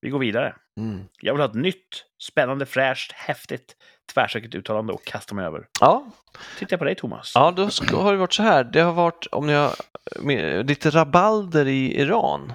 Vi 0.00 0.10
går 0.10 0.18
vidare. 0.18 0.56
Mm. 0.78 1.04
Jag 1.20 1.32
vill 1.34 1.40
ha 1.40 1.48
ett 1.48 1.54
nytt, 1.54 2.04
spännande, 2.22 2.66
fräscht, 2.66 3.12
häftigt, 3.12 3.76
tvärsäkert 4.12 4.54
uttalande 4.54 4.92
och 4.92 5.04
kasta 5.04 5.34
mig 5.34 5.44
över. 5.44 5.68
Ja, 5.80 6.10
Tittar 6.58 6.72
jag 6.72 6.78
på 6.78 6.84
dig, 6.84 6.94
Thomas. 6.94 7.32
ja, 7.34 7.50
då 7.50 7.70
ska, 7.70 7.96
har 8.02 8.12
det 8.12 8.18
varit 8.18 8.32
så 8.32 8.42
här. 8.42 8.64
Det 8.64 8.80
har 8.80 8.92
varit, 8.92 9.26
om 9.32 9.46
ni 9.46 9.52
har, 9.52 9.74
med, 10.22 10.66
lite 10.66 10.90
rabalder 10.90 11.66
i 11.68 12.00
Iran. 12.00 12.52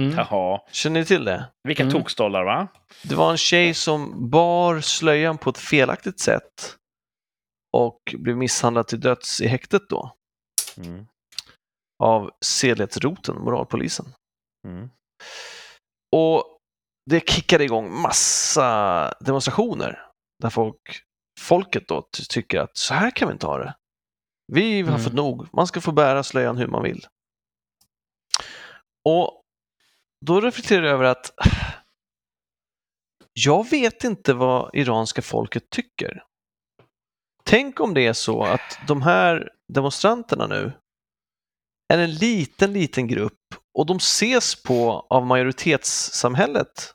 Mm. 0.00 0.18
Jaha. 0.18 0.60
Känner 0.72 1.00
ni 1.00 1.06
till 1.06 1.24
det? 1.24 1.48
Vilka 1.68 1.82
Mm. 1.82 1.92
tokstollar, 1.92 2.44
va? 2.44 2.68
Det 3.02 3.14
var 3.14 3.30
en 3.30 3.36
tjej 3.38 3.74
som 3.74 4.30
bar 4.30 4.80
slöjan 4.80 5.38
på 5.38 5.50
ett 5.50 5.58
felaktigt 5.58 6.20
sätt 6.20 6.76
och 7.76 7.98
blev 8.18 8.36
misshandlad 8.36 8.86
till 8.88 9.00
döds 9.00 9.40
i 9.40 9.46
häktet 9.46 9.82
då 9.88 10.16
Mm. 10.76 11.06
av 12.02 12.30
sedlighetsroten, 12.44 13.36
moralpolisen. 13.40 14.06
Mm. 14.68 14.90
Och 16.16 16.56
det 17.06 17.28
kickade 17.30 17.64
igång 17.64 18.00
massa 18.00 19.14
demonstrationer 19.20 20.06
där 20.42 20.50
folk, 20.50 21.02
folket 21.40 21.88
då 21.88 22.08
ty- 22.16 22.24
tycker 22.24 22.60
att 22.60 22.76
så 22.76 22.94
här 22.94 23.10
kan 23.10 23.28
vi 23.28 23.32
inte 23.32 23.46
ha 23.46 23.58
det. 23.58 23.74
Vi 24.52 24.80
har 24.82 24.88
Mm. 24.88 25.00
fått 25.04 25.12
nog, 25.12 25.48
man 25.54 25.66
ska 25.66 25.80
få 25.80 25.92
bära 25.92 26.22
slöjan 26.22 26.56
hur 26.56 26.66
man 26.66 26.82
vill. 26.82 27.06
Och 29.04 29.42
då 30.26 30.40
reflekterar 30.40 30.82
jag 30.86 30.92
över 30.94 31.04
att 31.04 31.30
jag 33.32 33.70
vet 33.70 34.04
inte 34.04 34.34
vad 34.34 34.74
iranska 34.74 35.22
folket 35.22 35.70
tycker. 35.70 36.24
Tänk 37.44 37.80
om 37.80 37.94
det 37.94 38.06
är 38.06 38.12
så 38.12 38.42
att 38.44 38.78
de 38.86 39.02
här 39.02 39.50
demonstranterna 39.68 40.46
nu 40.46 40.72
är 41.92 41.98
en 41.98 42.14
liten, 42.14 42.72
liten 42.72 43.06
grupp 43.06 43.39
och 43.74 43.86
de 43.86 43.96
ses 43.96 44.62
på 44.62 45.06
av 45.10 45.26
majoritetssamhället 45.26 46.94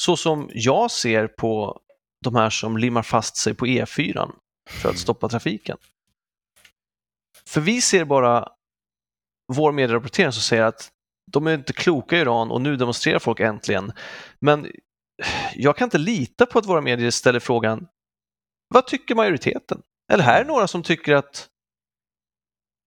så 0.00 0.16
som 0.16 0.50
jag 0.52 0.90
ser 0.90 1.26
på 1.26 1.80
de 2.24 2.34
här 2.34 2.50
som 2.50 2.76
limmar 2.76 3.02
fast 3.02 3.36
sig 3.36 3.54
på 3.54 3.66
E4 3.66 4.30
för 4.70 4.90
att 4.90 4.98
stoppa 4.98 5.28
trafiken. 5.28 5.76
För 7.46 7.60
vi 7.60 7.80
ser 7.80 8.04
bara 8.04 8.48
vår 9.52 9.72
medierapportering 9.72 10.32
som 10.32 10.42
säger 10.42 10.62
att 10.62 10.90
de 11.32 11.46
är 11.46 11.54
inte 11.54 11.72
kloka 11.72 12.16
i 12.16 12.20
Iran 12.20 12.50
och 12.50 12.60
nu 12.60 12.76
demonstrerar 12.76 13.18
folk 13.18 13.40
äntligen. 13.40 13.92
Men 14.40 14.70
jag 15.54 15.76
kan 15.76 15.86
inte 15.86 15.98
lita 15.98 16.46
på 16.46 16.58
att 16.58 16.66
våra 16.66 16.80
medier 16.80 17.10
ställer 17.10 17.40
frågan 17.40 17.88
vad 18.68 18.86
tycker 18.86 19.14
majoriteten? 19.14 19.82
Eller 20.12 20.24
här 20.24 20.40
är 20.40 20.44
några 20.44 20.68
som 20.68 20.82
tycker 20.82 21.14
att 21.14 21.48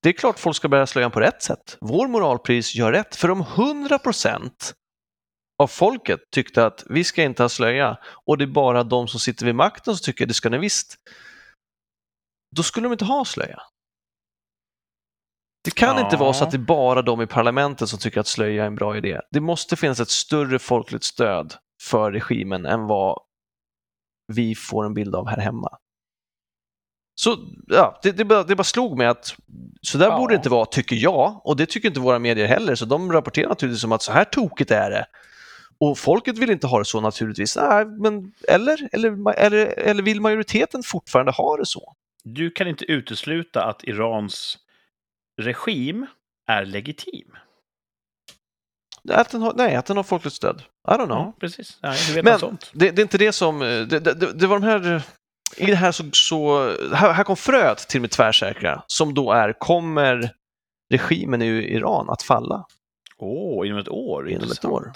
det 0.03 0.09
är 0.09 0.13
klart 0.13 0.39
folk 0.39 0.55
ska 0.55 0.67
bära 0.69 0.87
slöjan 0.87 1.11
på 1.11 1.19
rätt 1.19 1.41
sätt. 1.43 1.77
Vår 1.81 2.07
moralpris 2.07 2.75
gör 2.75 2.91
rätt. 2.91 3.15
För 3.15 3.31
om 3.31 3.41
100 3.41 3.99
procent 3.99 4.73
av 5.59 5.67
folket 5.67 6.19
tyckte 6.31 6.65
att 6.65 6.83
vi 6.89 7.03
ska 7.03 7.23
inte 7.23 7.43
ha 7.43 7.49
slöja 7.49 7.97
och 8.25 8.37
det 8.37 8.43
är 8.43 8.47
bara 8.47 8.83
de 8.83 9.07
som 9.07 9.19
sitter 9.19 9.45
vid 9.45 9.55
makten 9.55 9.95
som 9.95 10.03
tycker 10.05 10.25
det 10.25 10.33
ska 10.33 10.49
ni 10.49 10.57
visst. 10.57 10.95
Då 12.55 12.63
skulle 12.63 12.85
de 12.85 12.91
inte 12.91 13.05
ha 13.05 13.25
slöja. 13.25 13.59
Det 15.63 15.71
kan 15.71 15.99
inte 15.99 16.15
Ja. 16.15 16.19
vara 16.19 16.33
så 16.33 16.43
att 16.43 16.51
det 16.51 16.57
är 16.57 16.59
bara 16.59 17.01
de 17.01 17.21
i 17.21 17.27
parlamentet 17.27 17.89
som 17.89 17.99
tycker 17.99 18.19
att 18.19 18.27
slöja 18.27 18.63
är 18.63 18.67
en 18.67 18.75
bra 18.75 18.97
idé. 18.97 19.19
Det 19.31 19.39
måste 19.39 19.75
finnas 19.75 19.99
ett 19.99 20.09
större 20.09 20.59
folkligt 20.59 21.03
stöd 21.03 21.53
för 21.83 22.11
regimen 22.11 22.65
än 22.65 22.87
vad 22.87 23.19
vi 24.33 24.55
får 24.55 24.85
en 24.85 24.93
bild 24.93 25.15
av 25.15 25.27
här 25.27 25.37
hemma. 25.37 25.77
Så 27.15 27.37
ja, 27.67 27.99
det, 28.03 28.11
det, 28.11 28.25
bara, 28.25 28.43
det 28.43 28.55
bara 28.55 28.63
slog 28.63 28.97
mig 28.97 29.07
att 29.07 29.35
så 29.81 29.97
där 29.97 30.05
Ja. 30.09 30.17
borde 30.17 30.33
det 30.33 30.35
inte 30.35 30.49
vara, 30.49 30.65
tycker 30.65 30.95
jag. 30.95 31.41
Och 31.43 31.57
det 31.57 31.65
tycker 31.65 31.87
inte 31.87 31.99
våra 31.99 32.19
medier 32.19 32.47
heller, 32.47 32.75
så 32.75 32.85
de 32.85 33.11
rapporterar 33.13 33.49
naturligtvis 33.49 33.81
som 33.81 33.91
att 33.91 34.01
så 34.01 34.11
här 34.11 34.23
tokigt 34.23 34.71
är 34.71 34.89
det. 34.91 35.05
Och 35.79 35.97
folket 35.97 36.37
vill 36.37 36.49
inte 36.49 36.67
ha 36.67 36.79
det 36.79 36.85
så 36.85 37.01
naturligtvis. 37.01 37.55
Nej, 37.55 37.85
men, 37.85 38.31
eller, 38.47 38.89
eller, 38.91 39.33
eller, 39.37 39.65
eller 39.79 40.03
vill 40.03 40.21
majoriteten 40.21 40.83
fortfarande 40.83 41.31
ha 41.31 41.57
det 41.57 41.65
så? 41.65 41.93
Du 42.23 42.51
kan 42.51 42.67
inte 42.67 42.85
utesluta 42.91 43.63
att 43.63 43.83
Irans 43.83 44.57
regim 45.41 46.05
är 46.47 46.65
legitim. 46.65 47.27
Att 49.09 49.29
den 49.29 49.41
har, 49.41 49.53
nej, 49.55 49.75
att 49.75 49.85
den 49.85 49.97
har 49.97 50.03
folkligt 50.03 50.35
stöd. 50.35 50.63
I 50.87 50.91
don't 50.91 51.05
know. 51.05 51.17
Ja, 51.17 51.33
precis. 51.39 51.77
Nej, 51.81 51.97
vet 52.15 52.25
Men 52.25 52.39
sånt? 52.39 52.71
det, 52.73 52.91
det 52.91 53.01
är 53.01 53.03
inte 53.03 53.17
det 53.17 53.31
som... 53.31 53.61
eh, 53.61 53.67
det, 53.81 53.99
det 53.99 54.13
det 54.33 54.47
var 54.47 54.59
de 54.59 54.63
här... 54.65 55.01
I 55.57 55.65
det 55.65 55.75
här 55.75 55.91
så... 55.91 56.03
så 56.11 56.65
här, 56.95 57.13
här 57.13 57.23
kom 57.23 57.37
fröet 57.37 57.77
till 57.77 58.01
mitt 58.01 58.11
tvärsäkra, 58.11 58.83
som 58.87 59.13
då 59.13 59.31
är, 59.31 59.53
kommer 59.53 60.31
regimen 60.89 61.41
i 61.41 61.47
Iran 61.47 62.09
att 62.09 62.23
falla? 62.23 62.65
Åh, 63.17 63.67
inom 63.67 63.79
ett 63.79 63.89
år? 63.89 64.29
Inom 64.29 64.37
ett 64.37 64.43
Intressant. 64.43 64.73
år. 64.73 64.91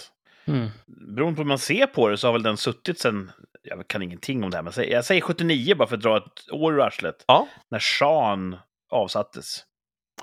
Mm. 0.48 0.70
Beroende 0.86 1.36
på 1.36 1.42
hur 1.42 1.48
man 1.48 1.60
ser 1.60 1.88
på 1.88 2.08
det 2.10 2.18
så 2.18 2.28
har 2.28 2.34
väl 2.34 2.44
den 2.44 2.58
suttit 2.58 3.00
sen, 3.00 3.32
jag 3.64 3.88
kan 3.88 4.02
ingenting 4.02 4.44
om 4.44 4.50
det 4.50 4.58
här, 4.58 4.64
men 4.64 4.90
jag 4.90 5.06
säger 5.06 5.22
79 5.22 5.76
bara 5.76 5.88
för 5.88 5.96
att 5.96 6.04
dra 6.04 6.18
ett 6.18 6.52
år 6.52 6.74
ur 6.74 6.82
arslet. 6.82 7.26
Ja. 7.28 7.48
När 7.70 7.80
shahen 7.80 8.58
avsattes. 8.92 9.66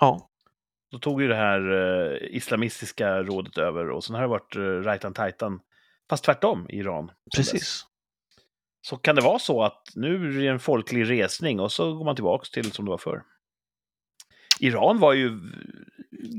Ja, 0.00 0.28
Då 0.90 0.98
tog 0.98 1.22
ju 1.22 1.28
det 1.28 1.34
här 1.34 1.72
eh, 1.72 2.36
islamistiska 2.36 3.22
rådet 3.22 3.58
över 3.58 3.90
och 3.90 4.04
sen 4.04 4.14
har 4.14 4.22
det 4.22 4.28
varit 4.28 4.56
uh, 4.56 4.82
rajtan 4.82 5.14
tajtan. 5.14 5.60
Fast 6.10 6.24
tvärtom 6.24 6.66
i 6.70 6.76
Iran. 6.76 7.10
precis. 7.36 7.86
Så 8.86 8.96
kan 8.96 9.14
det 9.16 9.22
vara 9.22 9.38
så 9.38 9.62
att 9.62 9.82
nu 9.94 10.14
är 10.28 10.40
det 10.40 10.46
en 10.48 10.58
folklig 10.60 11.10
resning 11.10 11.60
och 11.60 11.72
så 11.72 11.94
går 11.94 12.04
man 12.04 12.14
tillbaka 12.14 12.44
till 12.52 12.72
som 12.72 12.84
det 12.84 12.90
var 12.90 12.98
förr. 12.98 13.22
Iran 14.60 14.98
var 14.98 15.12
ju 15.12 15.38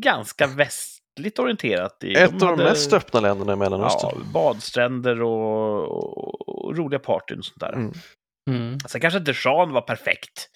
ganska 0.01 0.47
västligt 0.47 1.39
orienterat. 1.39 2.03
I, 2.03 2.13
Ett 2.13 2.31
av 2.33 2.39
de 2.39 2.45
hade- 2.45 2.63
mest 2.63 2.93
öppna 2.93 3.19
länderna 3.19 3.51
i 3.51 3.55
ja, 3.55 3.59
Mellanöstern. 3.59 4.31
badstränder 4.33 5.21
och, 5.21 5.81
och, 5.91 6.49
och 6.65 6.77
roliga 6.77 6.99
partyn 6.99 7.39
och 7.39 7.45
sånt 7.45 7.59
där. 7.59 7.73
Mm. 7.73 7.91
Mm. 8.49 8.79
Sen 8.79 9.01
kanske 9.01 9.19
inte 9.19 9.33
Jean 9.43 9.71
var 9.71 9.81
perfekt. 9.81 10.49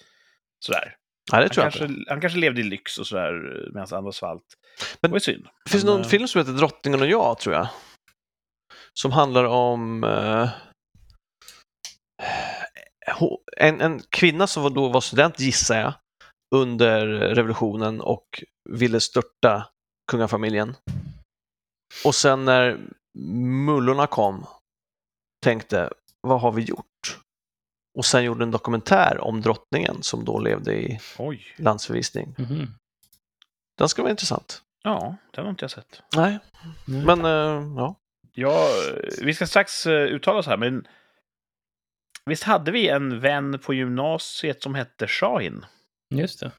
Sådär. 0.64 0.94
Nej, 1.32 1.38
det 1.40 1.44
Han 1.44 1.48
tror 1.50 1.64
jag 1.64 1.72
kanske, 1.72 1.84
inte. 1.94 2.10
han 2.12 2.20
kanske 2.20 2.38
levde 2.38 2.60
i 2.60 2.64
lyx 2.64 2.98
och 2.98 3.06
sådär 3.06 3.32
medan 3.74 3.86
andra 3.98 4.12
svalt. 4.12 4.44
Men- 5.00 5.10
det 5.10 5.12
var 5.12 5.16
ju 5.16 5.20
synd. 5.20 5.46
Det 5.64 5.70
finns 5.70 5.84
Men, 5.84 5.92
någon 5.92 6.02
eh, 6.02 6.08
film 6.08 6.28
som 6.28 6.38
heter 6.38 6.52
Drottningen 6.52 7.00
och 7.00 7.06
jag, 7.08 7.38
tror 7.38 7.54
jag. 7.54 7.68
Som 8.92 9.12
handlar 9.12 9.44
om 9.44 10.04
eh, 10.04 10.48
en, 13.56 13.80
en 13.80 14.02
kvinna 14.10 14.46
som 14.46 14.62
var- 14.62 14.70
då 14.70 14.88
var 14.88 15.00
student, 15.00 15.40
gissar 15.40 15.80
jag, 15.80 15.92
under 16.54 17.06
revolutionen 17.06 18.00
och 18.00 18.44
ville 18.70 19.00
störta 19.00 19.68
kungafamiljen. 20.10 20.76
Och 22.04 22.14
sen 22.14 22.44
när 22.44 22.78
mullorna 23.64 24.06
kom 24.06 24.46
tänkte, 25.44 25.90
vad 26.20 26.40
har 26.40 26.52
vi 26.52 26.62
gjort? 26.62 27.18
Och 27.98 28.04
sen 28.04 28.24
gjorde 28.24 28.44
en 28.44 28.50
dokumentär 28.50 29.18
om 29.20 29.40
drottningen 29.40 30.02
som 30.02 30.24
då 30.24 30.38
levde 30.38 30.74
i 30.74 31.00
Oj. 31.18 31.54
landsförvisning. 31.58 32.34
Mhm. 32.38 32.66
Den 33.78 33.88
ska 33.88 34.02
vara 34.02 34.10
intressant. 34.10 34.62
Ja, 34.82 35.16
den 35.32 35.44
har 35.44 35.50
inte 35.50 35.64
jag 35.64 35.70
sett. 35.70 36.02
Nej, 36.16 36.38
Nej. 36.84 37.04
men 37.04 37.24
eh, 37.24 37.72
ja. 37.76 37.94
Ja, 38.32 38.66
vi 39.22 39.34
ska 39.34 39.46
strax 39.46 39.86
eh, 39.86 39.92
uttala 39.92 40.38
oss 40.38 40.46
här, 40.46 40.56
men 40.56 40.88
visst 42.28 42.42
hade 42.42 42.70
vi 42.70 42.88
en 42.88 43.20
vän 43.20 43.58
på 43.58 43.74
gymnasiet 43.74 44.62
som 44.62 44.74
hette 44.74 45.06
Shahin? 45.06 45.66
Just 46.14 46.40
det. 46.40 46.50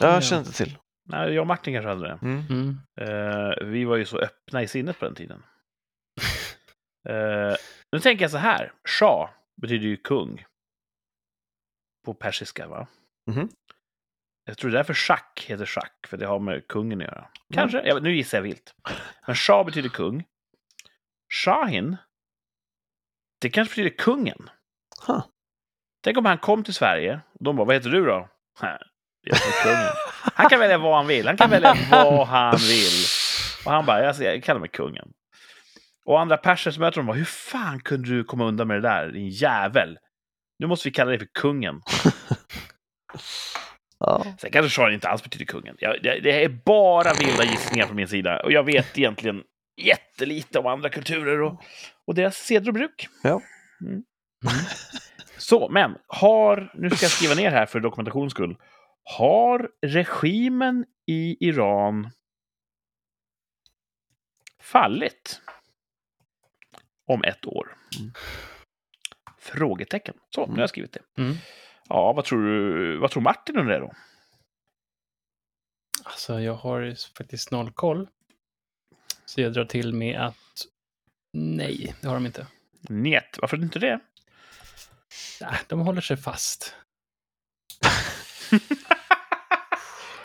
Jag 0.00 0.24
känner 0.24 0.40
inte 0.40 0.52
till. 0.52 0.78
Nej, 1.08 1.32
jag 1.32 1.40
och 1.40 1.46
Martin 1.46 1.74
kanske 1.74 1.88
hade 1.88 2.08
det. 2.08 2.18
Mm. 2.22 2.44
Mm. 2.50 2.78
Eh, 3.00 3.66
vi 3.66 3.84
var 3.84 3.96
ju 3.96 4.04
så 4.04 4.18
öppna 4.18 4.62
i 4.62 4.68
sinnet 4.68 4.98
på 4.98 5.04
den 5.04 5.14
tiden. 5.14 5.42
Eh, 7.08 7.56
nu 7.92 8.00
tänker 8.00 8.24
jag 8.24 8.30
så 8.30 8.36
här. 8.36 8.72
Shah 8.88 9.30
betyder 9.62 9.86
ju 9.86 9.96
kung. 9.96 10.44
På 12.04 12.14
persiska, 12.14 12.68
va? 12.68 12.86
Mhm. 13.30 13.48
Jag 14.44 14.58
tror 14.58 14.70
det 14.70 14.74
är 14.74 14.78
därför 14.78 14.94
schack 14.94 15.46
heter 15.48 15.66
schack, 15.66 16.06
för 16.06 16.16
det 16.16 16.26
har 16.26 16.38
med 16.38 16.68
kungen 16.68 17.00
att 17.00 17.06
göra. 17.06 17.28
Kanske, 17.54 17.86
jag, 17.86 18.02
nu 18.02 18.16
gissar 18.16 18.38
jag 18.38 18.42
vilt. 18.42 18.74
Men 19.26 19.36
shah 19.36 19.66
betyder 19.66 19.88
kung. 19.88 20.24
Shahin, 21.32 21.96
det 23.40 23.50
kanske 23.50 23.72
betyder 23.72 23.96
kungen. 23.96 24.50
Huh. 25.06 25.24
Tänk 26.04 26.18
om 26.18 26.24
han 26.24 26.38
kom 26.38 26.64
till 26.64 26.74
Sverige 26.74 27.20
och 27.38 27.44
de 27.44 27.56
bara, 27.56 27.64
vad 27.66 27.74
heter 27.74 27.90
du 27.90 28.04
då? 28.06 28.28
"Hä, 28.60 28.78
Jag 29.22 29.38
kungen. 29.62 29.88
Han 30.34 30.48
kan 30.48 30.58
välja 30.60 30.78
vad 30.78 30.96
han 30.96 31.06
vill. 31.06 31.26
Han 31.26 31.36
kan 31.36 31.50
välja 31.50 31.76
vad 31.90 32.26
han 32.26 32.56
vill. 32.56 33.04
Och 33.64 33.72
han 33.72 33.86
bara, 33.86 34.02
jag, 34.04 34.16
jag 34.20 34.42
kallar 34.44 34.60
mig 34.60 34.68
kungen. 34.68 35.08
Och 36.04 36.20
andra 36.20 36.36
perser 36.36 36.70
som 36.70 36.80
möter 36.80 36.96
honom 36.96 37.06
bara, 37.06 37.16
hur 37.18 37.24
fan 37.24 37.80
kunde 37.80 38.08
du 38.08 38.24
komma 38.24 38.44
undan 38.44 38.68
med 38.68 38.76
det 38.76 38.88
där, 38.88 39.08
din 39.08 39.28
jävel? 39.28 39.98
Nu 40.58 40.66
måste 40.66 40.88
vi 40.88 40.92
kalla 40.92 41.08
dig 41.10 41.18
för 41.18 41.28
kungen. 41.34 41.80
Ja. 43.98 44.24
Sen 44.40 44.50
kanske 44.50 44.70
Shahin 44.70 44.94
inte 44.94 45.08
alls 45.08 45.22
betyder 45.22 45.44
kungen. 45.44 45.76
Jag, 45.78 46.02
det, 46.02 46.20
det 46.20 46.44
är 46.44 46.48
bara 46.48 47.12
vilda 47.12 47.44
gissningar 47.44 47.86
från 47.86 47.96
min 47.96 48.08
sida. 48.08 48.40
Och 48.42 48.52
jag 48.52 48.62
vet 48.64 48.98
egentligen 48.98 49.42
jättelite 49.82 50.58
om 50.58 50.66
andra 50.66 50.88
kulturer 50.88 51.42
och, 51.42 51.62
och 52.06 52.14
deras 52.14 52.36
seder 52.36 52.68
och 52.68 52.74
bruk. 52.74 53.08
Ja. 53.22 53.40
Mm. 53.80 54.02
Mm. 54.52 54.64
Så, 55.38 55.68
men 55.68 55.98
har, 56.06 56.72
nu 56.74 56.90
ska 56.90 57.04
jag 57.04 57.12
skriva 57.12 57.34
ner 57.34 57.50
här 57.50 57.66
för 57.66 57.80
dokumentations 57.80 58.32
skull. 58.32 58.56
Har 59.02 59.70
regimen 59.82 60.86
i 61.06 61.48
Iran 61.48 62.10
fallit 64.60 65.40
om 67.06 67.24
ett 67.24 67.46
år? 67.46 67.76
Mm. 67.98 68.12
Frågetecken. 69.38 70.14
Så, 70.34 70.46
nu 70.46 70.52
har 70.52 70.60
jag 70.60 70.70
skrivit 70.70 70.92
det. 70.92 71.22
Mm. 71.22 71.36
Ja, 71.88 72.12
vad 72.12 72.24
tror, 72.24 72.44
du, 72.44 72.96
vad 72.98 73.10
tror 73.10 73.22
Martin 73.22 73.58
om 73.58 73.66
det 73.66 73.78
då? 73.78 73.92
Alltså, 76.04 76.40
jag 76.40 76.54
har 76.54 76.94
faktiskt 77.18 77.50
noll 77.50 77.72
koll. 77.72 78.08
Så 79.24 79.40
jag 79.40 79.52
drar 79.52 79.64
till 79.64 79.94
med 79.94 80.20
att 80.20 80.66
nej, 81.32 81.94
det 82.00 82.08
har 82.08 82.14
de 82.14 82.26
inte. 82.26 82.46
Njet, 82.88 83.38
varför 83.40 83.62
inte 83.62 83.78
det? 83.78 84.00
Nej, 85.40 85.58
de 85.66 85.80
håller 85.80 86.00
sig 86.00 86.16
fast. 86.16 86.74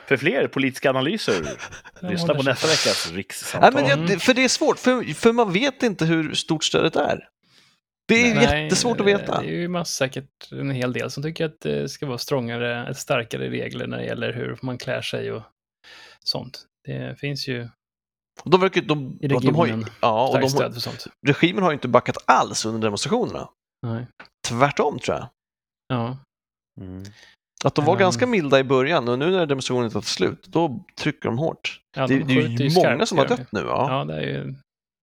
För 0.07 0.17
fler 0.17 0.47
politiska 0.47 0.89
analyser, 0.89 1.57
lyssna 2.01 2.33
på 2.35 2.43
nästa 2.43 2.67
veckas 2.67 3.07
Nej, 3.07 3.17
rikssamtal. 3.17 3.73
men 3.73 3.85
jag, 3.85 4.21
för 4.21 4.33
det 4.33 4.43
är 4.43 4.47
svårt, 4.49 4.79
för, 4.79 5.13
för 5.13 5.31
man 5.31 5.53
vet 5.53 5.83
inte 5.83 6.05
hur 6.05 6.33
stort 6.33 6.63
stödet 6.63 6.95
är. 6.95 7.27
Det 8.07 8.31
är 8.31 8.35
Nej, 8.35 8.63
jättesvårt 8.63 8.99
att 8.99 9.05
veta. 9.05 9.41
Det 9.41 9.47
är 9.47 9.51
ju 9.51 9.67
massa, 9.67 9.91
säkert 10.05 10.51
en 10.51 10.71
hel 10.71 10.93
del 10.93 11.11
som 11.11 11.23
tycker 11.23 11.45
att 11.45 11.61
det 11.61 11.89
ska 11.89 12.05
vara 12.05 12.17
strängare, 12.17 12.95
starkare 12.95 13.49
regler 13.49 13.87
när 13.87 13.97
det 13.97 14.05
gäller 14.05 14.33
hur 14.33 14.59
man 14.61 14.77
klär 14.77 15.01
sig 15.01 15.31
och 15.31 15.43
sånt. 16.23 16.59
Det 16.85 17.19
finns 17.19 17.47
ju 17.47 17.69
De 18.45 18.61
verkar, 18.61 18.81
de, 18.81 19.17
I 19.21 19.27
de, 19.27 19.41
de 19.41 19.55
har 19.55 19.65
ju, 19.65 19.71
regionen. 19.71 19.89
ja, 20.01 20.27
och 20.27 20.35
de 20.35 20.41
har, 20.41 20.49
stöd 20.49 20.73
för 20.73 20.81
sånt. 20.81 21.07
regimen 21.27 21.63
har 21.63 21.71
ju 21.71 21.73
inte 21.73 21.87
backat 21.87 22.17
alls 22.25 22.65
under 22.65 22.81
demonstrationerna. 22.87 23.49
Nej. 23.87 24.07
Tvärtom 24.47 24.99
tror 24.99 25.17
jag. 25.17 25.29
Ja. 25.87 26.17
Mm. 26.81 27.03
Att 27.63 27.75
de 27.75 27.85
var 27.85 27.93
Ehm. 27.93 27.99
ganska 27.99 28.27
milda 28.27 28.59
i 28.59 28.63
början 28.63 29.07
och 29.09 29.19
nu 29.19 29.31
när 29.31 29.45
demonstrationen 29.45 29.91
tagit 29.91 30.05
slut, 30.05 30.43
då 30.43 30.85
trycker 30.97 31.29
de 31.29 31.37
hårt. 31.37 31.81
Ja, 31.95 32.07
det, 32.07 32.19
de 32.19 32.23
det 32.23 32.33
är 32.33 32.41
skjuter 32.47 32.63
ju 32.63 32.75
många 32.75 33.05
skarpt, 33.05 33.09
som 33.09 33.17
har 33.17 33.27
dött 33.27 33.51
nu. 33.51 33.59
Ja. 33.59 33.87
Ja, 33.89 34.05
det 34.05 34.15
är 34.15 34.21
ju 34.21 34.49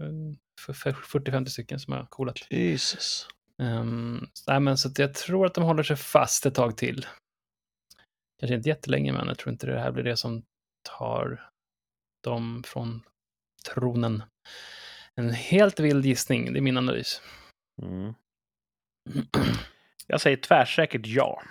eh, 0.02 0.36
för- 0.60 0.72
för 0.72 0.92
40-50 0.92 1.46
stycken 1.46 1.80
som 1.80 1.92
har 1.92 2.06
coolat. 2.06 2.52
Jesus. 2.52 3.28
Um, 3.62 4.28
nej, 4.46 4.60
men 4.60 4.78
så 4.78 4.90
jag 4.96 5.14
tror 5.14 5.46
att 5.46 5.54
de 5.54 5.64
håller 5.64 5.82
sig 5.82 5.96
fast 5.96 6.46
ett 6.46 6.54
tag 6.54 6.76
till. 6.76 7.06
Kanske 8.40 8.54
inte 8.54 8.68
jättelänge, 8.68 9.12
men 9.12 9.26
jag 9.28 9.38
tror 9.38 9.52
inte 9.52 9.66
det 9.66 9.80
här 9.80 9.90
blir 9.92 10.04
det 10.04 10.16
som 10.16 10.42
tar 10.98 11.48
dem 12.24 12.62
från 12.66 13.02
tronen. 13.74 14.22
En 15.14 15.30
helt 15.30 15.80
vild 15.80 16.04
gissning, 16.06 16.52
det 16.52 16.58
är 16.58 16.62
min 16.62 16.76
analys. 16.76 17.22
Mm. 17.82 18.14
Jag 20.06 20.20
säger 20.20 20.36
tvärsäkert 20.36 21.06
ja. 21.06 21.42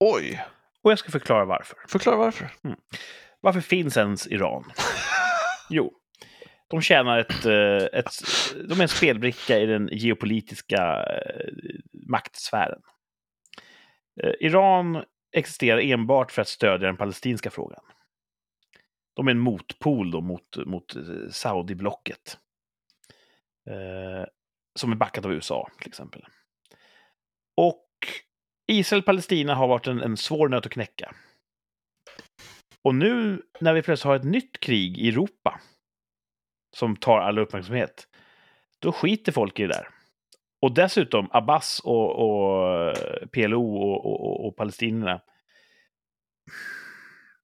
Oj, 0.00 0.44
Och 0.82 0.90
jag 0.90 0.98
ska 0.98 1.10
förklara 1.10 1.44
varför. 1.44 1.78
förklara 1.88 2.16
varför. 2.16 2.50
Varför 3.40 3.60
finns 3.60 3.96
ens 3.96 4.26
Iran? 4.26 4.72
Jo, 5.72 5.92
de 6.68 6.80
tjänar 6.82 7.18
ett, 7.18 7.44
eh, 7.44 7.98
ett... 7.98 8.10
De 8.68 8.78
är 8.78 8.82
en 8.82 8.88
spelbricka 8.88 9.58
i 9.58 9.66
den 9.66 9.88
geopolitiska 9.92 11.04
eh, 11.04 11.52
maktsfären. 11.92 12.82
Eh, 14.22 14.32
Iran 14.40 15.04
existerar 15.32 15.80
enbart 15.80 16.32
för 16.32 16.42
att 16.42 16.48
stödja 16.48 16.86
den 16.86 16.96
palestinska 16.96 17.50
frågan. 17.50 17.80
De 19.14 19.26
är 19.26 19.30
en 19.30 19.38
motpol 19.38 20.10
då 20.10 20.20
mot, 20.20 20.56
mot 20.66 20.96
Saudi-blocket. 21.30 22.38
Eh, 23.70 24.26
som 24.74 24.92
är 24.92 24.96
backat 24.96 25.24
av 25.24 25.32
USA, 25.32 25.70
till 25.78 25.88
exempel. 25.88 26.24
Och 27.60 27.86
Israel-Palestina 28.66 29.54
har 29.54 29.68
varit 29.68 29.86
en, 29.86 30.00
en 30.00 30.16
svår 30.16 30.48
nöt 30.48 30.66
att 30.66 30.72
knäcka. 30.72 31.14
Och 32.84 32.94
nu 32.94 33.42
när 33.60 33.74
vi 33.74 33.82
plötsligt 33.82 34.04
har 34.04 34.16
ett 34.16 34.24
nytt 34.24 34.60
krig 34.60 34.98
i 34.98 35.08
Europa 35.08 35.60
som 36.76 36.96
tar 36.96 37.18
all 37.18 37.38
uppmärksamhet, 37.38 38.08
då 38.78 38.92
skiter 38.92 39.32
folk 39.32 39.58
i 39.58 39.62
det 39.62 39.68
där. 39.68 39.88
Och 40.62 40.74
dessutom 40.74 41.28
Abbas 41.30 41.80
och, 41.84 42.10
och 42.10 42.94
PLO 43.32 43.76
och, 43.76 44.06
och, 44.06 44.46
och, 44.46 44.56
palestinierna. 44.56 45.20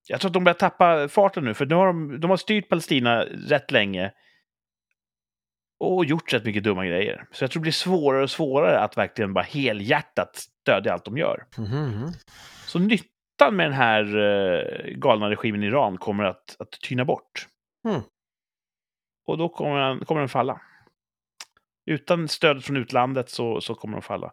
Jag 0.09 0.21
tror 0.21 0.29
att 0.29 0.35
de 0.35 0.45
börjar 0.45 0.55
tappa 0.55 1.09
farten 1.09 1.45
nu, 1.45 1.55
för 1.55 1.67
nu 1.67 1.75
har 1.75 1.87
de, 1.87 2.21
de 2.21 2.31
har 2.31 2.37
styrt 2.37 2.69
Palestina 2.69 3.25
rätt 3.25 3.71
länge 3.71 4.13
och 5.79 6.05
gjort 6.05 6.33
rätt 6.33 6.45
mycket 6.45 6.65
dumma 6.65 6.87
grejer. 6.87 7.27
Så 7.33 7.45
jag 7.45 7.51
tror 7.51 7.61
det 7.61 7.63
blir 7.63 7.73
svårare 7.73 8.23
och 8.23 8.31
svårare 8.31 8.81
att 8.81 8.97
verkligen 8.97 9.35
bara 9.35 9.45
helhjärtat 9.45 10.37
stödja 10.37 10.93
allt 10.93 11.05
de 11.05 11.19
gör. 11.19 11.45
Mhm. 11.59 12.13
Så 12.67 12.79
nyttan 12.79 13.57
med 13.57 13.67
den 13.67 13.73
här 13.73 14.17
eh, 14.17 14.97
galna 14.97 15.31
regimen 15.31 15.63
i 15.63 15.67
Iran 15.67 15.99
kommer 15.99 16.25
att, 16.25 16.57
att 16.59 16.71
tyna 16.71 17.05
bort. 17.05 17.47
Mm. 17.89 18.01
Och 19.27 19.39
då 19.39 19.49
kommer 19.49 19.81
den, 19.81 20.05
kommer 20.05 20.21
den 20.21 20.29
falla. 20.29 20.61
Utan 21.91 22.29
stöd 22.29 22.65
från 22.65 22.77
utlandet 22.77 23.31
så, 23.31 23.61
så 23.61 23.75
kommer 23.75 23.95
den 23.95 24.03
falla. 24.03 24.33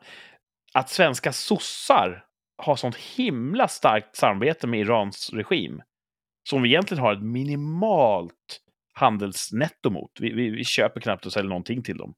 Att 0.74 0.90
svenska 0.90 1.34
sossar 1.34 2.26
har 2.58 2.76
sånt 2.76 2.96
himla 2.96 3.68
starkt 3.68 4.16
samarbete 4.16 4.68
med 4.68 4.80
Irans 4.80 5.34
regim, 5.34 5.82
som 6.50 6.62
vi 6.62 6.70
egentligen 6.70 7.04
har 7.04 7.14
ett 7.14 7.24
minimalt 7.24 8.62
handelsnetto 8.94 9.90
mot. 9.90 10.12
Vi, 10.20 10.34
vi, 10.34 10.50
vi 10.50 10.64
köper 10.64 11.02
knappt 11.02 11.26
och 11.26 11.34
säljer 11.34 11.50
någonting 11.50 11.84
till 11.84 11.98
dem. 11.98 12.14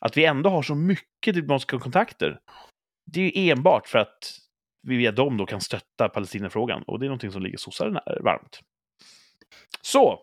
Att 0.00 0.16
vi 0.16 0.24
ändå 0.24 0.50
har 0.50 0.62
så 0.62 0.74
mycket 0.74 1.34
diplomatiska 1.34 1.78
kontakter, 1.78 2.40
det 3.12 3.20
är 3.20 3.24
ju 3.24 3.50
enbart 3.50 3.86
för 3.88 3.98
att 3.98 4.40
vi 4.82 4.96
via 4.96 5.12
dem 5.12 5.36
då 5.36 5.46
kan 5.46 5.60
stötta 5.60 6.08
Palestinafrågan. 6.08 6.82
Och 6.82 7.00
det 7.00 7.06
är 7.06 7.08
någonting 7.08 7.32
som 7.32 7.42
ligger 7.42 7.58
sossarna 7.58 8.02
varmt. 8.20 8.60
Så, 9.80 10.20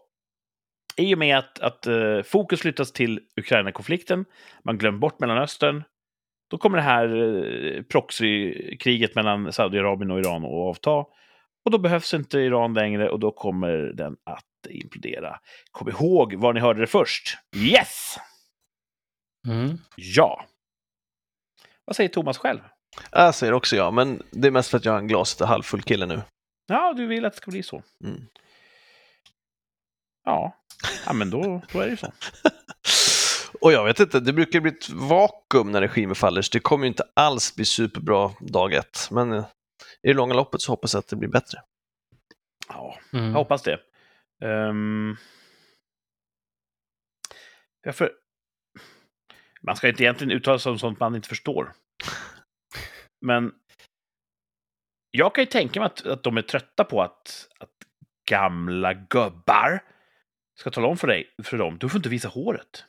i 0.97 1.15
och 1.15 1.19
med 1.19 1.37
att, 1.37 1.59
att 1.59 1.87
uh, 1.87 2.21
fokus 2.21 2.61
flyttas 2.61 2.91
till 2.91 3.19
Ukraina-konflikten, 3.35 4.25
man 4.63 4.77
glömmer 4.77 4.99
bort 4.99 5.19
Mellanöstern, 5.19 5.83
då 6.49 6.57
kommer 6.57 6.77
det 6.77 6.83
här 6.83 7.15
uh, 7.15 7.83
proxykriget 7.83 9.15
mellan 9.15 9.53
Saudiarabien 9.53 10.11
och 10.11 10.19
Iran 10.19 10.45
att 10.45 10.51
avta. 10.51 11.05
Och 11.65 11.71
då 11.71 11.77
behövs 11.77 12.13
inte 12.13 12.39
Iran 12.39 12.73
längre 12.73 13.09
och 13.09 13.19
då 13.19 13.31
kommer 13.31 13.77
den 13.77 14.17
att 14.23 14.45
implodera. 14.65 15.39
Kom 15.71 15.89
ihåg 15.89 16.33
var 16.33 16.53
ni 16.53 16.59
hörde 16.59 16.79
det 16.79 16.87
först. 16.87 17.37
Yes! 17.55 18.17
Mm. 19.47 19.77
Ja. 19.95 20.45
Vad 21.85 21.95
säger 21.95 22.09
Thomas 22.09 22.37
själv? 22.37 22.59
Jag 23.11 23.35
säger 23.35 23.53
också 23.53 23.75
ja, 23.75 23.91
men 23.91 24.23
det 24.31 24.47
är 24.47 24.51
mest 24.51 24.69
för 24.69 24.77
att 24.77 24.85
jag 24.85 24.95
är 24.95 24.99
en 24.99 25.07
glaset 25.07 25.41
är 25.41 25.45
halvfull 25.45 25.81
kille 25.81 26.05
nu. 26.05 26.21
Ja, 26.67 26.93
du 26.93 27.07
vill 27.07 27.25
att 27.25 27.33
det 27.33 27.37
ska 27.37 27.51
bli 27.51 27.63
så. 27.63 27.83
Mm. 28.03 28.21
Ja, 30.23 30.57
ja 31.05 31.13
men 31.13 31.29
då, 31.29 31.61
då 31.71 31.79
är 31.79 31.83
det 31.85 31.89
ju 31.91 31.97
så. 31.97 32.11
Och 33.61 33.71
jag 33.73 33.85
vet 33.85 33.99
inte, 33.99 34.19
det 34.19 34.33
brukar 34.33 34.59
bli 34.59 34.71
ett 34.71 34.89
vakuum 34.89 35.71
när 35.71 35.81
regimen 35.81 36.15
faller, 36.15 36.41
så 36.41 36.49
det 36.53 36.59
kommer 36.59 36.85
ju 36.85 36.87
inte 36.87 37.03
alls 37.13 37.55
bli 37.55 37.65
superbra 37.65 38.31
dag 38.39 38.73
ett. 38.73 39.07
Men 39.11 39.33
eh, 39.33 39.45
i 40.03 40.07
det 40.07 40.13
långa 40.13 40.33
loppet 40.33 40.61
så 40.61 40.71
hoppas 40.71 40.93
jag 40.93 40.99
att 40.99 41.07
det 41.07 41.15
blir 41.15 41.29
bättre. 41.29 41.59
Ja, 42.67 42.97
Mm. 43.13 43.25
jag 43.25 43.33
hoppas 43.33 43.61
det. 43.61 43.79
Um, 44.41 45.17
ja, 47.83 47.93
för, 47.93 48.11
man 49.61 49.75
ska 49.75 49.87
inte 49.87 50.03
egentligen 50.03 50.31
uttala 50.31 50.59
sig 50.59 50.71
om 50.71 50.79
sånt 50.79 50.99
man 50.99 51.15
inte 51.15 51.29
förstår. 51.29 51.73
Men 53.21 53.53
jag 55.11 55.35
kan 55.35 55.41
ju 55.41 55.45
tänka 55.45 55.79
mig 55.79 55.87
att, 55.87 56.05
att 56.05 56.23
de 56.23 56.37
är 56.37 56.41
trötta 56.41 56.83
på 56.83 57.01
att, 57.01 57.49
att 57.59 57.69
gamla 58.29 58.93
gubbar 58.93 59.83
ska 60.59 60.71
tala 60.71 60.87
om 60.87 60.97
för, 60.97 61.07
dig, 61.07 61.35
för 61.43 61.57
dem, 61.57 61.77
du 61.77 61.89
får 61.89 61.97
inte 61.97 62.09
visa 62.09 62.27
håret. 62.27 62.85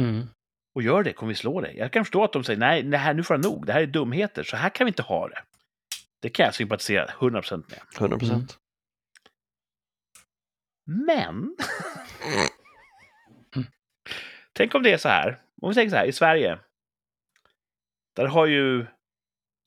Mm. 0.00 0.26
Och 0.74 0.82
gör 0.82 1.02
det 1.02 1.12
kommer 1.12 1.28
vi 1.28 1.36
slå 1.36 1.60
dig. 1.60 1.76
Jag 1.76 1.92
kan 1.92 2.04
förstå 2.04 2.24
att 2.24 2.32
de 2.32 2.44
säger 2.44 2.60
nej, 2.60 2.82
det 2.82 2.96
här, 2.96 3.14
nu 3.14 3.22
får 3.22 3.36
jag 3.36 3.44
nog, 3.44 3.66
det 3.66 3.72
här 3.72 3.80
är 3.80 3.86
dumheter, 3.86 4.42
så 4.42 4.56
här 4.56 4.70
kan 4.70 4.84
vi 4.84 4.88
inte 4.88 5.02
ha 5.02 5.28
det. 5.28 5.42
Det 6.22 6.30
kan 6.30 6.44
jag 6.44 6.54
sympatisera 6.54 7.06
100% 7.06 7.64
med. 7.70 7.80
100 7.98 8.18
procent. 8.18 8.58
Men... 10.86 11.56
Tänk 14.52 14.74
om 14.74 14.82
det 14.82 14.92
är 14.92 14.98
så 14.98 15.08
här. 15.08 15.40
Om 15.62 15.68
vi 15.68 15.74
tänker 15.74 15.90
så 15.90 15.96
här, 15.96 16.06
i 16.06 16.12
Sverige. 16.12 16.58
Där 18.16 18.26
har 18.26 18.46
ju... 18.46 18.78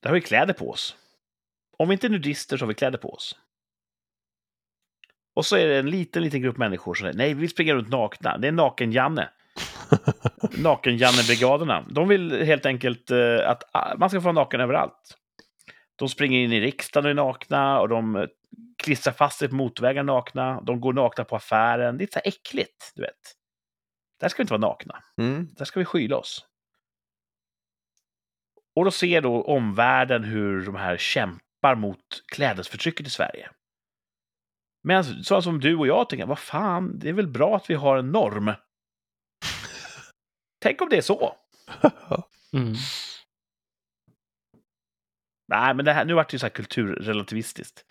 Där 0.01 0.09
har 0.09 0.13
vi 0.13 0.21
kläder 0.21 0.53
på 0.53 0.69
oss. 0.69 0.95
Om 1.77 1.89
vi 1.89 1.93
inte 1.93 2.07
är 2.07 2.09
nudister 2.09 2.57
så 2.57 2.65
har 2.65 2.67
vi 2.67 2.73
kläder 2.73 2.97
på 2.97 3.13
oss. 3.13 3.39
Och 5.35 5.45
så 5.45 5.55
är 5.55 5.67
det 5.67 5.79
en 5.79 5.89
liten, 5.89 6.23
liten 6.23 6.41
grupp 6.41 6.57
människor 6.57 6.93
som 6.93 7.03
säger 7.03 7.17
nej, 7.17 7.33
vi 7.33 7.39
vill 7.39 7.49
springa 7.49 7.73
runt 7.73 7.89
nakna. 7.89 8.37
Det 8.37 8.47
är 8.47 8.51
Naken-Janne. 8.51 9.29
Naken-Janne-brigaderna. 10.57 11.85
De 11.89 12.07
vill 12.07 12.45
helt 12.45 12.65
enkelt 12.65 13.11
eh, 13.11 13.49
att 13.49 13.63
ah, 13.73 13.95
man 13.97 14.09
ska 14.09 14.21
få 14.21 14.23
vara 14.23 14.33
naken 14.33 14.61
överallt. 14.61 15.17
De 15.95 16.09
springer 16.09 16.39
in 16.39 16.53
i 16.53 16.61
riksdagen 16.61 17.05
och 17.05 17.11
är 17.11 17.27
nakna 17.27 17.79
och 17.79 17.89
de 17.89 18.15
eh, 18.15 18.25
klistrar 18.77 19.13
fast 19.13 19.39
sig 19.39 19.49
på 19.49 19.55
motorvägar 19.55 20.03
nakna. 20.03 20.61
De 20.61 20.81
går 20.81 20.93
nakna 20.93 21.23
på 21.23 21.35
affären. 21.35 21.97
Det 21.97 22.03
är 22.03 22.07
så 22.07 22.19
här 22.19 22.27
äckligt, 22.27 22.91
du 22.95 23.01
vet. 23.01 23.35
Där 24.19 24.29
ska 24.29 24.37
vi 24.37 24.43
inte 24.43 24.53
vara 24.53 24.69
nakna. 24.69 25.03
Mm. 25.17 25.47
Där 25.51 25.65
ska 25.65 25.79
vi 25.79 25.85
skyla 25.85 26.17
oss. 26.17 26.45
Och 28.75 28.85
då 28.85 28.91
ser 28.91 29.21
då 29.21 29.43
omvärlden 29.43 30.23
hur 30.23 30.65
de 30.65 30.75
här 30.75 30.97
kämpar 30.97 31.75
mot 31.75 32.23
klädesförtrycket 32.25 33.07
i 33.07 33.09
Sverige. 33.09 33.49
Men 34.83 35.23
så 35.23 35.41
som 35.41 35.59
du 35.59 35.75
och 35.75 35.87
jag 35.87 36.09
tänker, 36.09 36.25
vad 36.25 36.39
fan, 36.39 36.99
det 36.99 37.09
är 37.09 37.13
väl 37.13 37.27
bra 37.27 37.55
att 37.55 37.69
vi 37.69 37.73
har 37.73 37.97
en 37.97 38.11
norm. 38.11 38.53
Tänk 40.61 40.81
om 40.81 40.89
det 40.89 40.97
är 40.97 41.01
så. 41.01 41.35
Mm. 42.53 42.73
Nej, 45.47 45.73
men 45.73 45.85
det 45.85 45.93
här, 45.93 46.05
nu 46.05 46.13
vart 46.13 46.29
det 46.29 46.35
ju 46.35 46.39
så 46.39 46.45
här 46.45 46.51
kulturrelativistiskt. 46.51 47.85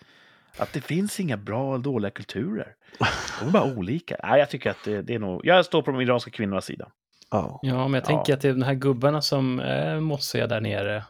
Att 0.57 0.73
det 0.73 0.81
finns 0.81 1.19
inga 1.19 1.37
bra 1.37 1.73
och 1.73 1.79
dåliga 1.79 2.11
kulturer. 2.11 2.75
De 3.39 3.47
är 3.47 3.51
bara 3.51 3.77
olika. 3.77 4.15
Nej, 4.23 4.39
jag 4.39 4.49
tycker 4.49 4.71
att 4.71 4.83
det, 4.85 5.01
det 5.01 5.15
är 5.15 5.19
nog... 5.19 5.45
Jag 5.45 5.65
står 5.65 5.81
på 5.81 5.91
de 5.91 6.01
iranska 6.01 6.31
kvinnornas 6.31 6.65
sida. 6.65 6.91
Ja. 7.31 7.59
Ja, 7.63 7.87
men 7.87 7.93
jag 7.93 8.03
Ja. 8.03 8.07
tänker 8.17 8.33
att 8.33 8.41
det 8.41 8.49
är 8.49 8.53
de 8.53 8.61
här 8.63 8.73
gubbarna 8.73 9.21
som 9.21 9.59
är 9.59 9.99
mossiga 9.99 10.47
där 10.47 10.61
nere, 10.61 11.05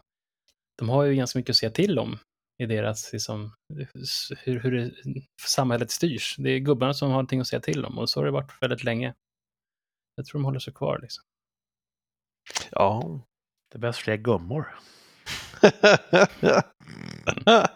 de 0.78 0.90
har 0.90 1.04
ju 1.04 1.16
ganska 1.16 1.40
mycket 1.40 1.50
att 1.50 1.56
säga 1.58 1.72
till 1.72 2.00
om 2.00 2.20
i 2.58 2.66
deras, 2.66 3.14
liksom, 3.14 3.52
hur, 4.44 4.60
hur 4.60 4.72
det, 4.72 4.92
samhället 5.48 5.92
styrs. 5.92 6.36
Det 6.38 6.50
är 6.50 6.60
gubbarna 6.60 6.94
som 6.94 7.08
har 7.08 7.14
någonting 7.14 7.40
att 7.40 7.48
säga 7.48 7.60
till 7.60 7.86
om 7.86 7.98
och 8.00 8.10
så 8.10 8.20
har 8.20 8.26
det 8.26 8.32
varit 8.32 8.52
väldigt 8.62 8.84
länge. 8.84 9.14
Jag 10.16 10.26
tror 10.26 10.40
de 10.40 10.46
håller 10.46 10.60
sig 10.60 10.74
kvar. 10.74 11.00
Liksom. 11.02 11.24
ja. 12.72 13.22
Det 13.72 13.78
behövs 13.80 13.98
fler 13.98 14.18
gummor. 14.18 14.76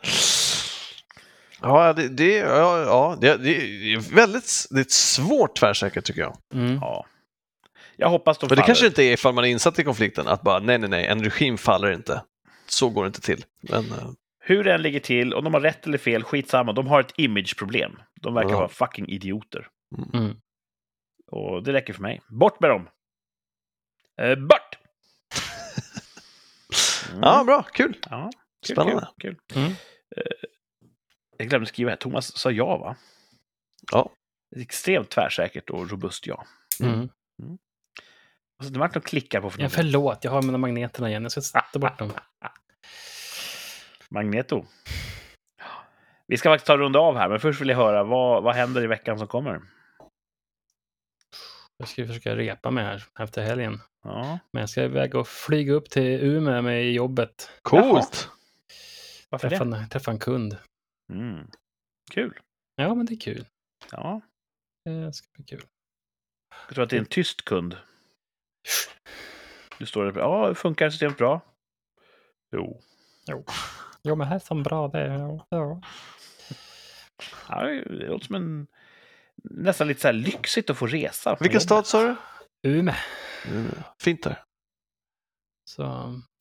ja, 1.63 1.93
det, 1.93 2.09
det, 2.09 2.35
ja, 2.35 2.79
ja 2.81 3.17
det, 3.21 3.37
det 3.37 3.55
är 3.93 4.15
väldigt 4.15 4.67
det 4.69 4.77
är 4.79 4.81
ett 4.81 4.91
svårt 4.91 5.55
tvärsäkert 5.55 6.03
tycker 6.05 6.21
jag. 6.21 6.37
Mm. 6.53 6.75
Ja. 6.81 7.05
Jag 7.95 8.09
hoppas 8.09 8.37
de 8.37 8.49
För 8.49 8.55
det 8.55 8.61
faller. 8.61 8.67
kanske 8.67 8.85
inte 8.85 9.03
är 9.03 9.13
ifall 9.13 9.33
man 9.33 9.43
är 9.43 9.47
insatt 9.49 9.79
i 9.79 9.83
konflikten 9.83 10.27
att 10.27 10.41
bara 10.41 10.59
nej, 10.59 10.77
nej, 10.77 10.89
nej, 10.89 11.05
en 11.07 11.23
regim 11.23 11.57
faller 11.57 11.91
inte. 11.91 12.23
Så 12.67 12.89
går 12.89 13.03
det 13.03 13.07
inte 13.07 13.21
till. 13.21 13.45
Men 13.61 13.91
eh, 13.91 14.09
Hur 14.39 14.63
det 14.63 14.73
än 14.73 14.81
ligger 14.81 14.99
till, 14.99 15.33
om 15.33 15.43
de 15.43 15.53
har 15.53 15.61
rätt 15.61 15.87
eller 15.87 15.97
fel, 15.97 16.23
skitsamma. 16.23 16.73
De 16.73 16.87
har 16.87 16.99
ett 16.99 17.13
imageproblem. 17.17 17.91
De 18.21 18.33
verkar 18.33 18.49
Ja. 18.49 18.57
vara 18.57 18.67
fucking 18.67 19.07
idioter. 19.09 19.67
Mm. 20.13 20.35
Och 21.31 21.63
det 21.63 21.73
räcker 21.73 21.93
för 21.93 22.01
mig. 22.01 22.21
Bort 22.29 22.59
med 22.59 22.69
dem! 22.69 22.89
Eh, 24.21 24.35
bort! 24.35 24.77
Mm. 27.11 27.19
ja, 27.23 27.43
bra, 27.43 27.63
kul. 27.63 27.97
Ja, 28.09 28.29
kul, 28.67 28.75
Spännande. 28.75 29.07
Kul, 29.21 29.35
kul. 29.53 29.61
Mm. 29.63 29.73
Jag 31.37 31.49
glömde 31.49 31.67
skriva 31.67 31.89
här. 31.89 31.97
Thomas 31.97 32.37
sa 32.37 32.51
ja, 32.51 32.77
va? 32.77 32.95
Ja. 33.91 34.09
Extremt 34.55 35.09
tvärsäkert 35.09 35.69
och 35.69 35.89
robust 35.89 36.27
ja. 36.27 36.45
Mm. 36.81 37.09
Alltså, 38.57 38.73
det 38.73 38.79
vart 38.79 38.95
något 38.95 39.05
klickar 39.05 39.41
på 39.41 39.49
för 39.49 39.61
Ja, 39.61 39.69
förlåt, 39.69 40.23
jag 40.23 40.31
har 40.31 40.41
mina 40.41 40.57
magneterna 40.57 41.09
igen. 41.09 41.23
Jag 41.23 41.31
ska 41.31 41.61
ta 41.73 41.79
bort 41.79 41.99
dem. 41.99 42.11
Magneto. 44.09 44.65
Vi 46.27 46.37
ska 46.37 46.49
faktiskt 46.49 46.67
ta 46.67 46.77
runda 46.77 46.99
av 46.99 47.17
här, 47.17 47.29
men 47.29 47.39
först 47.39 47.61
vill 47.61 47.69
jag 47.69 47.77
höra 47.77 48.03
vad, 48.03 48.43
vad 48.43 48.55
händer 48.55 48.83
i 48.83 48.87
veckan 48.87 49.19
som 49.19 49.27
kommer? 49.27 49.61
Jag 51.77 51.87
ska 51.87 52.07
försöka 52.07 52.35
repa 52.35 52.71
mig 52.71 52.83
här 52.83 53.03
efter 53.19 53.41
helgen. 53.43 53.79
Ja, 54.03 54.39
Men 54.51 54.59
jag 54.59 54.69
ska 54.69 54.83
iväg 54.83 55.15
och 55.15 55.27
flyga 55.27 55.73
upp 55.73 55.89
till 55.89 56.23
Umeå 56.23 56.61
med 56.61 56.91
jobbet. 56.91 57.49
Coolt. 57.61 58.29
varför 59.29 59.49
Träffa 59.49 59.65
det? 59.65 59.77
en, 59.77 59.89
träffa 59.89 60.11
en 60.11 60.19
kund. 60.19 60.57
Mm. 61.13 61.47
Kul. 62.11 62.39
Ja, 62.75 62.95
men 62.95 63.05
det 63.05 63.13
är 63.13 63.19
kul. 63.19 63.45
Ja, 63.91 64.21
Det 64.85 65.13
ska 65.13 65.27
bli 65.33 65.43
kul. 65.45 65.63
jag 66.67 66.75
tror 66.75 66.83
att 66.83 66.89
det 66.89 66.95
är 66.95 66.99
en 66.99 67.05
tyst 67.05 67.45
kund. 67.45 67.77
Du 69.79 69.85
står 69.85 70.05
där, 70.05 70.19
ja, 70.21 70.55
funkar 70.55 70.89
systemet 70.89 71.17
bra? 71.17 71.41
Jo. 72.55 72.81
Jo, 74.03 74.15
men 74.15 74.27
här 74.27 74.35
är 74.35 74.39
som 74.39 74.63
bra 74.63 74.87
det. 74.87 75.05
Ja. 75.07 75.47
Ja. 75.49 75.81
Ja, 77.49 77.63
det 77.65 77.85
låter 78.07 78.25
som 78.25 78.35
en... 78.35 78.67
Nästan 79.43 79.87
lite 79.87 80.01
så 80.01 80.07
här 80.07 80.13
lyxigt 80.13 80.69
att 80.69 80.77
få 80.77 80.87
resa. 80.87 81.31
Vilken 81.39 81.53
jobbet. 81.53 81.63
stad 81.63 81.87
sa 81.87 82.03
du? 82.03 82.15
Umeå. 82.69 82.95
Mm, 83.47 83.71
Fint 84.01 84.23
där. 84.23 84.43
Så 85.69 85.81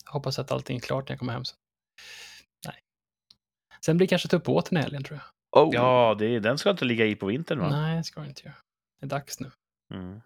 jag 0.05 0.13
hoppas 0.13 0.39
att 0.39 0.53
allting 0.53 0.77
är 0.77 0.81
klart 0.81 1.09
när 1.09 1.13
jag 1.13 1.19
kommer 1.19 1.33
hem. 1.33 1.45
Sen. 1.45 1.59
Sen 3.85 3.97
blir 3.97 4.07
det 4.07 4.11
kanske 4.11 4.29
ta 4.29 4.37
upp 4.37 4.45
båten 4.45 4.79
i 4.79 4.81
helgen 4.81 5.05
tror 5.05 5.21
jag. 5.53 5.67
Oh. 5.67 5.75
Ja, 5.75 6.17
det, 6.19 6.39
den 6.41 6.59
ska 6.59 6.71
inte 6.71 6.85
ligga 6.85 7.07
i 7.07 7.15
på 7.17 7.27
vintern 7.27 7.59
va? 7.61 7.69
Nej, 7.71 7.97
det 7.97 8.05
ska 8.05 8.21
jag 8.21 8.29
inte 8.29 8.43
göra. 8.45 8.55
Det 9.01 9.07
är 9.07 9.09
dags 9.11 9.41
nu. 9.41 9.51
Mm. 9.95 10.21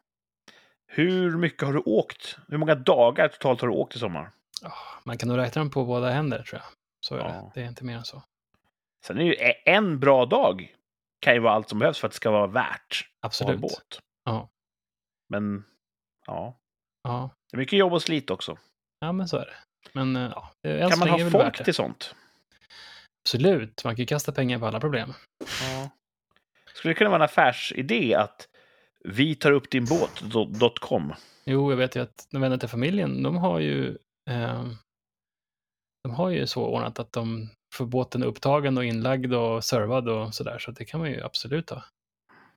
Hur 0.86 1.36
mycket 1.36 1.62
har 1.66 1.72
du 1.72 1.78
åkt? 1.80 2.38
Hur 2.48 2.58
många 2.58 2.74
dagar 2.74 3.28
totalt 3.28 3.60
har 3.60 3.68
du 3.68 3.74
åkt 3.74 3.96
i 3.96 3.98
sommar? 3.98 4.30
Ah, 4.62 4.72
man 5.04 5.18
kan 5.18 5.28
nog 5.28 5.38
räkna 5.38 5.60
dem 5.60 5.70
på 5.70 5.84
båda 5.84 6.10
händer 6.10 6.42
tror 6.42 6.60
jag. 6.62 6.70
Så 7.06 7.14
är 7.14 7.18
Ja. 7.18 7.24
det. 7.28 7.50
Det 7.54 7.62
är 7.64 7.68
inte 7.68 7.84
mer 7.84 7.96
än 7.96 8.04
så. 8.04 8.22
Sen 9.06 9.18
är 9.18 9.22
ju 9.24 9.32
e- 9.34 9.62
en 9.70 10.00
bra 10.00 10.26
dag 10.26 10.74
kan 11.20 11.34
ju 11.34 11.40
vara 11.40 11.52
allt 11.54 11.68
som 11.68 11.78
behövs 11.78 11.98
för 11.98 12.06
att 12.06 12.12
det 12.12 12.16
ska 12.16 12.30
vara 12.30 12.46
värt 12.46 12.66
att 13.20 13.38
ha 13.38 13.46
en 13.48 13.54
Absolut. 13.54 13.60
båt. 13.60 14.00
Ja. 14.24 14.48
Men 15.28 15.64
ja, 16.26 16.58
Ja. 17.02 17.30
det 17.50 17.56
är 17.56 17.58
mycket 17.58 17.78
jobb 17.78 17.92
och 17.92 18.02
slit 18.02 18.30
också. 18.30 18.58
ja, 19.00 19.12
men 19.12 19.28
så 19.28 19.36
är 19.36 19.46
det. 19.46 19.54
Men 19.92 20.16
eh, 20.16 20.32
ja, 20.62 20.88
Kan 20.90 20.98
man 20.98 21.08
ha 21.08 21.30
folk 21.30 21.64
till 21.64 21.74
sånt? 21.74 22.14
Absolut. 23.26 23.84
Man 23.84 23.96
kan 23.96 24.02
ju 24.02 24.06
kasta 24.06 24.32
pengar 24.32 24.58
på 24.58 24.66
alla 24.66 24.80
problem. 24.80 25.12
Ja. 25.62 25.90
Skulle 26.74 26.94
det 26.94 26.98
kunna 26.98 27.10
vara 27.10 27.22
en 27.22 27.24
affärsidé 27.24 28.14
att 28.14 28.48
vi 29.04 29.34
tar 29.34 29.52
upp 29.52 29.70
din 29.70 29.84
båt.com? 29.84 31.12
Jo, 31.44 31.70
jag 31.72 31.76
vet 31.76 31.96
ju 31.96 32.00
att 32.02 32.28
de 32.30 32.40
vänner 32.40 32.58
till 32.58 32.68
familjen, 32.68 33.22
de 33.22 33.36
har 33.36 33.60
ju 33.60 33.98
eh, 34.30 34.66
de 36.02 36.14
har 36.14 36.30
ju 36.30 36.46
så 36.46 36.64
ordnat 36.66 36.98
att 36.98 37.12
de 37.12 37.48
får 37.74 37.86
båten 37.86 38.22
upptagen 38.22 38.78
och 38.78 38.84
inlagd 38.84 39.34
och 39.34 39.64
servad 39.64 40.08
och 40.08 40.34
sådär. 40.34 40.58
Så 40.58 40.70
det 40.70 40.84
kan 40.84 41.00
man 41.00 41.10
ju 41.10 41.22
absolut 41.22 41.70
ha. 41.70 41.84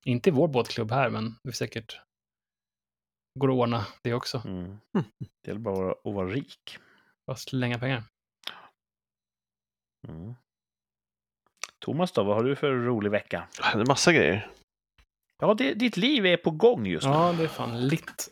Inte 0.03 0.29
i 0.29 0.33
vår 0.33 0.47
båtklubb 0.47 0.91
här, 0.91 1.09
men 1.09 1.35
är 1.43 1.51
säkert 1.51 1.99
går 3.39 3.49
att 3.49 3.55
ordna 3.55 3.85
det 4.03 4.13
också. 4.13 4.41
Mm. 4.45 4.77
Det 5.43 5.47
gäller 5.47 5.59
bara 5.61 5.73
att 5.73 5.79
vara- 5.79 5.91
att 5.91 6.13
vara 6.15 6.27
rik. 6.27 6.77
Bara 7.27 7.37
slänga 7.37 7.79
pengar. 7.79 8.03
Mm. 10.07 10.33
Thomas 11.89 12.11
då, 12.11 12.23
vad 12.23 12.35
har 12.35 12.43
du 12.43 12.55
för 12.55 12.71
rolig 12.71 13.11
vecka? 13.11 13.43
Det 13.73 13.79
är 13.79 13.85
massa 13.85 14.13
grejer. 14.13 14.47
Ja, 15.41 15.53
det, 15.53 15.73
ditt 15.73 15.97
liv 15.97 16.25
är 16.25 16.37
på 16.37 16.51
gång 16.51 16.85
just 16.85 17.07
nu. 17.07 17.11
Ja, 17.13 17.33
det 17.37 17.43
är 17.43 17.47
fan 17.47 17.87
litt. 17.87 18.29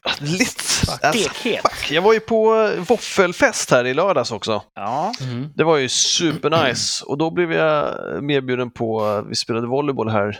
Fuck. 0.85 1.03
Alltså, 1.03 1.29
fuck. 1.29 1.91
Jag 1.91 2.01
var 2.01 2.13
ju 2.13 2.19
på 2.19 2.71
våffelfest 2.77 3.71
här 3.71 3.85
i 3.85 3.93
lördags 3.93 4.31
också. 4.31 4.63
Ja, 4.73 5.13
Mhm. 5.21 5.53
Det 5.55 5.63
var 5.63 5.77
ju 5.77 5.89
supernice 5.89 7.05
och 7.05 7.17
då 7.17 7.31
blev 7.31 7.51
jag 7.53 7.95
medbjuden 8.23 8.71
på, 8.71 9.21
vi 9.29 9.35
spelade 9.35 9.67
volleyboll 9.67 10.09
här 10.09 10.39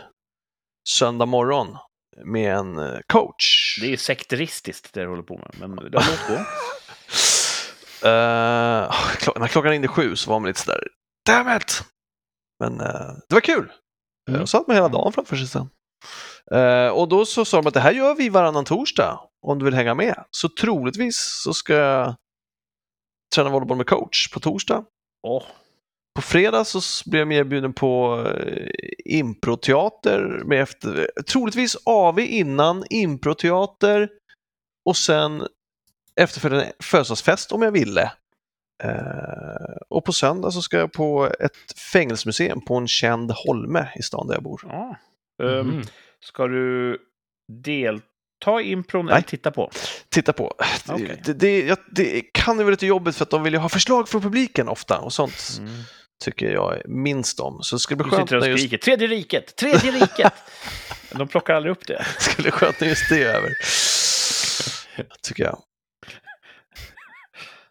söndag 0.88 1.26
morgon 1.26 1.76
med 2.24 2.54
en 2.56 2.78
eh, 2.78 2.98
coach. 3.06 3.78
det 3.80 3.86
är 3.86 3.90
ju 3.90 3.96
sekteristiskt 3.96 4.92
det 4.94 5.00
du 5.02 5.08
håller 5.08 5.22
på 5.22 5.38
med, 5.38 5.54
men 5.58 5.76
det 5.90 5.98
har 5.98 6.10
låtit 6.10 6.26
gå. 6.28 6.44
Klo- 9.18 9.38
när 9.38 9.46
klockan 9.48 9.70
ringde 9.70 9.88
sju 9.88 10.16
så 10.16 10.30
var 10.30 10.40
man 10.40 10.48
lite 10.48 10.60
sådär, 10.60 10.80
damn 11.26 11.56
it! 11.56 11.82
Men 12.60 12.80
eh, 12.80 13.10
det 13.28 13.34
var 13.34 13.40
kul. 13.40 13.72
Mm. 14.28 14.40
Jag 14.40 14.48
satt 14.48 14.66
med 14.66 14.76
hela 14.76 14.88
dagen 14.88 15.12
framför 15.12 15.36
sig 15.36 15.46
sen. 15.46 15.68
Eh, 16.50 16.88
och 16.88 17.08
då 17.08 17.24
så 17.24 17.44
sa 17.44 17.56
de 17.56 17.66
att 17.66 17.74
det 17.74 17.80
här 17.80 17.92
gör 17.92 18.14
vi 18.14 18.28
varannan 18.28 18.64
torsdag 18.64 19.20
om 19.46 19.58
du 19.58 19.64
vill 19.64 19.74
hänga 19.74 19.94
med. 19.94 20.24
Så 20.30 20.48
troligtvis 20.48 21.40
så 21.44 21.54
ska 21.54 21.74
jag 21.74 22.14
träna 23.34 23.50
volleyboll 23.50 23.76
med 23.76 23.86
coach 23.86 24.30
på 24.32 24.40
torsdag. 24.40 24.84
Åh, 25.26 25.42
På 26.14 26.22
fredag 26.22 26.64
så 26.64 27.10
blev 27.10 27.20
jag 27.20 27.28
medbjuden 27.28 27.72
på 27.72 28.24
eh, 28.26 28.68
improteater 29.04 30.42
med 30.44 30.62
efter, 30.62 31.10
troligtvis 31.32 31.76
AV 31.84 32.18
innan, 32.18 32.84
improteater 32.90 34.08
och 34.84 34.96
sen 34.96 35.46
efterföljande 36.20 36.72
födelsedagsfest 36.82 37.52
om 37.52 37.62
jag 37.62 37.70
ville. 37.70 38.12
Eh, 38.84 39.76
och 39.88 40.04
på 40.04 40.12
söndag 40.12 40.50
så 40.50 40.62
ska 40.62 40.76
jag 40.78 40.92
på 40.92 41.32
ett 41.40 41.78
fängelsemuseum 41.92 42.60
på 42.60 42.74
en 42.76 42.88
känd 42.88 43.30
holme 43.32 43.88
i 43.96 44.02
stan 44.02 44.26
där 44.26 44.34
jag 44.34 44.42
bor. 44.42 44.60
ja. 44.68 44.96
Ehm, 45.42 45.66
Mhm. 45.68 45.82
ska 46.24 46.46
du 46.46 46.98
delta 47.62 48.60
i 48.62 48.70
impron 48.72 49.06
Nej. 49.06 49.12
eller 49.14 49.22
titta 49.22 49.50
på? 49.50 49.70
Titta 50.08 50.32
på. 50.32 50.54
Okej. 50.88 51.22
Det, 51.24 51.32
det, 51.32 51.80
det 51.90 52.20
kan 52.32 52.56
ju 52.58 52.64
vara 52.64 52.70
lite 52.70 52.86
jobbigt 52.86 53.16
för 53.16 53.22
att 53.22 53.30
de 53.30 53.42
vill 53.42 53.52
ju 53.52 53.58
ha 53.58 53.68
förslag 53.68 54.08
från 54.08 54.22
publiken 54.22 54.68
ofta 54.68 54.98
och 54.98 55.12
sånt 55.12 55.56
Mm. 55.58 55.70
tycker 56.24 56.50
jag 56.52 56.82
minst 56.84 57.40
om. 57.40 57.62
Så 57.62 57.76
det 57.76 57.80
skulle 57.80 57.96
bli 57.96 58.04
Du 58.10 58.16
skönt 58.16 58.30
när 58.30 58.48
just 58.48 58.62
skriker 58.64 58.78
Tredje 58.78 59.06
riket! 59.06 59.56
Tredje 59.56 59.90
riket! 59.92 60.32
De 61.12 61.28
plockar 61.28 61.54
aldrig 61.54 61.72
upp 61.72 61.86
det. 61.86 62.04
skulle 62.18 62.42
bli 62.42 62.50
skönt 62.50 62.80
när 62.80 62.88
just 62.88 63.08
det 63.10 63.22
är 63.22 63.34
över. 63.34 63.50
Tycker 65.22 65.44
jag. 65.44 65.58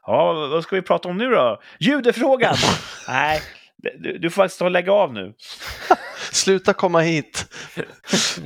Ja, 0.08 0.34
vad 0.34 0.64
ska 0.64 0.76
vi 0.76 0.82
prata 0.82 1.10
om 1.10 1.18
nu 1.18 1.30
då? 1.30 1.62
Judefrågan! 1.80 2.56
Nej, 3.08 3.42
du, 3.78 4.18
du 4.18 4.30
får 4.30 4.44
faktiskt 4.44 4.60
ta 4.60 4.66
och 4.66 4.72
lägga 4.72 4.92
av 4.92 5.14
nu. 5.14 5.34
Sluta 6.32 6.74
komma 6.74 7.00
hit 7.00 7.54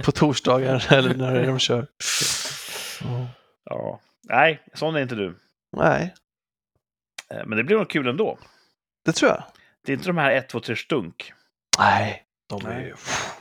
på 0.03 0.11
torsdagar 0.11 0.87
eller 0.93 1.13
när 1.13 1.33
det 1.33 1.39
är 1.41 1.47
de 1.47 1.59
kör. 1.59 1.87
Ja. 3.03 3.27
Ja. 3.65 3.99
Nej, 4.23 4.61
sån 4.73 4.95
är 4.95 5.01
inte 5.01 5.15
du. 5.15 5.37
Nej, 5.77 6.13
Eh, 7.33 7.45
Men 7.45 7.57
det 7.57 7.63
blir 7.63 7.77
nog 7.77 7.89
kul 7.89 8.07
ändå. 8.07 8.37
det 9.05 9.11
tror 9.11 9.31
jag. 9.31 9.43
Det 9.85 9.91
är 9.91 9.93
inte 9.95 10.07
de 10.09 10.17
här 10.17 10.31
1, 10.31 10.49
2, 10.49 10.59
3 10.59 10.75
stunk. 10.75 11.33
Nej, 11.79 12.23
de 12.49 12.65
är, 12.65 12.69
Nej. 12.69 12.93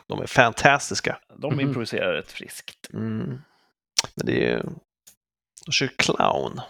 de 0.07 0.21
är 0.23 0.27
fantastiska. 0.27 1.19
De 1.39 1.53
Mhm. 1.53 1.61
improviserar 1.61 2.13
rätt 2.13 2.33
friskt. 2.33 2.91
Mm. 2.93 3.27
Men 4.15 4.27
det 4.27 4.33
är 4.33 4.51
ju... 4.57 4.63
De 5.67 5.73
kör 5.73 5.87
clown. 5.97 6.61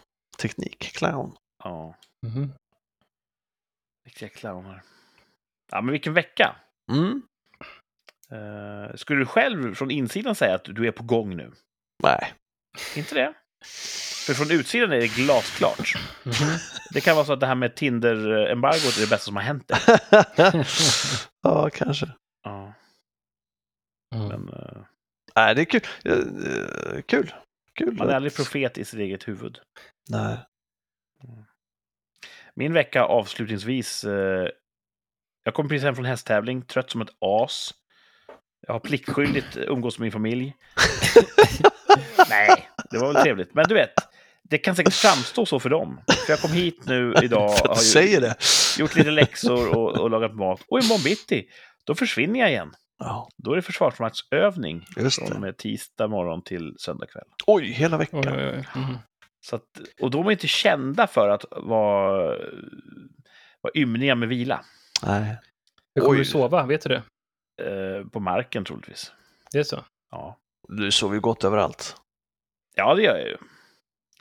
Teknik. 0.40 0.78
Clown. 0.94 1.36
Ja, 1.64 1.94
Mhm. 2.26 2.52
riktiga 4.06 4.28
clowner. 4.28 4.82
Ja, 5.72 5.80
men 5.80 5.92
vilken 5.92 6.14
vecka! 6.14 6.56
Mm. 6.92 7.22
Uh, 8.32 8.94
skulle 8.96 9.18
du 9.20 9.26
själv 9.26 9.74
från 9.74 9.90
insidan 9.90 10.34
säga 10.34 10.54
att 10.54 10.64
du 10.64 10.86
är 10.86 10.92
på 10.92 11.02
gång 11.02 11.36
nu? 11.36 11.52
Nej. 12.02 12.32
Inte 12.96 13.14
det? 13.14 13.34
För 14.26 14.34
från 14.34 14.50
utsidan 14.50 14.92
är 14.92 14.96
det 15.00 15.06
glasklart. 15.16 15.94
Mhm. 16.24 16.58
Det 16.94 17.00
kan 17.00 17.16
vara 17.16 17.26
så 17.26 17.32
att 17.32 17.40
det 17.40 17.46
här 17.46 17.54
med 17.54 17.74
Tinder-embargot 17.76 18.96
är 18.96 19.00
det 19.00 19.10
bästa 19.10 19.24
som 19.24 19.36
har 19.36 19.42
hänt 19.42 19.68
dig. 19.68 19.78
ja, 21.42 21.70
kanske. 21.72 22.06
Ja, 22.42 22.72
Mm. 24.14 24.28
men 24.28 24.48
eh, 24.48 24.82
Nej, 25.34 25.54
det 25.54 25.60
är 25.60 25.64
kul. 25.64 25.82
Eh, 26.04 27.02
Kul. 27.02 27.34
Kul. 27.74 27.94
man 27.94 28.08
är 28.08 28.14
aldrig 28.14 28.34
profet 28.36 28.78
i 28.78 28.84
sitt 28.84 29.00
eget 29.00 29.28
huvud. 29.28 29.58
Nej. 30.10 30.38
Min 32.54 32.72
vecka 32.72 33.02
avslutningsvis. 33.04 34.04
Eh, 34.04 34.48
jag 35.44 35.54
kom 35.54 35.68
precis 35.68 35.84
hem 35.84 35.94
från 35.94 36.04
hästtävling, 36.04 36.62
trött 36.62 36.90
som 36.90 37.00
ett 37.00 37.10
as. 37.20 37.74
Jag 38.66 38.72
har 38.74 38.80
pliktskyldigt 38.80 39.56
umgås 39.56 39.98
med 39.98 40.04
min 40.04 40.12
familj. 40.12 40.54
Nej, 42.30 42.68
det 42.90 42.98
var 42.98 43.12
väl 43.12 43.22
trevligt. 43.22 43.54
Men 43.54 43.64
du 43.68 43.74
vet, 43.74 43.92
det 44.42 44.58
kan 44.58 44.76
säkert 44.76 44.94
framstå 44.94 45.46
så 45.46 45.60
för 45.60 45.68
dem. 45.70 46.00
För 46.26 46.32
jag 46.32 46.40
kom 46.40 46.52
hit 46.52 46.82
nu 46.86 47.14
idag 47.22 47.58
För 47.58 47.64
och 47.66 47.70
att 47.72 47.76
har 47.78 47.82
säger 47.84 48.20
det. 48.20 48.36
gjort 48.78 48.94
lite 48.96 49.10
läxor 49.10 49.76
och, 49.76 49.98
och 50.00 50.10
lagat 50.10 50.34
mat. 50.34 50.60
Och 50.68 50.78
imorgon 50.84 51.02
bitti, 51.04 51.46
då 51.84 51.94
försvinner 51.94 52.40
jag 52.40 52.50
igen. 52.50 52.72
Ja, 52.98 53.28
Då 53.36 53.52
är 53.52 53.56
det 53.56 53.62
försvarsmaktsövning 53.62 54.84
just 54.96 55.18
från 55.18 55.28
det. 55.30 55.38
med 55.38 55.56
tisdag 55.58 56.08
morgon 56.08 56.42
till 56.44 56.74
söndag 56.78 57.06
kväll. 57.06 57.24
Oj, 57.46 57.64
hela 57.72 57.96
Oj, 57.96 57.98
veckan. 57.98 58.28
oj, 58.28 58.48
oj. 58.56 58.66
Mhm. 58.74 58.98
Så 59.40 59.56
att, 59.56 59.64
och 60.00 60.10
de 60.10 60.26
är 60.26 60.30
inte 60.30 60.48
kända 60.48 61.06
för 61.06 61.28
att 61.28 61.44
vara, 61.50 62.38
vara 63.60 63.72
ymniga 63.74 64.14
med 64.14 64.28
vila. 64.28 64.64
Nej. 65.02 65.38
Hur 65.94 66.02
kommer 66.02 66.14
Oj. 66.14 66.18
du 66.18 66.24
sova? 66.24 66.66
Vet 66.66 66.82
du 66.82 66.88
det? 66.88 67.02
Eh, 67.62 68.06
på 68.06 68.20
marken 68.20 68.64
troligtvis. 68.64 69.12
Det 69.52 69.58
är 69.58 69.62
så? 69.62 69.84
Ja. 70.10 70.38
Du 70.68 70.90
sover 70.90 71.14
ju 71.14 71.20
gott 71.20 71.44
överallt. 71.44 71.96
ja, 72.74 72.94
det 72.94 73.02
gör 73.02 73.16
jag 73.16 73.28
ju. 73.28 73.36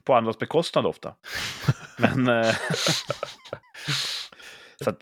På 0.03 0.13
andras 0.15 0.39
bekostnad 0.39 0.85
ofta. 0.85 1.15
Men... 1.97 2.27
Eh, 2.27 2.55
så 4.83 4.89
att, 4.89 4.99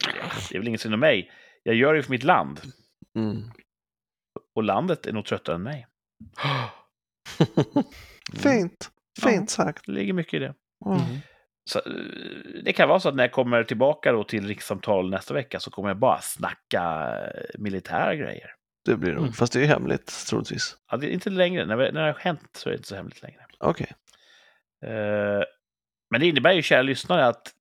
det 0.50 0.56
är 0.56 0.60
väl 0.60 0.68
inget 0.68 0.82
synd 0.82 0.94
om 0.94 1.00
mig. 1.00 1.32
Jag 1.64 1.76
gör 1.76 1.94
det 1.94 1.98
ju 1.98 2.04
för 2.04 2.12
mitt 2.12 2.24
land. 2.24 2.62
Mm. 3.16 3.52
Och 4.56 4.64
landet 4.64 5.06
är 5.06 5.14
nog 5.14 5.26
tröttare 5.26 5.56
än 5.56 5.64
mig. 5.64 5.88
Fint. 8.34 8.92
Fint 9.22 9.50
sagt. 9.50 9.86
Det 9.86 9.92
ligger 9.92 10.14
mycket 10.14 10.34
i 10.34 10.40
det. 10.40 10.54
Mm. 10.86 11.00
Så, 11.70 11.80
eh, 11.80 11.92
det 12.64 12.74
kan 12.74 12.90
vara 12.90 13.00
så 13.00 13.10
att 13.10 13.16
när 13.16 13.24
jag 13.24 13.32
kommer 13.32 13.64
tillbaka 13.64 14.12
då 14.12 14.24
till 14.24 14.48
rikssamtal 14.48 15.10
nästa 15.10 15.34
vecka 15.34 15.60
så 15.60 15.72
kommer 15.72 15.90
jag 15.90 15.98
bara 15.98 16.22
snacka 16.22 16.84
eh, 17.36 17.60
militära 17.60 18.16
grejer. 18.16 18.54
Det 18.86 18.96
blir 18.98 19.10
det 19.10 19.16
nog. 19.16 19.24
Mm. 19.24 19.34
Fast 19.34 19.54
det 19.54 19.60
är 19.60 19.62
ju 19.62 19.68
hemligt, 19.68 20.26
troligtvis. 20.30 20.78
Ja, 20.92 20.98
det 20.98 21.08
är 21.08 21.12
inte 21.12 21.30
längre. 21.30 21.66
När, 21.66 21.76
vi- 21.76 21.92
när 21.92 22.02
det 22.06 22.12
har 22.12 22.20
hänt 22.20 22.50
så 22.54 22.70
är 22.70 22.72
det 22.74 22.78
inte 22.78 22.88
så 22.88 22.96
hemligt 22.96 23.22
längre. 23.22 23.42
Okej. 23.60 23.92
Eh, 24.84 25.44
men 26.10 26.20
det 26.20 26.26
innebär 26.28 26.52
ju, 26.52 26.62
kära 26.62 26.82
lyssnare, 26.82 27.26
att 27.28 27.52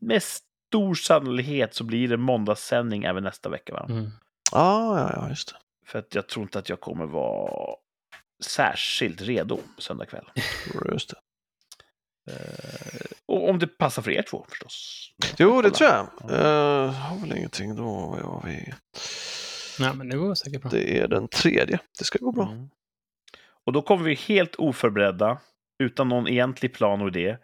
med 0.00 0.22
stor 0.22 0.94
sannolikhet 0.94 1.74
så 1.74 1.84
blir 1.84 2.08
det 2.08 2.16
måndagssändning 2.16 3.04
även 3.04 3.22
nästa 3.24 3.48
vecka. 3.48 3.72
Va? 3.72 3.86
Mm. 3.90 4.10
Ja, 4.52 4.98
ja, 5.00 5.12
ja, 5.16 5.28
just 5.28 5.48
det. 5.48 5.56
För 5.86 5.98
att 5.98 6.14
jag 6.14 6.28
tror 6.28 6.42
inte 6.42 6.58
att 6.58 6.68
jag 6.68 6.80
kommer 6.80 7.06
vara 7.06 7.76
särskilt 8.44 9.20
redo 9.20 9.58
söndag 9.78 10.06
kväll. 10.06 10.24
Just 10.92 11.10
det. 11.10 11.16
Eh, 12.32 13.06
och 13.26 13.50
om 13.50 13.58
det 13.58 13.66
passar 13.66 14.02
för 14.02 14.10
er 14.10 14.22
två 14.22 14.46
förstås. 14.48 15.10
Jo, 15.38 15.62
det 15.62 15.70
tror 15.70 15.90
jag. 15.90 16.06
Uh, 16.30 16.90
har 16.90 17.20
väl 17.20 17.36
ingenting 17.36 17.76
då. 17.76 17.84
Vad 17.84 18.20
har 18.20 18.42
vi? 18.46 18.74
Nej, 19.78 19.94
men 19.94 20.08
det 20.08 20.16
går 20.16 20.34
säkert 20.34 20.62
bra. 20.62 20.70
Det 20.70 20.98
är 20.98 21.08
den 21.08 21.28
tredje. 21.28 21.78
Det 21.98 22.04
ska 22.04 22.18
gå 22.18 22.32
bra. 22.32 22.48
Mm. 22.48 22.68
Och 23.66 23.72
då 23.72 23.82
kommer 23.82 24.04
vi 24.04 24.14
helt 24.14 24.56
oförberedda, 24.56 25.38
utan 25.82 26.08
någon 26.08 26.28
egentlig 26.28 26.74
plan 26.74 27.02
och 27.02 27.08
idé, 27.08 27.36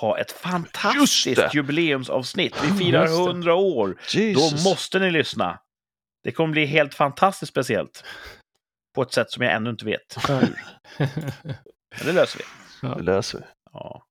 ha 0.00 0.18
ett 0.18 0.32
fantastiskt 0.32 1.54
jubileumsavsnitt. 1.54 2.64
Vi 2.64 2.84
firar 2.84 3.02
Just 3.02 3.16
det. 3.16 3.30
100 3.30 3.54
år. 3.54 4.00
Jesus. 4.14 4.64
Då 4.64 4.70
måste 4.70 4.98
ni 4.98 5.10
lyssna. 5.10 5.58
Det 6.24 6.32
kommer 6.32 6.52
bli 6.52 6.66
helt 6.66 6.94
fantastiskt 6.94 7.52
speciellt. 7.52 8.04
På 8.94 9.02
ett 9.02 9.12
sätt 9.12 9.30
som 9.30 9.42
jag 9.42 9.52
ännu 9.52 9.70
inte 9.70 9.84
vet. 9.84 10.16
Men 11.98 12.06
det 12.06 12.12
löser 12.12 12.38
vi. 12.38 12.88
Det 12.88 13.02
löser 13.02 13.38
vi. 13.38 13.44
Ja. 13.72 14.06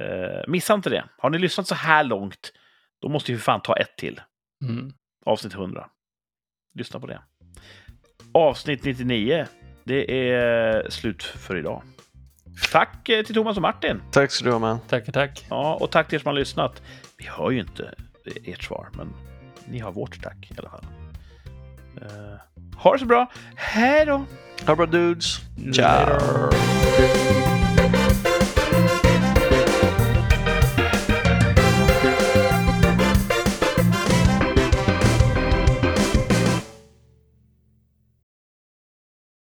Eh, 0.00 0.42
missa 0.48 0.74
inte 0.74 0.90
det. 0.90 1.04
Har 1.18 1.30
ni 1.30 1.38
lyssnat 1.38 1.66
så 1.68 1.74
här 1.74 2.04
långt, 2.04 2.52
då 3.00 3.08
måste 3.08 3.32
vi 3.32 3.38
för 3.38 3.44
fan 3.44 3.62
ta 3.62 3.76
ett 3.76 3.96
till. 3.96 4.20
Mm. 4.64 4.92
Avsnitt 5.26 5.54
100. 5.54 5.90
Lyssna 6.74 7.00
på 7.00 7.06
det. 7.06 7.22
Avsnitt 8.34 8.84
99. 8.84 9.46
Det 9.84 10.30
är 10.30 10.90
slut 10.90 11.22
för 11.22 11.56
idag. 11.56 11.82
Tack 12.72 13.08
eh, 13.08 13.24
till 13.24 13.34
Thomas 13.34 13.56
och 13.56 13.62
Martin. 13.62 14.02
Tack 14.10 14.30
ska 14.30 14.44
du 14.44 14.52
ha, 14.52 14.58
man. 14.58 14.80
Tack, 14.88 15.12
tack. 15.12 15.46
Ja, 15.50 15.78
och 15.80 15.90
tack 15.90 16.08
till 16.08 16.16
er 16.16 16.20
som 16.20 16.28
har 16.28 16.34
lyssnat. 16.34 16.82
Vi 17.18 17.26
hör 17.26 17.50
ju 17.50 17.60
inte 17.60 17.94
ert 18.44 18.62
svar, 18.62 18.88
men 18.92 19.14
ni 19.66 19.78
har 19.78 19.92
vårt 19.92 20.22
tack 20.22 20.50
i 20.50 20.54
alla 20.58 20.70
fall. 20.70 20.84
Eh, 22.02 22.76
ha 22.76 22.92
det 22.92 22.98
så 22.98 23.06
bra. 23.06 23.30
Hej 23.56 24.06
då! 24.06 24.16
Ha 24.66 24.66
det 24.66 24.76
bra, 24.76 24.86
dudes. 24.86 25.40
Later. 25.56 27.57